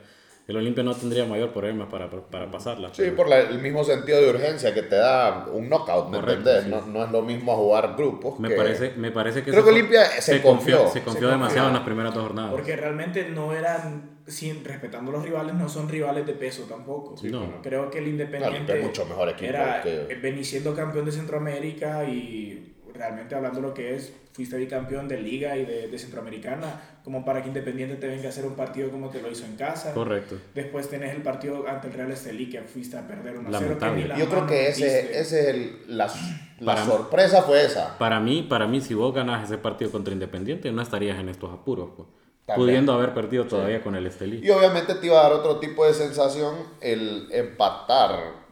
el 0.48 0.58
Olimpia 0.58 0.84
no 0.84 0.94
tendría 0.94 1.26
mayor 1.26 1.52
problema 1.52 1.90
para, 1.90 2.08
para 2.08 2.52
pasarla. 2.52 2.94
Sí, 2.94 3.10
por 3.12 3.32
el 3.34 3.60
mismo 3.60 3.84
sentido 3.84 4.22
de 4.22 4.30
urgencia 4.30 4.76
que 4.76 4.84
te 4.84 4.96
da 4.96 5.48
un 5.52 5.70
knockout, 5.70 6.10
¿me 6.10 6.20
entiendes? 6.20 6.68
No, 6.68 6.86
no, 6.86 7.04
es 7.04 7.12
lo 7.12 7.24
mismo 7.24 7.56
jugar 7.56 7.96
grupos. 7.98 8.40
Me, 8.40 8.52
parece, 8.52 8.94
me 8.96 9.10
parece 9.10 9.42
que... 9.42 9.50
Creo 9.50 9.64
que 9.64 9.72
Olimpia 9.72 10.06
se, 10.06 10.44
confió. 10.44 10.88
Se 10.90 11.02
confió 11.02 11.30
demasiado 11.30 11.70
en 11.70 11.74
las 11.74 11.84
primeras 11.84 12.14
dos 12.14 12.24
jornadas. 12.24 12.52
Porque 12.52 12.76
realmente 12.76 13.28
no 13.28 13.54
eran, 13.54 14.20
sin, 14.28 14.64
respetando 14.64 15.10
a 15.10 15.16
los 15.16 15.24
rivales, 15.24 15.56
no 15.56 15.68
son 15.68 15.90
rivales 15.90 16.28
de 16.28 16.34
peso 16.34 16.66
tampoco. 16.70 17.16
no. 17.24 17.62
Creo 17.64 17.90
que 17.90 17.98
el 17.98 18.08
Independiente 18.08 18.76
mucho 18.82 19.06
mejor 19.08 19.30
equipo 19.30 19.50
era, 19.50 19.82
que... 19.82 20.16
venir 20.22 20.46
siendo 20.46 20.76
campeón 20.76 21.06
de 21.06 21.12
Centroamérica 21.12 22.04
y 22.04 22.75
realmente 22.98 23.36
hablando 23.36 23.62
lo 23.62 23.74
que 23.74 23.96
es, 23.96 24.14
fuiste 24.34 24.58
bicampeón 24.58 25.08
de 25.08 25.20
Liga 25.20 25.56
y 25.58 25.66
de, 25.66 25.88
de, 25.88 26.00
Centroamericana, 26.00 26.82
como 27.04 27.24
para 27.24 27.42
que 27.42 27.48
Independiente 27.48 27.96
te 27.96 28.08
venga 28.08 28.26
a 28.26 28.30
hacer 28.30 28.46
un 28.46 28.56
partido 28.56 28.90
como 28.90 29.10
te 29.10 29.22
lo 29.22 29.32
hizo 29.32 29.46
en 29.46 29.56
casa. 29.56 29.94
Correcto. 29.94 30.38
Después 30.54 30.90
tenés 30.90 31.16
el 31.16 31.22
partido 31.22 31.68
ante 31.68 31.88
el 31.88 31.94
Real 31.94 32.12
Estelí 32.12 32.50
que 32.50 32.62
fuiste 32.62 32.98
a 32.98 33.08
perder 33.08 33.38
1-0. 33.40 34.18
Yo 34.18 34.30
creo 34.30 34.48
que 34.48 34.70
ese, 34.70 35.20
ese 35.20 35.20
es 35.20 35.34
el, 35.48 35.84
la, 35.88 36.12
la 36.60 36.86
sorpresa 36.86 37.44
fue 37.44 37.64
esa. 37.64 37.98
Para 37.98 38.20
mí, 38.20 38.44
para 38.44 38.68
mí, 38.68 38.82
si 38.82 38.94
vos 38.94 39.14
ganas 39.14 39.44
ese 39.44 39.58
partido 39.58 39.92
contra 39.92 40.14
Independiente, 40.14 40.72
no 40.72 40.82
estarías 40.82 41.20
en 41.20 41.30
estos 41.30 41.54
apuros. 41.54 41.90
Pues. 41.96 42.08
Pudiendo 42.56 42.94
haber 42.94 43.14
perdido 43.14 43.46
todavía 43.46 43.82
con 43.82 43.96
el 43.96 44.06
Estelí. 44.06 44.40
Y 44.44 44.52
obviamente 44.52 44.94
te 44.96 45.08
iba 45.08 45.20
a 45.20 45.24
dar 45.24 45.34
otro 45.34 45.60
tipo 45.60 45.86
de 45.86 45.94
sensación 45.94 46.56
el 46.80 47.28
empatar 47.32 48.45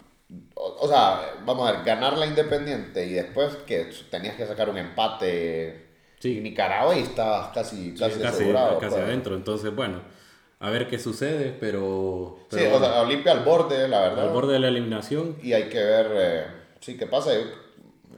o, 0.55 0.87
sea, 0.87 1.21
vamos 1.45 1.67
a 1.67 1.73
ver, 1.73 1.83
ganar 1.83 2.17
la 2.17 2.25
Independiente 2.25 3.05
y 3.05 3.13
después 3.13 3.55
que 3.67 3.89
tenías 4.09 4.35
que 4.35 4.45
sacar 4.45 4.69
un 4.69 4.77
empate. 4.77 5.83
Sí. 6.19 6.39
Nicaragua 6.39 6.95
y 6.95 7.01
estabas 7.01 7.49
casi, 7.53 7.93
casi, 7.95 8.23
asegurado. 8.23 8.79
Casi 8.79 8.93
pues. 8.95 9.03
adentro. 9.05 9.35
Entonces, 9.35 9.75
bueno, 9.75 10.01
a 10.59 10.69
ver 10.69 10.87
qué 10.87 10.97
sucede, 10.97 11.53
pero... 11.59 12.37
Sí, 12.49 12.57
pero 12.61 12.77
o 12.77 12.79
sea, 12.79 13.01
Olimpia 13.01 13.33
al 13.33 13.43
borde, 13.43 13.87
la 13.89 13.99
verdad. 13.99 14.27
al 14.27 14.33
borde 14.33 14.53
de 14.53 14.59
la 14.59 14.69
eliminación. 14.69 15.35
Y 15.43 15.51
hay 15.51 15.63
que 15.67 15.83
ver, 15.83 16.07
eh, 16.15 16.43
sí, 16.79 16.95
qué 16.95 17.07
pasa. 17.07 17.33
Yo, 17.33 17.39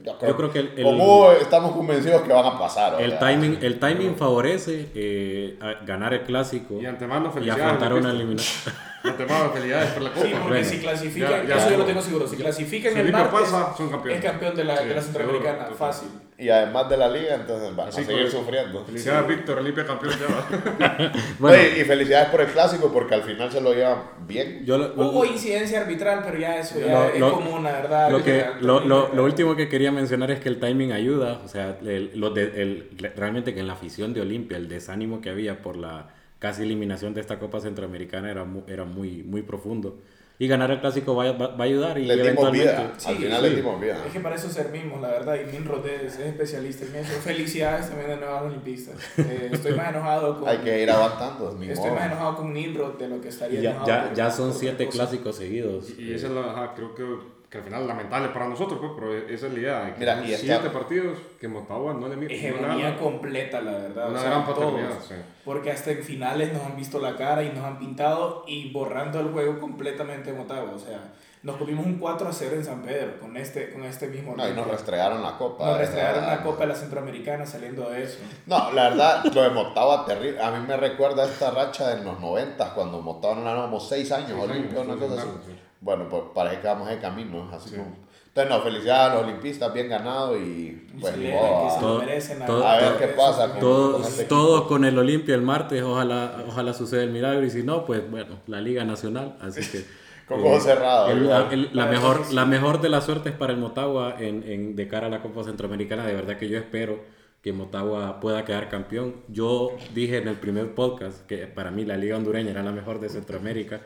yo 0.04 0.18
creo, 0.18 0.30
Yo 0.30 0.36
creo 0.36 0.52
que 0.52 0.58
el- 0.60 0.72
el- 0.76 0.84
como 0.84 1.32
estamos 1.32 1.72
convencidos 1.72 2.22
que 2.22 2.32
van 2.32 2.46
a 2.46 2.56
pasar. 2.56 2.94
o 2.94 2.98
El 3.00 3.18
timing, 3.18 3.58
el 3.60 3.80
timing 3.80 4.14
favorece 4.14 4.88
eh, 4.94 5.58
a 5.60 5.84
ganar 5.84 6.14
el 6.14 6.20
clásico 6.22 6.80
Y 6.80 6.86
antemano, 6.86 7.32
y 7.42 7.50
afrontar 7.50 7.92
una 7.92 8.10
eliminación. 8.12 8.72
De 9.06 9.10
antemano, 9.12 9.50
felicidades 9.52 9.90
por 9.92 10.02
la 10.02 10.10
copa. 10.10 10.26
Sí, 10.26 10.32
porque 10.32 10.48
Bueno, 10.48 10.68
si 10.68 10.78
clasifican, 10.78 11.30
ya- 11.30 11.44
ya 11.44 11.56
eso 11.58 11.70
yo 11.70 11.78
lo 11.78 11.84
tengo 11.84 12.02
seguro, 12.02 12.26
si 12.26 12.36
clasifican 12.36 12.92
Si 12.92 12.98
el 12.98 13.04
Olimpia 13.06 13.24
martes, 13.24 13.50
pasa, 13.50 13.76
son 13.76 13.88
campeones. 13.90 14.24
es 14.24 14.30
campeón 14.30 14.54
de 14.56 14.64
la, 14.64 14.76
Sí, 14.78 14.88
de 14.88 14.94
la 14.94 15.02
Centroamericana, 15.02 15.58
seguro, 15.58 15.76
fácil. 15.76 16.08
Y 16.38 16.50
además 16.50 16.90
de 16.90 16.96
la 16.98 17.08
liga, 17.08 17.34
entonces 17.34 17.74
van 17.74 17.88
Así 17.88 18.02
a 18.02 18.04
seguir 18.04 18.30
sufriendo. 18.30 18.84
Felicidades, 18.84 19.26
Víctor, 19.26 19.58
Olimpia 19.58 19.86
campeón 19.86 20.12
ya 20.18 20.26
va. 20.26 21.12
Bueno, 21.38 21.56
Oye, 21.58 21.80
y 21.80 21.84
felicidades 21.84 22.28
por 22.28 22.40
el 22.42 22.48
clásico 22.48 22.92
porque 22.92 23.14
al 23.14 23.22
final 23.22 23.50
se 23.50 23.60
lo 23.62 23.72
llevan 23.72 24.02
bien. 24.26 24.62
yo 24.66 24.76
lo, 24.76 24.92
Hubo 24.94 25.24
incidencia 25.24 25.80
arbitral, 25.80 26.20
pero 26.26 26.38
ya 26.38 26.58
eso 26.58 26.78
ya 26.78 26.92
Lo- 26.92 27.08
es 27.08 27.20
lo- 27.20 27.32
común, 27.32 27.64
la 27.64 27.72
verdad. 27.72 28.10
lo, 28.10 28.22
que, 28.22 28.36
Ya- 28.38 28.58
lo, 28.60 28.80
lo, 28.80 29.14
lo 29.14 29.24
último 29.24 29.56
que 29.56 29.68
quería 29.70 29.90
mencionar 29.92 30.30
es 30.30 30.40
que 30.40 30.50
el 30.50 30.60
timing 30.60 30.92
ayuda, 30.92 31.40
o 31.42 31.48
sea, 31.48 31.78
el- 31.82 32.10
lo 32.14 32.28
de- 32.30 32.60
el- 32.62 33.12
realmente 33.16 33.54
que 33.54 33.60
en 33.60 33.66
la 33.66 33.72
afición 33.72 34.12
de 34.12 34.20
Olimpia 34.20 34.58
el 34.58 34.68
desánimo 34.68 35.22
que 35.22 35.30
había 35.30 35.62
por 35.62 35.76
la 35.78 36.08
casi 36.38 36.62
eliminación 36.62 37.14
de 37.14 37.20
esta 37.20 37.38
Copa 37.38 37.60
Centroamericana 37.60 38.30
era, 38.30 38.44
mu- 38.44 38.62
era 38.66 38.84
muy, 38.84 39.22
muy 39.22 39.42
profundo. 39.42 39.98
Y 40.38 40.48
ganar 40.48 40.70
el 40.70 40.80
clásico 40.80 41.16
va, 41.16 41.32
va- 41.32 41.56
va 41.56 41.64
a 41.64 41.66
ayudar 41.66 41.96
y 41.96 42.02
dimos 42.02 42.18
eventualmente... 42.18 42.66
vida. 42.70 42.92
Sí, 42.98 43.08
al 43.08 43.16
final 43.16 43.40
sí. 43.40 43.46
les 43.46 43.56
dimos 43.56 43.80
vida. 43.80 44.02
Es 44.06 44.12
que 44.12 44.20
para 44.20 44.34
eso 44.34 44.50
servimos, 44.50 45.00
la 45.00 45.08
verdad, 45.08 45.34
y 45.40 45.50
Minrod 45.50 45.86
es, 45.86 46.12
es 46.18 46.20
especialista 46.20 46.84
en 46.84 46.96
eso. 46.96 47.12
Felicidades 47.22 47.88
también 47.88 48.10
de 48.10 48.16
nuevos 48.18 48.42
olimpistas. 48.42 48.96
Eh, 49.16 49.48
estoy 49.50 49.72
más 49.72 49.88
enojado 49.88 50.38
con... 50.38 50.46
Hay 50.46 50.58
que 50.58 50.82
ir 50.82 50.90
aguantando. 50.90 51.56
Ni 51.58 51.70
Estoy 51.70 51.86
modo. 51.88 51.98
más 52.00 52.06
enojado 52.12 52.36
con 52.36 52.52
Nimrod 52.52 52.98
de 52.98 53.08
lo 53.08 53.18
que 53.22 53.28
estaría 53.28 53.60
Ya, 53.62 53.70
enojado 53.70 54.08
ya, 54.08 54.12
ya 54.14 54.30
son 54.30 54.52
siete 54.52 54.88
clásicos 54.88 55.36
seguidos. 55.36 55.98
Y 55.98 56.12
esa 56.12 56.26
es 56.26 56.32
la, 56.34 56.50
ajá, 56.52 56.74
creo 56.74 56.94
que, 56.94 57.02
que 57.50 57.58
al 57.58 57.64
final 57.64 57.86
lamentable 57.86 58.28
para 58.30 58.48
nosotros, 58.48 58.80
pues, 58.80 58.92
pero 58.96 59.14
esa 59.16 59.46
es 59.46 59.52
la 59.52 59.58
idea. 59.58 59.84
de 59.84 59.92
que 59.94 60.00
Mira, 60.00 60.22
y 60.24 60.34
siete 60.34 60.70
partidos 60.70 61.18
que 61.40 61.46
Motagua 61.48 61.94
no 61.94 62.08
le 62.08 62.16
mide. 62.16 62.34
Hegemonía 62.34 62.96
completa, 62.98 63.60
la 63.60 63.72
verdad. 63.72 64.10
Una 64.10 64.18
o 64.18 64.22
sea, 64.22 64.30
gran 64.30 64.44
todos. 64.46 64.58
paternidad, 64.58 65.00
sí. 65.06 65.14
Porque 65.44 65.70
hasta 65.70 65.92
en 65.92 66.02
finales 66.02 66.52
nos 66.52 66.62
han 66.64 66.76
visto 66.76 66.98
la 66.98 67.14
cara 67.16 67.42
y 67.44 67.50
nos 67.50 67.64
han 67.64 67.78
pintado 67.78 68.44
y 68.48 68.72
borrando 68.72 69.20
el 69.20 69.28
juego 69.28 69.60
completamente 69.60 70.30
en 70.30 70.38
Motagua. 70.38 70.72
O 70.74 70.78
sea, 70.78 71.00
nos 71.44 71.56
comimos 71.56 71.86
un 71.86 71.98
4 71.98 72.28
a 72.28 72.32
0 72.32 72.56
en 72.56 72.64
San 72.64 72.82
Pedro 72.82 73.20
con 73.20 73.36
este, 73.36 73.72
con 73.72 73.84
este 73.84 74.08
mismo 74.08 74.34
No, 74.36 74.48
y 74.48 74.52
nos 74.52 74.66
restregaron 74.66 75.22
la 75.22 75.38
copa. 75.38 75.66
Nos 75.66 75.78
restregaron 75.78 76.26
la 76.26 76.42
Copa 76.42 76.62
de 76.62 76.66
la 76.66 76.74
Centroamericana 76.74 77.46
saliendo 77.46 77.88
de 77.90 78.02
eso. 78.02 78.18
No, 78.46 78.72
la 78.72 78.88
verdad, 78.88 79.24
lo 79.32 79.42
de 79.42 79.50
Motagua 79.50 80.04
terrible. 80.04 80.42
A 80.42 80.50
mí 80.50 80.66
me 80.66 80.76
recuerda 80.76 81.24
esta 81.24 81.52
racha 81.52 81.94
de 81.94 82.02
los 82.02 82.18
90 82.18 82.74
cuando 82.74 83.00
Motagua 83.00 83.36
no 83.36 83.44
ganábamos 83.44 83.88
6 83.88 84.10
años, 84.10 84.30
Seis 84.30 84.42
Olimpia, 84.50 84.80
años, 84.80 84.86
una 84.86 84.94
sí, 84.94 85.00
cosa 85.08 85.22
sí, 85.22 85.28
así. 85.44 85.60
Sí. 85.78 85.84
Bueno, 85.84 86.08
pues 86.08 86.22
parece 86.34 86.60
que 86.60 86.66
vamos 86.66 86.88
de 86.88 86.98
camino, 86.98 87.48
así 87.52 87.70
Sí. 87.70 87.76
como. 87.76 88.06
Entonces, 88.28 88.54
no, 88.54 88.62
felicidades 88.62 89.10
a 89.10 89.14
los 89.14 89.24
olimpistas, 89.24 89.72
bien 89.72 89.88
ganado 89.88 90.36
y 90.38 90.86
pues 91.00 91.14
que 91.14 91.22
se 91.22 91.38
a- 91.38 91.80
Todo- 91.80 91.98
merecen. 92.00 92.38
la 92.40 92.46
todo- 92.46 92.66
a 92.66 92.74
ver 92.76 92.84
Eso 92.84 92.98
qué 92.98 93.06
pasa 93.08 93.50
con- 93.50 93.60
Todos, 93.60 93.92
con 93.96 94.04
este 94.04 94.26
con 94.68 94.84
el 94.84 94.98
Olimpia 94.98 95.34
el 95.34 95.40
martes, 95.42 95.82
ojalá, 95.82 96.44
ojalá 96.46 96.74
suceda 96.74 97.02
el 97.02 97.12
milagro 97.12 97.44
y 97.46 97.50
si 97.50 97.62
no, 97.62 97.86
pues 97.86 98.08
bueno, 98.10 98.36
la 98.46 98.60
Liga 98.60 98.84
Nacional, 98.84 99.36
así 99.40 99.60
que... 99.70 99.84
Con 100.28 100.40
ojos 100.40 100.64
cerrados, 100.64 101.12
el- 101.12 101.22
igual. 101.22 101.46
la, 101.48 101.54
el- 101.54 101.70
la 101.72 101.84
La 101.84 101.90
mejor, 101.90 102.24
sí. 102.24 102.34
la 102.34 102.44
mejor 102.44 102.80
de 102.80 102.88
las 102.88 103.04
suertes 103.04 103.32
para 103.32 103.52
el 103.52 103.58
Motagua 103.60 104.16
en, 104.18 104.42
en- 104.42 104.74
de 104.74 104.88
cara 104.88 105.06
a 105.06 105.10
la 105.10 105.22
Copa 105.22 105.44
Centroamericana, 105.44 106.04
de 106.04 106.14
verdad 106.14 106.36
que 106.36 106.48
yo 106.48 106.58
espero 106.58 106.98
que 107.42 107.52
Motagua 107.52 108.18
pueda 108.18 108.44
quedar 108.44 108.68
campeón. 108.68 109.14
Yo 109.28 109.70
dije 109.94 110.16
en 110.18 110.26
el 110.26 110.34
primer 110.34 110.74
podcast 110.74 111.24
que 111.26 111.46
para 111.46 111.70
mí 111.70 111.84
la 111.84 111.96
Liga 111.96 112.16
Hondureña 112.16 112.50
era 112.50 112.64
la 112.64 112.72
mejor 112.72 112.98
de 112.98 113.08
Centroamérica. 113.08 113.82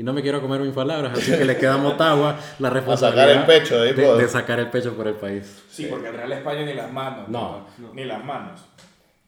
Y 0.00 0.02
no 0.02 0.14
me 0.14 0.22
quiero 0.22 0.40
comer 0.40 0.62
mis 0.62 0.72
palabras, 0.72 1.12
así 1.18 1.30
que 1.30 1.44
le 1.44 1.58
queda 1.58 1.74
a 1.74 1.76
Motagua 1.76 2.34
la 2.58 2.70
responsabilidad 2.70 3.26
sacar 3.28 3.40
el 3.42 3.60
pecho, 3.60 3.82
de, 3.82 3.92
digo. 3.92 4.16
de 4.16 4.28
sacar 4.28 4.58
el 4.58 4.70
pecho 4.70 4.94
por 4.94 5.06
el 5.06 5.12
país. 5.12 5.62
Sí, 5.68 5.88
porque 5.90 6.08
el 6.08 6.14
Real 6.14 6.32
España 6.32 6.64
ni 6.64 6.72
las 6.72 6.90
manos. 6.90 7.28
No. 7.28 7.66
Ni 7.92 8.06
las 8.06 8.24
manos. 8.24 8.62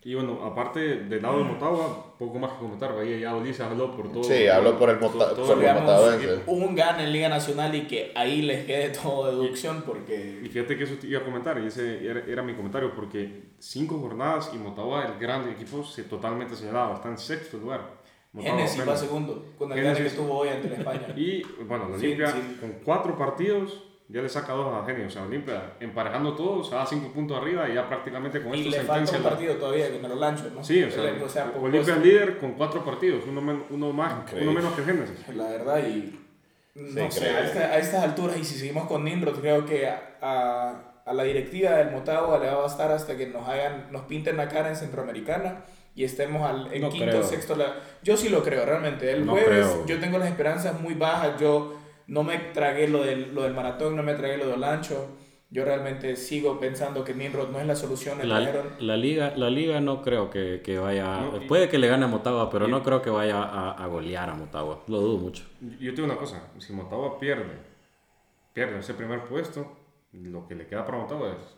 Y 0.03 0.15
bueno, 0.15 0.41
aparte 0.43 0.81
del 0.81 1.21
lado 1.21 1.37
de 1.39 1.45
Motagua, 1.45 2.15
poco 2.19 2.39
más 2.39 2.53
que 2.53 2.59
comentar. 2.61 2.91
Ahí 2.99 3.21
ya 3.21 3.37
Ulises 3.37 3.61
habló 3.61 3.95
por 3.95 4.11
todo. 4.13 4.25
Sí, 4.25 4.49
habló 4.49 4.79
por 4.79 4.89
el 4.89 4.99
Mota- 4.99 5.35
todo- 5.35 5.47
por 5.57 5.63
el- 5.63 6.41
un 6.47 6.75
gana 6.75 7.05
en 7.05 7.13
Liga 7.13 7.29
Nacional 7.29 7.75
y 7.75 7.83
que 7.87 8.11
ahí 8.15 8.41
les 8.41 8.65
quede 8.65 8.89
todo 8.89 9.27
deducción 9.27 9.77
Y 9.77 9.81
porque... 9.83 10.49
fíjate 10.51 10.79
que 10.79 10.85
eso 10.85 10.95
te 10.99 11.07
iba 11.07 11.21
a 11.21 11.23
comentar, 11.23 11.61
y 11.63 11.67
ese 11.67 12.09
era, 12.09 12.23
era 12.27 12.43
mi 12.43 12.55
comentario, 12.55 12.93
porque 12.97 13.43
cinco 13.59 13.99
jornadas 14.01 14.51
y 14.55 14.57
Motagua, 14.57 15.05
el 15.05 15.19
gran 15.21 15.47
equipo, 15.51 15.85
se 15.85 16.05
totalmente 16.05 16.57
señalaba, 16.57 16.95
está 16.95 17.09
en 17.11 17.19
sexto 17.19 17.59
lugar. 17.59 18.01
Genesis 18.35 18.89
va 18.89 18.97
segundo, 18.97 19.45
con 19.59 19.71
el 19.73 19.83
gane 19.83 20.03
que 20.05 20.11
tuvo 20.11 20.39
hoy 20.39 20.49
ante 20.49 20.69
el 20.69 20.75
España. 20.75 21.09
Y 21.17 21.43
bueno, 21.69 21.89
la 21.91 21.99
Sí, 21.99 22.07
Olimpia 22.07 22.29
sí. 22.29 22.57
con 22.61 22.71
cuatro 22.85 23.17
partidos 23.17 23.83
ya 24.09 24.21
le 24.21 24.29
saca 24.29 24.53
dos 24.53 24.75
a 24.75 24.85
Genio. 24.87 25.07
O 25.07 25.11
sea, 25.11 25.23
Olimpia 25.23 25.75
emparejando 25.81 26.35
todo, 26.35 26.63
se 26.65 26.75
da 26.75 26.85
cinco 26.85 27.09
puntos 27.13 27.37
arriba 27.39 27.69
y 27.69 27.75
ya 27.75 27.89
prácticamente 27.89 28.43
con 28.43 28.55
Y 28.55 28.61
esto 28.61 28.71
le 28.71 28.83
falta 28.87 29.17
un 29.17 29.23
la- 29.23 29.29
partido 29.31 29.55
todavía 29.57 29.91
que 29.91 29.99
me 29.99 30.09
lo 30.09 30.17
lancho, 30.17 30.51
¿no? 30.55 30.63
Sí, 30.65 30.83
o 30.83 30.91
sea, 30.91 31.03
o 31.25 31.29
sea 31.29 31.53
Olimpia 31.61 31.95
es 31.97 32.03
líder 32.03 32.39
con 32.39 32.53
cuatro 32.53 32.85
partidos, 32.85 33.25
uno, 33.27 33.41
men- 33.41 33.65
uno 33.71 33.93
más, 33.93 34.13
Increíble. 34.23 34.49
uno 34.51 34.61
menos 34.61 34.75
que 34.75 34.83
Génesis. 34.83 35.29
La 35.35 35.45
verdad, 35.49 35.79
y 35.87 36.19
no 36.75 37.11
sé, 37.11 37.29
a, 37.31 37.45
esta- 37.45 37.61
a 37.73 37.79
estas 37.79 38.03
alturas, 38.03 38.37
y 38.39 38.45
si 38.45 38.55
seguimos 38.59 38.87
con 38.87 39.05
Nimrod, 39.05 39.41
creo 39.41 39.65
que 39.67 39.87
a, 39.89 40.17
a- 40.23 40.89
a 41.05 41.13
la 41.15 41.23
directiva 41.25 41.73
del 41.73 41.91
Motagua 41.91 42.39
le 42.39 42.47
va 42.47 42.53
a 42.53 42.57
bastar 42.57 42.91
hasta 42.93 43.17
que 43.17 43.27
nos 43.29 43.49
hagan, 43.49 43.89
nos 43.91 44.03
pinten 44.03 44.37
la 44.37 44.49
cara 44.49 44.69
en 44.69 44.77
Centroamericana 44.77 45.65
y 45.95 46.05
estemos 46.05 46.49
al, 46.49 46.73
en 46.73 46.83
No 46.83 46.91
quinto 46.91 47.07
creo. 47.11 47.23
sexto. 47.23 47.55
la- 47.57 47.75
yo 48.03 48.17
sí 48.17 48.29
lo 48.29 48.43
creo, 48.43 48.65
realmente. 48.65 49.11
El 49.13 49.27
No 49.27 49.33
jueves 49.33 49.67
creo. 49.67 49.87
yo 49.87 50.01
tengo 50.01 50.19
las 50.19 50.29
esperanzas 50.29 50.81
muy 50.81 50.95
bajas. 50.95 51.39
Yo 51.41 51.75
no 52.07 52.23
me 52.23 52.39
tragué 52.39 52.89
lo 52.89 53.03
del, 53.03 53.35
lo 53.35 53.43
del 53.43 53.55
maratón, 53.55 53.97
no 53.97 54.03
me 54.03 54.15
tragué 54.15 54.37
lo 54.39 54.47
del 54.49 54.65
ancho. 54.65 55.09
Yo 55.51 55.67
realmente 55.67 56.17
sigo 56.17 56.59
pensando 56.59 57.05
que 57.05 57.13
Nimrod 57.13 57.51
no 57.51 57.61
es 57.61 57.67
la 57.67 57.77
solución. 57.77 58.17
La, 58.27 58.41
la 58.81 58.97
liga, 58.97 59.35
la 59.37 59.51
liga 59.51 59.81
no 59.83 60.01
creo 60.01 60.31
que, 60.31 60.63
que 60.65 60.79
vaya. 60.79 61.21
No, 61.21 61.43
y- 61.43 61.47
puede 61.47 61.69
que 61.69 61.77
le 61.77 61.89
gane 61.89 62.07
a 62.07 62.09
Motagua, 62.09 62.49
pero 62.49 62.67
y- 62.67 62.71
no 62.71 62.83
creo 62.83 63.03
que 63.03 63.11
vaya 63.11 63.43
a, 63.43 63.73
a 63.73 63.87
golear 63.87 64.31
a 64.31 64.35
Motagua. 64.35 64.83
Lo 64.89 64.99
dudo 65.01 65.19
mucho. 65.19 65.45
Yo 65.61 65.91
te 65.91 65.97
digo 65.97 66.05
una 66.07 66.17
cosa, 66.17 66.43
si 66.59 66.73
Motagua 66.73 67.19
pierde, 67.21 67.53
pierde 68.55 68.79
ese 68.79 68.95
primer 68.95 69.25
puesto, 69.25 69.77
lo 70.13 70.47
que 70.49 70.55
le 70.55 70.67
queda 70.67 70.85
para 70.87 70.99
Motagua 70.99 71.29
es... 71.33 71.57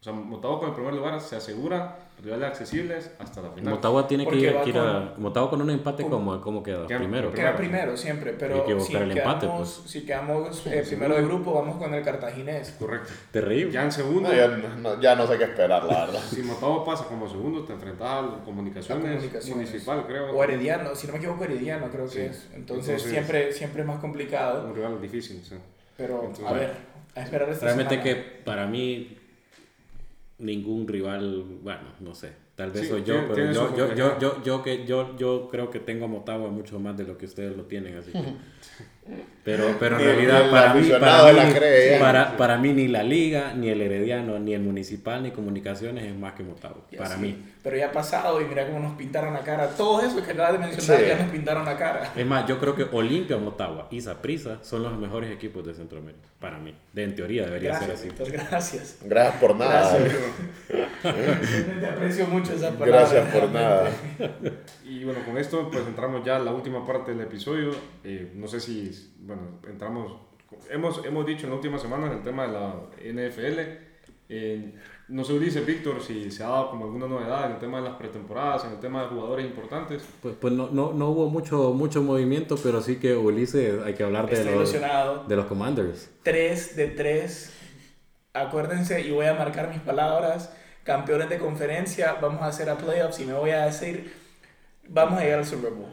O 0.00 0.04
sea, 0.04 0.12
Motagua 0.12 0.60
con 0.60 0.68
el 0.68 0.74
primer 0.76 0.94
lugar 0.94 1.20
se 1.20 1.34
asegura 1.34 2.03
rivales 2.22 2.48
accesibles 2.48 3.10
hasta 3.18 3.42
la 3.42 3.50
final. 3.50 3.74
Motagua 3.74 4.06
tiene 4.08 4.24
que 4.24 4.30
Porque 4.30 4.44
ir, 4.46 4.56
que 4.62 4.70
ir 4.70 4.78
a. 4.78 5.12
con- 5.14 5.22
Motagua 5.22 5.50
con 5.50 5.60
un 5.62 5.70
empate, 5.70 6.04
como 6.04 6.40
¿cómo 6.40 6.62
queda? 6.62 6.86
Queda 6.86 6.98
Primero. 6.98 7.32
Queda 7.32 7.54
primero 7.56 7.96
siempre, 7.96 8.32
pero 8.38 8.64
que 8.64 8.80
si 8.80 8.94
el 8.96 9.10
empate, 9.10 9.46
quedamos, 9.46 9.78
pues. 9.80 9.90
si 9.90 10.06
quedamos 10.06 10.66
eh, 10.66 10.84
primero 10.86 11.16
de 11.16 11.22
grupo, 11.22 11.52
vamos 11.52 11.76
con 11.76 11.92
el 11.92 12.02
cartaginés. 12.02 12.76
Correcto. 12.78 13.12
Terrible. 13.30 13.72
Ya 13.72 13.82
en 13.84 13.92
segundo, 13.92 14.28
No, 14.30 14.34
ya, 14.34 14.48
no, 14.48 15.00
ya 15.00 15.14
no 15.16 15.26
sé 15.26 15.36
qué 15.38 15.44
esperar, 15.44 15.84
la 15.84 16.06
verdad. 16.06 16.20
si 16.30 16.42
Motagua 16.42 16.84
pasa 16.84 17.04
como 17.06 17.28
segundo, 17.28 17.62
te 17.64 17.72
enfrentas 17.74 18.08
a 18.08 18.44
comunicaciones, 18.44 19.04
Comunicaciones. 19.04 19.68
municipal, 19.70 20.04
creo. 20.06 20.30
O 20.34 20.42
Herediano, 20.42 20.94
si 20.94 21.06
no 21.06 21.12
me 21.14 21.18
equivoco, 21.18 21.44
Herediano 21.44 21.88
creo 21.90 22.08
Sí. 22.08 22.18
que 22.18 22.26
es. 22.26 22.48
Entonces, 22.54 22.88
Entonces- 22.88 23.02
siempre, 23.10 23.52
siempre 23.52 23.82
es 23.82 23.86
más 23.88 23.98
complicado. 24.00 24.66
Un 24.68 24.74
rival 24.74 25.00
difícil, 25.00 25.42
sí. 25.44 25.56
Pero 25.96 26.20
Entonces, 26.24 26.46
a 26.46 26.52
ver, 26.52 26.72
a 27.14 27.20
esperar 27.22 27.48
esta 27.50 27.66
Realmente 27.66 27.96
semana. 28.02 28.14
que 28.14 28.42
para 28.44 28.66
mí 28.66 29.18
ningún 30.44 30.86
rival, 30.86 31.44
bueno, 31.62 31.82
no 32.00 32.14
sé, 32.14 32.32
tal 32.56 32.70
vez 32.70 32.82
Sí, 32.82 32.88
soy 32.88 33.02
tiene- 33.02 33.20
yo, 33.20 33.24
pero 33.28 33.34
tiene 33.34 33.54
yo, 33.54 33.76
yo, 33.76 33.94
yo, 33.94 34.18
yo, 34.18 34.42
yo, 34.42 34.62
que, 34.62 34.84
yo, 34.86 35.16
yo 35.16 35.48
creo 35.50 35.70
que 35.70 35.80
tengo 35.80 36.04
a 36.04 36.08
Motagua 36.08 36.50
mucho 36.50 36.78
más 36.80 36.96
de 36.96 37.04
lo 37.04 37.16
que 37.18 37.26
ustedes 37.26 37.56
lo 37.56 37.64
tienen, 37.64 37.96
así 37.96 38.12
que... 38.12 38.18
Pero, 39.44 39.76
pero 39.78 39.96
en 39.96 40.00
Ni- 40.00 40.06
realidad 40.12 40.50
para 40.50 40.72
mí, 40.72 40.88
para, 40.88 41.30
mí, 41.44 41.52
cree, 41.52 41.90
ya. 41.90 41.98
para, 42.00 42.36
para 42.38 42.56
mí 42.56 42.72
ni 42.72 42.88
la 42.88 43.02
liga, 43.02 43.52
ni 43.54 43.68
el 43.68 43.82
herediano, 43.82 44.38
ni 44.38 44.54
el 44.54 44.62
municipal, 44.62 45.22
ni 45.22 45.30
comunicaciones 45.30 46.04
es 46.06 46.16
más 46.16 46.32
que 46.32 46.42
Motagua, 46.42 46.80
para 46.96 47.10
así. 47.10 47.20
mí. 47.20 47.44
Pero 47.62 47.76
ya 47.76 47.88
ha 47.88 47.92
pasado 47.92 48.40
y 48.40 48.46
mira 48.46 48.66
cómo 48.66 48.80
nos 48.80 48.96
pintaron 48.96 49.34
la 49.34 49.40
cara. 49.40 49.68
Todo 49.68 50.00
eso 50.00 50.24
que 50.24 50.30
acabas 50.32 50.54
de 50.54 50.58
mencionar 50.60 50.98
Sí. 51.02 51.06
ya 51.08 51.18
nos 51.18 51.30
pintaron 51.30 51.66
la 51.66 51.76
cara. 51.76 52.12
Es 52.16 52.24
más, 52.24 52.46
yo 52.48 52.58
creo 52.58 52.74
que 52.74 52.84
Olimpia, 52.90 53.36
Motagua 53.36 53.88
y 53.90 54.00
Saprissa 54.00 54.60
son 54.62 54.82
los 54.82 54.96
mejores 54.98 55.30
equipos 55.30 55.66
de 55.66 55.74
Centroamérica, 55.74 56.26
para 56.40 56.58
mí. 56.58 56.74
De, 56.94 57.04
en 57.04 57.14
teoría 57.14 57.44
debería 57.44 57.70
Gracias, 57.72 57.90
ser 57.90 57.98
así. 57.98 58.08
Víctor, 58.08 58.32
gracias. 58.32 58.98
Gracias 59.04 59.36
por 59.38 59.54
nada. 59.56 59.98
Gracias. 59.98 60.14
Realmente 61.04 61.86
aprecio 61.86 62.26
mucho 62.28 62.43
esa 62.50 62.70
palabra. 62.70 62.86
Gracias 62.86 63.34
por 63.34 63.50
nada. 63.50 63.90
Y 64.84 65.02
bueno, 65.04 65.20
con 65.24 65.38
esto 65.38 65.70
pues 65.70 65.86
entramos 65.86 66.24
ya 66.24 66.36
a 66.36 66.38
la 66.38 66.52
última 66.52 66.86
parte 66.86 67.12
del 67.12 67.22
episodio. 67.22 67.70
Eh, 68.04 68.32
no 68.34 68.46
sé 68.46 68.60
si, 68.60 68.90
bueno, 69.20 69.60
entramos, 69.68 70.16
hemos, 70.70 71.04
hemos 71.04 71.26
dicho 71.26 71.44
en 71.44 71.50
la 71.50 71.56
última 71.56 71.78
semana 71.78 72.12
el 72.12 72.22
tema 72.22 72.46
de 72.46 72.52
la 72.52 72.74
NFL. 73.24 73.58
Eh, 74.28 74.74
no 75.08 75.22
sé, 75.22 75.34
Ulises, 75.34 75.66
Víctor, 75.66 76.00
si 76.02 76.30
se 76.30 76.42
ha 76.44 76.48
dado 76.48 76.70
como 76.70 76.86
alguna 76.86 77.06
novedad 77.06 77.46
en 77.46 77.52
el 77.52 77.58
tema 77.58 77.78
de 77.78 77.84
las 77.88 77.96
pretemporadas, 77.96 78.64
en 78.64 78.72
el 78.72 78.80
tema 78.80 79.02
de 79.02 79.08
jugadores 79.08 79.44
importantes. 79.44 80.02
Pues, 80.22 80.34
pues 80.40 80.52
no, 80.52 80.68
no, 80.70 80.92
no 80.94 81.10
hubo 81.10 81.28
mucho, 81.28 81.72
mucho 81.72 82.02
movimiento, 82.02 82.56
pero 82.62 82.80
sí 82.80 82.96
que 82.96 83.14
Ulises, 83.14 83.82
hay 83.84 83.94
que 83.94 84.02
hablar 84.02 84.26
de 84.28 84.36
Estoy 84.36 84.54
los, 84.54 84.70
ilusionado. 84.70 85.24
de 85.24 85.36
los 85.36 85.46
Commanders. 85.46 86.10
3 86.22 86.76
de 86.76 86.86
3. 86.88 87.52
Acuérdense, 88.32 89.02
y 89.02 89.10
voy 89.10 89.26
a 89.26 89.34
marcar 89.34 89.68
mis 89.68 89.80
palabras. 89.80 90.54
Campeones 90.84 91.28
de 91.28 91.38
conferencia, 91.38 92.16
vamos 92.20 92.42
a 92.42 92.46
hacer 92.46 92.70
a 92.70 92.76
playoffs 92.76 93.18
y 93.20 93.24
me 93.24 93.32
voy 93.32 93.50
a 93.50 93.66
decir 93.66 94.12
Vamos 94.86 95.18
a 95.18 95.22
llegar 95.22 95.38
al 95.38 95.46
Super 95.46 95.70
Bowl. 95.70 95.88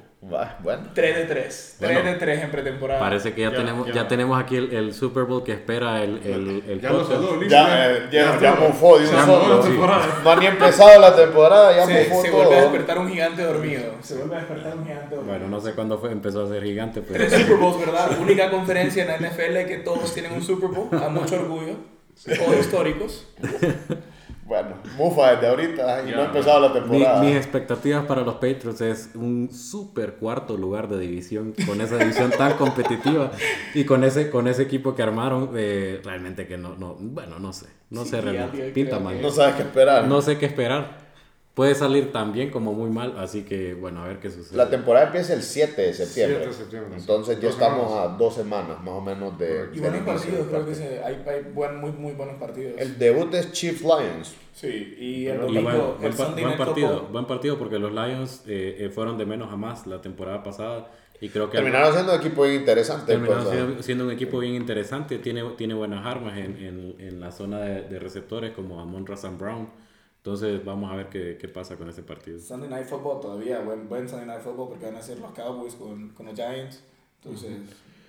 Bueno. 0.60 0.90
3 0.94 1.16
de 1.16 1.24
3. 1.26 1.76
3 1.80 1.94
Bueno, 1.94 2.12
de 2.12 2.18
3 2.18 2.44
en 2.44 2.52
pretemporada. 2.52 3.00
Parece 3.00 3.34
que 3.34 3.42
ya, 3.42 3.50
Ya, 3.52 3.56
tenemos 3.58 3.88
ya. 3.88 3.94
ya 3.94 4.08
tenemos 4.08 4.40
aquí 4.40 4.58
el, 4.58 4.74
el 4.74 4.94
Super 4.94 5.24
Bowl 5.24 5.44
que 5.44 5.54
espera 5.54 6.04
el, 6.04 6.18
el, 6.24 6.64
el 6.68 6.82
Ya 6.82 6.92
lo 6.92 7.04
saludó, 7.06 7.42
Ya, 7.44 7.90
eh, 7.90 8.10
ya, 8.12 8.38
ya 8.40 8.54
mofó 8.56 9.00
de 9.00 9.08
un 9.08 9.16
solo. 9.26 9.64
No 10.24 10.30
ha 10.30 10.36
ni 10.36 10.46
empezado 10.46 11.00
la 11.00 11.16
temporada, 11.16 11.76
ya 11.76 11.86
se, 11.86 12.10
mofó 12.10 12.22
se 12.22 12.30
todo. 12.30 12.38
vuelve 12.44 12.58
a 12.58 12.62
despertar 12.64 13.00
un 13.00 13.10
gigante 13.10 13.44
dormido. 13.44 13.84
Se 14.02 14.16
vuelve 14.16 14.36
a 14.36 14.40
despertar 14.40 14.78
un 14.78 14.84
gigante 14.86 15.16
dormido. 15.16 15.38
Bueno, 15.40 15.48
no 15.50 15.62
sé 15.62 15.72
cuándo 15.74 15.98
fue, 15.98 16.12
empezó 16.12 16.46
a 16.46 16.50
ser 16.50 16.64
gigante, 16.64 17.02
pero 17.02 17.16
Tres 17.28 17.42
Super 17.42 17.58
Bowls, 17.58 17.80
¿verdad? 17.80 18.20
Única 18.20 18.52
conferencia 18.52 19.04
en 19.04 19.08
la 19.22 19.30
NFL 19.30 19.68
que 19.68 19.82
todos 19.86 20.14
tienen 20.14 20.34
un 20.34 20.44
Super 20.44 20.70
Bowl, 20.70 20.90
a 21.02 21.08
mucho 21.08 21.36
orgullo. 21.36 21.76
Todos 22.26 22.58
históricos. 22.60 23.26
Bueno, 24.52 24.76
mufa 24.98 25.32
desde 25.32 25.48
ahorita 25.48 26.04
y 26.06 26.12
no 26.12 26.24
ha 26.24 26.26
empezado 26.26 26.60
la 26.60 26.68
Mi- 26.68 26.74
temporada. 26.74 27.22
mis 27.24 27.38
expectativas 27.38 28.04
para 28.06 28.20
los 28.24 28.34
Patriots 28.34 28.82
es 28.82 29.10
un 29.16 29.50
super 29.50 30.16
cuarto 30.16 30.58
lugar 30.58 30.90
de 30.90 31.00
división, 31.00 31.54
con 31.66 31.80
esa 31.80 31.96
división 31.96 32.32
tan 32.38 32.58
competitiva 32.58 33.32
y 33.74 33.86
con 33.86 34.04
ese, 34.04 34.30
con 34.30 34.50
ese 34.50 34.64
equipo 34.64 34.94
que 34.94 35.04
armaron, 35.04 35.52
eh, 35.56 36.02
realmente 36.04 36.48
que 36.48 36.58
no, 36.58 36.76
no, 36.76 36.98
bueno, 37.00 37.40
no 37.40 37.54
sé, 37.54 37.68
no 37.92 38.04
Sí, 38.04 38.10
sé 38.10 38.20
realmente, 38.20 38.72
pinta 38.72 39.00
mal. 39.00 39.22
No 39.22 39.30
sabes 39.32 39.56
qué 39.56 39.62
esperar. 39.62 40.06
No 40.10 40.22
sé 40.22 40.38
qué 40.38 40.48
esperar. 40.48 40.98
Puede 41.54 41.76
salir 41.76 42.14
tan 42.14 42.32
bien 42.32 42.50
como 42.50 42.72
muy 42.72 42.90
mal, 42.90 43.16
así 43.18 43.44
que 43.44 43.74
bueno, 43.74 44.04
a 44.04 44.08
ver 44.08 44.20
qué 44.20 44.32
sucede. 44.32 44.56
La 44.56 44.70
temporada 44.70 45.08
empieza 45.08 45.34
el 45.34 45.44
7 45.44 45.82
de 45.82 45.94
septiembre. 45.94 46.38
7 46.38 46.48
de 46.50 46.54
septiembre, 46.54 46.92
sí. 46.96 47.00
Entonces 47.02 47.36
ya 47.42 47.42
Dos 47.48 47.54
estamos 47.56 47.90
semanas. 47.90 48.14
a 48.14 48.18
dos 48.18 48.34
semanas 48.36 48.80
más 48.80 48.94
o 48.94 49.02
menos 49.02 49.38
de. 49.38 49.70
Y 49.74 49.80
del 49.80 49.92
buenos 49.92 50.02
partidos, 50.04 50.48
creo 50.48 50.66
que 50.66 50.76
se, 50.76 51.04
hay, 51.04 51.22
hay 51.28 51.42
buen, 51.54 51.76
muy, 51.76 51.92
muy 51.92 52.14
buenos 52.14 52.36
partidos. 52.38 52.74
El 52.78 52.98
debut 52.98 53.34
es 53.34 53.52
Chiefs 53.52 53.82
Lions. 53.82 54.34
Sí, 54.54 54.96
y 54.98 55.28
el 55.28 55.38
Y 55.38 55.40
domingo, 55.40 55.98
buen, 56.00 56.12
el 56.12 56.18
buen 56.18 56.36
buen 56.36 56.58
partido, 56.58 57.08
buen 57.12 57.26
partido 57.26 57.58
porque 57.58 57.80
los 57.80 57.92
Lions 57.92 58.44
eh, 58.48 58.78
eh, 58.80 58.90
fueron 58.90 59.18
de 59.18 59.26
menos 59.26 59.52
a 59.52 59.58
más 59.58 59.88
la 59.88 60.02
temporada 60.02 60.44
pasada 60.44 60.90
y 61.20 61.30
creo 61.30 61.50
que 61.50 61.58
Terminaron 61.58 61.94
siendo 61.94 62.14
un 62.14 62.20
equipo 62.20 62.44
bien 62.44 62.56
interesante. 62.62 63.12
terminaron 63.12 63.44
pues, 63.44 63.56
siendo, 63.56 63.84
siendo 63.84 64.04
un 64.06 64.12
equipo 64.12 64.40
bien 64.40 64.56
interesante, 64.56 65.20
tiene, 65.20 65.44
tiene 65.58 65.74
buenas 65.74 66.06
armas 66.06 66.38
en, 66.38 66.58
en, 66.64 66.96
en 67.00 67.20
la 67.20 67.32
zona 67.32 67.60
de, 67.60 67.82
de 67.84 68.00
receptores 68.00 68.52
como 68.52 68.80
Amon 68.80 69.06
Razan 69.06 69.38
Brown. 69.38 69.70
Entonces 70.24 70.64
vamos 70.64 70.92
a 70.92 70.96
ver 70.96 71.08
qué, 71.10 71.38
qué 71.42 71.48
pasa 71.48 71.76
con 71.78 71.90
ese 71.90 72.04
partido. 72.04 72.38
Sunday 72.40 72.70
Night 72.70 72.86
Football 72.86 73.22
todavía, 73.22 73.60
buen, 73.62 73.90
buen 73.90 74.08
Sunday 74.08 74.28
Night 74.28 74.42
Football 74.42 74.70
porque 74.70 74.86
van 74.86 74.96
a 74.96 75.02
ser 75.02 75.18
los 75.18 75.32
Cowboys 75.32 75.74
con, 75.74 76.10
con 76.10 76.28
los 76.28 76.36
Giants. 76.36 76.84
Entonces, 77.24 77.52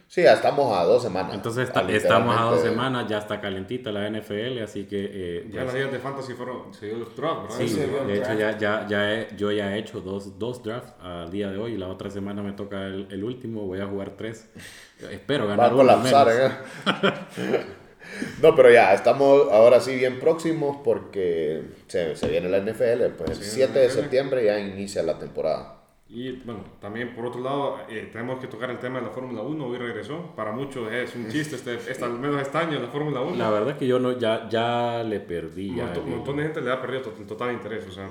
Sí, 0.09 0.21
ya 0.23 0.35
estamos 0.35 0.77
a 0.77 0.85
dos 0.85 1.01
semanas. 1.03 1.35
Entonces 1.35 1.67
está- 1.69 1.91
estamos 1.91 2.37
a 2.39 2.43
dos 2.43 2.61
semanas, 2.61 3.09
ya 3.09 3.17
está 3.17 3.41
calentita 3.41 3.91
la 3.91 4.07
NFL, 4.11 4.59
así 4.63 4.85
que... 4.85 5.09
eh, 5.11 5.45
Ya 5.47 5.63
pues, 5.63 5.65
las 5.65 5.75
ligas 5.75 5.93
de 5.93 5.99
fantasy 6.01 6.35
fueron, 6.35 6.75
se 6.75 6.85
dio 6.89 6.97
el 6.97 7.05
draft, 7.17 7.43
¿verdad? 7.45 7.57
Sí, 7.67 7.75
de 7.81 8.19
hecho 8.19 8.35
ya, 8.35 8.59
ya, 8.59 8.87
ya 8.87 9.15
he- 9.15 9.29
yo 9.39 9.51
ya 9.51 9.75
he 9.75 9.79
hecho 9.79 10.03
dos, 10.03 10.39
dos 10.39 10.63
drafts 10.63 10.93
al 11.01 11.31
día 11.31 11.51
de 11.51 11.57
hoy 11.57 11.73
y 11.73 11.79
la 11.79 11.89
otra 11.89 12.11
semana 12.11 12.43
me 12.43 12.53
toca 12.53 12.85
el, 12.89 13.09
el 13.11 13.25
último, 13.25 13.63
voy 13.63 13.81
a 13.81 13.87
jugar 13.87 14.11
tres. 14.15 14.51
Espero 15.11 15.47
Va 15.47 15.55
a 15.55 15.57
ganar 15.57 15.73
uno 15.73 15.79
colapsar, 15.83 16.27
menos. 16.27 16.53
¿eh? 17.39 17.65
No, 18.42 18.55
pero 18.55 18.70
ya, 18.70 18.92
estamos 18.94 19.48
ahora 19.50 19.80
sí 19.80 19.94
bien 19.96 20.18
próximos 20.20 20.78
porque 20.84 21.62
se, 21.86 22.16
se 22.16 22.28
viene 22.28 22.48
la 22.48 22.59
NFL. 22.61 23.14
Pues 23.16 23.30
el 23.30 23.36
Se 23.36 23.57
viene 23.57 23.72
7 23.72 23.72
la 23.74 23.80
de 23.80 23.90
septiembre 23.90 24.44
ya 24.44 24.59
inicia 24.59 25.03
la 25.03 25.18
temporada. 25.18 25.78
Y 26.09 26.32
bueno, 26.44 26.62
también 26.78 27.14
por 27.14 27.24
otro 27.24 27.40
lado, 27.40 27.78
eh, 27.88 28.11
tenemos 28.12 28.38
que 28.38 28.46
tocar 28.46 28.68
el 28.70 28.78
tema 28.78 28.98
de 29.00 29.07
la 29.07 29.12
Fórmula 29.12 29.40
1. 29.40 29.66
Hoy 29.66 29.78
regresó. 29.78 30.34
Para 30.36 30.53
muchos 30.53 30.92
es 30.92 31.14
un 31.14 31.28
chiste, 31.30 31.57
este, 31.57 31.74
este, 31.90 32.05
al 32.05 32.18
menos 32.18 32.42
este 32.42 32.59
año, 32.59 32.78
la 32.80 32.88
Fórmula 32.88 33.22
1. 33.22 33.36
La 33.36 33.48
verdad 33.50 33.70
es 33.70 33.76
que 33.76 33.86
yo 33.86 33.98
no, 33.98 34.18
ya, 34.18 34.46
ya 34.50 35.03
le 35.05 35.20
perdí. 35.20 35.70
Un 35.70 35.76
montón, 35.76 36.05
el- 36.05 36.11
montón 36.11 36.36
de 36.36 36.42
gente 36.42 36.61
le 36.61 36.70
ha 36.70 36.80
perdido 36.82 37.12
el 37.18 37.26
total 37.26 37.53
interés. 37.53 37.86
O 37.88 37.92
sea, 37.92 38.09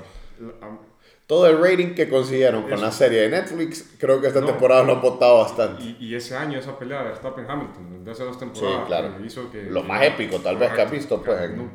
Todo 1.32 1.47
el 1.47 1.61
rating 1.63 1.93
que 1.95 2.09
consiguieron 2.09 2.63
con 2.63 2.73
Eso. 2.73 2.82
la 2.84 2.91
serie 2.91 3.21
de 3.21 3.29
Netflix, 3.29 3.95
creo 3.97 4.19
que 4.19 4.27
esta 4.27 4.41
No. 4.41 4.47
temporada 4.47 4.84
lo 4.84 4.95
han 4.95 5.01
votado 5.01 5.38
bastante. 5.38 5.82
y, 5.82 5.95
y 6.07 6.15
ese 6.15 6.36
año, 6.36 6.59
esa 6.59 6.77
pelea 6.77 7.03
de 7.03 7.11
Verstappen-Hamilton, 7.11 8.03
de 8.03 8.11
hace 8.11 8.25
dos 8.25 8.38
temporadas, 8.38 8.79
Sí, 8.82 8.86
claro. 8.88 9.25
hizo 9.25 9.49
que... 9.49 9.63
Lo 9.63 9.82
más 9.82 10.03
épico, 10.03 10.39
tal 10.39 10.57
vez, 10.57 10.73
que 10.73 10.82
has 10.82 10.91
visto, 10.91 11.23
pues, 11.23 11.51
No, 11.55 11.69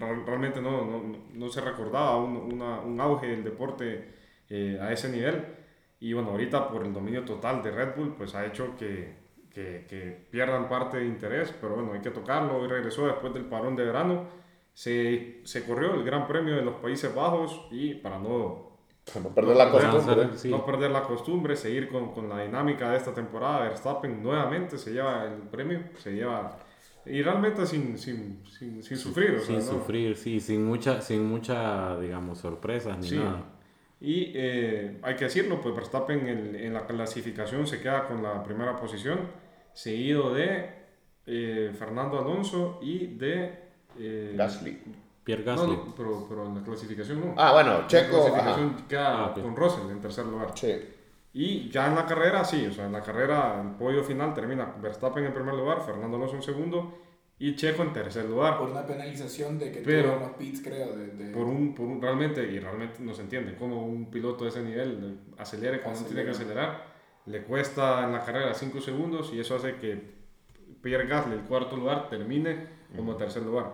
real- 0.00 0.26
realmente 0.26 0.60
no, 0.60 0.84
no, 0.84 1.00
no 1.32 1.48
se 1.48 1.60
recordaba 1.60 2.16
un, 2.16 2.36
una- 2.54 2.80
un 2.80 3.00
auge 3.00 3.28
del 3.28 3.44
deporte 3.44 4.14
eh, 4.50 4.76
a 4.82 4.92
ese 4.92 5.08
nivel. 5.10 5.44
Y 6.00 6.12
bueno, 6.14 6.30
ahorita 6.30 6.66
por 6.68 6.84
el 6.84 6.92
dominio 6.92 7.24
total 7.24 7.62
de 7.62 7.70
Red 7.70 7.90
Bull, 7.96 8.16
pues 8.16 8.34
ha 8.34 8.44
hecho 8.44 8.74
que, 8.76 9.14
que, 9.54 9.86
que 9.88 10.26
pierdan 10.28 10.68
parte 10.68 10.96
de 10.96 11.06
interés, 11.06 11.54
pero 11.60 11.76
bueno, 11.76 11.92
hay 11.92 12.00
que 12.00 12.10
tocarlo. 12.10 12.56
Hoy 12.56 12.66
regresó 12.66 13.06
después 13.06 13.32
del 13.32 13.44
parón 13.44 13.76
de 13.76 13.84
verano. 13.84 14.26
Se, 14.74 15.40
se 15.44 15.64
corrió 15.64 15.94
el 15.94 16.02
Gran 16.02 16.26
Premio 16.26 16.56
de 16.56 16.62
los 16.62 16.74
Países 16.80 17.14
Bajos 17.14 17.68
y 17.70 17.94
para 17.94 18.18
no 18.18 18.71
Para 19.04 19.20
no 19.20 19.34
perder 19.34 19.56
la 19.56 19.72
perder- 19.72 19.90
costumbre. 19.90 20.28
Sí. 20.38 20.48
no 20.50 20.64
perder 20.64 20.90
la 20.90 21.02
costumbre, 21.02 21.56
seguir 21.56 21.88
con, 21.88 22.12
con 22.12 22.28
la 22.28 22.42
dinámica 22.42 22.90
de 22.90 22.96
esta 22.98 23.12
temporada. 23.12 23.60
Verstappen 23.68 24.22
nuevamente 24.22 24.78
se 24.78 24.92
lleva 24.92 25.24
el 25.24 25.42
premio, 25.48 25.80
se 25.98 26.12
lleva. 26.12 26.58
Y 27.04 27.20
realmente 27.22 27.66
sin, 27.66 27.98
sin, 27.98 28.44
sin, 28.46 28.80
sin 28.82 28.96
sufrir. 28.96 29.32
o 29.32 29.38
sea, 29.38 29.46
Sin 29.46 29.56
¿no? 29.56 29.62
sufrir, 29.62 30.16
sí, 30.16 30.38
sin 30.38 30.64
mucha, 30.64 31.00
sin 31.00 31.24
mucha, 31.26 31.98
digamos, 31.98 32.38
sorpresas 32.38 32.96
ni 32.98 33.08
Sí. 33.08 33.16
nada. 33.18 33.42
Y 34.00 34.32
eh, 34.34 34.98
hay 35.02 35.16
que 35.16 35.24
decirlo, 35.24 35.60
pues 35.60 35.74
Verstappen 35.74 36.28
en, 36.28 36.54
en 36.56 36.72
la 36.74 36.86
clasificación 36.86 37.66
se 37.66 37.80
queda 37.80 38.06
con 38.06 38.22
la 38.22 38.42
primera 38.44 38.76
posición, 38.76 39.18
seguido 39.72 40.32
de 40.32 40.70
eh, 41.26 41.72
Fernando 41.76 42.18
Alonso 42.20 42.78
y 42.82 43.06
de. 43.16 43.52
eh, 43.98 44.34
Gasly. 44.36 44.78
Pierre 45.24 45.44
No, 45.44 45.52
Gasly. 45.52 45.72
no, 45.76 45.94
pero, 45.96 46.26
pero 46.28 46.46
en 46.46 46.54
la 46.56 46.62
clasificación 46.62 47.20
no. 47.20 47.34
Ah, 47.36 47.52
bueno, 47.52 47.74
En 47.76 47.80
la 47.82 47.86
Checo. 47.86 48.10
clasificación 48.22 48.74
ajá. 48.76 48.88
queda 48.88 49.18
Ah, 49.18 49.26
ok. 49.26 49.42
con 49.42 49.56
Russell 49.56 49.90
en 49.90 50.00
tercer 50.00 50.26
lugar. 50.26 50.50
Sí. 50.54 50.74
Y 51.34 51.70
ya 51.70 51.86
en 51.88 51.94
la 51.94 52.04
carrera, 52.06 52.44
sí, 52.44 52.66
o 52.66 52.72
sea, 52.72 52.86
en 52.86 52.92
la 52.92 53.02
carrera, 53.02 53.60
el 53.62 53.70
podio 53.76 54.02
final 54.04 54.34
termina 54.34 54.74
Verstappen 54.82 55.24
en 55.24 55.32
primer 55.32 55.54
lugar, 55.54 55.80
Fernando 55.84 56.16
Alonso 56.16 56.36
en 56.36 56.42
segundo 56.42 56.98
y 57.38 57.56
Checo 57.56 57.82
en 57.82 57.92
tercer 57.92 58.26
lugar. 58.26 58.58
por 58.58 58.68
una 58.70 58.86
penalización 58.86 59.58
de 59.58 59.72
que 59.72 59.80
Pero- 59.80 60.02
tuvieron 60.10 60.20
los 60.20 60.30
pits, 60.36 60.60
creo. 60.62 60.94
De, 60.94 61.06
de- 61.08 61.32
Por 61.32 61.44
un, 61.46 61.74
por 61.74 61.86
un, 61.86 62.02
realmente, 62.02 62.42
y 62.44 62.58
realmente 62.60 62.98
no 63.00 63.14
se 63.14 63.22
entiende 63.22 63.56
cómo 63.56 63.84
un 63.86 64.10
piloto 64.10 64.44
de 64.44 64.50
ese 64.50 64.62
nivel 64.62 65.20
acelere 65.38 65.80
cuando 65.80 66.00
no 66.00 66.06
tiene 66.06 66.24
que 66.24 66.30
acelerar. 66.32 66.84
Le 67.26 67.42
cuesta 67.44 68.04
en 68.04 68.12
la 68.12 68.24
carrera 68.24 68.52
5 68.52 68.80
segundos 68.80 69.32
y 69.32 69.38
eso 69.40 69.54
hace 69.56 69.76
que 69.76 70.20
Pierre 70.82 71.06
Gasly, 71.06 71.34
el 71.34 71.42
cuarto 71.42 71.76
lugar, 71.76 72.08
termine 72.10 72.66
como 72.96 73.16
tercer 73.16 73.42
lugar. 73.44 73.72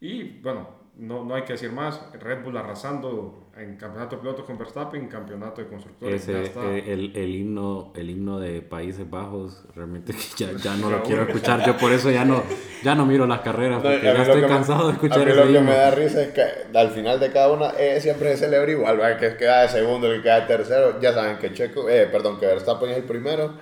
Y 0.00 0.40
bueno, 0.40 0.77
no, 0.98 1.24
no 1.24 1.34
hay 1.34 1.42
que 1.42 1.52
decir 1.54 1.70
más. 1.72 2.00
Red 2.20 2.42
Bull 2.42 2.56
arrasando 2.56 3.44
en 3.56 3.76
campeonato 3.76 4.16
de 4.16 4.22
pilotos 4.22 4.44
con 4.44 4.56
Verstappen, 4.58 5.00
en 5.02 5.08
campeonato 5.08 5.60
de 5.60 5.68
constructores. 5.68 6.22
Ese, 6.22 6.32
ya 6.32 6.40
está. 6.42 6.64
eh, 6.72 6.92
el, 6.92 7.16
el, 7.16 7.34
himno, 7.34 7.92
el 7.96 8.10
himno 8.10 8.38
de 8.38 8.62
Países 8.62 9.08
Bajos, 9.08 9.64
realmente 9.74 10.12
ya, 10.36 10.52
ya 10.52 10.76
no 10.76 10.90
lo 10.90 11.02
quiero 11.02 11.22
urge. 11.22 11.32
escuchar. 11.32 11.64
Yo 11.64 11.76
por 11.76 11.92
eso 11.92 12.10
ya 12.10 12.24
no, 12.24 12.42
ya 12.84 12.94
no 12.94 13.06
miro 13.06 13.26
las 13.26 13.40
carreras, 13.40 13.82
No, 13.82 13.90
porque 13.90 13.96
a 13.96 14.00
mí 14.00 14.06
ya 14.06 14.14
lo 14.14 14.22
estoy 14.22 14.40
que 14.40 14.46
me- 14.46 14.52
cansado 14.54 14.84
de 14.86 14.90
A 14.90 14.92
escuchar 14.94 15.18
mí 15.20 15.24
lo 15.26 15.30
ese 15.32 15.42
que 15.52 15.58
himno. 15.58 15.70
me 15.70 15.76
da 15.76 15.90
risa 15.92 16.22
es 16.22 16.28
que 16.28 16.42
al 16.78 16.90
final 16.90 17.20
de 17.20 17.32
cada 17.32 17.52
una 17.52 17.70
eh, 17.78 18.00
siempre 18.00 18.30
se 18.36 18.44
celebra 18.44 18.70
igual, 18.70 18.96
¿verdad? 18.98 19.18
que 19.18 19.36
queda 19.36 19.62
de 19.62 19.68
segundo, 19.68 20.08
que 20.10 20.22
queda 20.22 20.40
de 20.40 20.46
tercero. 20.46 21.00
Ya 21.00 21.12
saben 21.12 21.38
que 21.38 21.52
Checo, 21.52 21.88
eh, 21.88 22.06
perdón, 22.10 22.38
que 22.38 22.46
Verstappen 22.46 22.90
es 22.90 22.96
el 22.98 23.04
primero. 23.04 23.54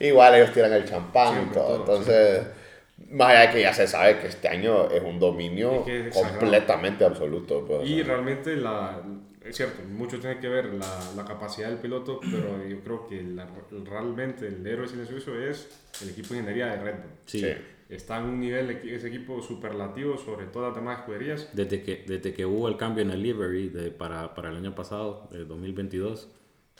Igual 0.00 0.34
ellos 0.34 0.52
tiran 0.52 0.72
el 0.72 0.84
champán 0.84 1.28
y 1.28 1.34
Siempre, 1.36 1.54
todo. 1.60 1.66
todo, 1.68 1.76
Entonces, 1.80 2.46
más 3.10 3.28
allá 3.30 3.40
de 3.42 3.50
que 3.50 3.60
ya 3.62 3.72
se 3.72 3.86
sabe 3.86 4.18
que 4.20 4.28
este 4.28 4.48
año 4.48 4.90
es 4.90 5.02
un 5.02 5.18
dominio 5.18 5.80
Es 5.80 5.84
que 5.84 6.08
es 6.08 6.14
completamente 6.16 7.04
absoluto. 7.04 7.64
pues, 7.66 7.80
o 7.80 7.84
Y 7.84 7.96
sea. 7.96 8.04
realmente, 8.04 8.56
la, 8.56 9.02
es 9.44 9.56
cierto, 9.56 9.82
mucho 9.88 10.18
tiene 10.20 10.38
que 10.40 10.48
ver 10.48 10.66
la, 10.74 11.12
la 11.16 11.24
capacidad 11.24 11.68
del 11.68 11.78
piloto, 11.78 12.20
pero 12.30 12.64
yo 12.66 12.80
creo 12.80 13.06
que 13.06 13.22
la- 13.22 13.48
realmente 13.84 14.46
el 14.48 14.66
héroe 14.66 14.86
silencioso 14.88 15.38
es 15.38 15.68
el 16.02 16.10
equipo 16.10 16.28
de 16.34 16.40
ingeniería 16.40 16.66
de 16.68 16.76
Red 16.82 16.94
Bull. 16.94 17.10
Sí. 17.26 17.40
Sí. 17.40 17.46
Está 17.86 18.18
en 18.18 18.24
un 18.24 18.40
nivel, 18.40 18.70
ese 18.70 19.08
equipo 19.08 19.42
superlativo 19.42 20.16
sobre 20.16 20.46
todas 20.46 20.68
las 20.70 20.76
demás 20.76 21.00
escuderías. 21.00 21.50
Desde 21.52 21.82
que, 21.82 22.02
desde 22.06 22.32
que 22.32 22.46
hubo 22.46 22.66
el 22.68 22.78
cambio 22.78 23.02
en 23.04 23.10
el 23.10 23.22
livery 23.22 23.68
de, 23.68 23.90
para, 23.90 24.34
para 24.34 24.48
el 24.50 24.56
año 24.56 24.74
pasado, 24.74 25.28
el 25.32 25.46
2022, 25.46 26.28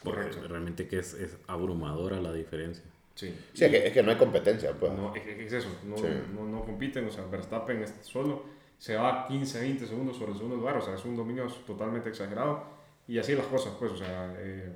Correcto. 0.03 0.39
realmente 0.49 0.89
que 0.89 0.99
es, 0.99 1.13
es 1.15 1.37
abrumadora 1.47 2.21
la 2.23 2.33
diferencia. 2.33 2.85
Sí. 3.15 3.35
Sí, 3.53 3.65
es 3.65 3.71
que, 3.71 3.87
es 3.87 3.93
que 3.93 4.03
no 4.03 4.11
hay 4.11 4.17
competencia. 4.17 4.73
Pues. 4.73 4.93
No, 4.93 5.15
es, 5.15 5.23
es 5.27 5.53
eso, 5.53 5.69
no, 5.85 5.97
Sí. 5.97 6.05
no, 6.35 6.45
no 6.47 6.65
compiten, 6.65 7.07
o 7.07 7.11
sea, 7.11 7.25
Verstappen 7.27 7.83
es 7.83 7.95
solo 8.03 8.43
se 8.77 8.97
va 8.97 9.27
15, 9.27 9.61
20 9.61 9.87
segundos 9.87 10.17
sobre 10.17 10.33
el 10.33 10.37
segundo 10.37 10.57
lugar, 10.57 10.77
o 10.77 10.81
sea, 10.83 10.95
es 10.95 11.05
un 11.05 11.17
dominio 11.17 11.47
totalmente 11.67 12.09
exagerado. 12.09 12.65
Y 13.07 13.19
así 13.19 13.35
las 13.35 13.47
cosas, 13.47 13.73
pues, 13.79 13.93
o 13.93 13.97
sea, 13.97 14.35
eh, 14.39 14.73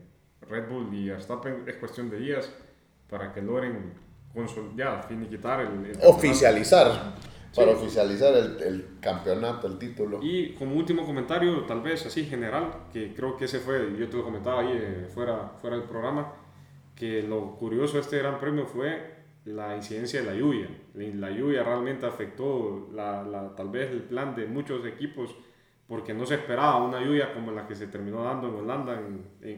Red 0.48 0.68
Bull 0.68 0.94
y 0.94 1.08
Verstappen 1.08 1.64
es 1.66 1.74
cuestión 1.76 2.08
de 2.10 2.18
días 2.18 2.50
para 3.10 3.32
que 3.32 3.42
logren 3.42 3.92
consol- 4.34 4.74
ya 4.76 5.02
finiquitar 5.02 5.60
el, 5.60 5.84
el. 5.86 5.98
Oficializar. 6.04 7.14
Para 7.56 7.72
oficializar 7.72 8.34
el, 8.34 8.62
el 8.62 8.86
campeonato, 9.00 9.66
el 9.66 9.78
título. 9.78 10.20
Y 10.22 10.50
como 10.54 10.76
último 10.76 11.04
comentario, 11.04 11.64
tal 11.64 11.80
vez 11.80 12.04
así 12.06 12.24
general, 12.26 12.70
que 12.92 13.12
creo 13.14 13.36
que 13.36 13.46
ese 13.46 13.58
fue, 13.58 13.96
yo 13.98 14.08
te 14.08 14.16
lo 14.16 14.22
comentaba 14.24 14.60
ahí 14.60 14.70
eh, 14.72 15.08
fuera, 15.12 15.52
fuera 15.60 15.76
del 15.76 15.86
programa, 15.86 16.32
que 16.98 17.22
lo 17.22 17.52
curioso 17.56 17.94
de 17.94 18.00
este 18.00 18.18
gran 18.18 18.40
premio 18.40 18.66
fue 18.66 19.14
la 19.44 19.76
incidencia 19.76 20.20
de 20.20 20.26
la 20.26 20.34
lluvia. 20.34 20.68
La 20.94 21.30
lluvia 21.30 21.62
realmente 21.62 22.04
afectó 22.06 22.88
la, 22.92 23.22
la- 23.22 23.54
tal 23.54 23.68
vez 23.70 23.90
el 23.90 24.02
plan 24.02 24.34
de 24.34 24.46
muchos 24.46 24.84
equipos 24.84 25.34
porque 25.86 26.12
no 26.12 26.26
se 26.26 26.34
esperaba 26.34 26.84
una 26.84 27.00
lluvia 27.00 27.32
como 27.32 27.52
la 27.52 27.66
que 27.66 27.74
se 27.76 27.86
terminó 27.86 28.24
dando 28.24 28.48
en 28.48 28.56
Holanda 28.56 29.00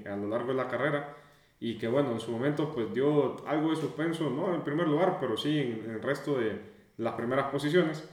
a 0.07 0.17
lo 0.17 0.29
largo 0.29 0.49
de 0.49 0.55
la 0.55 0.69
carrera 0.69 1.17
y 1.59 1.77
que 1.79 1.89
bueno, 1.89 2.13
en 2.13 2.21
su 2.21 2.31
momento 2.31 2.73
pues 2.73 2.93
dio 2.95 3.37
algo 3.49 3.71
de 3.71 3.77
suspenso, 3.77 4.29
no 4.31 4.55
en 4.55 4.61
primer 4.63 4.87
lugar, 4.87 5.17
pero 5.19 5.37
sí 5.37 5.59
en, 5.59 5.91
el 5.91 6.01
resto 6.03 6.39
de 6.39 6.61
las 6.99 7.15
primeras 7.15 7.51
posiciones 7.51 8.09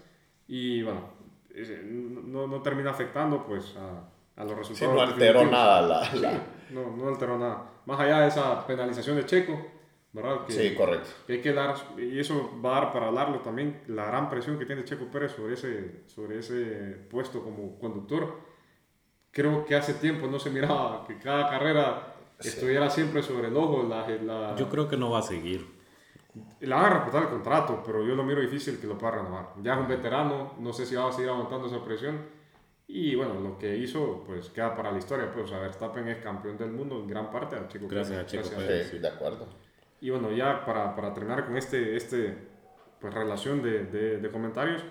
y 0.47 0.82
bueno, 0.84 1.01
no, 1.86 2.47
no 2.47 2.61
termina 2.61 2.91
afectando 2.91 3.45
pues 3.45 3.75
a, 3.78 4.41
a 4.41 4.45
los 4.45 4.57
resultados. 4.57 4.78
Sí, 4.80 4.86
no 4.95 5.01
alteró 5.01 5.45
nada 5.45 5.82
la, 6.15 6.41
no, 6.72 6.95
no 6.95 7.07
alteró 7.09 7.38
nada. 7.38 7.72
Más 7.86 7.99
allá 7.99 8.22
de 8.22 8.28
esa 8.28 8.65
penalización 8.65 9.15
de 9.15 9.26
Checo, 9.26 9.59
¿verdad? 10.13 10.45
Que, 10.45 10.53
sí, 10.53 10.76
correcto. 10.76 11.09
Que 11.26 11.34
hay 11.34 11.41
que 11.41 11.53
dar, 11.53 11.76
y 11.97 12.20
eso 12.20 12.59
va 12.63 12.78
a 12.78 12.82
dar 12.82 12.93
para 12.93 13.07
hablarlo 13.07 13.39
también, 13.39 13.82
la 13.88 14.05
gran 14.05 14.30
presión 14.30 14.57
que 14.57 14.65
tiene 14.65 14.84
Checo 14.84 15.05
Pérez 15.05 15.34
sobre 15.34 15.53
ese, 15.53 16.03
sobre 16.07 16.39
ese 16.39 16.97
puesto 17.09 17.43
como 17.43 17.78
conductor. 17.80 18.39
Creo 19.32 19.65
que 19.65 19.76
hace 19.76 19.93
tiempo 19.93 20.28
no 20.28 20.39
se 20.39 20.49
miraba 20.49 21.05
que 21.05 21.18
cada 21.20 21.49
carrera 21.49 22.15
estuviera 22.39 22.89
siempre 22.89 23.22
sobre 23.22 23.49
el 23.49 23.57
ojo. 23.57 23.84
La, 23.84 24.07
la, 24.07 24.55
yo 24.55 24.68
creo 24.70 24.88
que 24.88 24.97
no 24.97 25.11
va 25.11 25.20
a 25.20 25.24
seguir. 25.24 25.78
La 26.61 26.76
van 26.78 26.86
a 26.86 26.89
reportar 26.99 27.24
el 27.24 27.30
contrato, 27.30 27.84
pero 27.86 28.03
yo 28.05 28.15
lo 28.15 28.24
miro 28.24 28.41
difícil 28.41 28.80
que 28.80 28.88
lo 28.88 28.97
pueda 28.97 29.18
renovar. 29.18 29.53
Ya 29.61 29.74
es 29.74 29.80
un 29.80 29.88
veterano, 29.88 30.53
no 30.59 30.74
sé 30.74 30.86
si 30.86 30.95
va 30.95 31.09
a 31.09 31.11
seguir 31.11 31.30
aguantando 31.30 31.68
esa 31.68 31.84
presión. 31.84 32.37
Y 32.88 33.16
bueno, 33.16 33.40
lo 33.42 33.58
que 33.58 33.76
hizo, 33.76 34.24
pues 34.26 34.50
queda 34.50 34.76
para 34.76 34.92
la 34.92 34.98
historia. 34.98 35.32
Pues, 35.34 35.52
a 35.52 35.60
Verstappen 35.60 36.08
es 36.08 36.18
campeón 36.20 36.58
del 36.58 36.72
mundo 36.72 37.00
en 37.02 37.08
gran 37.08 37.30
parte 37.30 37.56
a 37.56 37.68
Chico 37.68 37.88
Gracias 37.88 38.18
a 38.18 38.26
Chico 38.26 38.50
Pérez. 38.56 38.90
Sí, 38.90 39.00
de 39.00 39.08
acuerdo. 39.08 39.48
Y 40.00 40.10
bueno, 40.10 40.32
ya 40.32 40.66
para, 40.66 40.96
para 40.96 41.14
terminar 41.14 41.46
con 41.46 41.58
este, 41.58 41.96
este 41.96 42.38
pues, 43.02 43.14
relación 43.14 43.62
de, 43.62 43.86
de, 43.86 44.18
de 44.20 44.32
comentarios, 44.32 44.84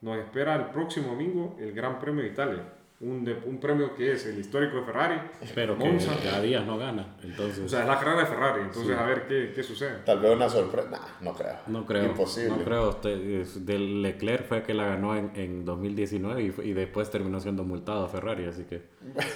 nos 0.00 0.18
espera 0.18 0.56
el 0.56 0.66
próximo 0.70 1.08
domingo 1.08 1.56
el 1.60 1.72
Gran 1.72 1.98
Premio 1.98 2.22
de 2.22 2.30
Italia 2.30 2.62
un, 3.02 3.28
un, 3.46 3.58
premio 3.58 3.94
que 3.94 4.12
es 4.12 4.26
el 4.26 4.38
histórico 4.38 4.76
de 4.76 4.84
Ferrari. 4.84 5.20
Pero 5.54 5.76
que 5.76 5.98
cada 6.22 6.40
día 6.40 6.60
no 6.60 6.78
gana. 6.78 7.16
Entonces... 7.22 7.64
O 7.64 7.68
sea, 7.68 7.80
es 7.80 7.88
la 7.88 7.98
carrera 7.98 8.20
de 8.20 8.26
Ferrari. 8.26 8.62
Entonces, 8.62 8.96
a 8.96 9.04
ver 9.04 9.26
qué, 9.26 9.52
qué, 9.54 9.62
sucede. 9.62 9.98
Tal 10.04 10.20
vez 10.20 10.34
una 10.34 10.48
sorpresa. 10.48 11.00
no 11.20 11.34
creo. 11.34 11.56
No 11.66 11.84
creo. 11.84 12.04
Imposible. 12.06 12.50
No 12.50 12.64
creo. 12.64 13.00
Del 13.02 14.02
Leclerc 14.02 14.46
fue 14.46 14.62
que 14.62 14.72
la 14.72 14.86
ganó 14.86 15.16
en, 15.16 15.32
en 15.34 15.64
2019 15.64 16.42
y, 16.42 16.68
y, 16.70 16.72
después 16.72 17.10
terminó 17.10 17.40
siendo 17.40 17.64
multado 17.64 18.04
a 18.04 18.08
Ferrari. 18.08 18.46
Así 18.46 18.64
que, 18.64 18.82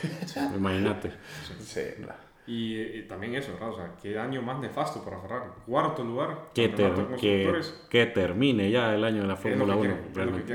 imagínate. 0.56 1.12
Sí, 1.60 1.80
y, 2.46 3.02
también 3.02 3.34
eso, 3.34 3.52
¿verdad? 3.54 3.70
O 3.70 3.76
sea, 3.76 3.92
qué 4.00 4.16
año 4.18 4.40
más 4.40 4.60
nefasto 4.60 5.02
para 5.02 5.18
Ferrari. 5.20 5.50
Cuarto 5.66 6.04
lugar. 6.04 6.50
Que, 6.54 6.72
que, 6.72 7.60
que, 7.90 8.06
termine 8.06 8.70
ya 8.70 8.94
el 8.94 9.04
año 9.04 9.22
de 9.22 9.28
la 9.28 9.36
Fórmula 9.36 9.74
1. 9.74 9.94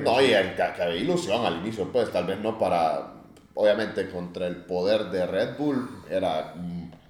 No, 0.04 0.22
y 0.22 0.28
que, 0.28 0.74
que 0.76 0.82
había 0.82 0.96
ilusión 0.96 1.46
al 1.46 1.58
inicio, 1.58 1.86
pues 1.92 2.12
tal 2.12 2.26
vez 2.26 2.40
no 2.40 2.58
para. 2.58 3.14
Obviamente, 3.54 4.10
contra 4.10 4.48
el 4.48 4.58
poder 4.64 5.10
de 5.12 5.28
Red 5.28 5.58
Bull 5.58 5.88
era 6.10 6.54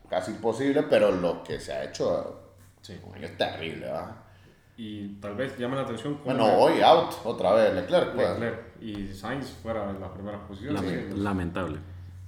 casi 0.10 0.32
imposible, 0.32 0.84
pero 0.84 1.12
lo 1.12 1.44
que 1.44 1.60
se 1.60 1.72
ha 1.72 1.84
hecho 1.84 2.42
sí. 2.82 3.00
es 3.22 3.38
terrible, 3.38 3.86
¿verdad? 3.86 4.16
Y 4.78 5.10
tal 5.20 5.36
vez 5.36 5.56
llame 5.60 5.76
la 5.76 5.84
atención. 5.84 6.20
Bueno, 6.26 6.58
hoy 6.58 6.82
out 6.82 7.14
otra 7.24 7.54
vez 7.54 7.74
Leclerc. 7.76 8.16
Pues. 8.16 8.30
Leclerc 8.30 8.82
y 8.82 9.08
Sainz 9.14 9.52
fuera 9.62 9.94
de 9.94 10.00
las 10.00 10.10
primeras 10.10 10.42
posiciones. 10.48 11.16
Lamentable. 11.16 11.78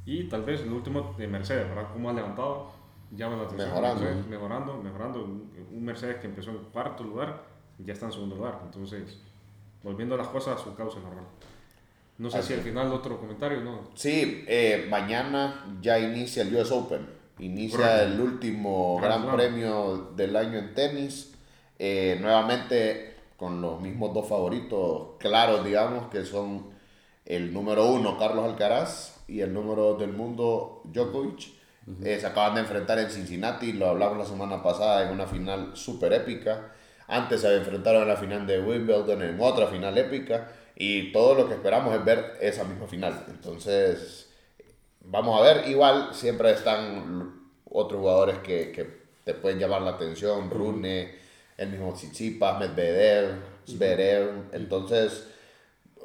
Y 0.05 0.25
tal 0.25 0.43
vez 0.43 0.61
el 0.61 0.71
último 0.71 1.15
de 1.17 1.27
Mercedes, 1.27 1.67
¿verdad? 1.69 1.89
¿Cómo 1.93 2.09
ha 2.09 2.13
levantado? 2.13 2.71
Llama 3.15 3.37
la 3.37 3.43
atención. 3.43 3.69
Mejorando. 3.69 4.29
mejorando, 4.29 4.77
mejorando. 4.81 5.23
Un 5.23 5.85
Mercedes 5.85 6.17
que 6.17 6.27
empezó 6.27 6.51
en 6.51 6.57
cuarto 6.71 7.03
lugar, 7.03 7.43
ya 7.79 7.93
está 7.93 8.07
en 8.07 8.11
segundo 8.11 8.35
lugar. 8.35 8.59
Entonces, 8.63 9.19
volviendo 9.83 10.17
las 10.17 10.27
cosas 10.27 10.59
a 10.59 10.63
su 10.63 10.75
causa 10.75 10.99
normal. 10.99 11.25
No 12.17 12.29
sé 12.29 12.43
si 12.43 12.53
al 12.53 12.61
final 12.61 12.91
otro 12.91 13.19
comentario, 13.19 13.61
¿no? 13.61 13.89
Sí, 13.95 14.45
eh, 14.47 14.87
mañana 14.89 15.65
ya 15.81 15.99
inicia 15.99 16.43
el 16.43 16.55
US 16.55 16.71
Open. 16.71 17.07
Inicia 17.39 18.03
el 18.03 18.19
último 18.19 18.99
Gran, 19.01 19.31
Premio 19.31 20.11
del 20.15 20.35
año 20.35 20.59
en 20.59 20.73
tenis. 20.73 21.33
Eh, 21.79 22.17
nuevamente 22.21 23.15
con 23.35 23.61
los 23.61 23.81
mismos 23.81 24.13
dos 24.13 24.27
favoritos 24.27 25.17
claros, 25.17 25.65
digamos, 25.65 26.07
que 26.09 26.23
son 26.23 26.67
el 27.25 27.51
número 27.51 27.87
uno, 27.87 28.17
Carlos 28.17 28.45
Alcaraz, 28.45 29.12
y 29.27 29.41
el 29.41 29.53
número 29.53 29.95
del 29.95 30.13
mundo 30.13 30.81
Djokovic. 30.85 31.53
Eh, 32.03 32.17
se 32.19 32.25
acaban 32.25 32.55
de 32.55 32.61
enfrentar 32.61 32.97
en 32.99 33.09
Cincinnati, 33.09 33.73
lo 33.73 33.89
hablamos 33.89 34.17
la 34.17 34.25
semana 34.25 34.63
pasada 34.63 35.03
en 35.03 35.13
una 35.13 35.27
final 35.27 35.71
súper 35.75 36.13
épica. 36.13 36.71
Antes 37.07 37.41
se 37.41 37.55
enfrentaron 37.57 38.03
en 38.03 38.07
la 38.07 38.15
final 38.15 38.47
de 38.47 38.61
Wimbledon, 38.61 39.21
en 39.21 39.37
otra 39.39 39.67
final 39.67 39.97
épica. 39.97 40.51
Y 40.75 41.11
todo 41.11 41.35
lo 41.35 41.47
que 41.47 41.55
esperamos 41.55 41.93
es 41.93 42.03
ver 42.03 42.37
esa 42.41 42.63
misma 42.63 42.87
final. 42.87 43.25
Entonces, 43.27 44.29
vamos 45.01 45.39
a 45.39 45.43
ver. 45.43 45.67
Igual 45.67 46.13
siempre 46.13 46.51
están 46.51 47.49
otros 47.69 47.99
jugadores 47.99 48.39
que, 48.39 48.71
que 48.71 49.03
te 49.23 49.33
pueden 49.33 49.59
llamar 49.59 49.81
la 49.81 49.91
atención. 49.91 50.49
Rune, 50.49 51.15
el 51.57 51.69
mismo 51.69 51.93
Tsitsipas, 51.93 52.59
Medvedev, 52.59 53.35
Zverev. 53.67 54.49
Entonces 54.53 55.27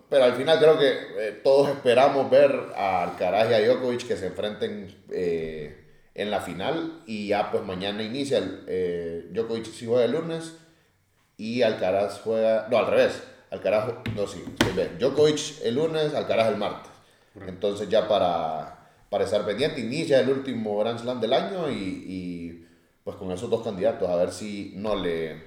pero 0.08 0.24
al 0.24 0.34
final 0.34 0.58
creo 0.58 0.78
que 0.78 0.90
eh, 0.90 1.40
todos 1.44 1.68
esperamos 1.68 2.30
ver 2.30 2.72
a 2.74 3.02
Alcaraz 3.02 3.50
y 3.50 3.54
a 3.54 3.60
Djokovic 3.60 4.06
que 4.06 4.16
se 4.16 4.26
enfrenten 4.26 5.04
eh, 5.10 5.84
en 6.14 6.30
la 6.30 6.40
final. 6.40 7.02
Y 7.06 7.28
ya 7.28 7.50
pues 7.50 7.62
mañana 7.64 8.02
inicia 8.02 8.38
el, 8.38 8.64
eh, 8.66 9.28
Djokovic 9.30 9.66
si 9.66 9.86
juega 9.86 10.04
el 10.04 10.12
lunes 10.12 10.54
y 11.36 11.62
Alcaraz 11.62 12.20
juega... 12.22 12.68
No, 12.70 12.78
al 12.78 12.86
revés. 12.86 13.22
Alcaraz, 13.50 13.94
no, 14.14 14.26
sí, 14.26 14.42
Djokovic 14.98 15.62
el 15.64 15.74
lunes, 15.74 16.14
Alcaraz 16.14 16.48
el 16.48 16.56
martes. 16.56 16.92
Entonces 17.46 17.88
ya 17.88 18.08
para, 18.08 18.88
para 19.10 19.24
estar 19.24 19.44
pendiente, 19.44 19.80
inicia 19.80 20.20
el 20.20 20.30
último 20.30 20.78
Grand 20.78 20.98
Slam 20.98 21.20
del 21.20 21.34
año 21.34 21.70
y, 21.70 22.04
y 22.06 22.66
pues 23.04 23.16
con 23.16 23.30
esos 23.30 23.48
dos 23.48 23.62
candidatos 23.62 24.08
a 24.08 24.16
ver 24.16 24.32
si 24.32 24.72
no 24.74 24.96
le 24.96 25.46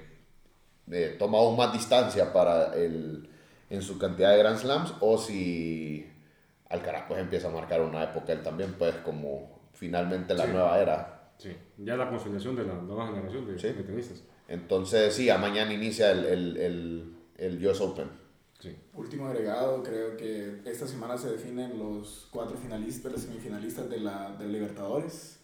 toma 1.18 1.38
aún 1.38 1.56
más 1.56 1.72
distancia 1.72 2.32
para 2.32 2.74
el 2.74 3.28
en 3.72 3.80
su 3.80 3.98
cantidad 3.98 4.32
de 4.32 4.38
Grand 4.38 4.58
Slams 4.58 4.94
o 5.00 5.16
si 5.16 6.06
Alcaraz 6.68 7.04
pues 7.08 7.20
empieza 7.20 7.48
a 7.48 7.50
marcar 7.50 7.80
una 7.80 8.04
época 8.04 8.32
él 8.32 8.42
también 8.42 8.74
pues 8.78 8.94
como 8.96 9.62
finalmente 9.72 10.34
la 10.34 10.46
nueva 10.46 10.78
era. 10.78 11.32
Sí, 11.38 11.56
ya 11.78 11.96
la 11.96 12.10
consolidación 12.10 12.54
de 12.54 12.64
la 12.64 12.74
nueva 12.74 13.06
generación 13.06 13.46
de, 13.46 13.54
tenistas. 13.54 14.24
Entonces 14.46 15.14
sí, 15.14 15.30
a 15.30 15.38
mañana 15.38 15.72
inicia 15.72 16.10
el, 16.12 16.24
el, 16.26 16.56
el, 16.58 17.16
el 17.38 17.66
US 17.66 17.80
Open. 17.80 18.08
Último 18.94 19.26
agregado, 19.26 19.82
creo 19.82 20.16
que 20.16 20.60
esta 20.64 20.86
semana 20.86 21.16
se 21.16 21.30
definen 21.30 21.78
los 21.78 22.28
cuatro 22.30 22.56
finalistas, 22.56 23.12
los 23.12 23.22
semifinalistas 23.22 23.88
de 23.88 24.00
la, 24.00 24.36
de 24.38 24.46
Libertadores. 24.46 25.40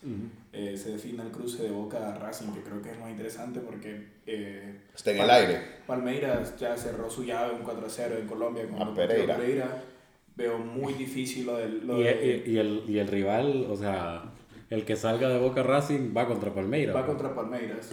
Eh, 0.53 0.77
se 0.77 0.93
define 0.93 1.23
el 1.23 1.31
cruce 1.31 1.63
de 1.63 1.71
Boca 1.71 2.15
Racing, 2.15 2.53
que 2.53 2.63
creo 2.63 2.81
que 2.83 2.91
es 2.93 2.99
muy 2.99 3.11
interesante 3.11 3.61
porque... 3.61 4.09
Eh, 4.27 4.81
Está 4.95 5.13
en 5.13 5.21
el 5.21 5.31
aire. 5.31 5.61
Palmeiras 5.87 6.57
ya 6.59 6.77
cerró 6.77 7.11
su 7.11 7.25
llave 7.25 7.55
un 7.55 7.65
4-0 7.65 8.21
en 8.21 8.27
Colombia 8.27 8.69
con 8.69 8.83
a 8.83 8.95
Pereira. 8.95 9.37
Pereira. 9.37 9.85
Veo 10.37 10.59
muy 10.59 10.93
difícil 10.95 11.47
lo 11.47 11.57
del... 11.57 11.87
Lo 11.87 12.01
y, 12.01 12.05
y, 12.47 12.59
el, 12.59 12.85
y 12.87 12.99
el 12.99 13.09
rival, 13.09 13.67
o 13.69 13.77
sea, 13.77 14.33
el 14.71 14.85
que 14.85 14.95
salga 14.95 15.29
de 15.29 15.39
Boca 15.39 15.63
Racing 15.63 16.15
va 16.17 16.27
contra 16.27 16.55
Palmeiras. 16.55 16.95
Va 16.95 17.07
contra 17.07 17.35
Palmeiras. 17.35 17.91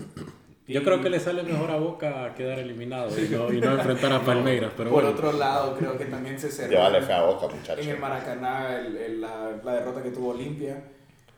Yo 0.68 0.84
creo 0.84 1.00
que 1.00 1.12
le 1.12 1.20
sale 1.20 1.44
mejor 1.44 1.70
a 1.70 1.78
Boca 1.78 2.34
quedar 2.34 2.58
eliminado 2.58 3.10
y 3.20 3.30
no, 3.30 3.54
y 3.54 3.62
no 3.62 3.72
enfrentar 3.78 4.12
a 4.14 4.22
Palmeiras. 4.22 4.72
Pero 4.76 4.90
Por 4.90 5.06
otro 5.06 5.32
lado, 5.34 5.76
creo 5.78 5.96
que 5.96 6.06
también 6.06 6.40
se 6.40 6.50
cerró. 6.50 6.72
Llévale 6.72 7.02
fe 7.02 7.14
a 7.14 7.24
Boca, 7.24 7.48
muchachos. 7.48 7.86
En 7.86 7.92
el 7.92 8.00
Maracaná, 8.00 8.80
el, 8.80 9.22
la, 9.22 9.52
la, 9.64 9.74
derrota 9.74 10.02
que 10.02 10.10
tuvo 10.10 10.30
Olimpia, 10.30 10.84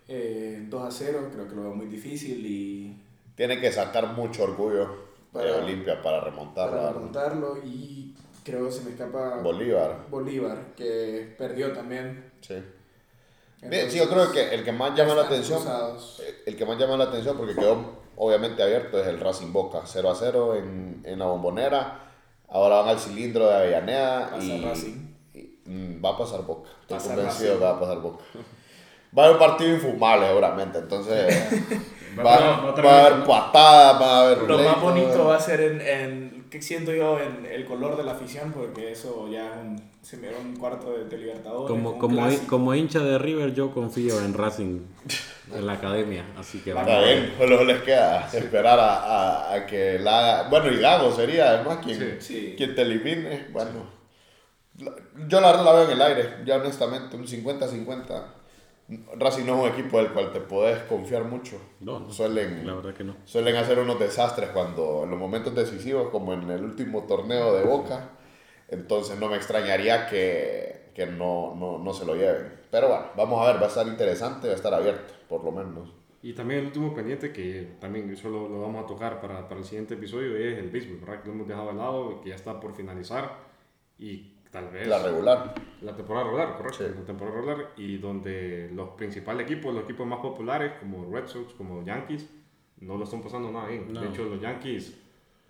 eh, 0.08 0.64
2 0.70 0.82
a 0.82 0.92
0, 0.92 1.30
creo 1.34 1.48
que 1.48 1.56
lo 1.56 1.64
veo 1.64 1.76
muy 1.76 1.88
difícil 1.88 2.46
y. 2.46 2.98
Tiene 3.36 3.60
que 3.60 3.72
sacar 3.72 4.14
mucho 4.14 4.44
orgullo 4.44 5.08
para 5.34 5.58
Olimpia 5.58 6.02
para 6.02 6.22
remontarlo. 6.22 6.78
Para 6.78 6.94
remontarlo 6.94 7.58
y 7.64 8.16
creo 8.46 8.68
que 8.68 8.72
se 8.72 8.84
me 8.86 8.92
escapa. 8.92 9.42
Bolívar. 9.44 10.06
Bolívar, 10.10 10.74
que 10.76 11.36
perdió 11.38 11.74
también. 11.74 12.32
Sí. 12.40 12.56
Entonces, 13.62 13.92
sí, 13.92 14.00
yo 14.00 14.08
creo 14.08 14.32
que 14.32 14.54
el 14.54 14.64
que 14.64 14.72
más 14.72 14.96
llama 14.96 15.16
la 15.16 15.24
atención. 15.24 15.62
El 16.46 16.56
que 16.56 16.66
más 16.66 16.78
llama 16.78 16.96
la 16.96 17.06
atención 17.06 17.36
porque 17.36 17.56
quedó 17.56 18.07
obviamente 18.18 18.64
abierto 18.64 19.00
es 19.00 19.08
el 19.08 19.20
Racing 19.20 19.54
Boca, 19.54 19.82
0 19.86 20.10
a 20.10 20.16
0 20.16 20.56
en, 20.56 21.02
en 21.06 21.20
la 21.20 21.26
bombonera. 21.26 22.00
Ahora 22.50 22.78
van 22.78 22.90
al 22.90 23.00
cilindro 23.00 23.48
de 23.48 23.56
Avellaneda 23.56 24.38
y, 24.42 25.60
mm, 25.66 26.04
va 26.04 26.10
a 26.10 26.18
pasar 26.18 26.44
Boca. 26.44 26.70
Estoy 26.82 27.16
convencido 27.16 27.58
que 27.58 27.64
va 27.64 27.72
a 27.72 27.80
pasar 27.80 28.02
Boca. 28.02 28.24
Va 29.18 29.24
a 29.24 29.26
haber 29.26 29.42
un 29.42 29.48
partido 29.48 29.74
infumable 29.74 30.28
seguramente, 30.28 30.80
entonces 30.80 31.34
va, 32.26 32.36
a 32.36 33.06
haber 33.06 33.26
patadas, 33.26 34.02
va 34.02 34.18
a 34.18 34.26
haber... 34.26 34.42
Lo 34.44 34.58
más 34.58 34.82
bonito 34.82 35.26
va 35.26 35.38
a 35.38 35.40
ser 35.40 35.62
en, 35.62 35.82
en, 35.82 36.48
¿qué 36.50 36.62
siento 36.62 36.94
yo? 36.94 37.20
En 37.20 37.46
el 37.46 37.66
color 37.66 37.96
de 37.98 38.04
la 38.04 38.14
afición, 38.14 38.52
porque 38.52 38.92
eso 38.92 39.28
ya 39.30 39.48
es 39.48 39.62
un, 39.62 39.82
se 40.02 40.18
me 40.18 40.30
un 40.30 40.56
cuarto 40.58 40.92
de, 40.92 41.06
de 41.06 41.18
Libertadores. 41.18 41.68
Como, 41.68 41.98
como, 41.98 42.28
como 42.48 42.76
hincha 42.76 43.00
de 43.00 43.18
River 43.18 43.54
yo 43.54 43.74
confío 43.74 44.20
en 44.20 44.34
Racing 44.34 44.82
en 45.54 45.66
la 45.66 45.74
academia, 45.74 46.26
así 46.38 46.60
que 46.60 46.72
Está 46.72 47.02
bien, 47.02 47.34
solo 47.38 47.64
les 47.64 47.82
queda 47.82 48.28
esperar 48.34 48.80
a, 48.80 49.54
a, 49.54 49.66
que 49.66 50.00
la... 50.00 50.48
Bueno, 50.50 50.72
y 50.72 50.78
Gago 50.80 51.12
sería 51.12 51.50
además 51.50 51.80
quien, 51.84 52.20
quien 52.56 52.76
te 52.76 52.82
elimine, 52.82 53.48
bueno... 53.52 53.98
Yo 55.28 55.42
la 55.42 55.48
verdad 55.48 55.66
la 55.66 55.74
veo 55.74 55.86
en 55.86 55.92
el 55.92 56.02
aire, 56.02 56.36
ya 56.46 56.58
honestamente, 56.58 57.16
un 57.16 57.26
50-50. 57.26 58.26
Racing 59.18 59.46
no 59.46 59.56
es 59.56 59.72
un 59.72 59.80
equipo 59.80 59.98
del 59.98 60.14
cual 60.14 60.32
te 60.32 60.40
puedes 60.40 60.84
confiar 60.84 61.26
mucho. 61.26 61.60
No, 61.80 62.10
suelen, 62.12 62.66
la 62.66 62.76
verdad 62.76 62.94
que 62.94 63.04
no. 63.04 63.18
Suelen 63.26 63.56
hacer 63.56 63.80
unos 63.80 64.00
desastres 64.00 64.52
cuando 64.52 65.04
en 65.04 65.10
los 65.10 65.20
momentos 65.20 65.54
decisivos, 65.56 66.10
como 66.10 66.34
en 66.34 66.50
el 66.50 66.64
último 66.64 67.04
torneo 67.04 67.54
de 67.56 67.64
Boca. 67.64 68.12
Entonces 68.70 69.20
no 69.20 69.30
me 69.30 69.36
extrañaría 69.36 70.08
que, 70.08 70.77
que 70.98 71.06
no, 71.06 71.54
no, 71.56 71.78
no, 71.78 71.94
se 71.94 72.08
lo 72.08 72.16
lleven. 72.16 72.52
Pero 72.72 72.88
bueno, 72.88 73.06
vamos 73.16 73.40
a 73.40 73.52
ver, 73.52 73.62
va 73.62 73.66
a 73.66 73.70
estar 73.70 73.88
interesante, 73.88 74.48
va 74.48 74.54
a 74.54 74.56
estar 74.56 74.74
abierto, 74.74 75.14
por 75.30 75.44
lo 75.44 75.52
menos. 75.52 75.94
Y 76.24 76.34
también 76.34 76.62
el 76.62 76.66
último 76.66 76.92
pendiente 76.96 77.32
que 77.32 77.76
también 77.80 78.10
eso 78.10 78.30
lo, 78.30 78.50
lo 78.50 78.62
vamos 78.62 78.84
a 78.84 78.88
tocar 78.88 79.22
para, 79.22 79.48
para, 79.48 79.60
el 79.60 79.66
siguiente 79.68 79.94
episodio 79.94 80.36
es 80.36 80.58
el 80.58 80.72
béisbol, 80.72 80.98
¿verdad? 81.02 81.22
Que 81.22 81.28
lo 81.28 81.36
hemos 81.36 81.48
dejado 81.48 81.68
de 81.68 81.76
lado, 81.76 82.22
que 82.22 82.30
ya 82.30 82.36
está 82.36 82.60
por 82.60 82.74
finalizar 82.74 83.32
y 84.00 84.38
tal 84.50 84.70
vez... 84.70 84.88
La 84.88 84.98
regular. 85.04 85.54
La 85.84 85.96
temporada 85.96 86.26
regular, 86.26 86.58
correcto. 86.58 86.84
La 86.84 87.06
temporada 87.06 87.36
regular 87.36 87.68
y 87.78 88.00
donde 88.00 88.72
los 88.74 88.90
principales 88.90 89.46
equipos, 89.46 89.76
los 89.76 89.84
equipos 89.84 90.08
más 90.08 90.20
populares 90.20 90.74
como 90.80 91.14
Red 91.14 91.28
Sox, 91.28 91.54
como 91.54 91.86
Yankees, 91.86 92.28
no 92.82 92.98
lo 92.98 93.04
están 93.04 93.22
pasando 93.22 93.52
nada 93.52 93.68
bien. 93.68 93.94
De 93.94 94.08
hecho, 94.08 94.26
los 94.26 94.42
Yankees 94.42 94.98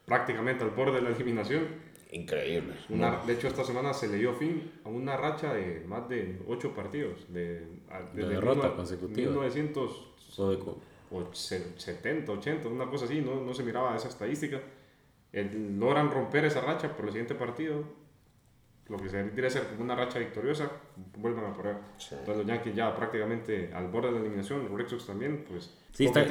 prácticamente 0.08 0.64
al 0.64 0.72
borde 0.72 0.96
de 0.96 1.02
la 1.02 1.10
eliminación. 1.10 1.68
Increíble. 2.12 2.74
Una, 2.90 3.24
de 3.26 3.34
hecho, 3.34 3.48
esta 3.48 3.64
semana 3.64 3.94
se 3.94 4.08
le 4.08 4.18
dio 4.18 4.34
fin 4.34 4.72
a 4.86 4.90
una 4.90 5.18
racha 5.18 5.54
de 5.54 5.84
más 5.88 6.08
de 6.08 6.40
8 6.48 6.74
partidos. 6.74 7.32
De, 7.34 7.60
de, 7.60 7.68
de 8.14 8.28
derrota 8.28 8.76
consecutiva. 8.76 9.32
1970, 9.32 12.32
80, 12.32 12.70
una 12.70 12.90
cosa 12.90 13.06
así, 13.06 13.22
no, 13.22 13.42
no 13.42 13.54
se 13.54 13.64
miraba 13.64 13.96
esa 13.96 14.08
estadística. 14.08 14.62
El, 15.32 15.80
logran 15.80 16.12
romper 16.12 16.46
esa 16.46 16.62
racha 16.62 16.96
por 16.96 17.06
el 17.06 17.12
siguiente 17.12 17.36
partido 17.36 17.84
lo 18.90 18.98
que 18.98 19.10
se 19.10 19.30
quiere 19.32 19.50
ser 19.50 19.64
como 19.68 19.84
una 19.84 19.96
racha 19.96 20.20
victoriosa, 20.20 20.72
vuelvan 21.18 21.46
a 21.46 21.54
correr. 21.54 21.76
Entonces 22.12 22.38
los 22.38 22.46
Yankees 22.46 22.76
ya 22.76 22.96
prácticamente 22.96 23.72
al 23.74 23.88
borde 23.88 24.08
de 24.08 24.14
la 24.14 24.20
eliminación, 24.22 24.64
los 24.64 24.72
Red 24.72 24.88
Sox 24.88 25.06
también, 25.06 25.44
pues... 25.48 25.76
Sí, 25.92 26.06
está, 26.06 26.26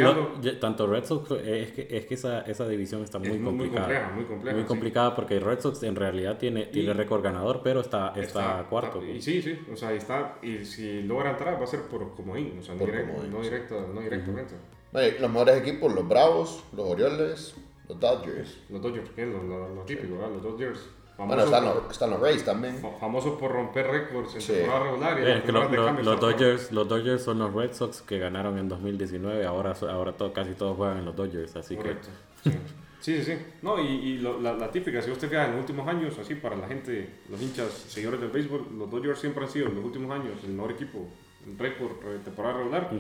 tanto 0.60 0.86
Red 0.86 1.04
Sox, 1.04 1.30
es 1.32 1.72
que, 1.72 1.88
es 1.90 2.06
que 2.06 2.14
esa, 2.14 2.42
esa 2.42 2.68
división 2.68 3.02
está 3.02 3.18
muy, 3.18 3.38
complicada. 3.40 3.52
Muy 3.52 3.68
compleja, 3.68 4.10
muy 4.10 4.24
compleja. 4.24 4.56
Muy 4.56 4.66
complicada 4.66 5.14
porque 5.14 5.40
Red 5.40 5.60
Sox 5.60 5.82
en 5.82 5.96
realidad 5.96 6.38
tiene, 6.38 6.66
tiene 6.66 6.94
récord 6.94 7.22
ganador, 7.22 7.60
pero 7.62 7.80
está, 7.80 8.12
está, 8.16 8.64
cuarto. 8.70 9.04
y 9.04 9.20
sí, 9.20 9.42
sí, 9.42 9.58
o 9.70 9.76
sea, 9.76 9.92
está, 9.92 10.38
y 10.42 10.64
si 10.64 11.02
logra 11.02 11.30
entrar 11.30 11.58
va 11.60 11.64
a 11.64 11.66
ser 11.66 11.82
por 11.82 12.14
comodín, 12.14 12.58
o 12.58 12.62
sea, 12.62 12.74
no, 12.74 12.86
directo, 12.86 13.22
no, 13.28 13.42
directo, 13.42 13.90
no 13.92 14.00
directamente. 14.00 14.54
Los 14.92 15.30
mejores 15.30 15.58
equipos, 15.58 15.92
los 15.92 16.08
Bravos, 16.08 16.64
los 16.72 16.88
Orioles, 16.88 17.54
los 17.88 18.00
Dodgers. 18.00 18.58
Los 18.70 18.80
Dodgers, 18.80 19.10
que 19.10 19.22
es 19.22 19.28
lo, 19.28 19.42
lo, 19.42 19.82
típico, 19.82 20.14
Los 20.16 20.42
Dodgers 20.42 20.88
bueno, 21.18 21.44
están 21.44 21.64
los, 21.64 21.90
están 21.90 22.10
los 22.10 22.20
Rays 22.20 22.44
también. 22.44 22.78
Famosos 23.01 23.38
por 23.38 23.51
romper 23.51 23.86
récords 23.86 24.34
en 24.34 24.47
temporada 24.47 24.84
regular. 24.84 25.18
Y 25.18 25.30
es 25.30 25.43
que 25.44 25.52
los, 25.52 26.20
Dodgers, 26.20 26.72
los 26.72 26.88
Dodgers 26.88 27.22
son 27.22 27.38
los 27.38 27.55
Red 27.55 27.72
Sox 27.72 28.02
que 28.02 28.18
ganaron 28.18 28.59
en 28.59 28.68
2019. 28.68 29.47
Ahora, 29.47 29.74
ahora 29.88 30.14
casi 30.34 30.52
todos 30.52 30.76
juegan 30.76 30.98
en 30.98 31.06
los 31.06 31.16
Dodgers. 31.16 31.56
Así 31.56 31.76
Correcto. 31.76 32.09
Que... 32.44 32.51
Sí. 32.51 32.59
sí, 33.01 33.22
sí, 33.24 33.38
No, 33.62 33.80
y, 33.80 33.86
y 33.86 34.18
la, 34.18 34.52
la, 34.52 34.70
típica, 34.70 35.01
si 35.01 35.10
usted 35.10 35.28
fija 35.28 35.47
en 35.47 35.52
los 35.52 35.60
últimos 35.60 35.88
años, 35.88 36.18
así 36.18 36.34
para 36.34 36.55
la 36.55 36.68
gente, 36.68 37.09
los 37.30 37.40
hinchas, 37.40 37.72
seguidores 37.88 38.20
del 38.20 38.30
béisbol, 38.30 38.66
los 38.76 38.90
Dodgers 38.90 39.18
siempre 39.18 39.43
han 39.43 39.51
sido 39.51 39.68
en 39.68 39.76
los 39.76 39.84
últimos 39.84 40.10
años 40.10 40.34
el 40.44 40.51
mejor 40.51 40.72
equipo 40.72 41.09
en 41.47 41.59
récord 41.59 41.93
de 42.05 42.18
temporada 42.18 42.59
regular. 42.59 42.90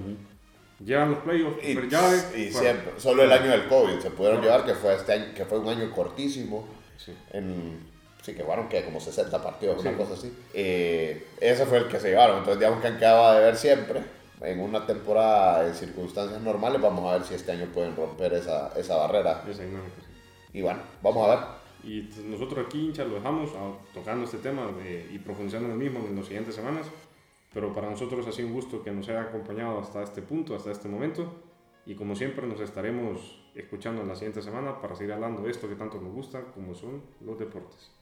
Llevan 0.82 1.10
los 1.10 1.18
playoffs, 1.20 1.58
y, 1.62 2.40
y 2.40 2.52
siempre, 2.52 2.92
solo 2.98 3.22
el 3.22 3.32
año 3.32 3.50
del 3.50 3.66
COVID 3.66 3.98
se 3.98 4.10
pudieron 4.10 4.42
llevar, 4.42 4.64
que 4.64 4.74
fue, 4.74 4.94
este 4.94 5.12
año, 5.12 5.34
que 5.34 5.44
fue 5.44 5.58
un 5.58 5.68
año 5.68 5.90
cortísimo. 5.90 6.66
Sí. 6.98 7.12
En, 7.32 7.95
Sí, 8.26 8.34
que 8.34 8.42
jugaron 8.42 8.68
que 8.68 8.84
como 8.84 8.98
60 8.98 9.40
partidos, 9.40 9.80
una 9.82 9.96
cosa 9.96 10.14
así. 10.14 10.36
Eh, 10.52 11.28
ese 11.40 11.64
fue 11.64 11.78
el 11.78 11.86
que 11.86 12.00
se 12.00 12.08
llevaron. 12.08 12.38
Entonces, 12.38 12.58
digamos 12.58 12.80
que 12.80 12.88
han 12.88 12.98
quedado 12.98 13.34
de 13.34 13.40
ver 13.40 13.54
siempre. 13.54 14.02
En 14.40 14.58
una 14.58 14.84
temporada 14.84 15.64
en 15.64 15.72
circunstancias 15.72 16.42
normales, 16.42 16.82
vamos 16.82 17.08
a 17.08 17.18
ver 17.18 17.24
si 17.24 17.34
este 17.34 17.52
año 17.52 17.66
pueden 17.72 17.94
romper 17.94 18.32
esa, 18.32 18.72
esa 18.76 18.96
barrera. 18.96 19.44
Y 20.52 20.60
bueno, 20.60 20.80
vamos 21.04 21.24
a 21.24 21.36
ver. 21.36 21.38
Y 21.84 22.10
nosotros 22.24 22.66
aquí, 22.66 22.86
hinchas, 22.86 23.06
lo 23.06 23.14
dejamos 23.14 23.50
tocando 23.94 24.24
este 24.24 24.38
tema 24.38 24.72
y 25.08 25.20
profundizando 25.20 25.68
en 25.68 25.74
el 25.74 25.78
mismo 25.78 26.00
en 26.00 26.16
las 26.16 26.26
siguientes 26.26 26.56
semanas. 26.56 26.88
Pero 27.54 27.72
para 27.72 27.88
nosotros 27.88 28.26
ha 28.26 28.32
sido 28.32 28.48
un 28.48 28.54
gusto 28.54 28.82
que 28.82 28.90
nos 28.90 29.08
haya 29.08 29.22
acompañado 29.22 29.78
hasta 29.78 30.02
este 30.02 30.20
punto, 30.20 30.56
hasta 30.56 30.72
este 30.72 30.88
momento. 30.88 31.32
Y 31.86 31.94
como 31.94 32.16
siempre, 32.16 32.44
nos 32.44 32.58
estaremos 32.58 33.40
escuchando 33.54 34.02
en 34.02 34.08
la 34.08 34.16
siguiente 34.16 34.42
semana 34.42 34.80
para 34.80 34.96
seguir 34.96 35.12
hablando 35.12 35.42
de 35.42 35.52
esto 35.52 35.68
que 35.68 35.76
tanto 35.76 36.00
nos 36.00 36.12
gusta, 36.12 36.42
como 36.52 36.74
son 36.74 37.02
los 37.20 37.38
deportes. 37.38 37.95